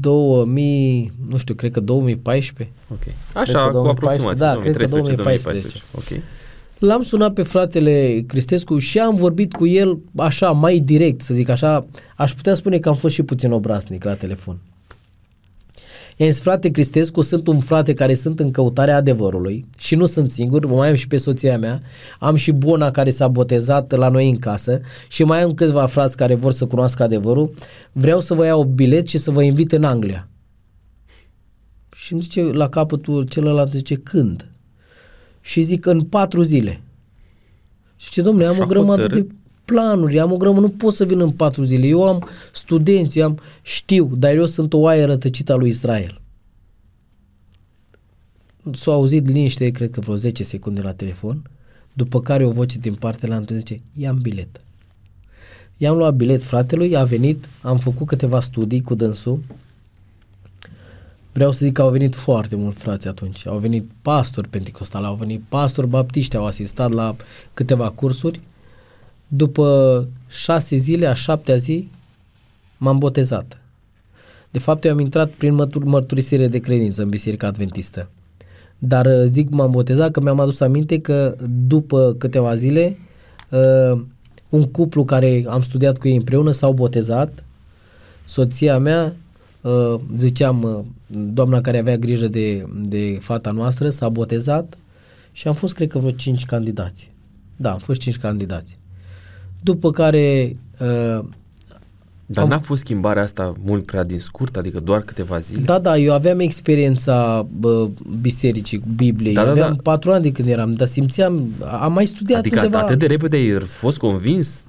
2000, 0.00 1.12
nu 1.28 1.36
știu, 1.36 1.54
cred 1.54 1.70
că 1.70 1.80
2014. 1.80 2.74
Ok. 2.92 3.14
Așa, 3.34 3.68
cu 3.68 3.76
aproximație, 3.76 4.46
da, 4.46 4.52
2013 4.52 5.14
2014. 5.14 5.82
Ok. 5.94 6.22
L-am 6.78 7.02
sunat 7.02 7.32
pe 7.32 7.42
fratele 7.42 8.24
Cristescu 8.26 8.78
și 8.78 8.98
am 8.98 9.14
vorbit 9.14 9.52
cu 9.52 9.66
el 9.66 9.98
așa, 10.16 10.50
mai 10.50 10.78
direct, 10.78 11.20
să 11.20 11.34
zic 11.34 11.48
așa. 11.48 11.86
Aș 12.16 12.34
putea 12.34 12.54
spune 12.54 12.78
că 12.78 12.88
am 12.88 12.94
fost 12.94 13.14
și 13.14 13.22
puțin 13.22 13.52
obraznic 13.52 14.04
la 14.04 14.14
telefon. 14.14 14.58
I-am 16.20 16.30
zis, 16.30 16.40
frate 16.40 16.70
Cristescu, 16.70 17.20
sunt 17.20 17.46
un 17.46 17.60
frate 17.60 17.92
care 17.92 18.14
sunt 18.14 18.40
în 18.40 18.50
căutarea 18.50 18.96
adevărului 18.96 19.66
și 19.78 19.94
nu 19.94 20.06
sunt 20.06 20.30
singur, 20.30 20.66
mai 20.66 20.88
am 20.88 20.94
și 20.94 21.06
pe 21.06 21.16
soția 21.16 21.58
mea, 21.58 21.82
am 22.18 22.36
și 22.36 22.50
Bona 22.50 22.90
care 22.90 23.10
s-a 23.10 23.28
botezat 23.28 23.92
la 23.92 24.08
noi 24.08 24.30
în 24.30 24.36
casă 24.36 24.80
și 25.08 25.24
mai 25.24 25.42
am 25.42 25.54
câțiva 25.54 25.86
frați 25.86 26.16
care 26.16 26.34
vor 26.34 26.52
să 26.52 26.66
cunoască 26.66 27.02
adevărul. 27.02 27.54
Vreau 27.92 28.20
să 28.20 28.34
vă 28.34 28.44
iau 28.44 28.64
bilet 28.64 29.08
și 29.08 29.18
să 29.18 29.30
vă 29.30 29.42
invit 29.42 29.72
în 29.72 29.84
Anglia. 29.84 30.28
Și 31.96 32.12
îmi 32.12 32.22
zice 32.22 32.42
la 32.42 32.68
capătul 32.68 33.22
celălalt, 33.22 33.72
zice, 33.72 33.94
când? 33.94 34.50
Și 35.40 35.62
zic, 35.62 35.86
în 35.86 36.00
patru 36.00 36.42
zile. 36.42 36.82
Și 37.96 38.06
zice, 38.06 38.22
domnule, 38.22 38.46
am 38.46 38.58
o 38.60 38.66
grămadă 38.66 39.06
de 39.06 39.26
planuri, 39.72 40.20
am 40.20 40.32
o 40.32 40.36
grămadă, 40.36 40.60
nu 40.60 40.68
pot 40.68 40.94
să 40.94 41.04
vin 41.04 41.20
în 41.20 41.30
patru 41.30 41.62
zile. 41.62 41.86
Eu 41.86 42.06
am 42.06 42.28
studenți, 42.52 43.18
eu 43.18 43.24
am, 43.24 43.38
știu, 43.62 44.10
dar 44.14 44.34
eu 44.34 44.46
sunt 44.46 44.72
o 44.72 44.78
oaie 44.78 45.04
rătăcită 45.04 45.52
a 45.52 45.56
lui 45.56 45.68
Israel. 45.68 46.20
S-a 48.72 48.92
auzit 48.92 49.26
liniște, 49.26 49.70
cred 49.70 49.90
că 49.90 50.00
vreo 50.00 50.16
10 50.16 50.44
secunde 50.44 50.80
la 50.80 50.92
telefon, 50.92 51.50
după 51.92 52.20
care 52.20 52.44
o 52.44 52.50
voce 52.50 52.78
din 52.78 52.94
partea 52.94 53.28
la 53.28 53.42
zice, 53.46 53.80
ia 53.96 54.12
bilet. 54.12 54.60
I-am 55.76 55.96
luat 55.96 56.14
bilet 56.14 56.42
fratelui, 56.42 56.96
a 56.96 57.04
venit, 57.04 57.48
am 57.62 57.76
făcut 57.78 58.06
câteva 58.06 58.40
studii 58.40 58.82
cu 58.82 58.94
dânsul, 58.94 59.40
Vreau 61.32 61.52
să 61.52 61.64
zic 61.64 61.72
că 61.72 61.82
au 61.82 61.90
venit 61.90 62.14
foarte 62.14 62.56
mulți 62.56 62.78
frați 62.78 63.08
atunci. 63.08 63.46
Au 63.46 63.58
venit 63.58 63.90
pastori 64.02 64.48
pentecostali, 64.48 65.06
au 65.06 65.14
venit 65.14 65.42
pastori 65.48 65.86
baptiști, 65.86 66.36
au 66.36 66.46
asistat 66.46 66.90
la 66.90 67.16
câteva 67.54 67.90
cursuri 67.90 68.40
după 69.32 70.08
șase 70.28 70.76
zile, 70.76 71.06
a 71.06 71.14
șaptea 71.14 71.56
zi, 71.56 71.88
m-am 72.76 72.98
botezat. 72.98 73.60
De 74.50 74.58
fapt, 74.58 74.84
eu 74.84 74.92
am 74.92 74.98
intrat 74.98 75.30
prin 75.30 75.54
mărturisire 75.84 76.48
de 76.48 76.58
credință 76.58 77.02
în 77.02 77.08
Biserica 77.08 77.46
Adventistă. 77.46 78.08
Dar 78.78 79.06
uh, 79.06 79.24
zic 79.24 79.50
m-am 79.50 79.70
botezat 79.70 80.10
că 80.10 80.20
mi-am 80.20 80.40
adus 80.40 80.60
aminte 80.60 81.00
că 81.00 81.36
după 81.66 82.14
câteva 82.18 82.54
zile 82.54 82.96
uh, 83.48 84.02
un 84.48 84.62
cuplu 84.62 85.04
care 85.04 85.44
am 85.48 85.62
studiat 85.62 85.98
cu 85.98 86.08
ei 86.08 86.16
împreună 86.16 86.50
s-au 86.50 86.72
botezat. 86.72 87.44
Soția 88.24 88.78
mea, 88.78 89.14
uh, 89.60 89.94
ziceam, 90.16 90.86
doamna 91.06 91.60
care 91.60 91.78
avea 91.78 91.96
grijă 91.96 92.28
de, 92.28 92.66
de 92.82 93.18
fata 93.20 93.50
noastră, 93.50 93.90
s-a 93.90 94.08
botezat 94.08 94.78
și 95.32 95.48
am 95.48 95.54
fost, 95.54 95.74
cred 95.74 95.88
că, 95.88 95.98
vreo 95.98 96.10
cinci 96.10 96.44
candidați. 96.44 97.10
Da, 97.56 97.72
am 97.72 97.78
fost 97.78 98.00
cinci 98.00 98.18
candidați. 98.18 98.79
După 99.62 99.90
care... 99.90 100.56
Uh, 100.78 101.24
Dar 102.26 102.44
am... 102.44 102.48
n-a 102.48 102.58
fost 102.58 102.80
schimbarea 102.80 103.22
asta 103.22 103.54
mult 103.64 103.86
prea 103.86 104.04
din 104.04 104.18
scurt, 104.18 104.56
adică 104.56 104.80
doar 104.80 105.00
câteva 105.00 105.38
zile? 105.38 105.60
Da, 105.60 105.78
da, 105.78 105.98
eu 105.98 106.12
aveam 106.12 106.40
experiența 106.40 107.46
bă, 107.58 107.88
bisericii, 108.20 108.82
Bibliei, 108.96 109.34
da, 109.34 109.44
da, 109.44 109.50
aveam 109.50 109.72
da. 109.72 109.82
patru 109.82 110.12
ani 110.12 110.22
de 110.22 110.32
când 110.32 110.48
eram, 110.48 110.74
dar 110.74 110.86
simțeam, 110.86 111.48
am 111.80 111.92
mai 111.92 112.06
studiat 112.06 112.38
adică 112.38 112.60
undeva... 112.60 112.82
atât 112.82 112.98
de 112.98 113.06
repede 113.06 113.36
ai 113.36 113.60
fost 113.60 113.98
convins? 113.98 114.60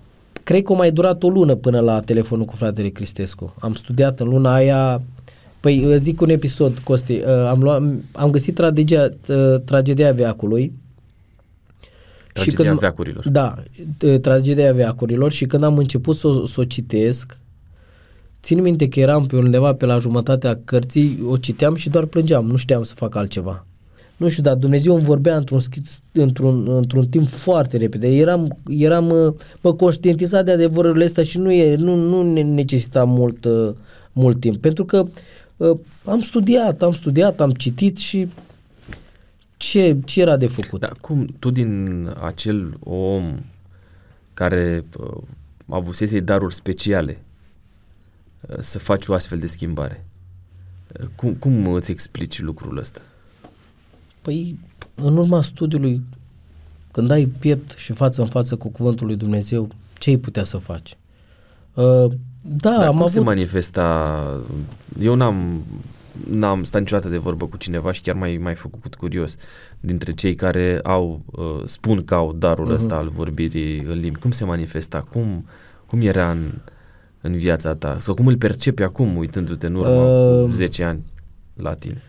Cred 0.43 0.63
că 0.63 0.73
a 0.73 0.75
mai 0.75 0.91
durat 0.91 1.23
o 1.23 1.29
lună 1.29 1.55
până 1.55 1.79
la 1.79 1.99
telefonul 1.99 2.45
cu 2.45 2.55
fratele 2.55 2.87
Cristescu. 2.87 3.53
Am 3.59 3.73
studiat 3.73 4.19
în 4.19 4.27
luna 4.27 4.53
aia 4.53 5.01
Păi 5.61 5.85
uh, 5.85 5.95
zic 5.95 6.21
un 6.21 6.29
episod, 6.29 6.77
Costi. 6.77 7.13
Uh, 7.13 7.27
am, 7.27 7.61
luat, 7.61 7.81
am 8.11 8.29
găsit 8.29 8.55
tragedia, 8.55 9.09
uh, 9.27 9.59
tragedia 9.65 10.11
veacului. 10.11 10.73
Tragedia 12.33 12.65
când, 12.65 12.79
veacurilor. 12.79 13.29
Da, 13.29 13.53
tragedia 14.21 14.73
veacurilor 14.73 15.31
și 15.31 15.45
când 15.45 15.63
am 15.63 15.77
început 15.77 16.15
să, 16.15 16.43
să 16.47 16.59
o 16.59 16.63
citesc, 16.63 17.37
țin 18.41 18.61
minte 18.61 18.87
că 18.87 18.99
eram 18.99 19.25
pe 19.25 19.35
undeva 19.35 19.73
pe 19.73 19.85
la 19.85 19.97
jumătatea 19.97 20.59
cărții, 20.65 21.19
o 21.27 21.37
citeam 21.37 21.75
și 21.75 21.89
doar 21.89 22.05
plângeam, 22.05 22.45
nu 22.45 22.55
știam 22.55 22.83
să 22.83 22.93
fac 22.95 23.15
altceva. 23.15 23.65
Nu 24.17 24.29
știu, 24.29 24.43
dar 24.43 24.55
Dumnezeu 24.55 24.95
îmi 24.95 25.03
vorbea 25.03 25.37
într-un, 25.37 25.59
într-un, 26.11 26.67
într-un 26.67 27.07
timp 27.07 27.27
foarte 27.27 27.77
repede. 27.77 28.07
Eram, 28.07 28.57
eram 28.69 29.35
mă 29.61 29.73
conștientizat 29.73 30.45
de 30.45 30.51
adevărurile 30.51 31.05
astea 31.05 31.23
și 31.23 31.37
nu, 31.37 31.51
e, 31.51 31.75
nu, 31.75 31.95
nu 31.95 32.33
necesita 32.43 33.03
mult, 33.03 33.47
mult 34.11 34.39
timp. 34.39 34.57
Pentru 34.57 34.85
că 34.85 34.97
uh, 34.97 35.09
Uh, 35.61 35.77
am 36.05 36.19
studiat, 36.19 36.81
am 36.81 36.91
studiat, 36.91 37.39
am 37.41 37.49
citit 37.49 37.97
și 37.97 38.27
ce, 39.61 39.97
ce 40.05 40.21
era 40.21 40.37
de 40.37 40.47
făcut? 40.47 40.79
Dar 40.79 40.91
cum 41.01 41.25
tu 41.39 41.49
din 41.49 42.09
acel 42.21 42.77
om 42.79 43.39
care 44.33 44.85
uh, 44.99 45.17
avusese 45.69 46.19
daruri 46.19 46.53
speciale 46.53 47.23
uh, 48.41 48.57
să 48.59 48.79
faci 48.79 49.07
o 49.07 49.13
astfel 49.13 49.37
de 49.37 49.47
schimbare? 49.47 50.05
Uh, 50.99 51.07
cum, 51.15 51.33
cum 51.33 51.67
îți 51.67 51.91
explici 51.91 52.41
lucrul 52.41 52.77
ăsta? 52.77 53.01
Păi, 54.21 54.59
în 54.95 55.17
urma 55.17 55.41
studiului, 55.41 56.01
când 56.91 57.11
ai 57.11 57.25
piept 57.25 57.77
și 57.77 57.93
față 57.93 58.21
în 58.21 58.27
față 58.27 58.55
cu 58.55 58.69
cuvântul 58.69 59.07
lui 59.07 59.15
Dumnezeu, 59.15 59.69
ce 59.97 60.09
ai 60.09 60.17
putea 60.17 60.43
să 60.43 60.57
faci? 60.57 60.97
Uh, 61.73 62.11
da, 62.41 62.69
Dar 62.69 62.85
am 62.85 62.87
cum 62.87 62.99
avut... 62.99 63.11
se 63.11 63.19
manifesta? 63.19 64.43
Eu 64.99 65.15
n-am, 65.15 65.65
n-am 66.29 66.63
stat 66.63 66.81
niciodată 66.81 67.09
de 67.09 67.17
vorbă 67.17 67.45
cu 67.45 67.57
cineva 67.57 67.91
și 67.91 68.01
chiar 68.01 68.15
mai, 68.15 68.39
mai 68.41 68.55
făcut 68.55 68.95
curios 68.95 69.35
dintre 69.79 70.11
cei 70.11 70.35
care 70.35 70.79
au, 70.83 71.21
uh, 71.25 71.61
spun 71.65 72.03
că 72.03 72.13
au 72.13 72.33
darul 72.33 72.67
uh-huh. 72.67 72.73
ăsta 72.73 72.95
al 72.95 73.07
vorbirii 73.07 73.79
în 73.79 73.99
limbi. 73.99 74.19
Cum 74.19 74.31
se 74.31 74.45
manifesta? 74.45 75.07
Cum, 75.11 75.45
cum 75.85 76.01
era 76.01 76.31
în, 76.31 76.51
în 77.21 77.37
viața 77.37 77.75
ta? 77.75 77.97
Sau 77.99 78.13
cum 78.13 78.27
îl 78.27 78.37
percepi 78.37 78.83
acum, 78.83 79.17
uitându-te 79.17 79.67
în 79.67 79.75
urmă 79.75 80.01
uh, 80.01 80.45
cu 80.45 80.51
10 80.51 80.83
ani 80.83 81.03
la 81.53 81.73
tine? 81.73 82.01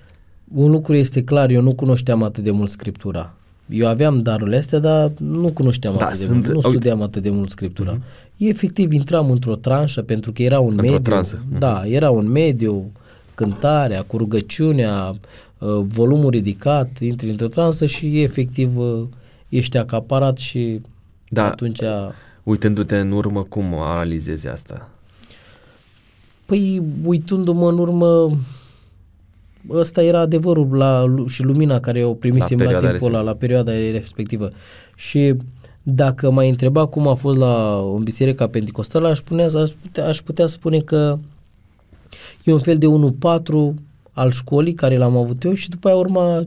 Un 0.54 0.70
lucru 0.70 0.94
este 0.94 1.24
clar, 1.24 1.50
eu 1.50 1.62
nu 1.62 1.74
cunoșteam 1.74 2.22
atât 2.22 2.44
de 2.44 2.50
mult 2.50 2.70
Scriptura. 2.70 3.34
Eu 3.68 3.88
aveam 3.88 4.18
darurile 4.18 4.56
astea, 4.56 4.78
dar 4.78 5.12
nu 5.18 5.52
cunoșteam 5.52 5.94
da, 5.98 6.04
atât 6.04 6.18
sunt, 6.18 6.46
de 6.46 6.52
mult, 6.52 6.64
nu 6.64 6.70
studiam 6.70 6.98
uite. 6.98 7.08
atât 7.08 7.22
de 7.22 7.30
mult 7.30 7.50
Scriptura. 7.50 7.96
Uh-huh 7.96 8.30
efectiv 8.48 8.92
intram 8.92 9.30
într-o 9.30 9.54
tranșă 9.54 10.02
pentru 10.02 10.32
că 10.32 10.42
era 10.42 10.60
un 10.60 10.70
într-o 10.70 10.82
mediu. 10.82 10.98
Transă. 10.98 11.44
Da, 11.58 11.80
mhm. 11.84 11.94
era 11.94 12.10
un 12.10 12.30
mediu, 12.30 12.92
cântarea, 13.42 14.02
cu 14.02 14.16
rugăciunea, 14.16 15.08
uh, 15.58 15.84
volumul 15.86 16.30
ridicat, 16.30 16.98
intri 17.00 17.30
într-o 17.30 17.46
transă 17.46 17.86
și 17.86 18.22
efectiv 18.22 18.76
uh, 18.76 19.04
ești 19.48 19.76
acaparat 19.76 20.36
și 20.36 20.80
da. 21.28 21.44
atunci... 21.44 21.80
Uitându-te 22.42 22.98
în 22.98 23.12
urmă, 23.12 23.42
cum 23.42 23.74
analizezi 23.74 24.48
asta? 24.48 24.88
Păi, 26.46 26.82
uitându-mă 27.04 27.68
în 27.68 27.78
urmă, 27.78 28.30
ăsta 29.70 30.02
era 30.02 30.18
adevărul 30.18 30.76
la, 30.76 31.14
și 31.26 31.42
lumina 31.42 31.80
care 31.80 32.04
o 32.04 32.14
primisem 32.14 32.58
la, 32.58 32.70
la 32.70 32.88
timpul 32.88 33.14
ăla, 33.14 33.22
la 33.22 33.34
perioada 33.34 33.72
respectivă. 33.72 34.50
Și 34.96 35.34
dacă 35.82 36.30
m-ai 36.30 36.48
întrebat 36.48 36.90
cum 36.90 37.08
a 37.08 37.14
fost 37.14 37.38
la 37.38 37.78
o 37.78 37.98
biserică 37.98 38.46
pentecostală, 38.46 39.08
aș, 39.08 39.20
punea, 39.20 39.46
aș, 39.46 39.70
putea, 39.82 40.06
aș 40.06 40.20
putea 40.20 40.46
spune 40.46 40.78
că 40.78 41.18
e 42.44 42.52
un 42.52 42.60
fel 42.60 42.78
de 42.78 42.86
1-4 42.86 43.74
al 44.12 44.30
școlii 44.30 44.74
care 44.74 44.96
l-am 44.96 45.16
avut 45.16 45.44
eu 45.44 45.54
și 45.54 45.68
după 45.68 45.88
aia 45.88 45.96
urma 45.96 46.46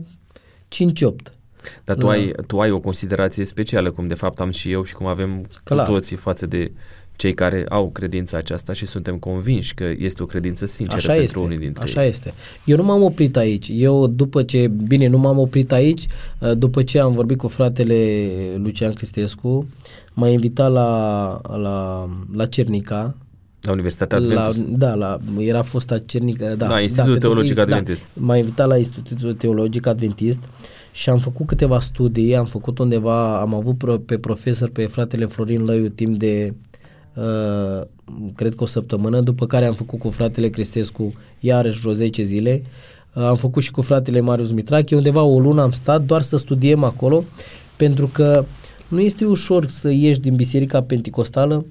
Dar 1.84 1.96
tu, 1.96 2.06
la... 2.06 2.12
ai, 2.12 2.32
tu 2.46 2.60
ai 2.60 2.70
o 2.70 2.80
considerație 2.80 3.44
specială, 3.44 3.90
cum 3.90 4.06
de 4.06 4.14
fapt 4.14 4.40
am 4.40 4.50
și 4.50 4.70
eu 4.70 4.84
și 4.84 4.94
cum 4.94 5.06
avem 5.06 5.46
Clar. 5.64 5.86
cu 5.86 5.92
toții 5.92 6.16
față 6.16 6.46
de 6.46 6.72
cei 7.16 7.34
care 7.34 7.64
au 7.68 7.90
credința 7.90 8.36
aceasta 8.36 8.72
și 8.72 8.86
suntem 8.86 9.18
convinși 9.18 9.74
că 9.74 9.92
este 9.98 10.22
o 10.22 10.26
credință 10.26 10.66
sinceră 10.66 10.96
Așa 10.96 11.08
pentru 11.08 11.24
este. 11.24 11.38
unii 11.38 11.58
dintre 11.58 11.82
Așa 11.82 12.02
ei. 12.02 12.08
este. 12.08 12.34
Eu 12.64 12.76
nu 12.76 12.82
m-am 12.82 13.02
oprit 13.02 13.36
aici. 13.36 13.68
Eu 13.72 14.06
după 14.06 14.42
ce, 14.42 14.68
bine, 14.68 15.06
nu 15.06 15.18
m-am 15.18 15.38
oprit 15.38 15.72
aici, 15.72 16.06
uh, 16.38 16.52
după 16.56 16.82
ce 16.82 16.98
am 16.98 17.12
vorbit 17.12 17.38
cu 17.38 17.48
fratele 17.48 18.28
Lucian 18.56 18.92
Cristescu, 18.92 19.66
m-a 20.14 20.28
invitat 20.28 20.72
la, 20.72 21.40
la, 21.56 22.08
la 22.34 22.46
Cernica, 22.46 23.16
la 23.66 23.72
Universitatea 23.72 24.18
Adventist? 24.18 24.64
La, 24.70 24.76
da, 24.76 24.94
la, 24.94 25.18
era 25.38 25.62
fosta 25.62 25.98
Cernica, 25.98 26.54
da. 26.54 26.66
Da, 26.66 26.80
Institutul 26.80 27.14
da, 27.14 27.20
Teologic 27.20 27.54
da, 27.54 27.62
Adventist. 27.62 28.02
Da, 28.14 28.24
m-a 28.24 28.36
invitat 28.36 28.68
la 28.68 28.76
Institutul 28.76 29.34
Teologic 29.34 29.86
Adventist 29.86 30.42
și 30.92 31.10
am 31.10 31.18
făcut 31.18 31.46
câteva 31.46 31.80
studii, 31.80 32.36
am 32.36 32.46
făcut 32.46 32.78
undeva, 32.78 33.40
am 33.40 33.54
avut 33.54 33.78
pro, 33.78 33.98
pe 33.98 34.18
profesor, 34.18 34.68
pe 34.68 34.86
fratele 34.86 35.26
Florin 35.26 35.64
Lăiu 35.64 35.88
timp 35.88 36.16
de 36.16 36.54
Uh, 37.16 37.86
cred 38.34 38.54
că 38.54 38.62
o 38.62 38.66
săptămână, 38.66 39.20
după 39.20 39.46
care 39.46 39.66
am 39.66 39.72
făcut 39.72 39.98
cu 39.98 40.10
fratele 40.10 40.48
Cristescu 40.48 41.14
iarăși 41.40 41.80
vreo 41.80 41.92
10 41.92 42.22
zile. 42.22 42.62
Uh, 43.14 43.22
am 43.22 43.36
făcut 43.36 43.62
și 43.62 43.70
cu 43.70 43.82
fratele 43.82 44.20
Marius 44.20 44.52
Mitrache, 44.52 44.94
undeva 44.94 45.22
o 45.22 45.40
lună 45.40 45.62
am 45.62 45.70
stat 45.70 46.02
doar 46.02 46.22
să 46.22 46.36
studiem 46.36 46.84
acolo, 46.84 47.24
pentru 47.76 48.06
că 48.12 48.44
nu 48.88 49.00
este 49.00 49.24
ușor 49.24 49.68
să 49.68 49.90
ieși 49.90 50.20
din 50.20 50.34
biserica 50.34 50.82
penticostală 50.82 51.64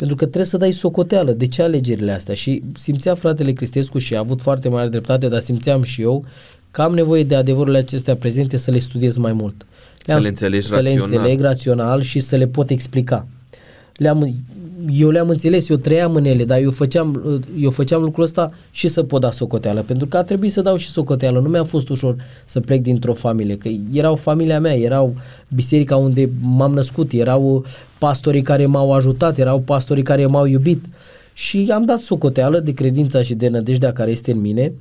pentru 0.00 0.16
că 0.16 0.24
trebuie 0.24 0.50
să 0.50 0.56
dai 0.56 0.72
socoteală. 0.72 1.32
De 1.32 1.46
ce 1.46 1.62
alegerile 1.62 2.12
astea? 2.12 2.34
Și 2.34 2.62
simțea 2.74 3.14
fratele 3.14 3.52
Cristescu 3.52 3.98
și 3.98 4.14
a 4.14 4.18
avut 4.18 4.40
foarte 4.42 4.68
mare 4.68 4.88
dreptate, 4.88 5.28
dar 5.28 5.40
simțeam 5.40 5.82
și 5.82 6.02
eu 6.02 6.24
că 6.70 6.82
am 6.82 6.94
nevoie 6.94 7.24
de 7.24 7.34
adevărurile 7.34 7.78
acestea 7.78 8.16
prezente 8.16 8.56
să 8.56 8.70
le 8.70 8.78
studiez 8.78 9.16
mai 9.16 9.32
mult. 9.32 9.66
Le-am, 10.06 10.18
să 10.18 10.22
le 10.22 10.28
înțelegi 10.28 10.66
să 10.66 10.74
rațional. 10.74 10.98
le 10.98 11.02
înțeleg 11.02 11.40
rațional 11.40 12.02
și 12.02 12.20
să 12.20 12.36
le 12.36 12.46
pot 12.46 12.70
explica. 12.70 13.26
Le-am, 13.96 14.34
eu 14.88 15.10
le-am 15.10 15.28
înțeles, 15.28 15.68
eu 15.68 15.76
trăiam 15.76 16.14
în 16.14 16.24
ele, 16.24 16.44
dar 16.44 16.58
eu 16.60 16.70
făceam, 16.70 17.40
eu 17.58 17.70
făceam 17.70 18.02
lucrul 18.02 18.24
ăsta 18.24 18.52
și 18.70 18.88
să 18.88 19.02
pot 19.02 19.20
da 19.20 19.30
socoteală, 19.30 19.80
pentru 19.80 20.06
că 20.06 20.16
a 20.16 20.22
trebuit 20.22 20.52
să 20.52 20.62
dau 20.62 20.76
și 20.76 20.88
socoteală. 20.88 21.40
Nu 21.40 21.48
mi-a 21.48 21.64
fost 21.64 21.88
ușor 21.88 22.16
să 22.44 22.60
plec 22.60 22.82
dintr-o 22.82 23.14
familie, 23.14 23.56
că 23.56 23.68
erau 23.92 24.14
familia 24.14 24.60
mea, 24.60 24.76
erau 24.76 25.14
biserica 25.54 25.96
unde 25.96 26.28
m-am 26.40 26.72
născut, 26.72 27.12
erau 27.12 27.64
pastorii 27.98 28.42
care 28.42 28.66
m-au 28.66 28.92
ajutat, 28.92 29.38
erau 29.38 29.58
pastorii 29.58 30.02
care 30.02 30.26
m-au 30.26 30.44
iubit 30.46 30.84
și 31.32 31.70
am 31.72 31.84
dat 31.84 31.98
socoteală 31.98 32.58
de 32.58 32.72
credința 32.72 33.22
și 33.22 33.34
de 33.34 33.48
nădejdea 33.48 33.92
care 33.92 34.10
este 34.10 34.32
în 34.32 34.40
mine. 34.40 34.72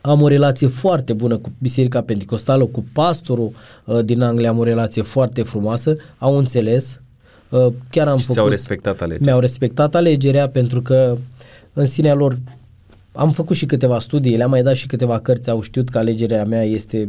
Am 0.00 0.22
o 0.22 0.28
relație 0.28 0.66
foarte 0.66 1.12
bună 1.12 1.36
cu 1.36 1.52
Biserica 1.58 2.00
Pentecostală, 2.00 2.64
cu 2.64 2.84
pastorul 2.92 3.52
uh, 3.84 4.04
din 4.04 4.20
Anglia 4.20 4.48
am 4.48 4.58
o 4.58 4.62
relație 4.62 5.02
foarte 5.02 5.42
frumoasă, 5.42 5.96
au 6.18 6.36
înțeles, 6.36 7.00
Uh, 7.00 7.05
chiar 7.90 8.08
am 8.08 8.18
și 8.18 8.22
făcut, 8.22 8.34
ți-au 8.34 8.48
respectat 8.48 9.00
alegerea. 9.00 9.26
Mi-au 9.26 9.40
respectat 9.40 9.94
alegerea 9.94 10.48
pentru 10.48 10.82
că 10.82 11.16
în 11.72 11.86
sinea 11.86 12.14
lor 12.14 12.38
am 13.12 13.30
făcut 13.30 13.56
și 13.56 13.66
câteva 13.66 14.00
studii, 14.00 14.36
le-am 14.36 14.50
mai 14.50 14.62
dat 14.62 14.74
și 14.74 14.86
câteva 14.86 15.20
cărți, 15.20 15.50
au 15.50 15.62
știut 15.62 15.88
că 15.88 15.98
alegerea 15.98 16.44
mea 16.44 16.62
este 16.62 17.08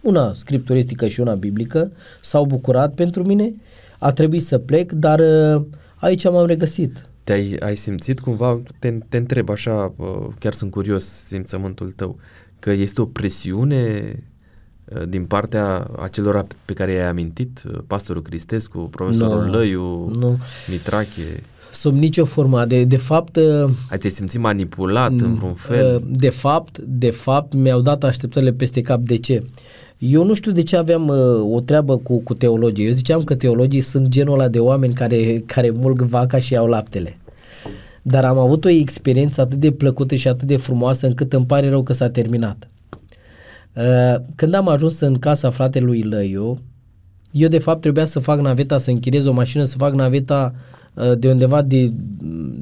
una 0.00 0.32
scripturistică 0.34 1.08
și 1.08 1.20
una 1.20 1.34
biblică, 1.34 1.92
s-au 2.20 2.44
bucurat 2.44 2.94
pentru 2.94 3.24
mine, 3.24 3.54
a 3.98 4.12
trebuit 4.12 4.42
să 4.42 4.58
plec, 4.58 4.92
dar 4.92 5.20
uh, 5.20 5.62
aici 5.96 6.24
m-am 6.24 6.46
regăsit. 6.46 7.02
Te-ai 7.24 7.56
ai 7.60 7.76
simțit 7.76 8.20
cumva, 8.20 8.60
te, 8.78 8.98
te 9.08 9.16
întreb 9.16 9.48
așa, 9.48 9.94
uh, 9.96 10.26
chiar 10.38 10.52
sunt 10.52 10.70
curios 10.70 11.04
simțământul 11.04 11.92
tău, 11.92 12.18
că 12.58 12.70
este 12.70 13.00
o 13.00 13.04
presiune 13.04 14.12
Uh, 14.14 14.27
din 15.08 15.24
partea 15.24 15.90
acelora 16.02 16.44
pe 16.64 16.72
care 16.72 16.92
i-ai 16.92 17.08
amintit, 17.08 17.62
uh, 17.68 17.78
pastorul 17.86 18.22
Cristescu, 18.22 18.78
profesorul 18.78 19.44
no, 19.44 19.50
Lăiu, 19.50 20.10
no. 20.18 20.30
Mitrache? 20.70 21.42
Sub 21.72 21.94
nicio 21.94 22.24
formă. 22.24 22.64
De, 22.64 22.84
de 22.84 22.96
fapt... 22.96 23.36
Uh, 23.36 23.70
Ai 23.90 23.98
te 23.98 24.08
simțit 24.08 24.40
manipulat 24.40 25.10
în 25.10 25.34
vreun 25.34 25.54
fel? 25.54 26.02
De 26.10 26.28
fapt, 26.28 26.78
de 26.78 27.10
fapt, 27.10 27.54
mi-au 27.54 27.80
dat 27.80 28.04
așteptările 28.04 28.52
peste 28.52 28.80
cap. 28.80 29.00
De 29.00 29.16
ce? 29.16 29.42
Eu 29.98 30.24
nu 30.24 30.34
știu 30.34 30.52
de 30.52 30.62
ce 30.62 30.76
aveam 30.76 31.08
uh, 31.08 31.54
o 31.54 31.60
treabă 31.60 31.96
cu, 31.96 32.20
cu 32.20 32.34
teologii. 32.34 32.86
Eu 32.86 32.92
ziceam 32.92 33.22
că 33.24 33.34
teologii 33.34 33.80
sunt 33.80 34.08
genul 34.08 34.34
ăla 34.34 34.48
de 34.48 34.58
oameni 34.58 34.94
care, 34.94 35.42
care 35.46 35.70
mulg 35.70 36.02
vaca 36.02 36.38
și 36.38 36.52
iau 36.52 36.66
laptele. 36.66 37.18
Dar 38.02 38.24
am 38.24 38.38
avut 38.38 38.64
o 38.64 38.68
experiență 38.68 39.40
atât 39.40 39.58
de 39.58 39.70
plăcută 39.70 40.14
și 40.14 40.28
atât 40.28 40.48
de 40.48 40.56
frumoasă 40.56 41.06
încât 41.06 41.32
îmi 41.32 41.46
pare 41.46 41.68
rău 41.68 41.82
că 41.82 41.92
s-a 41.92 42.10
terminat. 42.10 42.68
Uh, 43.78 44.20
când 44.34 44.54
am 44.54 44.68
ajuns 44.68 45.00
în 45.00 45.14
casa 45.14 45.50
fratelui 45.50 46.02
Lăiu, 46.02 46.58
eu 47.30 47.48
de 47.48 47.58
fapt 47.58 47.80
trebuia 47.80 48.04
să 48.04 48.18
fac 48.18 48.40
naveta, 48.40 48.78
să 48.78 48.90
închiriez 48.90 49.26
o 49.26 49.32
mașină, 49.32 49.64
să 49.64 49.76
fac 49.76 49.94
naveta 49.94 50.54
uh, 50.94 51.18
de 51.18 51.30
undeva 51.30 51.62
de, 51.62 51.92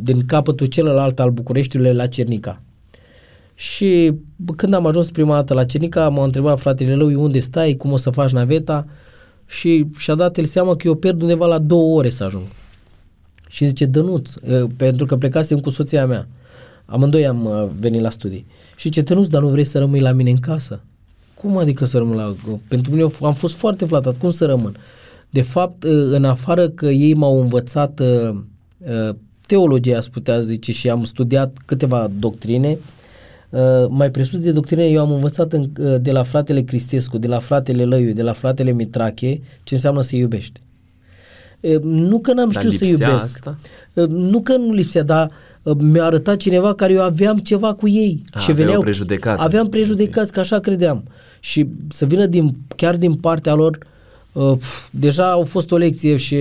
din 0.03 0.27
capătul 0.27 0.67
celălalt 0.67 1.21
al 1.21 1.31
Bucureștiului 1.31 1.95
la 1.95 2.07
Cernica. 2.07 2.63
Și 3.55 4.13
când 4.57 4.75
am 4.75 4.87
ajuns 4.87 5.11
prima 5.11 5.35
dată 5.35 5.55
la 5.55 5.65
Cernica, 5.65 6.09
m-a 6.09 6.25
întrebat 6.25 6.61
fratele 6.61 6.95
Lăiu 6.95 7.23
unde 7.23 7.41
stai, 7.41 7.75
cum 7.75 7.93
o 7.93 7.97
să 7.97 8.11
faci 8.11 8.31
naveta 8.31 8.87
și 9.47 9.87
și-a 9.97 10.15
dat 10.15 10.37
el 10.37 10.45
seama 10.45 10.77
că 10.77 10.87
eu 10.87 10.95
pierd 10.95 11.23
undeva 11.23 11.47
la 11.47 11.59
două 11.59 11.97
ore 11.97 12.11
să 12.11 12.25
ajung. 12.25 12.47
Și 13.49 13.67
zice, 13.67 13.85
Dănuț, 13.85 14.35
uh, 14.35 14.71
pentru 14.77 15.07
că 15.07 15.17
plecasem 15.17 15.59
cu 15.59 15.71
soția 15.71 16.07
mea, 16.07 16.29
Amândoi 16.85 17.27
am 17.27 17.45
uh, 17.45 17.69
venit 17.81 18.01
la 18.01 18.11
studii. 18.11 18.47
Și 18.77 18.91
ce 18.91 19.03
Tănuț, 19.03 19.27
dar 19.27 19.43
nu 19.43 19.49
vrei 19.49 19.65
să 19.65 19.79
rămâi 19.79 20.01
la 20.01 20.13
mine 20.13 20.31
în 20.31 20.37
casă? 20.37 20.81
Cum 21.41 21.57
adică 21.57 21.85
să 21.85 21.99
rămân 21.99 22.17
la... 22.17 22.35
Pentru 22.69 22.91
mine 22.91 23.09
am 23.23 23.33
fost 23.33 23.55
foarte 23.55 23.85
flatat. 23.85 24.17
Cum 24.17 24.31
să 24.31 24.47
rămân? 24.47 24.77
De 25.31 25.43
fapt, 25.43 25.85
uh, 25.85 25.91
în 25.93 26.25
afară 26.25 26.69
că 26.69 26.87
ei 26.87 27.15
m-au 27.15 27.41
învățat 27.41 28.01
uh, 28.01 28.37
uh, 28.79 29.15
teologia, 29.47 29.97
aș 29.97 30.05
putea 30.05 30.41
zice, 30.41 30.73
și 30.73 30.91
am 30.91 31.05
studiat 31.05 31.57
câteva 31.65 32.11
doctrine, 32.19 32.79
Uh, 33.51 33.87
mai 33.89 34.11
presus 34.11 34.39
de 34.39 34.53
doctrine, 34.53 34.87
eu 34.87 35.01
am 35.01 35.11
învățat 35.13 35.53
în, 35.53 35.71
uh, 35.81 35.95
de 36.01 36.13
la 36.13 36.23
fratele 36.23 36.63
Cristescu, 36.63 37.19
de 37.19 37.27
la 37.27 37.39
fratele 37.39 37.85
Lăiu, 37.85 38.13
de 38.13 38.23
la 38.23 38.33
fratele 38.33 38.73
Mitrache, 38.73 39.41
ce 39.63 39.75
înseamnă 39.75 40.03
să 40.03 40.17
iubești. 40.17 40.61
Uh, 41.61 41.81
nu 41.81 42.19
că 42.19 42.33
n-am 42.33 42.51
Dar 42.51 42.63
știut 42.63 42.79
să 42.79 42.85
lipsea 42.85 43.09
iubesc. 43.09 43.25
asta? 43.25 43.59
Uh, 43.95 44.07
Nu 44.07 44.41
că 44.41 44.57
nu 44.57 44.73
lipsea, 44.73 45.03
dar 45.03 45.27
uh, 45.27 45.33
mi-a 45.75 46.05
arătat 46.05 46.37
cineva 46.37 46.75
care 46.75 46.93
eu 46.93 47.03
aveam 47.03 47.37
ceva 47.39 47.75
cu 47.75 47.89
ei. 47.89 48.23
A, 48.31 48.39
și 48.39 48.51
aveai 48.51 48.65
o 48.65 48.67
veneau, 48.67 48.83
prejudecată. 48.83 49.43
Aveam 49.43 49.69
prejudecați, 49.69 50.33
că 50.33 50.41
așa 50.41 50.59
credeam. 50.59 51.05
Și 51.41 51.69
să 51.89 52.05
vină 52.05 52.27
din, 52.27 52.57
chiar 52.77 52.97
din 52.97 53.15
partea 53.15 53.55
lor, 53.55 53.79
uh, 54.33 54.57
pf, 54.57 54.89
deja 54.91 55.31
au 55.31 55.45
fost 55.45 55.71
o 55.71 55.77
lecție 55.77 56.17
și 56.17 56.35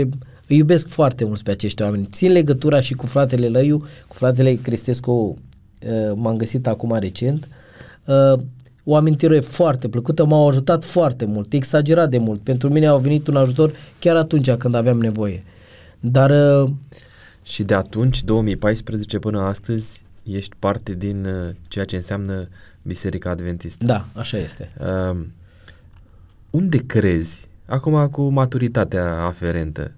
îi 0.48 0.58
iubesc 0.58 0.88
foarte 0.88 1.26
mult 1.26 1.42
pe 1.42 1.52
acești 1.52 1.82
oameni. 1.82 2.08
Țin 2.12 2.32
legătura 2.32 2.82
și 2.82 2.94
cu 2.94 3.06
fratele 3.06 3.48
Lăiu, 3.48 3.78
cu 4.08 4.16
fratele 4.16 4.54
Cristescu 4.54 5.12
uh, 5.12 6.12
m-am 6.16 6.38
găsit 6.38 6.68
acum 6.68 6.98
recent. 7.00 7.48
Uh, 8.06 8.40
o 8.84 8.96
amintire 8.96 9.40
foarte 9.40 9.88
plăcută, 9.88 10.26
m-au 10.26 10.48
ajutat 10.48 10.84
foarte 10.84 11.26
mult, 11.26 11.54
exagerat 11.54 12.10
de 12.10 12.18
mult. 12.18 12.42
Pentru 12.42 12.70
mine 12.70 12.86
au 12.86 12.98
venit 12.98 13.28
un 13.28 13.36
ajutor 13.36 13.72
chiar 14.00 14.16
atunci 14.16 14.52
când 14.52 14.76
aveam 14.76 14.98
nevoie. 14.98 15.44
Dar 16.00 16.30
uh, 16.30 16.70
Și 17.46 17.64
de 17.64 17.74
atunci, 17.74 18.24
2014 18.24 19.20
până 19.20 19.42
astăzi, 19.42 20.02
ești 20.24 20.56
parte 20.60 20.94
din 20.94 21.26
uh, 21.26 21.56
ceea 21.68 21.86
ce 21.86 21.96
înseamnă 21.96 22.48
Biserica 22.82 23.30
Adventistă. 23.30 23.86
da, 23.86 24.06
așa 24.14 24.38
este. 24.38 24.72
Uh, 24.80 25.26
unde 26.50 26.78
crezi, 26.78 27.48
acum 27.66 28.08
cu 28.08 28.30
maturitatea 28.30 29.22
aferentă, 29.22 29.92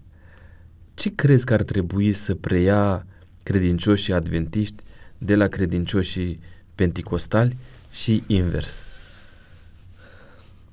ce 0.93 1.15
crezi 1.15 1.45
că 1.45 1.53
ar 1.53 1.63
trebui 1.63 2.13
să 2.13 2.35
preia 2.35 3.05
credincioșii 3.43 4.13
adventiști 4.13 4.83
de 5.17 5.35
la 5.35 5.47
credincioșii 5.47 6.39
penticostali 6.75 7.57
și 7.91 8.23
invers? 8.27 8.85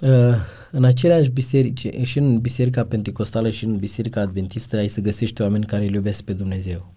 Uh, 0.01 0.37
în 0.75 0.85
aceleași 0.85 1.31
biserici, 1.31 1.89
și 2.03 2.19
în 2.19 2.39
Biserica 2.39 2.85
Pentecostală 2.85 3.51
și 3.51 3.65
în 3.65 3.77
Biserica 3.77 4.21
Adventistă, 4.21 4.77
ai 4.77 4.89
să 4.89 5.01
găsești 5.01 5.43
oameni 5.43 5.65
care 5.65 5.87
îl 5.87 5.95
iubesc 5.95 6.23
pe 6.23 6.33
Dumnezeu. 6.33 6.93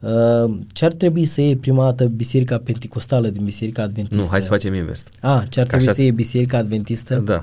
Uh, 0.00 0.58
ce 0.72 0.84
ar 0.84 0.92
trebui 0.92 1.24
să 1.24 1.40
iei 1.40 1.56
prima 1.56 1.84
dată 1.84 2.04
Biserica 2.04 2.58
Pentecostală 2.58 3.28
din 3.28 3.44
Biserica 3.44 3.82
Adventistă? 3.82 4.22
Nu, 4.22 4.28
hai 4.30 4.42
să 4.42 4.48
facem 4.48 4.74
invers. 4.74 5.08
A, 5.20 5.44
ce 5.48 5.60
ar 5.60 5.66
Ca 5.66 5.70
trebui 5.70 5.86
așa- 5.86 5.94
să 5.94 6.02
iei 6.02 6.12
Biserica 6.12 6.58
Adventistă? 6.58 7.22
Da. 7.24 7.34
Nu 7.34 7.42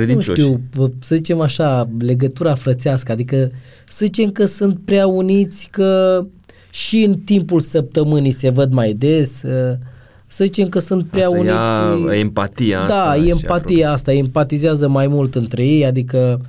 Credincioși. 0.00 0.40
știu, 0.40 0.60
vă- 0.72 0.90
să 1.00 1.14
zicem 1.14 1.40
așa, 1.40 1.88
legătura 1.98 2.54
frățească, 2.54 3.12
adică 3.12 3.50
să 3.88 4.04
zicem 4.04 4.30
că 4.30 4.44
sunt 4.46 4.78
prea 4.84 5.06
uniți, 5.06 5.68
că 5.70 6.24
și 6.72 7.02
în 7.02 7.14
timpul 7.18 7.60
săptămânii 7.60 8.30
se 8.30 8.48
văd 8.50 8.72
mai 8.72 8.92
des, 8.92 9.42
uh, 9.42 9.76
să 10.34 10.44
zicem 10.44 10.68
că 10.68 10.78
sunt 10.78 11.04
prea 11.04 11.26
Asta 11.26 11.38
uniți. 11.38 12.08
ia 12.14 12.18
empatia 12.18 12.80
asta 12.80 12.94
Da, 12.94 13.22
și 13.22 13.28
empatia 13.28 13.92
asta, 13.92 14.12
empatizează 14.12 14.88
mai 14.88 15.06
mult 15.06 15.34
între 15.34 15.66
ei, 15.66 15.86
adică 15.86 16.40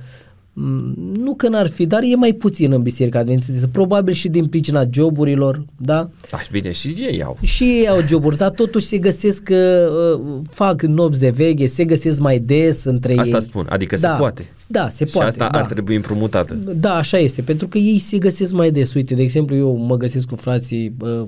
m, 0.52 0.94
nu 1.18 1.34
că 1.34 1.48
n-ar 1.48 1.68
fi, 1.68 1.86
dar 1.86 2.02
e 2.02 2.14
mai 2.14 2.32
puțin 2.32 2.72
în 2.72 2.82
Biserica 2.82 3.18
Adventistă, 3.18 3.66
probabil 3.66 4.14
și 4.14 4.28
din 4.28 4.46
pricina 4.46 4.84
joburilor, 4.90 5.64
da? 5.76 6.10
Da, 6.30 6.38
și 6.38 6.50
bine, 6.50 6.72
și 6.72 6.88
ei 6.88 7.22
au. 7.22 7.38
Și 7.42 7.64
ei 7.64 7.88
au 7.88 7.98
joburi, 8.08 8.36
dar 8.36 8.50
totuși 8.50 8.86
se 8.86 8.98
găsesc 8.98 9.42
că 9.42 9.90
uh, 10.14 10.40
fac 10.50 10.82
nopți 10.82 11.20
de 11.20 11.30
veche, 11.30 11.66
se 11.66 11.84
găsesc 11.84 12.20
mai 12.20 12.38
des 12.38 12.84
între 12.84 13.12
ei. 13.12 13.18
Asta 13.18 13.40
spun, 13.40 13.66
adică 13.68 13.96
se 13.96 14.06
da, 14.06 14.12
poate. 14.12 14.50
Da, 14.66 14.88
se 14.88 15.04
și 15.04 15.12
poate. 15.12 15.28
asta 15.28 15.48
da. 15.52 15.58
ar 15.58 15.66
trebui 15.66 15.94
împrumutată. 15.94 16.54
Da, 16.54 16.94
așa 16.94 17.18
este, 17.18 17.42
pentru 17.42 17.68
că 17.68 17.78
ei 17.78 17.98
se 17.98 18.18
găsesc 18.18 18.52
mai 18.52 18.70
des. 18.70 18.94
Uite, 18.94 19.14
de 19.14 19.22
exemplu, 19.22 19.56
eu 19.56 19.76
mă 19.76 19.96
găsesc 19.96 20.26
cu 20.26 20.36
frații 20.36 20.96
uh, 21.00 21.22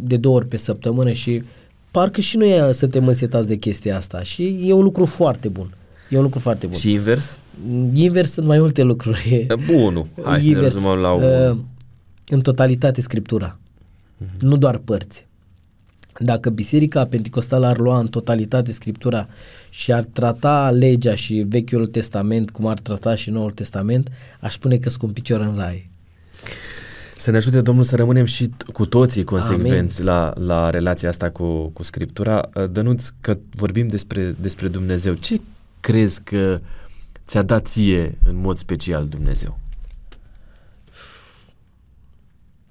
de 0.00 0.16
două 0.16 0.36
ori 0.36 0.48
pe 0.48 0.56
săptămână 0.56 1.12
și 1.12 1.42
parcă 1.94 2.20
și 2.20 2.36
noi 2.36 2.74
suntem 2.74 3.08
însetați 3.08 3.48
de 3.48 3.56
chestia 3.56 3.96
asta 3.96 4.22
și 4.22 4.60
e 4.64 4.72
un 4.72 4.82
lucru 4.82 5.04
foarte 5.04 5.48
bun. 5.48 5.68
E 6.08 6.16
un 6.16 6.22
lucru 6.22 6.38
foarte 6.38 6.66
bun. 6.66 6.76
Și 6.76 6.92
invers? 6.92 7.36
Invers 7.92 8.32
sunt 8.32 8.46
mai 8.46 8.58
multe 8.58 8.82
lucruri. 8.82 9.46
Bunul. 9.66 10.06
Hai 10.24 10.40
să 10.40 10.46
ne 10.46 10.52
Invers, 10.52 10.74
rezumăm 10.74 10.98
la 10.98 11.12
uh, 11.12 11.22
un... 11.22 11.60
în 12.28 12.40
totalitate 12.40 13.00
Scriptura, 13.00 13.58
nu 14.38 14.56
doar 14.56 14.76
părți. 14.76 15.26
Dacă 16.18 16.50
Biserica 16.50 17.06
Pentecostală 17.06 17.66
ar 17.66 17.78
lua 17.78 17.98
în 17.98 18.06
totalitate 18.06 18.72
Scriptura 18.72 19.26
și 19.70 19.92
ar 19.92 20.04
trata 20.04 20.70
legea 20.70 21.14
și 21.14 21.44
Vechiul 21.48 21.86
Testament 21.86 22.50
cum 22.50 22.66
ar 22.66 22.78
trata 22.78 23.14
și 23.14 23.30
Noul 23.30 23.52
Testament, 23.52 24.10
aș 24.40 24.52
spune 24.52 24.76
că 24.76 24.88
sunt 24.88 25.00
cu 25.00 25.06
un 25.06 25.12
picior 25.12 25.40
în 25.40 25.54
rai. 25.56 25.90
Să 27.24 27.30
ne 27.30 27.36
ajute 27.36 27.60
Domnul 27.60 27.84
să 27.84 27.96
rămânem 27.96 28.24
și 28.24 28.46
t- 28.46 28.72
cu 28.72 28.86
toții 28.86 29.24
consecvenți 29.24 30.02
la, 30.02 30.32
la 30.36 30.70
relația 30.70 31.08
asta 31.08 31.30
cu, 31.30 31.68
cu 31.68 31.82
Scriptura. 31.82 32.48
Uh, 32.54 32.70
Dănuț, 32.70 33.08
că 33.20 33.38
vorbim 33.50 33.86
despre, 33.86 34.34
despre 34.40 34.68
Dumnezeu, 34.68 35.14
ce 35.14 35.40
crezi 35.80 36.22
că 36.22 36.60
ți-a 37.26 37.42
dat 37.42 37.66
ție 37.66 38.18
în 38.24 38.36
mod 38.40 38.58
special 38.58 39.04
Dumnezeu? 39.04 39.58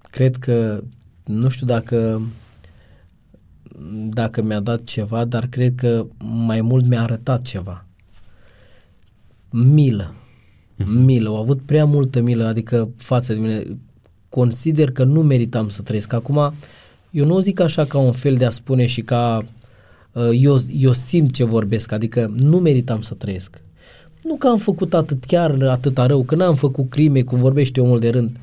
Cred 0.10 0.36
că, 0.36 0.84
nu 1.24 1.50
știu 1.50 1.66
dacă 1.66 2.22
dacă 4.10 4.42
mi-a 4.42 4.60
dat 4.60 4.84
ceva, 4.84 5.26
dar 5.26 5.48
cred 5.48 5.76
că 5.76 6.06
mai 6.18 6.62
mult 6.62 6.88
mi-a 6.88 7.02
arătat 7.02 7.42
ceva. 7.42 7.86
Milă. 9.50 10.14
Milă. 10.86 11.30
Au 11.30 11.40
avut 11.40 11.62
prea 11.62 11.86
multă 11.86 12.22
milă, 12.22 12.46
adică 12.46 12.90
față 12.98 13.34
de 13.34 13.40
mine. 13.40 13.64
Consider 14.34 14.92
că 14.92 15.04
nu 15.04 15.22
meritam 15.22 15.70
să 15.70 15.82
trăiesc. 15.82 16.14
Acum, 16.14 16.54
eu 17.12 17.26
nu 17.26 17.36
o 17.36 17.40
zic 17.40 17.60
așa 17.60 17.86
ca 17.86 17.98
un 17.98 18.12
fel 18.12 18.36
de 18.36 18.46
a 18.46 18.50
spune 18.50 18.86
și 18.86 19.02
ca 19.02 19.44
uh, 20.12 20.30
eu, 20.34 20.60
eu 20.78 20.92
simt 20.92 21.32
ce 21.32 21.44
vorbesc, 21.44 21.92
adică 21.92 22.34
nu 22.38 22.60
meritam 22.60 23.02
să 23.02 23.14
trăiesc. 23.14 23.62
Nu 24.24 24.36
că 24.36 24.48
am 24.48 24.58
făcut 24.58 24.94
atât 24.94 25.24
chiar 25.24 25.62
atâta 25.62 26.06
rău, 26.06 26.24
că 26.24 26.36
n-am 26.36 26.56
făcut 26.56 26.90
crime, 26.90 27.22
cum 27.22 27.40
vorbește 27.40 27.82
omul 27.82 28.00
de 28.00 28.10
rând, 28.10 28.38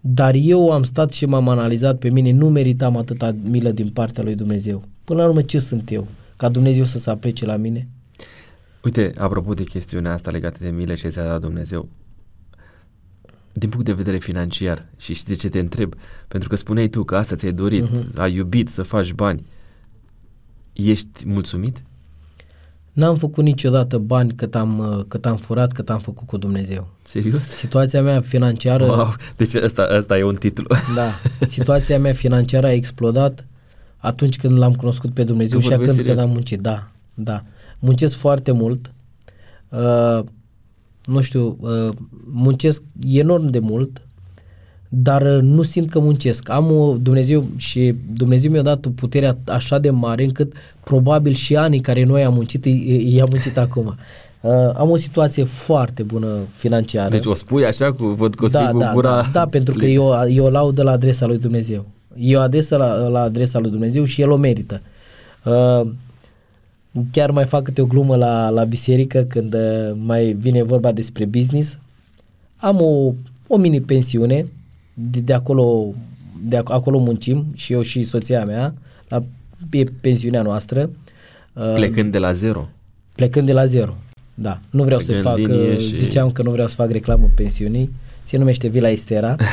dar 0.00 0.34
eu 0.34 0.70
am 0.70 0.82
stat 0.82 1.12
și 1.12 1.26
m-am 1.26 1.48
analizat 1.48 1.98
pe 1.98 2.10
mine, 2.10 2.32
nu 2.32 2.48
meritam 2.48 2.96
atâta 2.96 3.36
milă 3.50 3.70
din 3.70 3.88
partea 3.88 4.22
lui 4.22 4.34
Dumnezeu. 4.34 4.82
Până 5.04 5.20
la 5.20 5.28
urmă, 5.28 5.42
ce 5.42 5.58
sunt 5.58 5.90
eu? 5.90 6.06
Ca 6.36 6.48
Dumnezeu 6.48 6.84
să 6.84 6.98
se 6.98 7.10
aplece 7.10 7.46
la 7.46 7.56
mine? 7.56 7.88
Uite, 8.84 9.12
apropo 9.16 9.52
de 9.52 9.64
chestiunea 9.64 10.12
asta 10.12 10.30
legată 10.30 10.58
de 10.60 10.70
milă 10.70 10.94
ce 10.94 11.08
ți-a 11.08 11.24
dat 11.24 11.40
Dumnezeu, 11.40 11.88
din 13.58 13.68
punct 13.68 13.84
de 13.84 13.92
vedere 13.92 14.18
financiar 14.18 14.86
și 14.96 15.14
știi 15.14 15.34
de 15.34 15.40
ce 15.40 15.48
te 15.48 15.58
întreb, 15.58 15.94
pentru 16.28 16.48
că 16.48 16.56
spuneai 16.56 16.88
tu 16.88 17.02
că 17.02 17.16
asta 17.16 17.36
ți-ai 17.36 17.52
dorit, 17.52 17.84
uh-huh. 17.84 18.16
ai 18.16 18.34
iubit 18.34 18.68
să 18.68 18.82
faci 18.82 19.12
bani, 19.12 19.46
ești 20.72 21.26
mulțumit? 21.26 21.82
N-am 22.92 23.16
făcut 23.16 23.44
niciodată 23.44 23.98
bani 23.98 24.32
cât 24.32 24.54
am, 24.54 24.78
uh, 24.78 25.04
cât 25.08 25.26
am 25.26 25.36
furat, 25.36 25.72
cât 25.72 25.90
am 25.90 25.98
făcut 25.98 26.26
cu 26.26 26.36
Dumnezeu. 26.36 26.88
Serios? 27.02 27.42
Situația 27.42 28.02
mea 28.02 28.20
financiară... 28.20 28.84
Wow, 28.84 29.14
deci 29.36 29.54
asta, 29.54 29.82
asta 29.82 30.18
e 30.18 30.22
un 30.22 30.34
titlu. 30.34 30.66
Da, 30.94 31.10
situația 31.46 31.98
mea 31.98 32.12
financiară 32.12 32.66
a 32.66 32.72
explodat 32.72 33.46
atunci 33.96 34.36
când 34.36 34.58
l-am 34.58 34.74
cunoscut 34.74 35.14
pe 35.14 35.24
Dumnezeu 35.24 35.58
Tu 35.58 35.64
și 35.64 35.68
vorbești 35.68 35.94
când, 35.94 36.06
când 36.06 36.18
serios? 36.18 36.28
am 36.28 36.34
muncit. 36.34 36.60
Da, 36.60 36.90
da. 37.14 37.42
Muncesc 37.78 38.16
foarte 38.16 38.52
mult. 38.52 38.92
Uh, 39.68 40.20
nu 41.08 41.20
știu, 41.20 41.56
uh, 41.60 41.88
muncesc 42.32 42.82
enorm 43.10 43.50
de 43.50 43.58
mult, 43.58 44.02
dar 44.88 45.22
uh, 45.22 45.42
nu 45.42 45.62
simt 45.62 45.90
că 45.90 45.98
muncesc. 45.98 46.48
Am 46.48 46.70
o 46.70 46.96
Dumnezeu 46.96 47.46
și 47.56 47.94
Dumnezeu 48.12 48.50
mi-a 48.50 48.62
dat 48.62 48.86
o 48.86 48.90
putere 48.90 49.38
așa 49.44 49.78
de 49.78 49.90
mare 49.90 50.24
încât 50.24 50.52
probabil 50.84 51.32
și 51.32 51.56
anii 51.56 51.80
care 51.80 52.04
noi 52.04 52.24
am 52.24 52.34
muncit, 52.34 52.64
i-am 53.04 53.28
muncit 53.30 53.58
acum. 53.58 53.96
Uh, 54.40 54.52
am 54.74 54.90
o 54.90 54.96
situație 54.96 55.44
foarte 55.44 56.02
bună 56.02 56.28
financiară. 56.54 57.10
Deci 57.10 57.26
o 57.26 57.34
spui 57.34 57.64
așa, 57.64 57.92
cu, 57.92 58.04
văd 58.04 58.34
că 58.34 58.44
o 58.44 58.48
spui 58.48 58.64
da, 58.64 58.70
cu 58.70 58.78
da, 58.78 58.92
gura 58.92 59.10
da, 59.10 59.28
da, 59.32 59.46
pentru 59.46 59.72
că 59.72 59.78
plină. 59.78 59.92
eu, 59.92 60.28
eu 60.28 60.50
laudă 60.50 60.82
la 60.82 60.90
adresa 60.90 61.26
lui 61.26 61.38
Dumnezeu. 61.38 61.86
Eu 62.16 62.40
adresă 62.40 62.76
la, 62.76 63.08
la 63.08 63.20
adresa 63.20 63.58
lui 63.58 63.70
Dumnezeu 63.70 64.04
și 64.04 64.20
el 64.20 64.30
o 64.30 64.36
merită. 64.36 64.80
Uh, 65.44 65.90
chiar 67.10 67.30
mai 67.30 67.44
fac 67.44 67.62
câte 67.62 67.80
o 67.80 67.86
glumă 67.86 68.16
la, 68.16 68.48
la 68.48 68.64
biserică 68.64 69.22
când 69.22 69.54
uh, 69.54 69.90
mai 70.04 70.32
vine 70.32 70.62
vorba 70.62 70.92
despre 70.92 71.24
business. 71.24 71.78
Am 72.56 72.80
o, 72.80 73.12
o 73.46 73.56
mini 73.56 73.80
pensiune, 73.80 74.46
de, 74.94 75.20
de 75.20 75.32
acolo 75.32 75.86
de 76.44 76.56
ac- 76.58 76.62
acolo 76.72 76.98
muncim 76.98 77.46
și 77.54 77.72
eu 77.72 77.82
și 77.82 78.02
soția 78.02 78.44
mea, 78.44 78.74
la 79.08 79.22
e 79.70 79.84
pensiunea 80.00 80.42
noastră. 80.42 80.90
Uh, 81.52 81.72
Plecând 81.74 82.12
de 82.12 82.18
la 82.18 82.32
zero. 82.32 82.68
Plecând 83.14 83.46
de 83.46 83.52
la 83.52 83.64
zero. 83.66 83.94
Da, 84.34 84.60
nu 84.70 84.82
vreau 84.84 85.00
să 85.00 85.12
Plecând 85.12 85.24
fac, 85.26 85.34
din 85.34 85.50
linie 85.50 85.72
uh, 85.72 85.78
și- 85.78 85.96
ziceam 85.96 86.30
că 86.30 86.42
nu 86.42 86.50
vreau 86.50 86.68
să 86.68 86.74
fac 86.74 86.90
reclamă 86.90 87.30
pensiunii, 87.34 87.90
se 88.22 88.36
numește 88.36 88.68
Vila 88.68 88.88
Estera. 88.90 89.36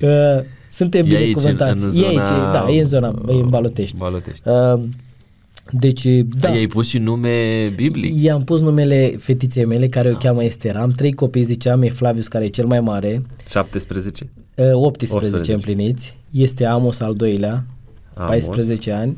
Uh, 0.00 0.40
suntem 0.70 1.00
E 1.06 1.16
aici, 1.16 1.18
binecuvântați. 1.18 1.84
în 1.84 2.02
e 2.02 2.06
aici, 2.06 2.18
zona- 2.26 2.52
da, 2.52 2.66
e 2.70 2.80
în 2.80 2.86
zona, 2.86 3.22
e 3.28 3.32
în 3.32 3.48
Balotești. 3.48 3.96
Balotești. 3.96 4.48
Uh, 4.48 4.80
deci, 5.70 6.06
da. 6.06 6.22
Da. 6.38 6.48
I-ai 6.48 6.66
pus 6.66 6.88
și 6.88 6.98
nume 6.98 7.68
biblic. 7.74 8.22
I-am 8.22 8.44
pus 8.44 8.60
numele 8.60 9.16
fetiței 9.18 9.64
mele, 9.64 9.88
care 9.88 10.10
o 10.10 10.16
cheamă 10.16 10.44
Estera. 10.44 10.80
Am 10.80 10.90
trei 10.90 11.12
copii, 11.12 11.44
ziceam, 11.44 11.82
e 11.82 11.88
Flavius, 11.88 12.28
care 12.28 12.44
e 12.44 12.48
cel 12.48 12.66
mai 12.66 12.80
mare, 12.80 13.22
17. 13.48 14.30
uh, 14.54 14.72
18, 14.72 15.26
18. 15.26 15.52
împliniți, 15.52 16.16
este 16.30 16.64
Amos 16.64 17.00
al 17.00 17.14
doilea, 17.14 17.64
Amos. 18.14 18.28
14 18.28 18.92
ani, 18.92 19.16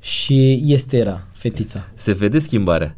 și 0.00 0.64
Estera, 0.66 1.26
fetița. 1.32 1.88
Se 1.94 2.12
vede 2.12 2.38
schimbarea. 2.38 2.96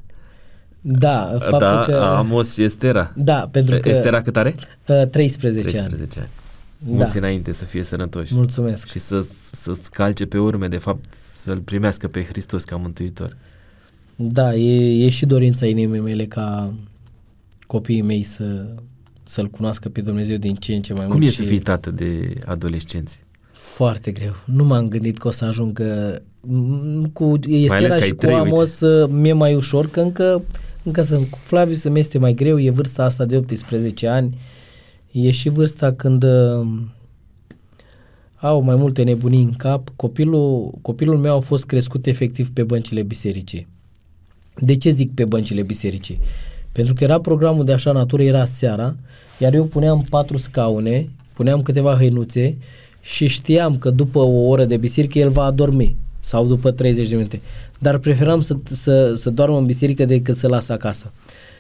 Da, 0.81 1.37
faptul 1.39 1.59
da, 1.59 1.83
că... 1.87 1.95
Amos 1.95 2.55
și 2.55 2.63
Estera. 2.63 3.13
Da, 3.17 3.49
pentru 3.51 3.79
că... 3.79 3.89
Estera 3.89 4.23
cât 4.23 4.37
are? 4.37 4.55
Uh, 4.87 5.07
13, 5.11 5.79
ani. 5.79 5.87
13 5.87 6.19
ani. 6.19 6.29
Da. 6.79 6.97
Mulți 6.97 7.17
înainte 7.17 7.53
să 7.53 7.65
fie 7.65 7.83
sănătoși. 7.83 8.35
Mulțumesc. 8.35 8.89
Și 8.89 8.99
să, 8.99 9.27
să-ți 9.57 9.91
calce 9.91 10.27
pe 10.27 10.39
urme, 10.39 10.69
de 10.69 10.77
fapt, 10.77 11.05
să-L 11.47 11.59
primească 11.59 12.09
pe 12.09 12.25
Hristos 12.25 12.65
ca 12.65 12.77
mântuitor. 12.77 13.37
Da, 14.17 14.55
e, 14.55 15.05
e 15.05 15.09
și 15.09 15.27
dorința 15.27 15.67
inimii 15.67 16.01
mele 16.01 16.25
ca 16.25 16.75
copiii 17.67 18.03
mei 18.03 18.23
să, 18.23 18.67
să-L 19.23 19.49
cunoască 19.49 19.89
pe 19.89 20.01
Dumnezeu 20.01 20.37
din 20.37 20.55
ce 20.55 20.75
în 20.75 20.83
ce 20.83 20.93
mai 20.93 21.07
Cum 21.07 21.17
mult. 21.19 21.29
e 21.29 21.35
să 21.35 21.43
fii 21.43 21.59
tată 21.59 21.91
de 21.91 22.35
adolescenți? 22.45 23.19
Foarte 23.53 24.11
greu. 24.11 24.35
Nu 24.45 24.65
m-am 24.65 24.89
gândit 24.89 25.19
că 25.19 25.29
o 25.29 25.31
să 25.31 25.45
ajungă 25.45 26.23
m, 26.41 27.05
cu 27.13 27.25
ales 27.25 27.63
Estera 27.63 27.87
că 27.87 27.95
ai 27.95 28.01
și 28.01 28.11
cu 28.11 28.17
trei, 28.17 28.35
uite. 28.35 28.49
Amos 28.49 28.81
uh, 28.81 29.09
mi-e 29.11 29.33
mai 29.33 29.55
ușor, 29.55 29.91
că 29.91 30.01
încă, 30.01 30.43
încă 30.83 31.03
sunt 31.03 31.27
cu 31.29 31.39
Flavius 31.43 31.83
îmi 31.83 31.99
este 31.99 32.19
mai 32.19 32.35
greu, 32.35 32.61
e 32.61 32.71
vârsta 32.71 33.05
asta 33.05 33.25
de 33.25 33.37
18 33.37 34.07
ani, 34.07 34.39
e 35.13 35.31
și 35.31 35.49
vârsta 35.49 35.93
când 35.93 36.23
uh, 36.23 36.67
au 38.37 38.61
mai 38.61 38.77
multe 38.77 39.03
nebunii 39.03 39.43
în 39.43 39.53
cap. 39.53 39.89
Copilul, 39.97 40.71
copilul 40.83 41.17
meu 41.19 41.37
a 41.37 41.41
fost 41.41 41.65
crescut 41.65 42.07
efectiv 42.07 42.51
pe 42.51 42.63
băncile 42.63 43.03
bisericii. 43.03 43.67
De 44.59 44.77
ce 44.77 44.91
zic 44.91 45.15
pe 45.15 45.25
băncile 45.25 45.63
bisericii? 45.63 46.19
Pentru 46.73 46.95
că 46.95 47.05
era 47.05 47.21
programul 47.21 47.65
de 47.65 47.73
așa 47.73 47.93
natură, 47.93 48.23
era 48.23 48.45
seara, 48.45 48.97
iar 49.39 49.55
eu 49.55 49.65
puneam 49.65 50.07
patru 50.11 50.37
scaune, 50.37 51.09
puneam 51.33 51.63
câteva 51.63 51.95
hăinuțe 51.97 52.57
și 53.01 53.27
știam 53.27 53.77
că 53.79 53.91
după 53.91 54.19
o 54.19 54.47
oră 54.49 54.65
de 54.65 54.77
biserică 54.77 55.19
el 55.19 55.31
va 55.31 55.43
adormi 55.45 55.97
sau 56.21 56.47
după 56.47 56.71
30 56.71 57.09
de 57.09 57.15
minute. 57.15 57.41
Dar 57.79 57.99
preferam 57.99 58.41
să, 58.41 58.57
să, 58.71 59.15
să 59.15 59.31
doarmă 59.31 59.59
în 59.59 59.67
biserică 59.67 60.05
decât 60.05 60.37
să 60.37 60.49
las 60.49 60.69
acasă. 60.69 61.13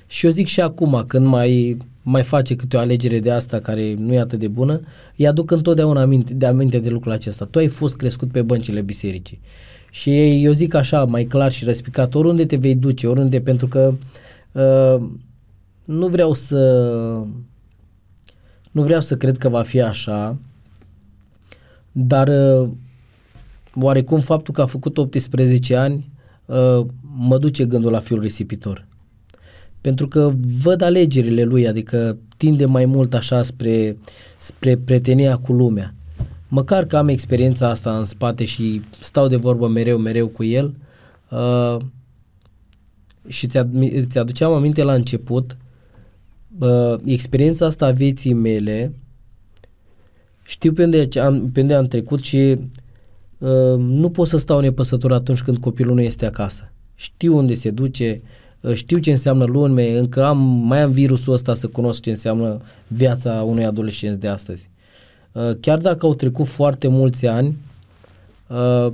Și 0.07 0.27
eu 0.27 0.33
zic 0.33 0.47
și 0.47 0.61
acum, 0.61 1.05
când 1.07 1.27
mai, 1.27 1.77
mai 2.09 2.23
face 2.23 2.57
câte 2.57 2.77
o 2.77 2.81
alegere 2.81 3.19
de 3.19 3.31
asta 3.31 3.61
care 3.61 3.95
nu 3.95 4.13
e 4.13 4.19
atât 4.19 4.39
de 4.39 4.49
bună, 4.49 4.81
îi 5.17 5.27
aduc 5.27 5.51
întotdeauna 5.51 6.01
aminte 6.01 6.35
de, 6.35 6.47
aminte 6.47 6.79
de 6.79 6.89
lucrul 6.89 7.13
acesta. 7.13 7.45
Tu 7.45 7.59
ai 7.59 7.67
fost 7.67 7.97
crescut 7.97 8.31
pe 8.31 8.43
băncile 8.43 8.81
bisericii. 8.81 9.41
Și 9.91 10.43
eu 10.45 10.53
zic 10.53 10.75
așa, 10.75 11.05
mai 11.05 11.25
clar 11.25 11.53
și 11.53 11.65
răspicat, 11.65 12.15
oriunde 12.15 12.47
te 12.47 12.57
vei 12.57 12.75
duce, 12.75 13.07
oriunde, 13.07 13.41
pentru 13.41 13.67
că 13.67 13.95
uh, 14.53 15.09
nu 15.85 16.09
vreau 16.09 16.33
să 16.33 16.61
nu 18.71 18.83
vreau 18.83 19.01
să 19.01 19.17
cred 19.17 19.39
că 19.39 19.49
va 19.49 19.63
fi 19.63 19.81
așa, 19.81 20.39
dar 21.93 22.29
uh, 22.29 22.71
oarecum 23.75 24.21
faptul 24.21 24.55
că 24.55 24.63
a 24.63 24.67
făcut 24.67 24.99
18 24.99 25.77
ani 25.77 26.11
uh, 26.45 26.87
mă 27.17 27.39
duce 27.39 27.65
gândul 27.65 27.91
la 27.91 28.01
fiul 28.01 28.21
risipitor. 28.21 28.87
Pentru 29.87 30.09
că 30.09 30.33
văd 30.63 30.81
alegerile 30.81 31.43
lui, 31.43 31.69
adică 31.69 32.19
tinde 32.37 32.65
mai 32.65 32.85
mult 32.85 33.15
așa 33.15 33.43
spre, 33.43 33.97
spre 34.39 34.77
prietenia 34.77 35.37
cu 35.37 35.53
lumea. 35.53 35.95
Măcar 36.49 36.85
că 36.85 36.97
am 36.97 37.09
experiența 37.09 37.69
asta 37.69 37.99
în 37.99 38.05
spate 38.05 38.45
și 38.45 38.83
stau 39.01 39.29
de 39.29 39.37
vorbă 39.37 39.69
mereu, 39.69 39.99
mereu 39.99 40.29
cu 40.29 40.45
el 40.45 40.75
uh, 41.31 41.77
și 43.27 43.47
ți, 43.47 43.59
ți 44.01 44.19
aduceam 44.19 44.53
aminte 44.53 44.83
la 44.83 44.93
început 44.93 45.57
uh, 46.59 46.95
experiența 47.05 47.67
asta 47.67 47.87
a 47.87 47.91
vieții 47.91 48.33
mele 48.33 48.93
știu 50.43 50.73
pe 50.73 50.85
unde 50.85 51.09
am, 51.21 51.51
pe 51.51 51.61
unde 51.61 51.75
am 51.75 51.87
trecut 51.87 52.23
și 52.23 52.59
uh, 53.39 53.79
nu 53.79 54.11
pot 54.11 54.29
să 54.29 54.37
stau 54.37 54.61
nepăsător 54.61 55.13
atunci 55.13 55.43
când 55.43 55.57
copilul 55.57 55.95
nu 55.95 56.01
este 56.01 56.27
acasă. 56.27 56.73
Știu 56.95 57.37
unde 57.37 57.55
se 57.55 57.71
duce, 57.71 58.21
uh, 58.23 58.45
știu 58.75 58.99
ce 58.99 59.11
înseamnă 59.11 59.45
lume, 59.45 59.99
încă 59.99 60.25
am, 60.25 60.39
mai 60.39 60.83
am 60.83 60.91
virusul 60.91 61.33
ăsta 61.33 61.55
să 61.55 61.67
cunosc 61.67 62.01
ce 62.01 62.11
înseamnă 62.11 62.61
viața 62.87 63.43
unui 63.43 63.65
adolescent 63.65 64.21
de 64.21 64.29
astăzi. 64.29 64.69
Uh, 65.33 65.57
chiar 65.61 65.79
dacă 65.79 66.07
au 66.07 66.15
trecut 66.15 66.47
foarte 66.47 66.89
mulți 66.89 67.27
ani, 67.27 67.57
uh, 68.47 68.93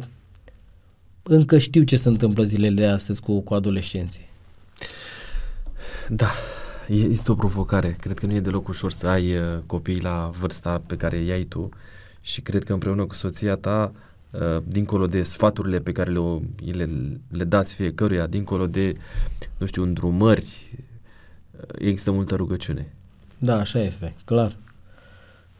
încă 1.22 1.58
știu 1.58 1.82
ce 1.82 1.96
se 1.96 2.08
întâmplă 2.08 2.44
zilele 2.44 2.74
de 2.74 2.86
astăzi 2.86 3.20
cu, 3.20 3.40
cu 3.40 3.54
adolescenții. 3.54 4.28
Da, 6.08 6.30
e- 6.88 6.94
este 6.94 7.30
o 7.30 7.34
provocare. 7.34 7.96
Cred 8.00 8.18
că 8.18 8.26
nu 8.26 8.34
e 8.34 8.40
deloc 8.40 8.68
ușor 8.68 8.92
să 8.92 9.08
ai 9.08 9.32
uh, 9.32 9.40
copii 9.66 10.00
la 10.00 10.30
vârsta 10.38 10.82
pe 10.86 10.96
care 10.96 11.16
i 11.16 11.30
ai 11.30 11.42
tu 11.42 11.68
și 12.22 12.40
cred 12.40 12.64
că 12.64 12.72
împreună 12.72 13.04
cu 13.04 13.14
soția 13.14 13.56
ta, 13.56 13.92
uh, 13.94 14.00
dincolo 14.64 15.06
de 15.06 15.22
sfaturile 15.22 15.78
pe 15.78 15.92
care 15.92 16.10
le, 16.10 16.20
le, 16.72 16.88
le 17.28 17.44
dați 17.44 17.74
fiecăruia, 17.74 18.26
dincolo 18.26 18.66
de, 18.66 18.92
nu 19.58 19.66
știu, 19.66 19.82
îndrumări, 19.82 20.72
uh, 21.50 21.62
există 21.78 22.10
multă 22.10 22.34
rugăciune. 22.34 22.94
Da, 23.38 23.58
așa 23.58 23.82
este, 23.82 24.14
clar. 24.24 24.56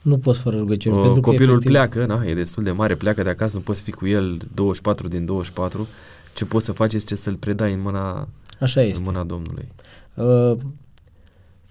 Nu 0.03 0.19
poți 0.19 0.41
fără 0.41 0.59
rugăciune. 0.59 0.97
Uh, 0.97 1.03
pentru 1.03 1.21
că 1.21 1.31
copilul 1.31 1.51
efectiv, 1.51 1.71
pleacă, 1.71 2.07
na, 2.07 2.25
e 2.25 2.35
destul 2.35 2.63
de 2.63 2.71
mare, 2.71 2.95
pleacă 2.95 3.23
de 3.23 3.29
acasă, 3.29 3.57
nu 3.57 3.63
poți 3.63 3.83
fi 3.83 3.91
cu 3.91 4.07
el 4.07 4.37
24 4.55 5.09
din 5.09 5.25
24. 5.25 5.89
Ce 6.35 6.45
poți 6.45 6.65
să 6.65 6.73
faci 6.73 6.93
este 6.93 7.15
să-l 7.15 7.35
predai 7.35 7.73
în 7.73 7.81
mâna, 7.81 8.29
Așa 8.61 8.81
în 8.81 8.87
este. 8.87 9.03
mâna 9.05 9.25
Domnului. 9.25 9.69
Uh, 10.15 10.57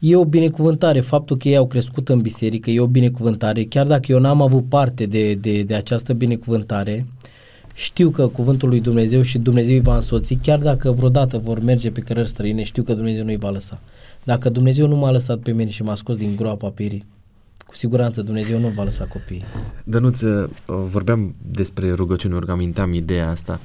e 0.03 0.15
o 0.15 0.25
binecuvântare. 0.25 0.99
Faptul 1.01 1.37
că 1.37 1.47
ei 1.47 1.55
au 1.55 1.67
crescut 1.67 2.09
în 2.09 2.19
biserică 2.19 2.69
e 2.69 2.79
o 2.79 2.87
binecuvântare. 2.87 3.63
Chiar 3.63 3.87
dacă 3.87 4.11
eu 4.11 4.19
n-am 4.19 4.41
avut 4.41 4.69
parte 4.69 5.05
de, 5.05 5.33
de, 5.33 5.63
de 5.63 5.75
această 5.75 6.13
binecuvântare, 6.13 7.05
știu 7.75 8.09
că 8.09 8.27
cuvântul 8.27 8.69
lui 8.69 8.79
Dumnezeu 8.81 9.21
și 9.21 9.37
Dumnezeu 9.37 9.73
îi 9.75 9.81
va 9.81 9.95
însoți, 9.95 10.33
chiar 10.33 10.59
dacă 10.59 10.91
vreodată 10.91 11.37
vor 11.37 11.59
merge 11.59 11.91
pe 11.91 11.99
cărări 11.99 12.29
străine, 12.29 12.63
știu 12.63 12.83
că 12.83 12.93
Dumnezeu 12.93 13.23
nu 13.23 13.29
îi 13.29 13.37
va 13.37 13.49
lăsa. 13.49 13.79
Dacă 14.23 14.49
Dumnezeu 14.49 14.87
nu 14.87 14.95
m-a 14.95 15.11
lăsat 15.11 15.39
pe 15.39 15.51
mine 15.51 15.69
și 15.69 15.83
m-a 15.83 15.95
scos 15.95 16.17
din 16.17 16.35
groapa 16.35 16.67
pirii, 16.69 17.05
cu 17.65 17.75
siguranță 17.75 18.21
Dumnezeu 18.21 18.59
nu 18.59 18.67
va 18.67 18.83
lăsa 18.83 19.05
copiii. 19.05 19.43
Dănuț, 19.83 20.21
uh, 20.21 20.49
vorbeam 20.65 21.35
despre 21.51 21.91
rugăciune, 21.91 22.35
ori 22.35 22.49
aminteam 22.49 22.93
ideea 22.93 23.29
asta. 23.29 23.59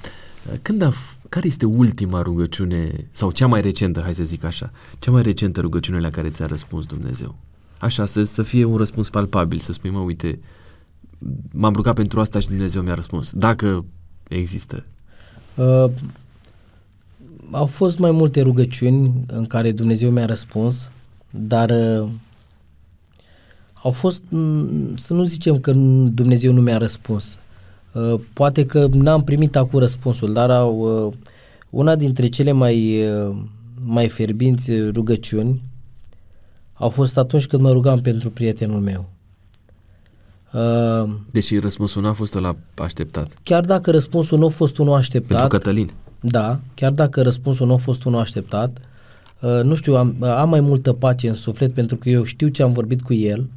Uh, 0.53 0.59
Când 0.63 0.83
a, 0.83 0.91
f- 0.93 1.16
care 1.29 1.47
este 1.47 1.67
ultima 1.67 2.23
rugăciune, 2.23 3.09
sau 3.11 3.31
cea 3.31 3.47
mai 3.47 3.61
recentă, 3.61 4.01
hai 4.01 4.15
să 4.15 4.25
zic 4.25 4.45
așa, 4.45 4.71
cea 4.99 5.11
mai 5.11 5.23
recentă 5.23 5.61
rugăciune 5.61 6.01
la 6.01 6.11
care 6.11 6.29
ți-a 6.29 6.47
răspuns 6.47 6.87
Dumnezeu? 6.87 7.35
Așa, 7.79 8.07
să, 8.07 8.23
să 8.23 8.43
fie 8.43 8.65
un 8.65 8.77
răspuns 8.77 9.11
palpabil, 9.11 9.59
să 9.59 9.73
spui, 9.73 9.91
mă, 9.91 9.99
uite, 9.99 10.39
m-am 11.53 11.75
rugat 11.75 11.95
pentru 11.95 12.21
asta 12.21 12.39
și 12.41 12.49
Dumnezeu 12.49 12.83
mi-a 12.83 12.95
răspuns. 12.95 13.33
Dacă 13.33 13.85
există. 14.29 14.85
Uh, 15.55 15.91
au 17.51 17.67
fost 17.67 17.99
mai 17.99 18.11
multe 18.11 18.41
rugăciuni 18.41 19.13
în 19.27 19.45
care 19.45 19.73
Dumnezeu 19.73 20.11
mi-a 20.11 20.27
răspuns, 20.27 20.91
dar 21.31 21.71
uh, 21.71 22.09
au 23.83 23.91
fost, 23.91 24.23
mm, 24.29 24.97
să 24.97 25.13
nu 25.13 25.23
zicem 25.23 25.59
că 25.59 25.73
nu- 25.73 26.09
Dumnezeu 26.09 26.53
nu 26.53 26.61
mi-a 26.61 26.77
răspuns. 26.77 27.39
Uh, 27.97 28.21
poate 28.33 28.67
că 28.67 28.89
n-am 28.93 29.23
primit 29.25 29.57
acum 29.57 29.79
răspunsul, 29.79 30.33
dar 30.33 30.51
au, 30.51 31.07
uh, 31.07 31.13
una 31.71 31.95
dintre 31.97 32.27
cele 32.29 32.53
mai, 32.53 33.05
uh, 33.11 33.37
mai 33.85 34.09
ferbinți 34.09 34.89
rugăciuni 34.91 35.63
au 36.75 36.89
fost 36.89 37.17
atunci 37.19 37.47
când 37.47 37.63
mă 37.63 37.71
rugam 37.73 38.01
pentru 38.01 38.31
prietenul 38.31 38.81
meu. 38.81 39.09
Uh, 40.53 41.11
Deși 41.31 41.59
răspunsul 41.59 42.03
n-a 42.03 42.13
fost 42.13 42.35
la 42.35 42.57
așteptat. 42.75 43.35
chiar 43.43 43.65
dacă 43.65 43.91
răspunsul 43.91 44.39
nu 44.39 44.47
a 44.47 44.49
fost 44.49 44.79
unul 44.79 44.95
așteptat, 44.95 45.39
Pentru 45.39 45.59
Cătălin. 45.59 45.91
da, 46.21 46.61
chiar 46.75 46.93
dacă 46.93 47.23
răspunsul 47.23 47.67
nu 47.67 47.73
a 47.73 47.77
fost 47.77 48.05
unul 48.05 48.21
așteptat, 48.21 48.79
uh, 49.41 49.61
nu 49.63 49.75
știu, 49.75 49.97
am, 49.97 50.17
am 50.23 50.49
mai 50.49 50.61
multă 50.61 50.93
pace 50.93 51.29
în 51.29 51.35
suflet 51.35 51.73
pentru 51.73 51.97
că 51.97 52.09
eu 52.09 52.23
știu 52.25 52.49
ce 52.49 52.63
am 52.63 52.73
vorbit 52.73 53.03
cu 53.03 53.15
el 53.15 53.49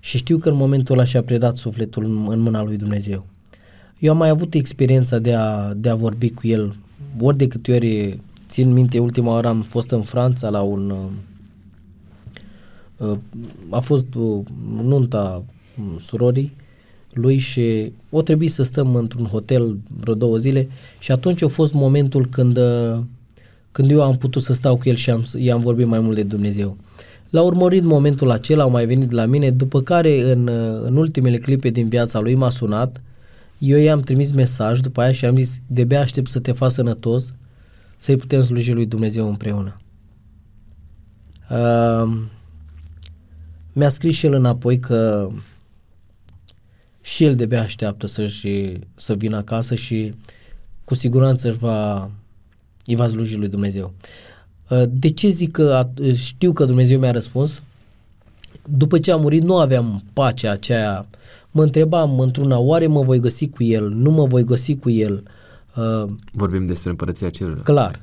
și 0.00 0.16
știu 0.16 0.38
că 0.38 0.48
în 0.48 0.56
momentul 0.56 0.94
ăla 0.94 1.04
și-a 1.04 1.22
predat 1.22 1.56
sufletul 1.56 2.04
în, 2.04 2.26
în 2.28 2.38
mâna 2.40 2.62
lui 2.62 2.76
Dumnezeu. 2.76 3.26
Eu 3.98 4.12
am 4.12 4.18
mai 4.18 4.28
avut 4.28 4.54
experiența 4.54 5.18
de 5.18 5.34
a, 5.34 5.72
de 5.76 5.88
a 5.88 5.94
vorbi 5.94 6.30
cu 6.30 6.46
el 6.46 6.76
ori 7.20 7.36
de 7.36 7.48
câte 7.48 7.72
ori 7.72 8.18
țin 8.48 8.72
minte, 8.72 8.98
ultima 8.98 9.32
oară 9.32 9.48
am 9.48 9.60
fost 9.60 9.90
în 9.90 10.02
Franța 10.02 10.48
la 10.48 10.60
un 10.60 10.90
uh, 10.90 13.08
uh, 13.08 13.18
a 13.70 13.80
fost 13.80 14.14
uh, 14.14 14.40
nunta 14.82 15.44
um, 15.78 15.98
surorii 15.98 16.52
lui 17.12 17.38
și 17.38 17.92
o 18.10 18.22
trebuie 18.22 18.48
să 18.48 18.62
stăm 18.62 18.94
într-un 18.94 19.24
hotel 19.24 19.78
vreo 20.00 20.14
două 20.14 20.36
zile 20.36 20.68
și 20.98 21.12
atunci 21.12 21.42
a 21.42 21.48
fost 21.48 21.72
momentul 21.72 22.26
când, 22.26 22.56
uh, 22.56 22.98
când 23.72 23.90
eu 23.90 24.02
am 24.02 24.16
putut 24.16 24.42
să 24.42 24.52
stau 24.52 24.76
cu 24.76 24.88
el 24.88 24.94
și 24.94 25.10
am, 25.10 25.24
i-am 25.38 25.60
vorbit 25.60 25.86
mai 25.86 26.00
mult 26.00 26.14
de 26.14 26.22
Dumnezeu. 26.22 26.76
L-a 27.30 27.42
urmărit 27.42 27.82
momentul 27.82 28.30
acela, 28.30 28.62
au 28.62 28.70
mai 28.70 28.86
venit 28.86 29.10
la 29.10 29.24
mine, 29.24 29.50
după 29.50 29.82
care 29.82 30.32
în, 30.32 30.48
în 30.84 30.96
ultimele 30.96 31.38
clipe 31.38 31.68
din 31.68 31.88
viața 31.88 32.20
lui 32.20 32.34
m-a 32.34 32.50
sunat, 32.50 33.00
eu 33.58 33.78
i-am 33.78 34.00
trimis 34.00 34.32
mesaj 34.32 34.80
după 34.80 35.00
aia 35.00 35.12
și 35.12 35.24
am 35.24 35.36
zis, 35.36 35.60
de 35.66 35.96
aștept 35.96 36.30
să 36.30 36.40
te 36.40 36.52
faci 36.52 36.72
sănătos, 36.72 37.34
să-i 37.98 38.16
putem 38.16 38.42
sluji 38.42 38.72
lui 38.72 38.86
Dumnezeu 38.86 39.28
împreună. 39.28 39.76
Uh, 41.50 42.22
mi-a 43.72 43.88
scris 43.88 44.16
și 44.16 44.26
el 44.26 44.32
înapoi 44.32 44.78
că 44.78 45.30
și 47.00 47.24
el 47.24 47.34
de 47.34 47.56
așteaptă 47.56 48.06
să-și, 48.06 48.78
să 48.94 49.14
vină 49.14 49.36
acasă 49.36 49.74
și 49.74 50.14
cu 50.84 50.94
siguranță 50.94 51.48
își 51.48 51.58
va, 51.58 52.10
îi 52.86 52.96
va 52.96 53.08
sluji 53.08 53.36
lui 53.36 53.48
Dumnezeu. 53.48 53.94
Uh, 54.68 54.82
de 54.88 55.10
ce 55.10 55.28
zic 55.28 55.50
că 55.50 55.88
știu 56.14 56.52
că 56.52 56.64
Dumnezeu 56.64 56.98
mi-a 56.98 57.10
răspuns? 57.10 57.62
După 58.68 58.98
ce 58.98 59.12
a 59.12 59.16
murit 59.16 59.42
nu 59.42 59.58
aveam 59.58 60.04
pacea 60.12 60.50
aceea. 60.50 61.06
Mă 61.56 61.62
întrebam 61.62 62.20
într-una, 62.20 62.58
oare 62.58 62.86
mă 62.86 63.02
voi 63.02 63.20
găsi 63.20 63.48
cu 63.48 63.62
el? 63.62 63.88
Nu 63.90 64.10
mă 64.10 64.26
voi 64.26 64.44
găsi 64.44 64.76
cu 64.76 64.90
el? 64.90 65.22
Uh, 65.76 66.12
Vorbim 66.32 66.66
despre 66.66 66.90
împărăția 66.90 67.30
cerurilor. 67.30 67.64
Clar. 67.64 68.00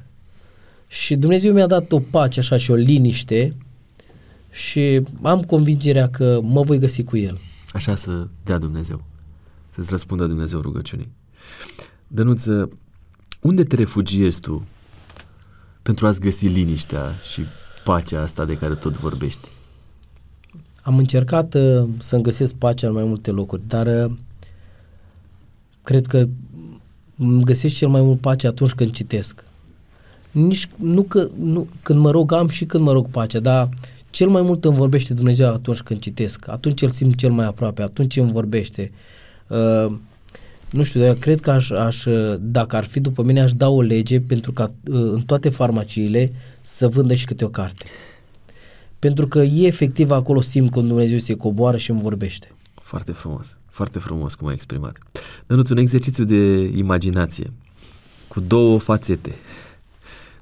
Și 0.88 1.16
Dumnezeu 1.16 1.54
mi-a 1.54 1.68
dat 1.68 1.92
o 1.92 2.00
pace 2.00 2.40
așa 2.40 2.58
și 2.58 2.72
o 2.72 2.76
liniște 2.76 3.56
și 4.52 5.02
am 5.22 5.42
convingerea 5.42 6.10
că 6.10 6.40
mă 6.44 6.62
voi 6.62 6.80
găsi 6.80 7.04
cu 7.04 7.18
el. 7.18 7.40
Așa 7.72 7.96
să 7.96 8.28
dea 8.44 8.58
Dumnezeu, 8.58 9.04
să-ți 9.70 9.90
răspundă 9.90 10.26
Dumnezeu 10.26 10.60
rugăciunii. 10.60 11.12
Dănuță, 12.08 12.70
unde 13.42 13.64
te 13.64 13.76
refugiezi 13.76 14.40
tu 14.40 14.68
pentru 15.82 16.08
a-ți 16.08 16.20
găsi 16.20 16.48
liniștea 16.48 17.14
și 17.32 17.42
pacea 17.84 18.22
asta 18.22 18.46
de 18.46 18.58
care 18.58 18.74
tot 18.74 18.98
vorbești? 18.98 19.48
Am 20.82 20.98
încercat 20.98 21.54
uh, 21.54 21.88
să-mi 22.00 22.24
găsesc 22.24 22.54
pacea 22.54 22.88
în 22.88 22.94
mai 22.94 23.04
multe 23.04 23.32
locuri, 23.32 23.62
dar 23.68 23.88
uh, 23.88 24.12
cred 25.84 26.08
că 26.08 26.28
îmi 27.18 27.44
găsesc 27.44 27.76
cel 27.76 27.88
mai 27.88 28.02
mult 28.02 28.20
pace 28.20 28.48
atunci 28.48 28.72
când 28.72 28.92
citesc. 28.92 29.44
Nici, 30.32 30.70
nu 30.76 31.02
că, 31.02 31.30
nu, 31.40 31.68
când 31.82 32.00
mă 32.00 32.12
rog 32.12 32.32
am 32.32 32.48
și 32.48 32.66
când 32.66 32.84
mă 32.84 32.92
rog 32.92 33.08
pacea, 33.08 33.40
dar 33.40 33.70
cel 34.10 34.30
mai 34.30 34.42
mult 34.42 34.66
îmi 34.66 34.76
vorbește 34.76 35.14
Dumnezeu 35.14 35.54
atunci 35.54 35.82
când 35.82 36.00
citesc, 36.00 36.48
atunci 36.48 36.82
îl 36.82 36.90
simt 36.90 37.16
cel 37.16 37.32
mai 37.32 37.46
aproape, 37.46 37.82
atunci 37.82 38.18
îmi 38.18 38.32
vorbește. 38.32 38.92
Uh, 39.48 39.94
nu 40.70 40.84
știu, 40.84 41.02
dar 41.02 41.14
cred 41.14 41.40
că 41.40 41.52
aș, 41.52 41.70
aș, 41.70 42.04
dacă 42.40 42.76
ar 42.76 42.84
fi 42.84 43.00
după 43.00 43.24
mine, 43.24 43.42
aș 43.42 43.54
da 43.54 43.70
o 43.70 43.82
lege 43.82 44.20
pentru 44.20 44.52
ca 44.52 44.64
uh, 44.64 45.12
în 45.12 45.22
toate 45.22 45.50
farmaciile 45.50 46.34
să 46.62 46.88
vândă 46.88 47.14
și 47.14 47.26
câte 47.26 47.46
o 47.46 47.50
carte. 47.50 47.86
Pentru 49.02 49.28
că 49.28 49.40
e 49.40 49.68
efectiv 49.68 50.12
acolo 50.12 50.42
simt 50.42 50.72
când 50.72 50.88
Dumnezeu 50.88 51.18
se 51.18 51.36
coboară 51.36 51.78
și 51.78 51.92
îmi 51.92 52.02
vorbește. 52.02 52.48
Foarte 52.74 53.12
frumos, 53.12 53.58
foarte 53.70 54.00
frumos 54.00 54.36
cum 54.36 54.48
ai 54.48 54.54
exprimat. 54.54 54.98
Dănuț 55.48 55.70
un 55.70 55.78
exercițiu 55.78 56.24
de 56.24 56.72
imaginație 56.76 57.54
cu 58.28 58.40
două 58.40 58.80
fațete. 58.80 59.36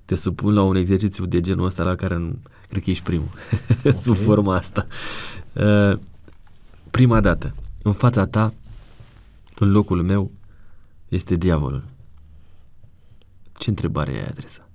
Te 0.05 0.15
supun 0.15 0.53
la 0.53 0.63
un 0.63 0.75
exercițiu 0.75 1.25
de 1.25 1.41
genul 1.41 1.65
ăsta 1.65 1.83
la 1.83 1.95
care 1.95 2.17
nu, 2.17 2.35
cred 2.69 2.83
că 2.83 2.89
ești 2.89 3.03
primul, 3.03 3.29
okay. 3.79 3.99
sub 4.01 4.15
forma 4.15 4.55
asta. 4.55 4.87
Uh, 5.53 5.99
prima 6.91 7.19
dată, 7.19 7.55
în 7.81 7.93
fața 7.93 8.25
ta 8.25 8.53
în 9.55 9.71
locul 9.71 10.03
meu 10.03 10.31
este 11.09 11.35
diavolul. 11.35 11.83
Ce 13.57 13.69
întrebare 13.69 14.11
ai 14.11 14.25
adresa? 14.25 14.68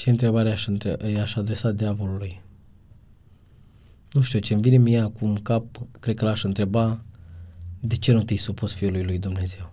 Ce 0.00 0.10
întrebare 0.10 0.50
aș, 0.50 0.66
între- 0.66 1.10
i-aș 1.10 1.36
adresa 1.36 1.72
diavolului? 1.72 2.40
Nu 4.12 4.20
știu, 4.20 4.38
ce-mi 4.38 4.60
vine 4.62 4.76
mie 4.76 5.00
acum 5.00 5.28
în 5.28 5.42
cap, 5.42 5.64
cred 5.98 6.16
că 6.16 6.24
l-aș 6.24 6.42
întreba 6.42 7.04
de 7.80 7.96
ce 7.96 8.12
nu 8.12 8.22
te-ai 8.22 8.38
supus 8.38 8.74
Fiului 8.74 9.04
lui 9.04 9.18
Dumnezeu? 9.18 9.72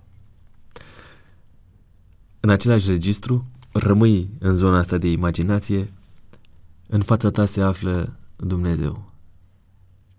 În 2.39 2.49
același 2.49 2.89
registru, 2.89 3.49
rămâi 3.71 4.29
în 4.39 4.55
zona 4.55 4.77
asta 4.77 4.97
de 4.97 5.07
imaginație, 5.07 5.89
în 6.87 7.01
fața 7.01 7.31
ta 7.31 7.45
se 7.45 7.61
află 7.61 8.19
Dumnezeu. 8.35 9.11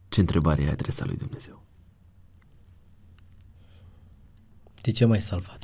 Ce 0.09 0.21
întrebare 0.21 0.63
ai 0.63 0.71
adresat 0.71 1.07
lui 1.07 1.17
Dumnezeu? 1.17 1.63
De 4.83 4.91
ce 4.91 5.05
m-ai 5.05 5.23
salvat? 5.23 5.58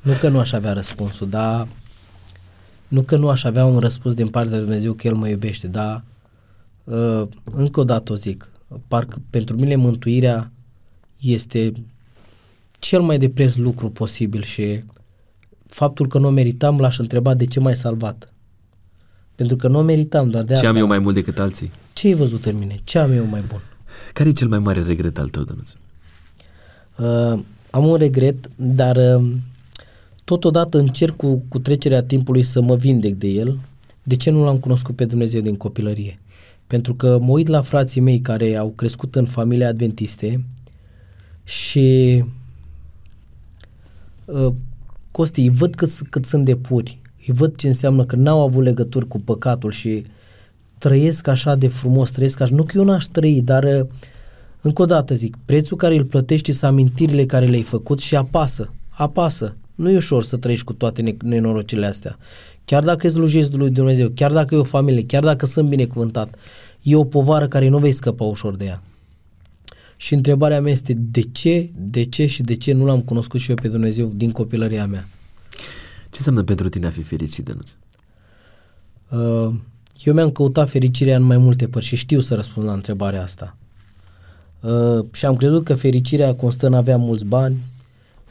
Nu 0.00 0.12
că 0.20 0.28
nu 0.28 0.38
aș 0.38 0.52
avea 0.52 0.72
răspunsul, 0.72 1.28
dar 1.28 1.68
nu 2.88 3.02
că 3.02 3.16
nu 3.16 3.28
aș 3.28 3.44
avea 3.44 3.64
un 3.64 3.78
răspuns 3.78 4.14
din 4.14 4.28
partea 4.28 4.56
lui 4.56 4.66
Dumnezeu 4.66 4.92
că 4.92 5.06
El 5.06 5.14
mă 5.14 5.28
iubește, 5.28 5.66
dar 5.66 6.04
uh, 6.84 7.22
încă 7.44 7.80
o 7.80 7.84
dată 7.84 8.12
o 8.12 8.16
zic, 8.16 8.50
parcă 8.88 9.22
pentru 9.30 9.56
mine 9.56 9.76
mântuirea 9.76 10.52
este 11.18 11.72
cel 12.78 13.00
mai 13.00 13.18
de 13.18 13.28
preț 13.28 13.54
lucru 13.54 13.90
posibil 13.90 14.42
și 14.42 14.84
faptul 15.66 16.08
că 16.08 16.18
nu 16.18 16.26
o 16.26 16.30
meritam 16.30 16.78
l-aș 16.78 16.98
întreba 16.98 17.34
de 17.34 17.44
ce 17.44 17.60
m-ai 17.60 17.76
salvat. 17.76 18.32
Pentru 19.34 19.56
că 19.56 19.68
nu 19.68 19.78
o 19.78 19.82
meritam 19.82 20.30
doar 20.30 20.42
de 20.42 20.48
Ce 20.48 20.54
asta. 20.54 20.68
am 20.68 20.76
eu 20.76 20.86
mai 20.86 20.98
mult 20.98 21.14
decât 21.14 21.38
alții? 21.38 21.70
Ce 21.92 22.06
ai 22.06 22.14
văzut 22.14 22.44
în 22.44 22.58
mine? 22.58 22.80
Ce 22.84 22.98
am 22.98 23.12
eu 23.12 23.26
mai 23.26 23.42
bun? 23.48 23.60
Care 24.12 24.28
e 24.28 24.32
cel 24.32 24.48
mai 24.48 24.58
mare 24.58 24.82
regret 24.82 25.18
al 25.18 25.28
tău, 25.28 25.42
Dănuț? 25.42 25.72
Uh, 26.96 27.44
am 27.70 27.86
un 27.86 27.96
regret, 27.96 28.50
dar 28.56 28.96
uh, 28.96 29.32
totodată 30.30 30.78
încerc 30.78 31.16
cu, 31.16 31.44
cu 31.48 31.58
trecerea 31.58 32.02
timpului 32.02 32.42
să 32.42 32.60
mă 32.60 32.76
vindec 32.76 33.14
de 33.14 33.26
el. 33.26 33.58
De 34.02 34.16
ce 34.16 34.30
nu 34.30 34.44
l-am 34.44 34.58
cunoscut 34.58 34.96
pe 34.96 35.04
Dumnezeu 35.04 35.40
din 35.40 35.56
copilărie? 35.56 36.18
Pentru 36.66 36.94
că 36.94 37.18
mă 37.20 37.30
uit 37.30 37.46
la 37.46 37.62
frații 37.62 38.00
mei 38.00 38.20
care 38.20 38.56
au 38.56 38.68
crescut 38.68 39.16
în 39.16 39.26
familie 39.26 39.64
adventiste 39.64 40.44
și 41.44 42.22
uh, 44.24 44.52
Costi, 45.10 45.40
îi 45.40 45.48
văd 45.48 45.74
cât, 45.74 45.90
cât 46.10 46.24
sunt 46.24 46.44
de 46.44 46.56
puri, 46.56 46.98
îi 47.26 47.34
văd 47.34 47.56
ce 47.56 47.68
înseamnă 47.68 48.04
că 48.04 48.16
n-au 48.16 48.40
avut 48.40 48.62
legături 48.62 49.08
cu 49.08 49.20
păcatul 49.20 49.70
și 49.70 50.04
trăiesc 50.78 51.26
așa 51.26 51.54
de 51.54 51.68
frumos, 51.68 52.10
trăiesc 52.10 52.40
așa, 52.40 52.54
nu 52.54 52.62
că 52.62 52.72
eu 52.78 52.84
n-aș 52.84 53.04
trăi, 53.04 53.40
dar 53.42 53.64
uh, 53.64 53.86
încă 54.60 54.82
o 54.82 54.86
dată 54.86 55.14
zic, 55.14 55.36
prețul 55.44 55.76
care 55.76 55.94
îl 55.94 56.04
plătești 56.04 56.52
sunt 56.52 56.70
amintirile 56.70 57.26
care 57.26 57.46
le-ai 57.46 57.62
făcut 57.62 57.98
și 57.98 58.16
apasă, 58.16 58.72
apasă. 58.88 59.54
Nu 59.80 59.90
e 59.90 59.96
ușor 59.96 60.24
să 60.24 60.36
trăiești 60.36 60.64
cu 60.64 60.72
toate 60.72 61.16
nenorocile 61.22 61.86
astea. 61.86 62.18
Chiar 62.64 62.84
dacă 62.84 63.06
îți 63.06 63.14
slujezi 63.14 63.56
lui 63.56 63.70
Dumnezeu, 63.70 64.08
chiar 64.08 64.32
dacă 64.32 64.54
e 64.54 64.58
o 64.58 64.64
familie, 64.64 65.04
chiar 65.04 65.22
dacă 65.22 65.46
sunt 65.46 65.68
binecuvântat, 65.68 66.34
e 66.82 66.96
o 66.96 67.04
povară 67.04 67.48
care 67.48 67.68
nu 67.68 67.78
vei 67.78 67.92
scăpa 67.92 68.24
ușor 68.24 68.56
de 68.56 68.64
ea. 68.64 68.82
Și 69.96 70.14
întrebarea 70.14 70.60
mea 70.60 70.72
este 70.72 70.92
de 70.92 71.20
ce, 71.20 71.70
de 71.76 72.04
ce 72.04 72.26
și 72.26 72.42
de 72.42 72.56
ce 72.56 72.72
nu 72.72 72.84
l-am 72.84 73.00
cunoscut 73.00 73.40
și 73.40 73.50
eu 73.50 73.56
pe 73.56 73.68
Dumnezeu 73.68 74.12
din 74.14 74.30
copilăria 74.30 74.86
mea? 74.86 75.08
Ce 76.02 76.16
înseamnă 76.16 76.42
pentru 76.42 76.68
tine 76.68 76.86
a 76.86 76.90
fi 76.90 77.02
fericit, 77.02 77.44
Dănuț? 77.44 77.70
Uh, 79.08 79.54
eu 80.02 80.14
mi-am 80.14 80.30
căutat 80.30 80.70
fericirea 80.70 81.16
în 81.16 81.22
mai 81.22 81.36
multe 81.36 81.66
părți 81.66 81.88
și 81.88 81.96
știu 81.96 82.20
să 82.20 82.34
răspund 82.34 82.66
la 82.66 82.72
întrebarea 82.72 83.22
asta. 83.22 83.56
Uh, 84.60 85.04
și 85.12 85.26
am 85.26 85.36
crezut 85.36 85.64
că 85.64 85.74
fericirea 85.74 86.34
constă 86.34 86.66
în 86.66 86.74
a 86.74 86.76
avea 86.76 86.96
mulți 86.96 87.24
bani, 87.24 87.56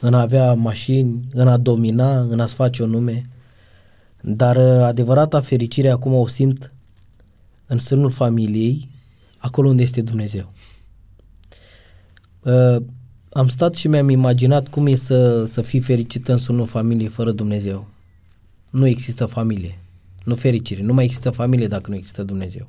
în 0.00 0.14
a 0.14 0.20
avea 0.20 0.54
mașini, 0.54 1.20
în 1.32 1.48
a 1.48 1.56
domina, 1.56 2.20
în 2.20 2.40
a-ți 2.40 2.54
face 2.54 2.82
o 2.82 2.86
nume. 2.86 3.26
Dar 4.20 4.56
uh, 4.56 4.82
adevărata 4.82 5.40
fericire 5.40 5.88
acum 5.88 6.14
o 6.14 6.26
simt 6.26 6.74
în 7.66 7.78
sânul 7.78 8.10
familiei, 8.10 8.88
acolo 9.38 9.68
unde 9.68 9.82
este 9.82 10.00
Dumnezeu. 10.00 10.52
Uh, 12.40 12.76
am 13.32 13.48
stat 13.48 13.74
și 13.74 13.88
mi-am 13.88 14.08
imaginat 14.08 14.68
cum 14.68 14.86
e 14.86 14.94
să, 14.94 15.44
să 15.44 15.62
fii 15.62 15.80
fericit 15.80 16.28
în 16.28 16.38
sânul 16.38 16.66
familiei 16.66 17.08
fără 17.08 17.32
Dumnezeu. 17.32 17.88
Nu 18.70 18.86
există 18.86 19.26
familie, 19.26 19.78
nu 20.24 20.34
fericire, 20.34 20.82
nu 20.82 20.92
mai 20.92 21.04
există 21.04 21.30
familie 21.30 21.66
dacă 21.66 21.90
nu 21.90 21.96
există 21.96 22.22
Dumnezeu. 22.22 22.68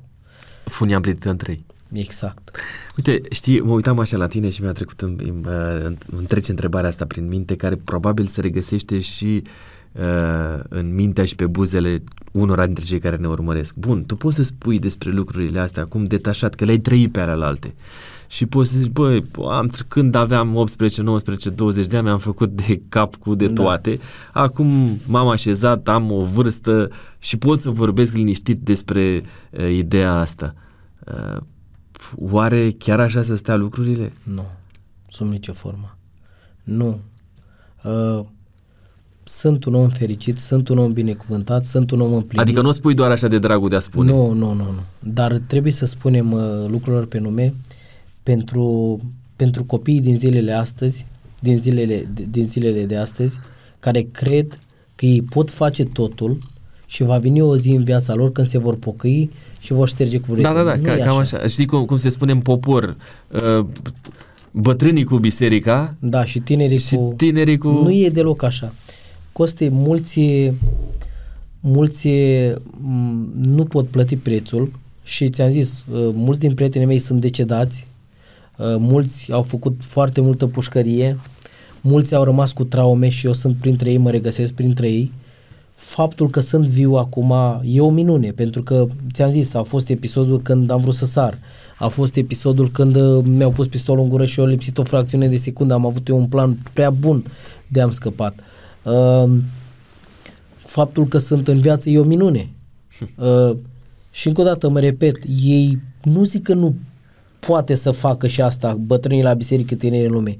Funia 0.64 0.96
împlinită 0.96 1.30
în 1.30 1.36
trei. 1.36 1.64
Exact. 1.92 2.50
Uite, 2.96 3.20
știi, 3.30 3.60
mă 3.60 3.72
uitam 3.72 3.98
așa 3.98 4.16
la 4.16 4.26
tine 4.26 4.48
și 4.48 4.62
mi-a 4.62 4.72
trecut 4.72 5.00
în, 5.00 5.16
în, 5.20 5.96
în 6.16 6.24
trece 6.24 6.50
întrebarea 6.50 6.88
asta 6.88 7.04
prin 7.04 7.28
minte, 7.28 7.56
care 7.56 7.76
probabil 7.76 8.26
se 8.26 8.40
regăsește 8.40 8.98
și 8.98 9.42
uh, 9.92 10.60
în 10.68 10.94
mintea 10.94 11.24
și 11.24 11.34
pe 11.34 11.46
buzele 11.46 12.02
unora 12.32 12.64
dintre 12.64 12.84
cei 12.84 12.98
care 12.98 13.16
ne 13.16 13.28
urmăresc. 13.28 13.74
Bun, 13.74 14.04
tu 14.04 14.14
poți 14.14 14.36
să 14.36 14.42
spui 14.42 14.78
despre 14.78 15.10
lucrurile 15.10 15.60
astea 15.60 15.82
acum 15.82 16.04
detașat, 16.04 16.54
că 16.54 16.64
le-ai 16.64 16.78
trăit 16.78 17.12
pe 17.12 17.20
ale 17.20 17.44
alte. 17.44 17.74
Și 18.26 18.46
poți 18.46 18.70
să 18.70 18.78
zici, 18.78 18.90
băi, 18.90 19.24
am, 19.50 19.70
când 19.88 20.14
aveam 20.14 20.56
18, 20.56 21.02
19, 21.02 21.50
20 21.50 21.86
de 21.86 21.96
ani, 21.96 22.08
am 22.08 22.18
făcut 22.18 22.50
de 22.50 22.82
cap 22.88 23.16
cu 23.16 23.34
de 23.34 23.46
da. 23.46 23.62
toate. 23.62 23.98
Da. 24.32 24.40
Acum 24.40 24.98
m-am 25.06 25.28
așezat, 25.28 25.88
am 25.88 26.12
o 26.12 26.24
vârstă 26.24 26.88
și 27.18 27.36
pot 27.36 27.60
să 27.60 27.70
vorbesc 27.70 28.14
liniștit 28.14 28.58
despre 28.58 29.20
uh, 29.50 29.70
ideea 29.70 30.12
asta. 30.12 30.54
Uh, 31.06 31.40
Oare 32.18 32.70
chiar 32.70 33.00
așa 33.00 33.22
să 33.22 33.34
stea 33.34 33.56
lucrurile? 33.56 34.12
Nu, 34.22 34.46
sub 35.08 35.30
nicio 35.30 35.52
formă. 35.52 35.96
Nu. 36.62 37.00
Uh, 37.82 38.24
sunt 39.24 39.64
un 39.64 39.74
om 39.74 39.88
fericit, 39.88 40.38
sunt 40.38 40.68
un 40.68 40.78
om 40.78 40.92
binecuvântat, 40.92 41.64
sunt 41.64 41.90
un 41.90 42.00
om 42.00 42.12
împlinit. 42.12 42.38
Adică 42.38 42.60
nu 42.60 42.68
o 42.68 42.72
spui 42.72 42.94
doar 42.94 43.10
așa 43.10 43.28
de 43.28 43.38
dragul 43.38 43.68
de 43.68 43.76
a 43.76 43.80
spune. 43.80 44.10
Nu, 44.10 44.32
nu, 44.32 44.52
nu, 44.52 44.64
nu. 44.64 44.82
Dar 44.98 45.40
trebuie 45.46 45.72
să 45.72 45.86
spunem 45.86 46.32
uh, 46.32 46.42
lucrurilor 46.68 47.06
pe 47.06 47.18
nume 47.18 47.54
pentru, 48.22 49.00
pentru 49.36 49.64
copiii 49.64 50.00
din 50.00 50.16
zilele 50.16 50.52
astăzi, 50.52 51.06
din 51.40 51.58
zilele, 51.58 52.08
din 52.30 52.46
zilele 52.46 52.84
de 52.84 52.96
astăzi, 52.96 53.38
care 53.80 54.00
cred 54.00 54.58
că 54.94 55.06
ei 55.06 55.22
pot 55.22 55.50
face 55.50 55.84
totul 55.84 56.38
și 56.86 57.02
va 57.02 57.18
veni 57.18 57.40
o 57.40 57.56
zi 57.56 57.70
în 57.70 57.84
viața 57.84 58.14
lor 58.14 58.32
când 58.32 58.46
se 58.46 58.58
vor 58.58 58.76
pocăi 58.76 59.30
și 59.62 59.72
vor 59.72 59.88
șterge 59.88 60.18
cu 60.18 60.34
Da, 60.34 60.52
da, 60.52 60.62
da, 60.62 60.78
ca, 60.78 60.96
cam 60.96 61.18
așa. 61.18 61.36
așa. 61.36 61.46
Știi 61.46 61.66
cum, 61.66 61.84
cum 61.84 61.96
se 61.96 62.08
spune 62.08 62.32
în 62.32 62.40
popor, 62.40 62.96
uh, 63.28 63.66
bătrânii 64.50 65.04
cu 65.04 65.18
biserica 65.18 65.94
da, 65.98 66.24
și 66.24 66.38
tinerii, 66.38 66.78
și 66.78 66.94
cu... 66.94 67.14
tinerii 67.16 67.58
cu... 67.58 67.68
Nu 67.68 67.92
e 67.92 68.08
deloc 68.08 68.42
așa. 68.42 68.74
Coste, 69.32 69.68
mulți, 69.68 70.50
mulți 71.60 72.08
m, 72.80 73.28
nu 73.34 73.64
pot 73.64 73.86
plăti 73.86 74.16
prețul 74.16 74.72
și 75.02 75.28
ți-am 75.30 75.50
zis, 75.50 75.86
uh, 75.92 76.10
mulți 76.14 76.40
din 76.40 76.54
prietenii 76.54 76.86
mei 76.86 76.98
sunt 76.98 77.20
decedați, 77.20 77.86
uh, 78.56 78.76
mulți 78.78 79.32
au 79.32 79.42
făcut 79.42 79.76
foarte 79.80 80.20
multă 80.20 80.46
pușcărie, 80.46 81.18
mulți 81.80 82.14
au 82.14 82.24
rămas 82.24 82.52
cu 82.52 82.64
traume 82.64 83.08
și 83.08 83.26
eu 83.26 83.32
sunt 83.32 83.56
printre 83.56 83.90
ei, 83.90 83.96
mă 83.96 84.10
regăsesc 84.10 84.52
printre 84.52 84.88
ei. 84.88 85.12
Faptul 85.84 86.30
că 86.30 86.40
sunt 86.40 86.66
viu 86.66 86.94
acum 86.94 87.34
e 87.64 87.80
o 87.80 87.90
minune, 87.90 88.30
pentru 88.30 88.62
că 88.62 88.86
ți-am 89.12 89.30
zis, 89.30 89.54
a 89.54 89.62
fost 89.62 89.88
episodul 89.88 90.40
când 90.40 90.70
am 90.70 90.80
vrut 90.80 90.94
să 90.94 91.06
sar, 91.06 91.38
a 91.78 91.88
fost 91.88 92.16
episodul 92.16 92.70
când 92.70 92.96
uh, 92.96 93.24
mi-au 93.24 93.50
pus 93.50 93.66
pistolul 93.66 94.02
în 94.02 94.08
gură 94.08 94.24
și 94.24 94.40
eu 94.40 94.46
lipsit 94.46 94.78
o 94.78 94.82
fracțiune 94.82 95.28
de 95.28 95.36
secundă, 95.36 95.74
am 95.74 95.86
avut 95.86 96.08
eu 96.08 96.18
un 96.18 96.26
plan 96.26 96.58
prea 96.72 96.90
bun 96.90 97.24
de 97.68 97.80
am 97.80 97.90
scăpat. 97.90 98.34
Uh, 98.82 99.30
faptul 100.56 101.06
că 101.06 101.18
sunt 101.18 101.48
în 101.48 101.58
viață 101.58 101.90
e 101.90 101.98
o 101.98 102.04
minune. 102.04 102.48
Uh, 103.16 103.56
și 104.10 104.28
încă 104.28 104.40
o 104.40 104.44
dată 104.44 104.68
mă 104.68 104.80
repet, 104.80 105.16
ei 105.42 105.78
nu 106.02 106.24
zic 106.24 106.42
că 106.42 106.54
nu 106.54 106.74
poate 107.38 107.74
să 107.74 107.90
facă 107.90 108.26
și 108.26 108.40
asta 108.40 108.74
bătrânii 108.74 109.22
la 109.22 109.34
biserică 109.34 109.74
tineri 109.74 110.06
în 110.06 110.12
lume, 110.12 110.36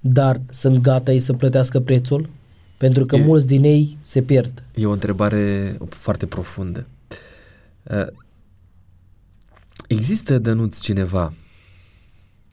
dar 0.00 0.40
sunt 0.50 0.78
gata 0.80 1.12
ei 1.12 1.20
să 1.20 1.32
plătească 1.32 1.80
prețul? 1.80 2.28
Pentru 2.76 3.04
că 3.04 3.16
e, 3.16 3.24
mulți 3.24 3.46
din 3.46 3.64
ei 3.64 3.98
se 4.02 4.22
pierd. 4.22 4.62
E 4.74 4.86
o 4.86 4.90
întrebare 4.92 5.76
foarte 5.88 6.26
profundă. 6.26 6.86
Uh, 7.82 8.06
există, 9.86 10.38
Dănuț, 10.38 10.80
cineva 10.80 11.32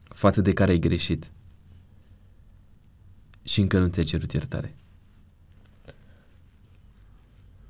față 0.02 0.40
de 0.40 0.52
care 0.52 0.70
ai 0.70 0.78
greșit 0.78 1.30
și 3.42 3.60
încă 3.60 3.78
nu 3.78 3.86
ți-ai 3.86 4.04
cerut 4.04 4.32
iertare? 4.32 4.74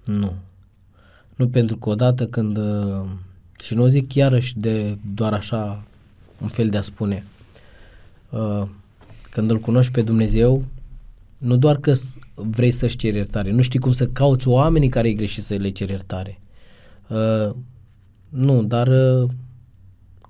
Nu. 0.05 0.35
Nu 1.36 1.48
pentru 1.48 1.76
că 1.76 1.89
odată 1.89 2.26
când, 2.26 2.56
uh, 2.56 3.06
și 3.62 3.74
nu 3.74 3.86
zic 3.86 4.14
iarăși 4.14 4.59
de 4.59 4.98
doar 5.14 5.32
așa 5.32 5.85
un 6.40 6.48
fel 6.48 6.68
de 6.68 6.76
a 6.76 6.82
spune, 6.82 7.24
uh, 8.31 8.62
când 9.31 9.51
îl 9.51 9.59
cunoști 9.59 9.93
pe 9.93 10.02
Dumnezeu, 10.02 10.64
nu 11.39 11.56
doar 11.56 11.76
că 11.76 11.94
vrei 12.35 12.70
să-și 12.70 12.97
ceri 12.97 13.16
iertare, 13.16 13.51
nu 13.51 13.62
știi 13.62 13.78
cum 13.78 13.93
să 13.93 14.06
cauți 14.06 14.48
oamenii 14.48 14.89
care 14.89 15.06
ai 15.06 15.15
greșit 15.15 15.43
să 15.43 15.55
le 15.55 15.69
ceri 15.69 15.90
iertare. 15.90 16.39
Uh, 17.09 17.55
nu, 18.28 18.62
dar 18.62 18.89
uh, 18.89 19.31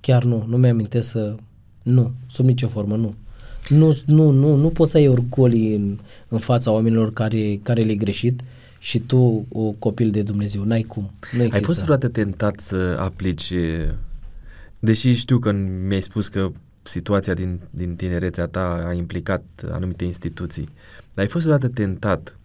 chiar 0.01 0.24
nu, 0.24 0.44
nu 0.48 0.56
mi-amintesc 0.56 1.10
să... 1.10 1.35
Nu, 1.82 2.12
sub 2.26 2.44
nicio 2.44 2.68
formă, 2.68 2.97
nu. 2.97 3.14
Nu, 3.68 3.98
nu, 4.06 4.31
nu, 4.31 4.56
nu 4.56 4.68
poți 4.68 4.90
să 4.90 4.97
ai 4.97 5.09
orgolii 5.09 5.74
în, 5.74 5.98
în 6.28 6.39
fața 6.39 6.70
oamenilor 6.70 7.12
care, 7.12 7.60
care 7.62 7.82
le-ai 7.82 7.97
greșit 7.97 8.40
și 8.78 8.98
tu, 8.98 9.47
o 9.52 9.70
copil 9.70 10.10
de 10.10 10.22
Dumnezeu, 10.22 10.62
n-ai 10.62 10.82
cum. 10.82 11.02
Nu 11.02 11.28
există. 11.28 11.56
Ai 11.56 11.62
fost 11.62 11.82
vreodată 11.82 12.09
tentat 12.09 12.60
să 12.60 12.97
aplici, 12.98 13.52
deși 14.78 15.12
știu 15.12 15.39
că 15.39 15.52
mi-ai 15.86 16.02
spus 16.02 16.28
că 16.28 16.51
situația 16.82 17.35
din, 17.35 17.60
din 17.70 17.97
tinerețea 17.97 18.47
ta 18.47 18.85
a 18.86 18.93
implicat 18.93 19.43
anumite 19.70 20.05
instituții, 20.05 20.68
dar 21.15 21.24
ai 21.24 21.31
fost 21.31 21.45
vreodată 21.45 21.73
tentat 21.73 22.39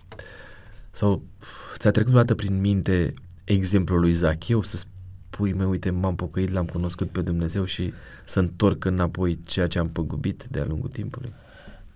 sau 0.91 1.24
ți-a 1.78 1.91
trecut 1.91 2.12
vreodată 2.12 2.36
prin 2.36 2.60
minte 2.60 3.12
exemplul 3.44 4.00
lui 4.00 4.12
Zacheu 4.12 4.64
să 4.64 4.78
spui, 4.78 5.54
mă, 5.54 5.64
uite, 5.64 5.90
m-am 5.90 6.16
pocăit, 6.16 6.52
l-am 6.52 6.66
cunoscut 6.66 7.10
pe 7.10 7.22
Dumnezeu 7.22 7.66
și 7.66 7.94
să 8.26 8.40
întorc 8.40 8.86
înapoi 8.86 9.40
ceea 9.46 9.68
ce 9.68 9.80
am 9.80 9.90
păgubit 9.90 10.48
de-a 10.50 10.66
lungul 10.68 10.90
timpului? 10.90 11.34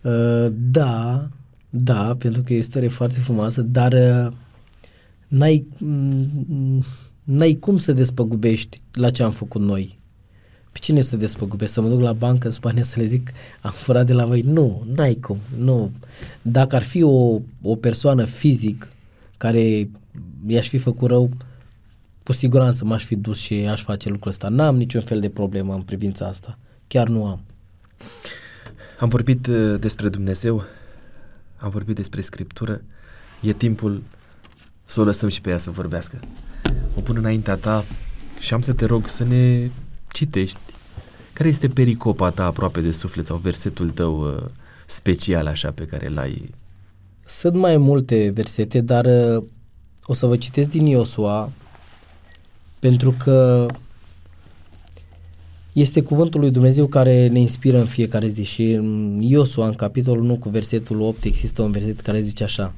Uh, 0.02 0.48
da, 0.52 1.28
da, 1.70 2.16
pentru 2.16 2.42
că 2.42 2.54
e 2.54 2.56
o 2.56 2.60
istorie 2.60 2.88
foarte 2.88 3.20
frumoasă, 3.20 3.62
dar 3.62 3.94
uh, 3.94 4.34
n-ai, 5.28 5.68
mm, 5.78 6.84
n-ai 7.24 7.54
cum 7.54 7.78
să 7.78 7.94
despăgubești 7.94 8.82
la 8.92 9.10
ce 9.10 9.24
am 9.24 9.32
făcut 9.32 9.62
noi. 9.62 10.00
Pe 10.74 10.80
cine 10.80 11.02
să 11.02 11.16
despăgubesc? 11.16 11.74
Să 11.74 11.82
mă 11.82 11.90
duc 11.90 12.02
la 12.02 12.14
bancă 12.14 12.48
în 12.48 12.54
Spania 12.54 12.84
să 12.84 13.00
le 13.00 13.06
zic 13.06 13.32
am 13.62 13.72
furat 13.72 14.06
de 14.06 14.14
la 14.14 14.26
voi? 14.26 14.42
Nu, 14.42 14.86
n-ai 14.96 15.16
cum. 15.16 15.38
Nu. 15.58 15.92
Dacă 16.42 16.76
ar 16.76 16.84
fi 16.84 17.04
o, 17.04 17.40
o 17.62 17.76
persoană 17.76 18.26
fizic 18.26 18.88
care 19.38 19.90
i-aș 20.48 20.68
fi 20.68 20.78
făcut 20.78 21.10
rău, 21.10 21.30
cu 22.24 22.34
siguranță 22.34 22.86
m-aș 22.86 23.04
fi 23.04 23.16
dus 23.16 23.38
și 23.38 23.54
aș 23.54 23.84
face 23.84 24.10
lucrul 24.10 24.32
ăsta. 24.32 24.48
N-am 24.48 24.76
niciun 24.76 25.02
fel 25.02 25.20
de 25.20 25.30
problemă 25.30 25.74
în 25.74 25.82
privința 25.82 26.26
asta. 26.28 26.58
Chiar 26.88 27.08
nu 27.08 27.26
am. 27.26 27.40
Am 29.00 29.10
vorbit 29.10 29.48
uh, 29.48 29.80
despre 29.80 30.10
Dumnezeu, 30.10 30.64
am 31.58 31.70
vorbit 31.70 31.96
despre 31.96 32.22
Scriptură. 32.22 32.82
E 33.42 33.54
timpul 33.54 34.04
să 34.86 35.02
o 35.02 35.04
lăsăm 35.04 35.30
și 35.30 35.42
pe 35.42 35.50
ea 35.50 35.58
să 35.58 35.72
vorbească. 35.72 36.20
O 36.96 37.02
pun 37.02 37.16
înaintea 37.18 37.56
ta 37.56 37.86
și 38.40 38.54
am 38.54 38.62
să 38.62 38.74
te 38.74 38.86
rog 38.86 39.08
să 39.08 39.24
ne 39.24 39.70
citești. 40.14 40.60
Care 41.34 41.50
este 41.50 41.68
pericopa 41.68 42.30
ta 42.30 42.46
aproape 42.46 42.82
de 42.82 42.92
suflet 42.92 43.26
sau 43.26 43.38
versetul 43.38 43.90
tău 43.90 44.22
uh, 44.22 44.44
special 44.86 45.48
așa 45.48 45.72
pe 45.72 45.86
care 45.86 46.10
l-ai? 46.10 46.50
Sunt 47.26 47.56
mai 47.56 47.78
multe 47.78 48.32
versete, 48.34 48.82
dar 48.82 49.06
uh, 49.06 49.44
o 50.06 50.14
să 50.14 50.26
vă 50.26 50.38
citesc 50.38 50.70
din 50.70 50.86
Iosua 50.86 51.52
pentru 52.80 53.12
că 53.12 53.66
este 55.74 56.02
cuvântul 56.02 56.40
lui 56.40 56.52
Dumnezeu 56.52 56.88
care 56.88 57.28
ne 57.28 57.40
inspiră 57.40 57.80
în 57.80 57.86
fiecare 57.86 58.28
zi 58.28 58.44
și 58.44 58.72
în 58.72 59.20
Iosua, 59.22 59.68
în 59.68 59.74
capitolul 59.74 60.24
1 60.24 60.38
cu 60.38 60.50
versetul 60.50 61.02
8, 61.02 61.24
există 61.24 61.62
un 61.62 61.72
verset 61.72 62.00
care 62.00 62.22
zice 62.22 62.44
așa 62.44 62.76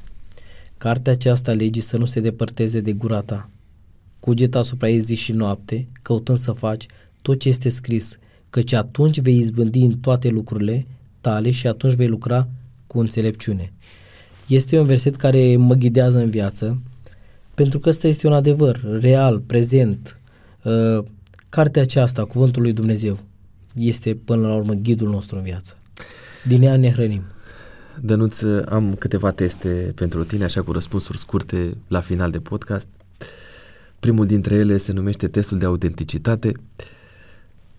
Cartea 0.78 1.12
aceasta 1.12 1.52
legii 1.52 1.82
să 1.82 1.98
nu 1.98 2.06
se 2.06 2.20
depărteze 2.20 2.80
de 2.80 2.94
gura 2.94 3.22
ta. 3.22 3.50
Cugeta 4.20 4.60
asupra 4.60 4.90
ei 4.90 5.00
zi 5.00 5.16
și 5.16 5.32
noapte, 5.32 5.88
căutând 6.02 6.38
să 6.38 6.52
faci 6.52 6.86
tot 7.26 7.40
ce 7.40 7.50
este 7.50 7.70
scris, 7.70 8.18
căci 8.50 8.74
atunci 8.74 9.20
vei 9.20 9.38
izbândi 9.38 9.80
în 9.80 9.92
toate 9.92 10.28
lucrurile 10.28 10.86
tale 11.22 11.52
și 11.52 11.68
atunci 11.68 11.94
vei 11.94 12.08
lucra 12.08 12.48
cu 12.88 13.00
înțelepciune. 13.00 13.74
Este 14.48 14.80
un 14.80 14.86
verset 14.86 15.16
care 15.16 15.56
mă 15.56 15.74
ghidează 15.74 16.18
în 16.18 16.30
viață, 16.30 16.82
pentru 17.54 17.80
că 17.80 17.90
ăsta 17.90 18.08
este 18.08 18.28
un 18.28 18.34
adevăr 18.34 19.00
real, 19.00 19.40
prezent. 19.40 20.20
Uh, 20.64 21.04
cartea 21.50 21.82
aceasta, 21.82 22.26
Cuvântul 22.26 22.62
lui 22.62 22.74
Dumnezeu, 22.74 23.20
este 23.76 24.16
până 24.16 24.48
la 24.48 24.56
urmă 24.56 24.74
ghidul 24.74 25.10
nostru 25.10 25.38
în 25.38 25.44
viață. 25.44 25.78
Din 26.48 26.62
ea 26.62 26.76
ne 26.76 26.92
hrănim. 26.92 27.22
Dănuț, 28.02 28.42
am 28.66 28.96
câteva 28.96 29.32
teste 29.32 29.92
pentru 29.96 30.24
tine, 30.24 30.44
așa 30.44 30.62
cu 30.62 30.72
răspunsuri 30.72 31.18
scurte 31.18 31.78
la 31.88 32.02
final 32.02 32.32
de 32.32 32.40
podcast. 32.40 32.88
Primul 34.00 34.26
dintre 34.26 34.56
ele 34.56 34.78
se 34.78 34.92
numește 34.92 35.28
testul 35.28 35.58
de 35.58 35.66
autenticitate. 35.66 36.52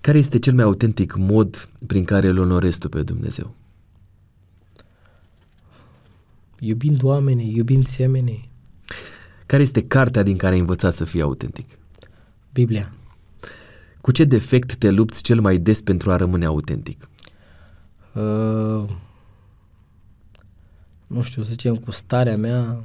Care 0.06 0.18
este 0.18 0.38
cel 0.38 0.54
mai 0.54 0.64
autentic 0.64 1.14
mod 1.16 1.68
prin 1.86 2.04
care 2.04 2.28
îl 2.28 2.38
onorezi 2.38 2.78
tu 2.78 2.88
pe 2.88 3.02
Dumnezeu? 3.02 3.54
Iubind 6.58 7.02
oamenii, 7.02 7.56
iubind 7.56 7.86
semenii. 7.86 8.50
Care 9.46 9.62
este 9.62 9.86
cartea 9.86 10.22
din 10.22 10.36
care 10.36 10.54
ai 10.54 10.60
învățat 10.60 10.94
să 10.94 11.04
fii 11.04 11.20
autentic? 11.20 11.78
Biblia. 12.52 12.92
Cu 14.00 14.10
ce 14.10 14.24
defect 14.24 14.76
te 14.76 14.90
lupți 14.90 15.22
cel 15.22 15.40
mai 15.40 15.58
des 15.58 15.82
pentru 15.82 16.10
a 16.10 16.16
rămâne 16.16 16.44
autentic? 16.44 17.08
Uh, 18.14 18.84
nu 21.06 21.22
știu, 21.22 21.42
să 21.42 21.50
zicem, 21.50 21.76
cu 21.76 21.90
starea 21.90 22.36
mea 22.36 22.84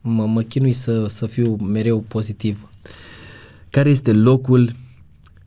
mă, 0.00 0.26
mă 0.26 0.42
chinui 0.42 0.72
să, 0.72 1.06
să 1.06 1.26
fiu 1.26 1.56
mereu 1.56 2.00
pozitiv. 2.00 2.70
Care 3.70 3.90
este 3.90 4.12
locul 4.12 4.70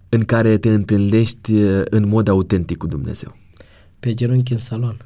în 0.10 0.24
care 0.24 0.58
te 0.58 0.74
întâlnești 0.74 1.54
uh, 1.54 1.82
în 1.90 2.08
mod 2.08 2.28
autentic 2.28 2.78
cu 2.78 2.88
Dumnezeu? 2.88 3.36
Pe 4.00 4.14
genunchi 4.14 4.54
în 4.54 4.60
salon. 4.60 4.98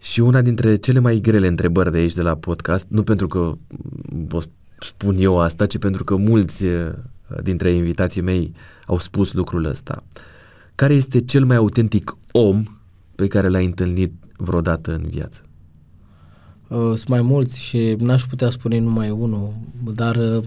Și 0.00 0.20
una 0.20 0.42
dintre 0.42 0.76
cele 0.76 0.98
mai 0.98 1.20
grele 1.20 1.46
întrebări 1.46 1.92
de 1.92 1.98
aici 1.98 2.12
de 2.12 2.22
la 2.22 2.34
podcast, 2.34 2.86
nu 2.88 3.02
pentru 3.02 3.26
că 3.26 3.38
o 4.30 4.40
spun 4.78 5.16
eu 5.18 5.40
asta, 5.40 5.66
ci 5.66 5.78
pentru 5.78 6.04
că 6.04 6.16
mulți 6.16 6.66
uh, 6.66 6.92
dintre 7.42 7.72
invitații 7.72 8.20
mei 8.20 8.52
au 8.86 8.98
spus 8.98 9.32
lucrul 9.32 9.64
ăsta. 9.64 10.02
Care 10.74 10.94
este 10.94 11.20
cel 11.20 11.44
mai 11.44 11.56
autentic 11.56 12.16
om 12.32 12.62
pe 13.14 13.26
care 13.26 13.48
l-ai 13.48 13.64
întâlnit 13.64 14.12
vreodată 14.36 14.94
în 14.94 15.08
viață? 15.08 15.42
Uh, 16.68 16.78
sunt 16.78 17.08
mai 17.08 17.22
mulți 17.22 17.60
și 17.60 17.96
n-aș 17.98 18.22
putea 18.22 18.50
spune 18.50 18.78
numai 18.78 19.10
unul, 19.10 19.52
dar 19.94 20.16
uh, 20.16 20.44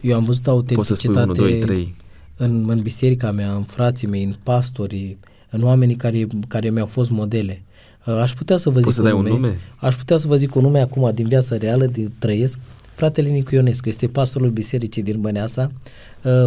eu 0.00 0.16
am 0.16 0.24
văzut 0.24 0.42
Poți 0.44 0.88
să 0.88 0.94
spui 0.94 1.08
autenticitate 1.16 1.24
1, 1.24 1.32
2, 1.34 1.58
3. 1.60 1.94
în, 2.36 2.68
în 2.68 2.80
biserica 2.80 3.30
mea, 3.30 3.52
în 3.52 3.62
frații 3.62 4.08
mei, 4.08 4.24
în 4.24 4.34
pastorii, 4.42 5.18
în 5.50 5.62
oamenii 5.62 5.94
care, 5.96 6.26
care 6.48 6.70
mi-au 6.70 6.86
fost 6.86 7.10
modele. 7.10 7.62
Uh, 8.06 8.14
Aș 8.14 8.32
putea 8.32 8.56
să 8.56 8.70
vă 8.70 8.74
zic 8.76 8.84
Poți 8.84 8.96
să 8.96 9.02
un 9.02 9.08
dai 9.08 9.18
un 9.18 9.24
nume. 9.24 9.36
nume? 9.38 9.58
Aș 9.76 9.94
putea 9.96 10.16
să 10.16 10.26
vă 10.26 10.36
zic 10.36 10.54
un 10.54 10.62
nume 10.62 10.80
acum 10.80 11.10
din 11.14 11.28
viața 11.28 11.56
reală, 11.56 11.86
din 11.86 12.12
trăiesc. 12.18 12.58
Fratele 12.94 13.28
Nicu 13.28 13.54
Ionescu 13.54 13.88
este 13.88 14.06
pastorul 14.06 14.50
bisericii 14.50 15.02
din 15.02 15.20
Băneasa. 15.20 15.70
Uh, 16.22 16.44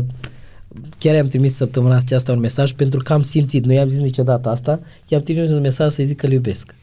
Chiar 1.00 1.16
i-am 1.16 1.26
trimis 1.28 1.56
săptămâna 1.56 1.96
aceasta 1.96 2.32
un 2.32 2.40
mesaj 2.40 2.72
pentru 2.72 3.00
că 3.04 3.14
am 3.14 3.22
simțit, 3.22 3.66
nu 3.66 3.74
i-am 3.74 3.88
zis 3.88 4.00
niciodată 4.00 4.50
asta, 4.50 4.80
i-am 5.08 5.22
trimis 5.22 5.50
un 5.50 5.62
mesaj 5.62 5.92
să-i 5.92 6.06
zic 6.06 6.18
că 6.18 6.26
îl 6.26 6.32
iubesc. 6.32 6.76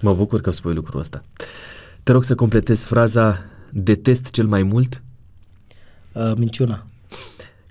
Mă 0.00 0.14
bucur 0.14 0.40
că 0.40 0.50
spui 0.50 0.74
lucrul 0.74 1.00
ăsta. 1.00 1.24
Te 2.02 2.12
rog 2.12 2.24
să 2.24 2.34
completezi 2.34 2.84
fraza 2.84 3.38
detest 3.72 4.30
cel 4.30 4.46
mai 4.46 4.62
mult 4.62 5.02
Uh, 6.14 6.32
minciuna. 6.36 6.86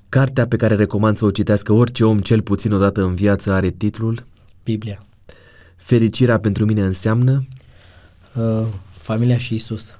Cartea 0.09 0.47
pe 0.47 0.55
care 0.55 0.75
recomand 0.75 1.17
să 1.17 1.25
o 1.25 1.31
citească 1.31 1.73
orice 1.73 2.05
om 2.05 2.19
cel 2.19 2.41
puțin 2.41 2.73
odată 2.73 3.03
în 3.03 3.15
viață 3.15 3.51
are 3.51 3.69
titlul 3.69 4.25
Biblia. 4.63 5.05
Fericirea 5.75 6.39
pentru 6.39 6.65
mine 6.65 6.83
înseamnă 6.83 7.43
Uh, 8.35 8.65
familia 8.91 9.37
și 9.37 9.55
Isus. 9.55 9.99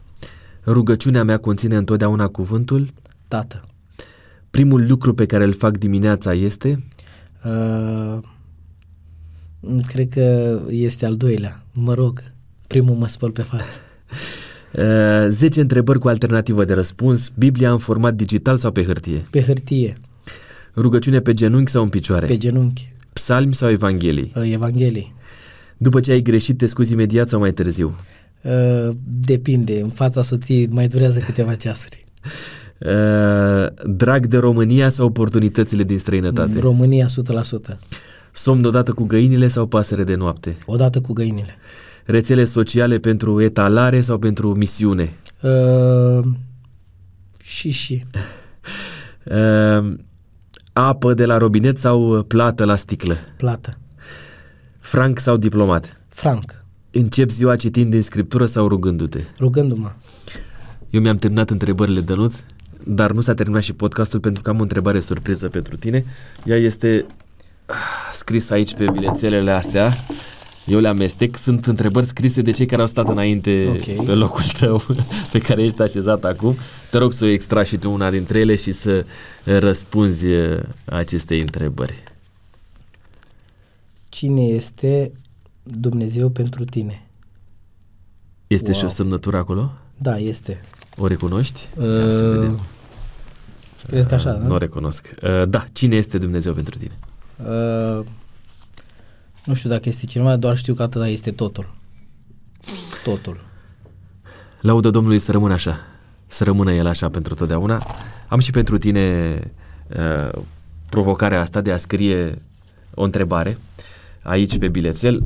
Rugăciunea 0.66 1.24
mea 1.24 1.38
conține 1.38 1.76
întotdeauna 1.76 2.28
cuvântul 2.28 2.94
Tată. 3.28 3.64
Primul 4.50 4.88
lucru 4.88 5.14
pe 5.14 5.26
care 5.26 5.44
îl 5.44 5.54
fac 5.54 5.78
dimineața 5.78 6.34
este 6.34 6.84
Uh, 7.46 8.20
cred 9.88 10.10
că 10.10 10.60
este 10.70 11.06
al 11.06 11.16
doilea. 11.16 11.64
Mă 11.72 11.94
rog, 11.94 12.24
primul 12.68 12.96
mă 12.96 13.08
spăl 13.08 13.32
pe 13.32 13.42
față. 13.42 13.80
uh, 14.74 15.28
10 15.30 15.62
întrebări 15.62 16.00
cu 16.00 16.08
alternativă 16.08 16.66
de 16.66 16.74
răspuns. 16.74 17.32
Biblia 17.38 17.72
în 17.72 17.78
format 17.78 18.14
digital 18.14 18.58
sau 18.58 18.72
pe 18.72 18.84
hârtie? 18.84 19.26
Pe 19.30 19.42
hârtie, 19.42 19.98
Rugăciune 20.76 21.20
pe 21.20 21.34
genunchi 21.34 21.72
sau 21.72 21.84
în 21.84 21.90
picioare? 21.90 22.26
Pe 22.26 22.38
genunchi, 22.38 22.92
Psalmi 23.14 23.54
sau 23.54 23.70
Evanghelii? 23.70 24.32
Uh, 24.36 24.52
Evanghelii. 24.52 25.14
După 25.78 26.00
ce 26.00 26.12
ai 26.12 26.22
greșit 26.22 26.58
te 26.58 26.66
scuzi 26.66 26.94
imediat 26.94 27.30
sau 27.30 27.40
mai 27.40 27.54
târziu? 27.54 27.96
Uh, 28.42 28.90
depinde, 29.04 29.80
în 29.84 29.90
fața 29.90 30.22
soției 30.22 30.68
mai 30.72 30.88
durează 30.88 31.20
câteva 31.20 31.56
ceasuri. 31.56 32.06
uh, 32.80 33.68
Drag 33.86 34.26
de 34.26 34.38
România 34.38 34.90
sau 34.90 35.06
oportunitățile 35.06 35.84
din 35.84 35.98
străinătate? 35.98 36.60
România 36.60 37.06
100%. 37.74 37.78
Somn 38.32 38.64
odată 38.66 38.92
cu 38.92 39.04
găinile 39.04 39.48
sau 39.48 39.66
pasăre 39.66 40.04
de 40.04 40.16
noapte? 40.16 40.56
Odată 40.66 41.02
cu 41.02 41.14
găinile. 41.14 41.56
Rețele 42.06 42.46
sociale 42.46 42.98
pentru 43.00 43.42
etalare 43.42 44.02
sau 44.02 44.18
pentru 44.18 44.56
misiune? 44.56 45.14
Uh, 45.42 46.24
și 47.42 47.70
și. 47.70 48.06
Uh, 49.24 49.94
apă 50.74 51.14
de 51.14 51.26
la 51.26 51.38
robinet 51.38 51.78
sau 51.78 52.24
plată 52.24 52.66
la 52.66 52.76
sticlă? 52.76 53.16
Plată. 53.38 53.78
Franc 54.80 55.20
sau 55.20 55.38
diplomat? 55.38 56.02
Franc. 56.10 56.64
Încep 56.92 57.30
ziua 57.30 57.56
citind 57.56 57.92
din 57.92 58.02
scriptură 58.02 58.46
sau 58.46 58.68
rugându-te? 58.68 59.20
Rugându-mă. 59.40 59.92
Eu 60.90 61.02
mi-am 61.02 61.18
terminat 61.18 61.50
întrebările, 61.50 62.00
Dănuț, 62.00 62.44
dar 62.86 63.12
nu 63.12 63.22
s-a 63.22 63.34
terminat 63.34 63.62
și 63.62 63.74
podcastul 63.74 64.20
pentru 64.20 64.42
că 64.42 64.50
am 64.50 64.60
o 64.60 64.62
întrebare 64.62 65.00
surpriză 65.00 65.48
pentru 65.48 65.76
tine. 65.76 66.06
Ea 66.46 66.58
este 66.58 67.06
ah, 67.66 67.76
scrisă 68.14 68.54
aici 68.54 68.74
pe 68.74 68.86
bilețelele 68.92 69.52
astea. 69.52 69.92
Eu 70.66 70.80
le 70.80 70.88
amestec. 70.88 71.36
Sunt 71.38 71.66
întrebări 71.68 72.06
scrise 72.06 72.42
de 72.42 72.52
cei 72.52 72.66
care 72.66 72.82
au 72.82 72.88
stat 72.88 73.10
înainte 73.10 73.66
Ok. 73.70 74.06
pe 74.06 74.14
locul 74.14 74.44
tău 74.60 74.82
pe 75.32 75.40
care 75.40 75.64
ești 75.64 75.82
așezat 75.82 76.24
acum. 76.24 76.56
Te 76.92 76.98
rog 76.98 77.14
să 77.14 77.24
o 77.24 77.28
extragi 77.28 77.70
și 77.70 77.78
tu 77.78 77.92
una 77.92 78.10
dintre 78.10 78.40
ele 78.40 78.56
și 78.56 78.72
să 78.72 78.92
eh, 79.46 79.58
răspunzi 79.60 80.28
eh, 80.30 80.58
acestei 80.86 81.40
întrebări. 81.40 82.04
Cine 84.10 84.42
este 84.42 85.12
Dumnezeu 85.64 86.30
pentru 86.30 86.66
tine? 86.66 87.08
Este 88.48 88.70
Wow. 88.72 88.80
și 88.80 88.86
o 88.86 88.90
semnătură 88.90 89.38
acolo? 89.38 89.72
Da, 89.98 90.18
este. 90.18 90.62
O 90.98 91.08
recunoști? 91.08 91.60
Ia 91.80 92.10
să 92.10 92.30
vedem. 92.36 92.54
Uh, 92.54 92.60
cred 93.88 94.06
că 94.08 94.14
așa, 94.14 94.32
da? 94.32 94.48
Nu 94.48 94.54
o 94.54 94.58
recunosc. 94.58 95.16
Uh, 95.24 95.48
Da, 95.50 95.66
cine 95.74 95.96
este 95.96 96.18
Dumnezeu 96.18 96.54
pentru 96.54 96.78
tine? 96.78 96.98
Uh, 97.48 98.06
nu 99.46 99.54
știu 99.54 99.70
dacă 99.70 99.90
este 99.90 100.06
cineva, 100.06 100.36
doar 100.36 100.58
știu 100.58 100.74
că 100.74 100.84
atâta 100.84 101.08
este 101.08 101.32
totul. 101.32 101.74
Totul. 103.04 103.46
Laudă 104.62 104.90
Domnului 104.90 105.20
să 105.20 105.32
rămână 105.32 105.54
așa, 105.54 105.78
să 106.28 106.44
rămână 106.44 106.74
El 106.74 106.88
așa 106.88 107.10
pentru 107.10 107.34
totdeauna. 107.34 107.86
Am 108.28 108.40
și 108.40 108.52
pentru 108.52 108.78
tine 108.78 109.40
uh, 109.98 110.42
provocarea 110.90 111.42
asta 111.42 111.62
de 111.62 111.72
a 111.72 111.78
scrie 111.78 112.42
o 112.94 113.04
întrebare 113.04 113.58
aici 114.24 114.58
pe 114.58 114.68
bilețel 114.68 115.24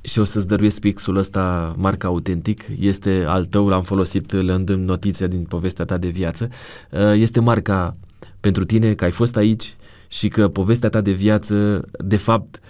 și 0.00 0.18
o 0.18 0.24
să-ți 0.24 0.46
dăruiesc 0.46 0.80
pixul 0.80 1.16
ăsta, 1.16 1.74
marca 1.76 2.08
autentic, 2.08 2.64
este 2.78 3.24
al 3.26 3.44
tău, 3.44 3.68
l-am 3.68 3.82
folosit 3.82 4.32
lăsând 4.32 4.70
notiția 4.70 5.26
din 5.26 5.44
povestea 5.44 5.84
ta 5.84 5.96
de 5.96 6.08
viață. 6.08 6.48
Uh, 6.90 7.12
Este 7.14 7.40
marca 7.40 7.96
pentru 8.40 8.64
tine 8.64 8.94
că 8.94 9.04
ai 9.04 9.10
fost 9.10 9.36
aici 9.36 9.74
și 10.08 10.28
că 10.28 10.48
povestea 10.48 10.88
ta 10.88 11.00
de 11.00 11.12
viață, 11.12 11.84
de 12.04 12.16
fapt, 12.16 12.60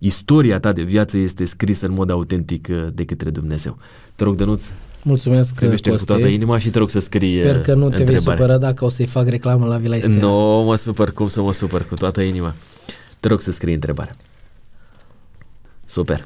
istoria 0.00 0.58
ta 0.60 0.72
de 0.72 0.82
viață 0.82 1.16
este 1.16 1.44
scrisă 1.44 1.86
în 1.86 1.92
mod 1.92 2.10
autentic 2.10 2.68
uh, 2.70 2.86
de 2.94 3.04
către 3.04 3.30
Dumnezeu. 3.30 3.78
Te 4.16 4.24
rog, 4.24 4.36
Dănuț, 4.36 4.68
Mulțumesc, 5.02 5.54
te 5.54 5.64
iubește 5.64 5.88
cu 5.88 5.94
Coste. 5.94 6.12
toată 6.12 6.26
inima 6.28 6.58
și 6.58 6.70
te 6.70 6.78
rog 6.78 6.90
să 6.90 6.98
scrii 6.98 7.30
Sper 7.40 7.60
că 7.60 7.74
nu 7.74 7.88
te 7.88 7.96
vei 7.96 8.00
întrebarea. 8.06 8.36
supăra 8.36 8.58
dacă 8.58 8.84
o 8.84 8.88
să-i 8.88 9.06
fac 9.06 9.28
reclamă 9.28 9.66
la 9.66 9.76
Vila 9.76 9.96
Estea. 9.96 10.14
Nu 10.14 10.62
mă 10.66 10.74
supăr, 10.76 11.12
cum 11.12 11.28
să 11.28 11.42
mă 11.42 11.52
supăr, 11.52 11.86
cu 11.86 11.94
toată 11.94 12.20
inima. 12.20 12.54
Te 13.20 13.28
rog 13.28 13.40
să 13.40 13.50
scrii 13.50 13.74
întrebarea. 13.74 14.14
Super. 15.84 16.24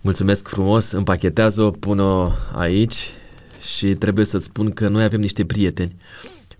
Mulțumesc 0.00 0.48
frumos, 0.48 0.90
împachetează-o, 0.90 1.70
pun-o 1.70 2.32
aici 2.54 3.06
și 3.76 3.86
trebuie 3.86 4.24
să-ți 4.24 4.44
spun 4.44 4.70
că 4.70 4.88
noi 4.88 5.04
avem 5.04 5.20
niște 5.20 5.44
prieteni. 5.44 5.94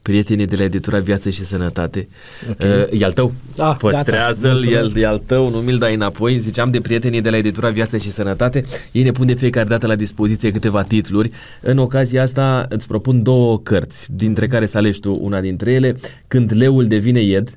Prietenii 0.02 0.46
de 0.46 0.56
la 0.56 0.64
editura 0.64 0.98
Viață 0.98 1.30
și 1.30 1.44
Sănătate. 1.44 2.08
Ok. 2.50 2.56
Uh, 2.92 3.00
e 3.00 3.04
al 3.04 3.12
tău? 3.12 3.32
Ah, 3.58 3.76
Păstrează-l, 3.78 4.50
gata, 4.54 4.66
el 4.70 4.80
mulțumesc. 4.80 4.96
e 4.96 5.06
al 5.06 5.22
tău, 5.26 5.50
nu 5.50 5.56
mi-l 5.58 5.78
dai 5.78 5.94
înapoi. 5.94 6.38
Ziceam 6.38 6.70
de 6.70 6.80
prietenii 6.80 7.20
de 7.20 7.30
la 7.30 7.36
editura 7.36 7.68
Viață 7.70 7.96
și 7.96 8.10
Sănătate. 8.10 8.64
Ei 8.92 9.02
ne 9.02 9.10
pun 9.10 9.26
de 9.26 9.34
fiecare 9.34 9.68
dată 9.68 9.86
la 9.86 9.94
dispoziție 9.94 10.50
câteva 10.50 10.82
titluri. 10.82 11.30
În 11.60 11.78
ocazia 11.78 12.22
asta 12.22 12.66
îți 12.68 12.86
propun 12.86 13.22
două 13.22 13.58
cărți, 13.58 14.06
dintre 14.12 14.46
care 14.46 14.66
să 14.66 14.78
alegi 14.78 15.00
tu 15.00 15.16
una 15.20 15.40
dintre 15.40 15.72
ele. 15.72 15.96
Când 16.28 16.52
leul 16.54 16.86
devine 16.86 17.20
ied, 17.20 17.48
uh, 17.48 17.54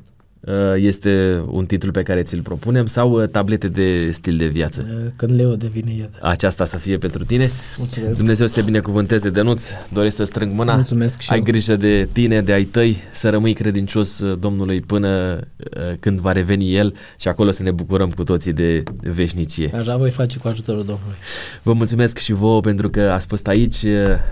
este 0.75 1.43
un 1.47 1.65
titlu 1.65 1.91
pe 1.91 2.03
care 2.03 2.23
ți-l 2.23 2.41
propunem, 2.41 2.85
sau 2.85 3.21
uh, 3.21 3.27
tablete 3.29 3.67
de 3.67 4.09
stil 4.11 4.37
de 4.37 4.47
viață. 4.47 4.85
Uh, 4.89 5.11
Când 5.15 5.35
Leo 5.35 5.55
devine 5.55 5.91
ied. 5.93 6.09
Aceasta 6.21 6.65
să 6.65 6.77
fie 6.77 6.97
pentru 6.97 7.23
tine. 7.23 7.51
Mulțumesc. 7.77 8.17
Dumnezeu 8.17 8.47
să 8.47 8.53
te 8.53 8.61
binecuvânteze, 8.61 9.29
Dănuț. 9.29 9.63
Doresc 9.93 10.15
să 10.15 10.23
strâng 10.23 10.53
mâna. 10.55 10.75
Mulțumesc 10.75 11.19
și 11.21 11.29
Ai 11.31 11.37
eu. 11.37 11.43
grijă 11.43 11.75
de 11.75 12.07
tine, 12.11 12.41
de 12.41 12.51
ai 12.53 12.63
tăi, 12.63 12.97
să 13.11 13.29
rămâi 13.29 13.53
credincios 13.53 14.19
uh, 14.19 14.39
Domnului 14.39 14.81
până 14.81 15.39
uh, 15.39 15.93
când 15.99 16.19
va 16.19 16.31
reveni 16.31 16.75
El 16.75 16.93
și 17.19 17.27
acolo 17.27 17.51
să 17.51 17.63
ne 17.63 17.71
bucurăm 17.71 18.09
cu 18.09 18.23
toții 18.23 18.53
de 18.53 18.83
veșnicie. 19.01 19.71
Așa 19.75 19.97
voi 19.97 20.09
face 20.09 20.37
cu 20.37 20.47
ajutorul 20.47 20.83
Domnului. 20.85 21.15
Vă 21.63 21.73
mulțumesc 21.73 22.17
și 22.17 22.33
vouă 22.33 22.61
pentru 22.61 22.89
că 22.89 23.01
ați 23.01 23.27
fost 23.27 23.47
aici 23.47 23.81
uh, 23.81 23.91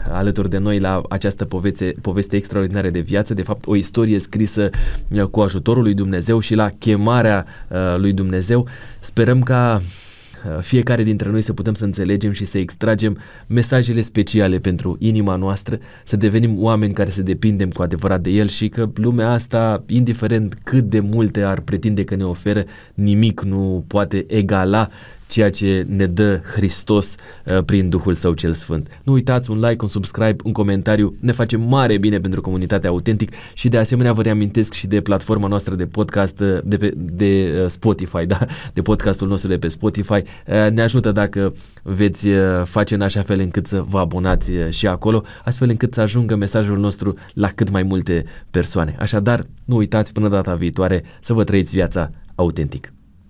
alături 0.10 0.50
de 0.50 0.58
noi 0.58 0.80
la 0.80 1.02
această 1.10 1.46
poveste, 1.46 1.94
poveste 2.02 2.36
extraordinară 2.36 2.90
de 2.90 3.00
viață, 3.00 3.34
de 3.34 3.42
fapt 3.42 3.68
o 3.68 3.76
istorie 3.76 4.20
scrisă 4.20 4.70
uh, 5.10 5.24
cu 5.24 5.40
ajutorul 5.40 5.84
lui 5.84 5.94
Dumnezeu 6.02 6.40
și 6.40 6.56
la 6.56 6.70
chemarea 6.80 7.46
uh, 7.68 7.78
lui 7.98 8.14
Dumnezeu. 8.14 8.68
Sperăm 9.00 9.42
ca 9.42 9.82
uh, 9.82 10.62
fiecare 10.62 11.04
dintre 11.04 11.30
noi 11.30 11.42
să 11.42 11.54
putem 11.54 11.74
să 11.74 11.86
înțelegem 11.86 12.32
și 12.32 12.46
să 12.46 12.58
extragem 12.58 13.18
mesajele 13.48 14.02
speciale 14.02 14.60
pentru 14.60 14.96
inima 15.00 15.36
noastră, 15.36 15.80
să 16.04 16.16
devenim 16.18 16.64
oameni 16.64 16.94
care 16.94 17.10
să 17.10 17.22
depindem 17.22 17.70
cu 17.70 17.82
adevărat 17.82 18.22
de 18.22 18.30
El 18.30 18.48
și 18.48 18.70
că 18.70 18.90
lumea 18.94 19.32
asta, 19.32 19.84
indiferent 19.88 20.58
cât 20.64 20.84
de 20.84 21.00
multe 21.00 21.42
ar 21.42 21.60
pretinde 21.60 22.04
că 22.04 22.16
ne 22.16 22.26
oferă, 22.26 22.64
nimic 22.94 23.42
nu 23.42 23.84
poate 23.88 24.26
egala 24.28 24.90
ceea 25.32 25.50
ce 25.50 25.86
ne 25.90 26.06
dă 26.06 26.42
Hristos 26.56 27.16
uh, 27.46 27.64
prin 27.66 27.90
Duhul 27.90 28.14
Său 28.14 28.34
cel 28.34 28.54
Sfânt. 28.54 29.00
Nu 29.04 29.14
uitați 29.14 29.52
un 29.52 29.60
like, 29.60 29.78
un 29.82 29.88
subscribe, 29.88 30.36
un 30.44 30.52
comentariu, 30.52 31.16
ne 31.20 31.32
face 31.32 31.58
mare 31.58 31.98
bine 31.98 32.20
pentru 32.20 32.42
comunitatea 32.42 32.90
autentic 32.90 33.32
și 33.54 33.68
de 33.68 33.78
asemenea 33.78 34.14
vă 34.14 34.22
reamintesc 34.22 34.74
și 34.74 34.88
de 34.88 35.02
platforma 35.02 35.48
noastră 35.48 35.76
de 35.76 35.86
podcast 35.86 36.40
uh, 36.40 36.58
de, 36.64 36.78
pe, 36.78 36.94
de 36.96 37.60
uh, 37.64 37.70
Spotify, 37.70 38.26
da? 38.26 38.40
de 38.74 38.82
podcastul 38.82 39.28
nostru 39.28 39.50
de 39.50 39.58
pe 39.58 39.68
Spotify. 39.68 40.14
Uh, 40.14 40.70
Ne 40.72 40.82
ajută 40.82 41.12
dacă 41.12 41.54
veți 41.84 42.28
uh, 42.28 42.62
face 42.64 42.94
în 42.96 43.02
așa 43.02 43.22
fel 43.22 43.40
încât 43.40 43.68
să 43.68 43.82
vă 43.82 44.00
abonați 44.00 44.52
uh, 44.52 44.70
și 44.70 44.88
acolo, 44.88 45.24
astfel 45.44 45.70
încât 45.70 45.94
să 45.94 46.02
ajungă 46.02 46.36
mesajul 46.36 46.78
nostru 46.78 47.14
la 47.34 47.48
cât 47.48 47.70
mai 47.70 47.84
multe 47.84 48.24
persoane. 48.50 48.96
Așadar, 49.00 49.46
nu 49.66 49.76
uitați 49.76 50.14
până 50.14 50.30
data 50.30 50.54
viitoare 50.54 51.04
să 51.22 51.34
vă 51.34 51.44
trăiți 51.44 51.76
viața 51.76 52.10
autentic. 52.36 52.94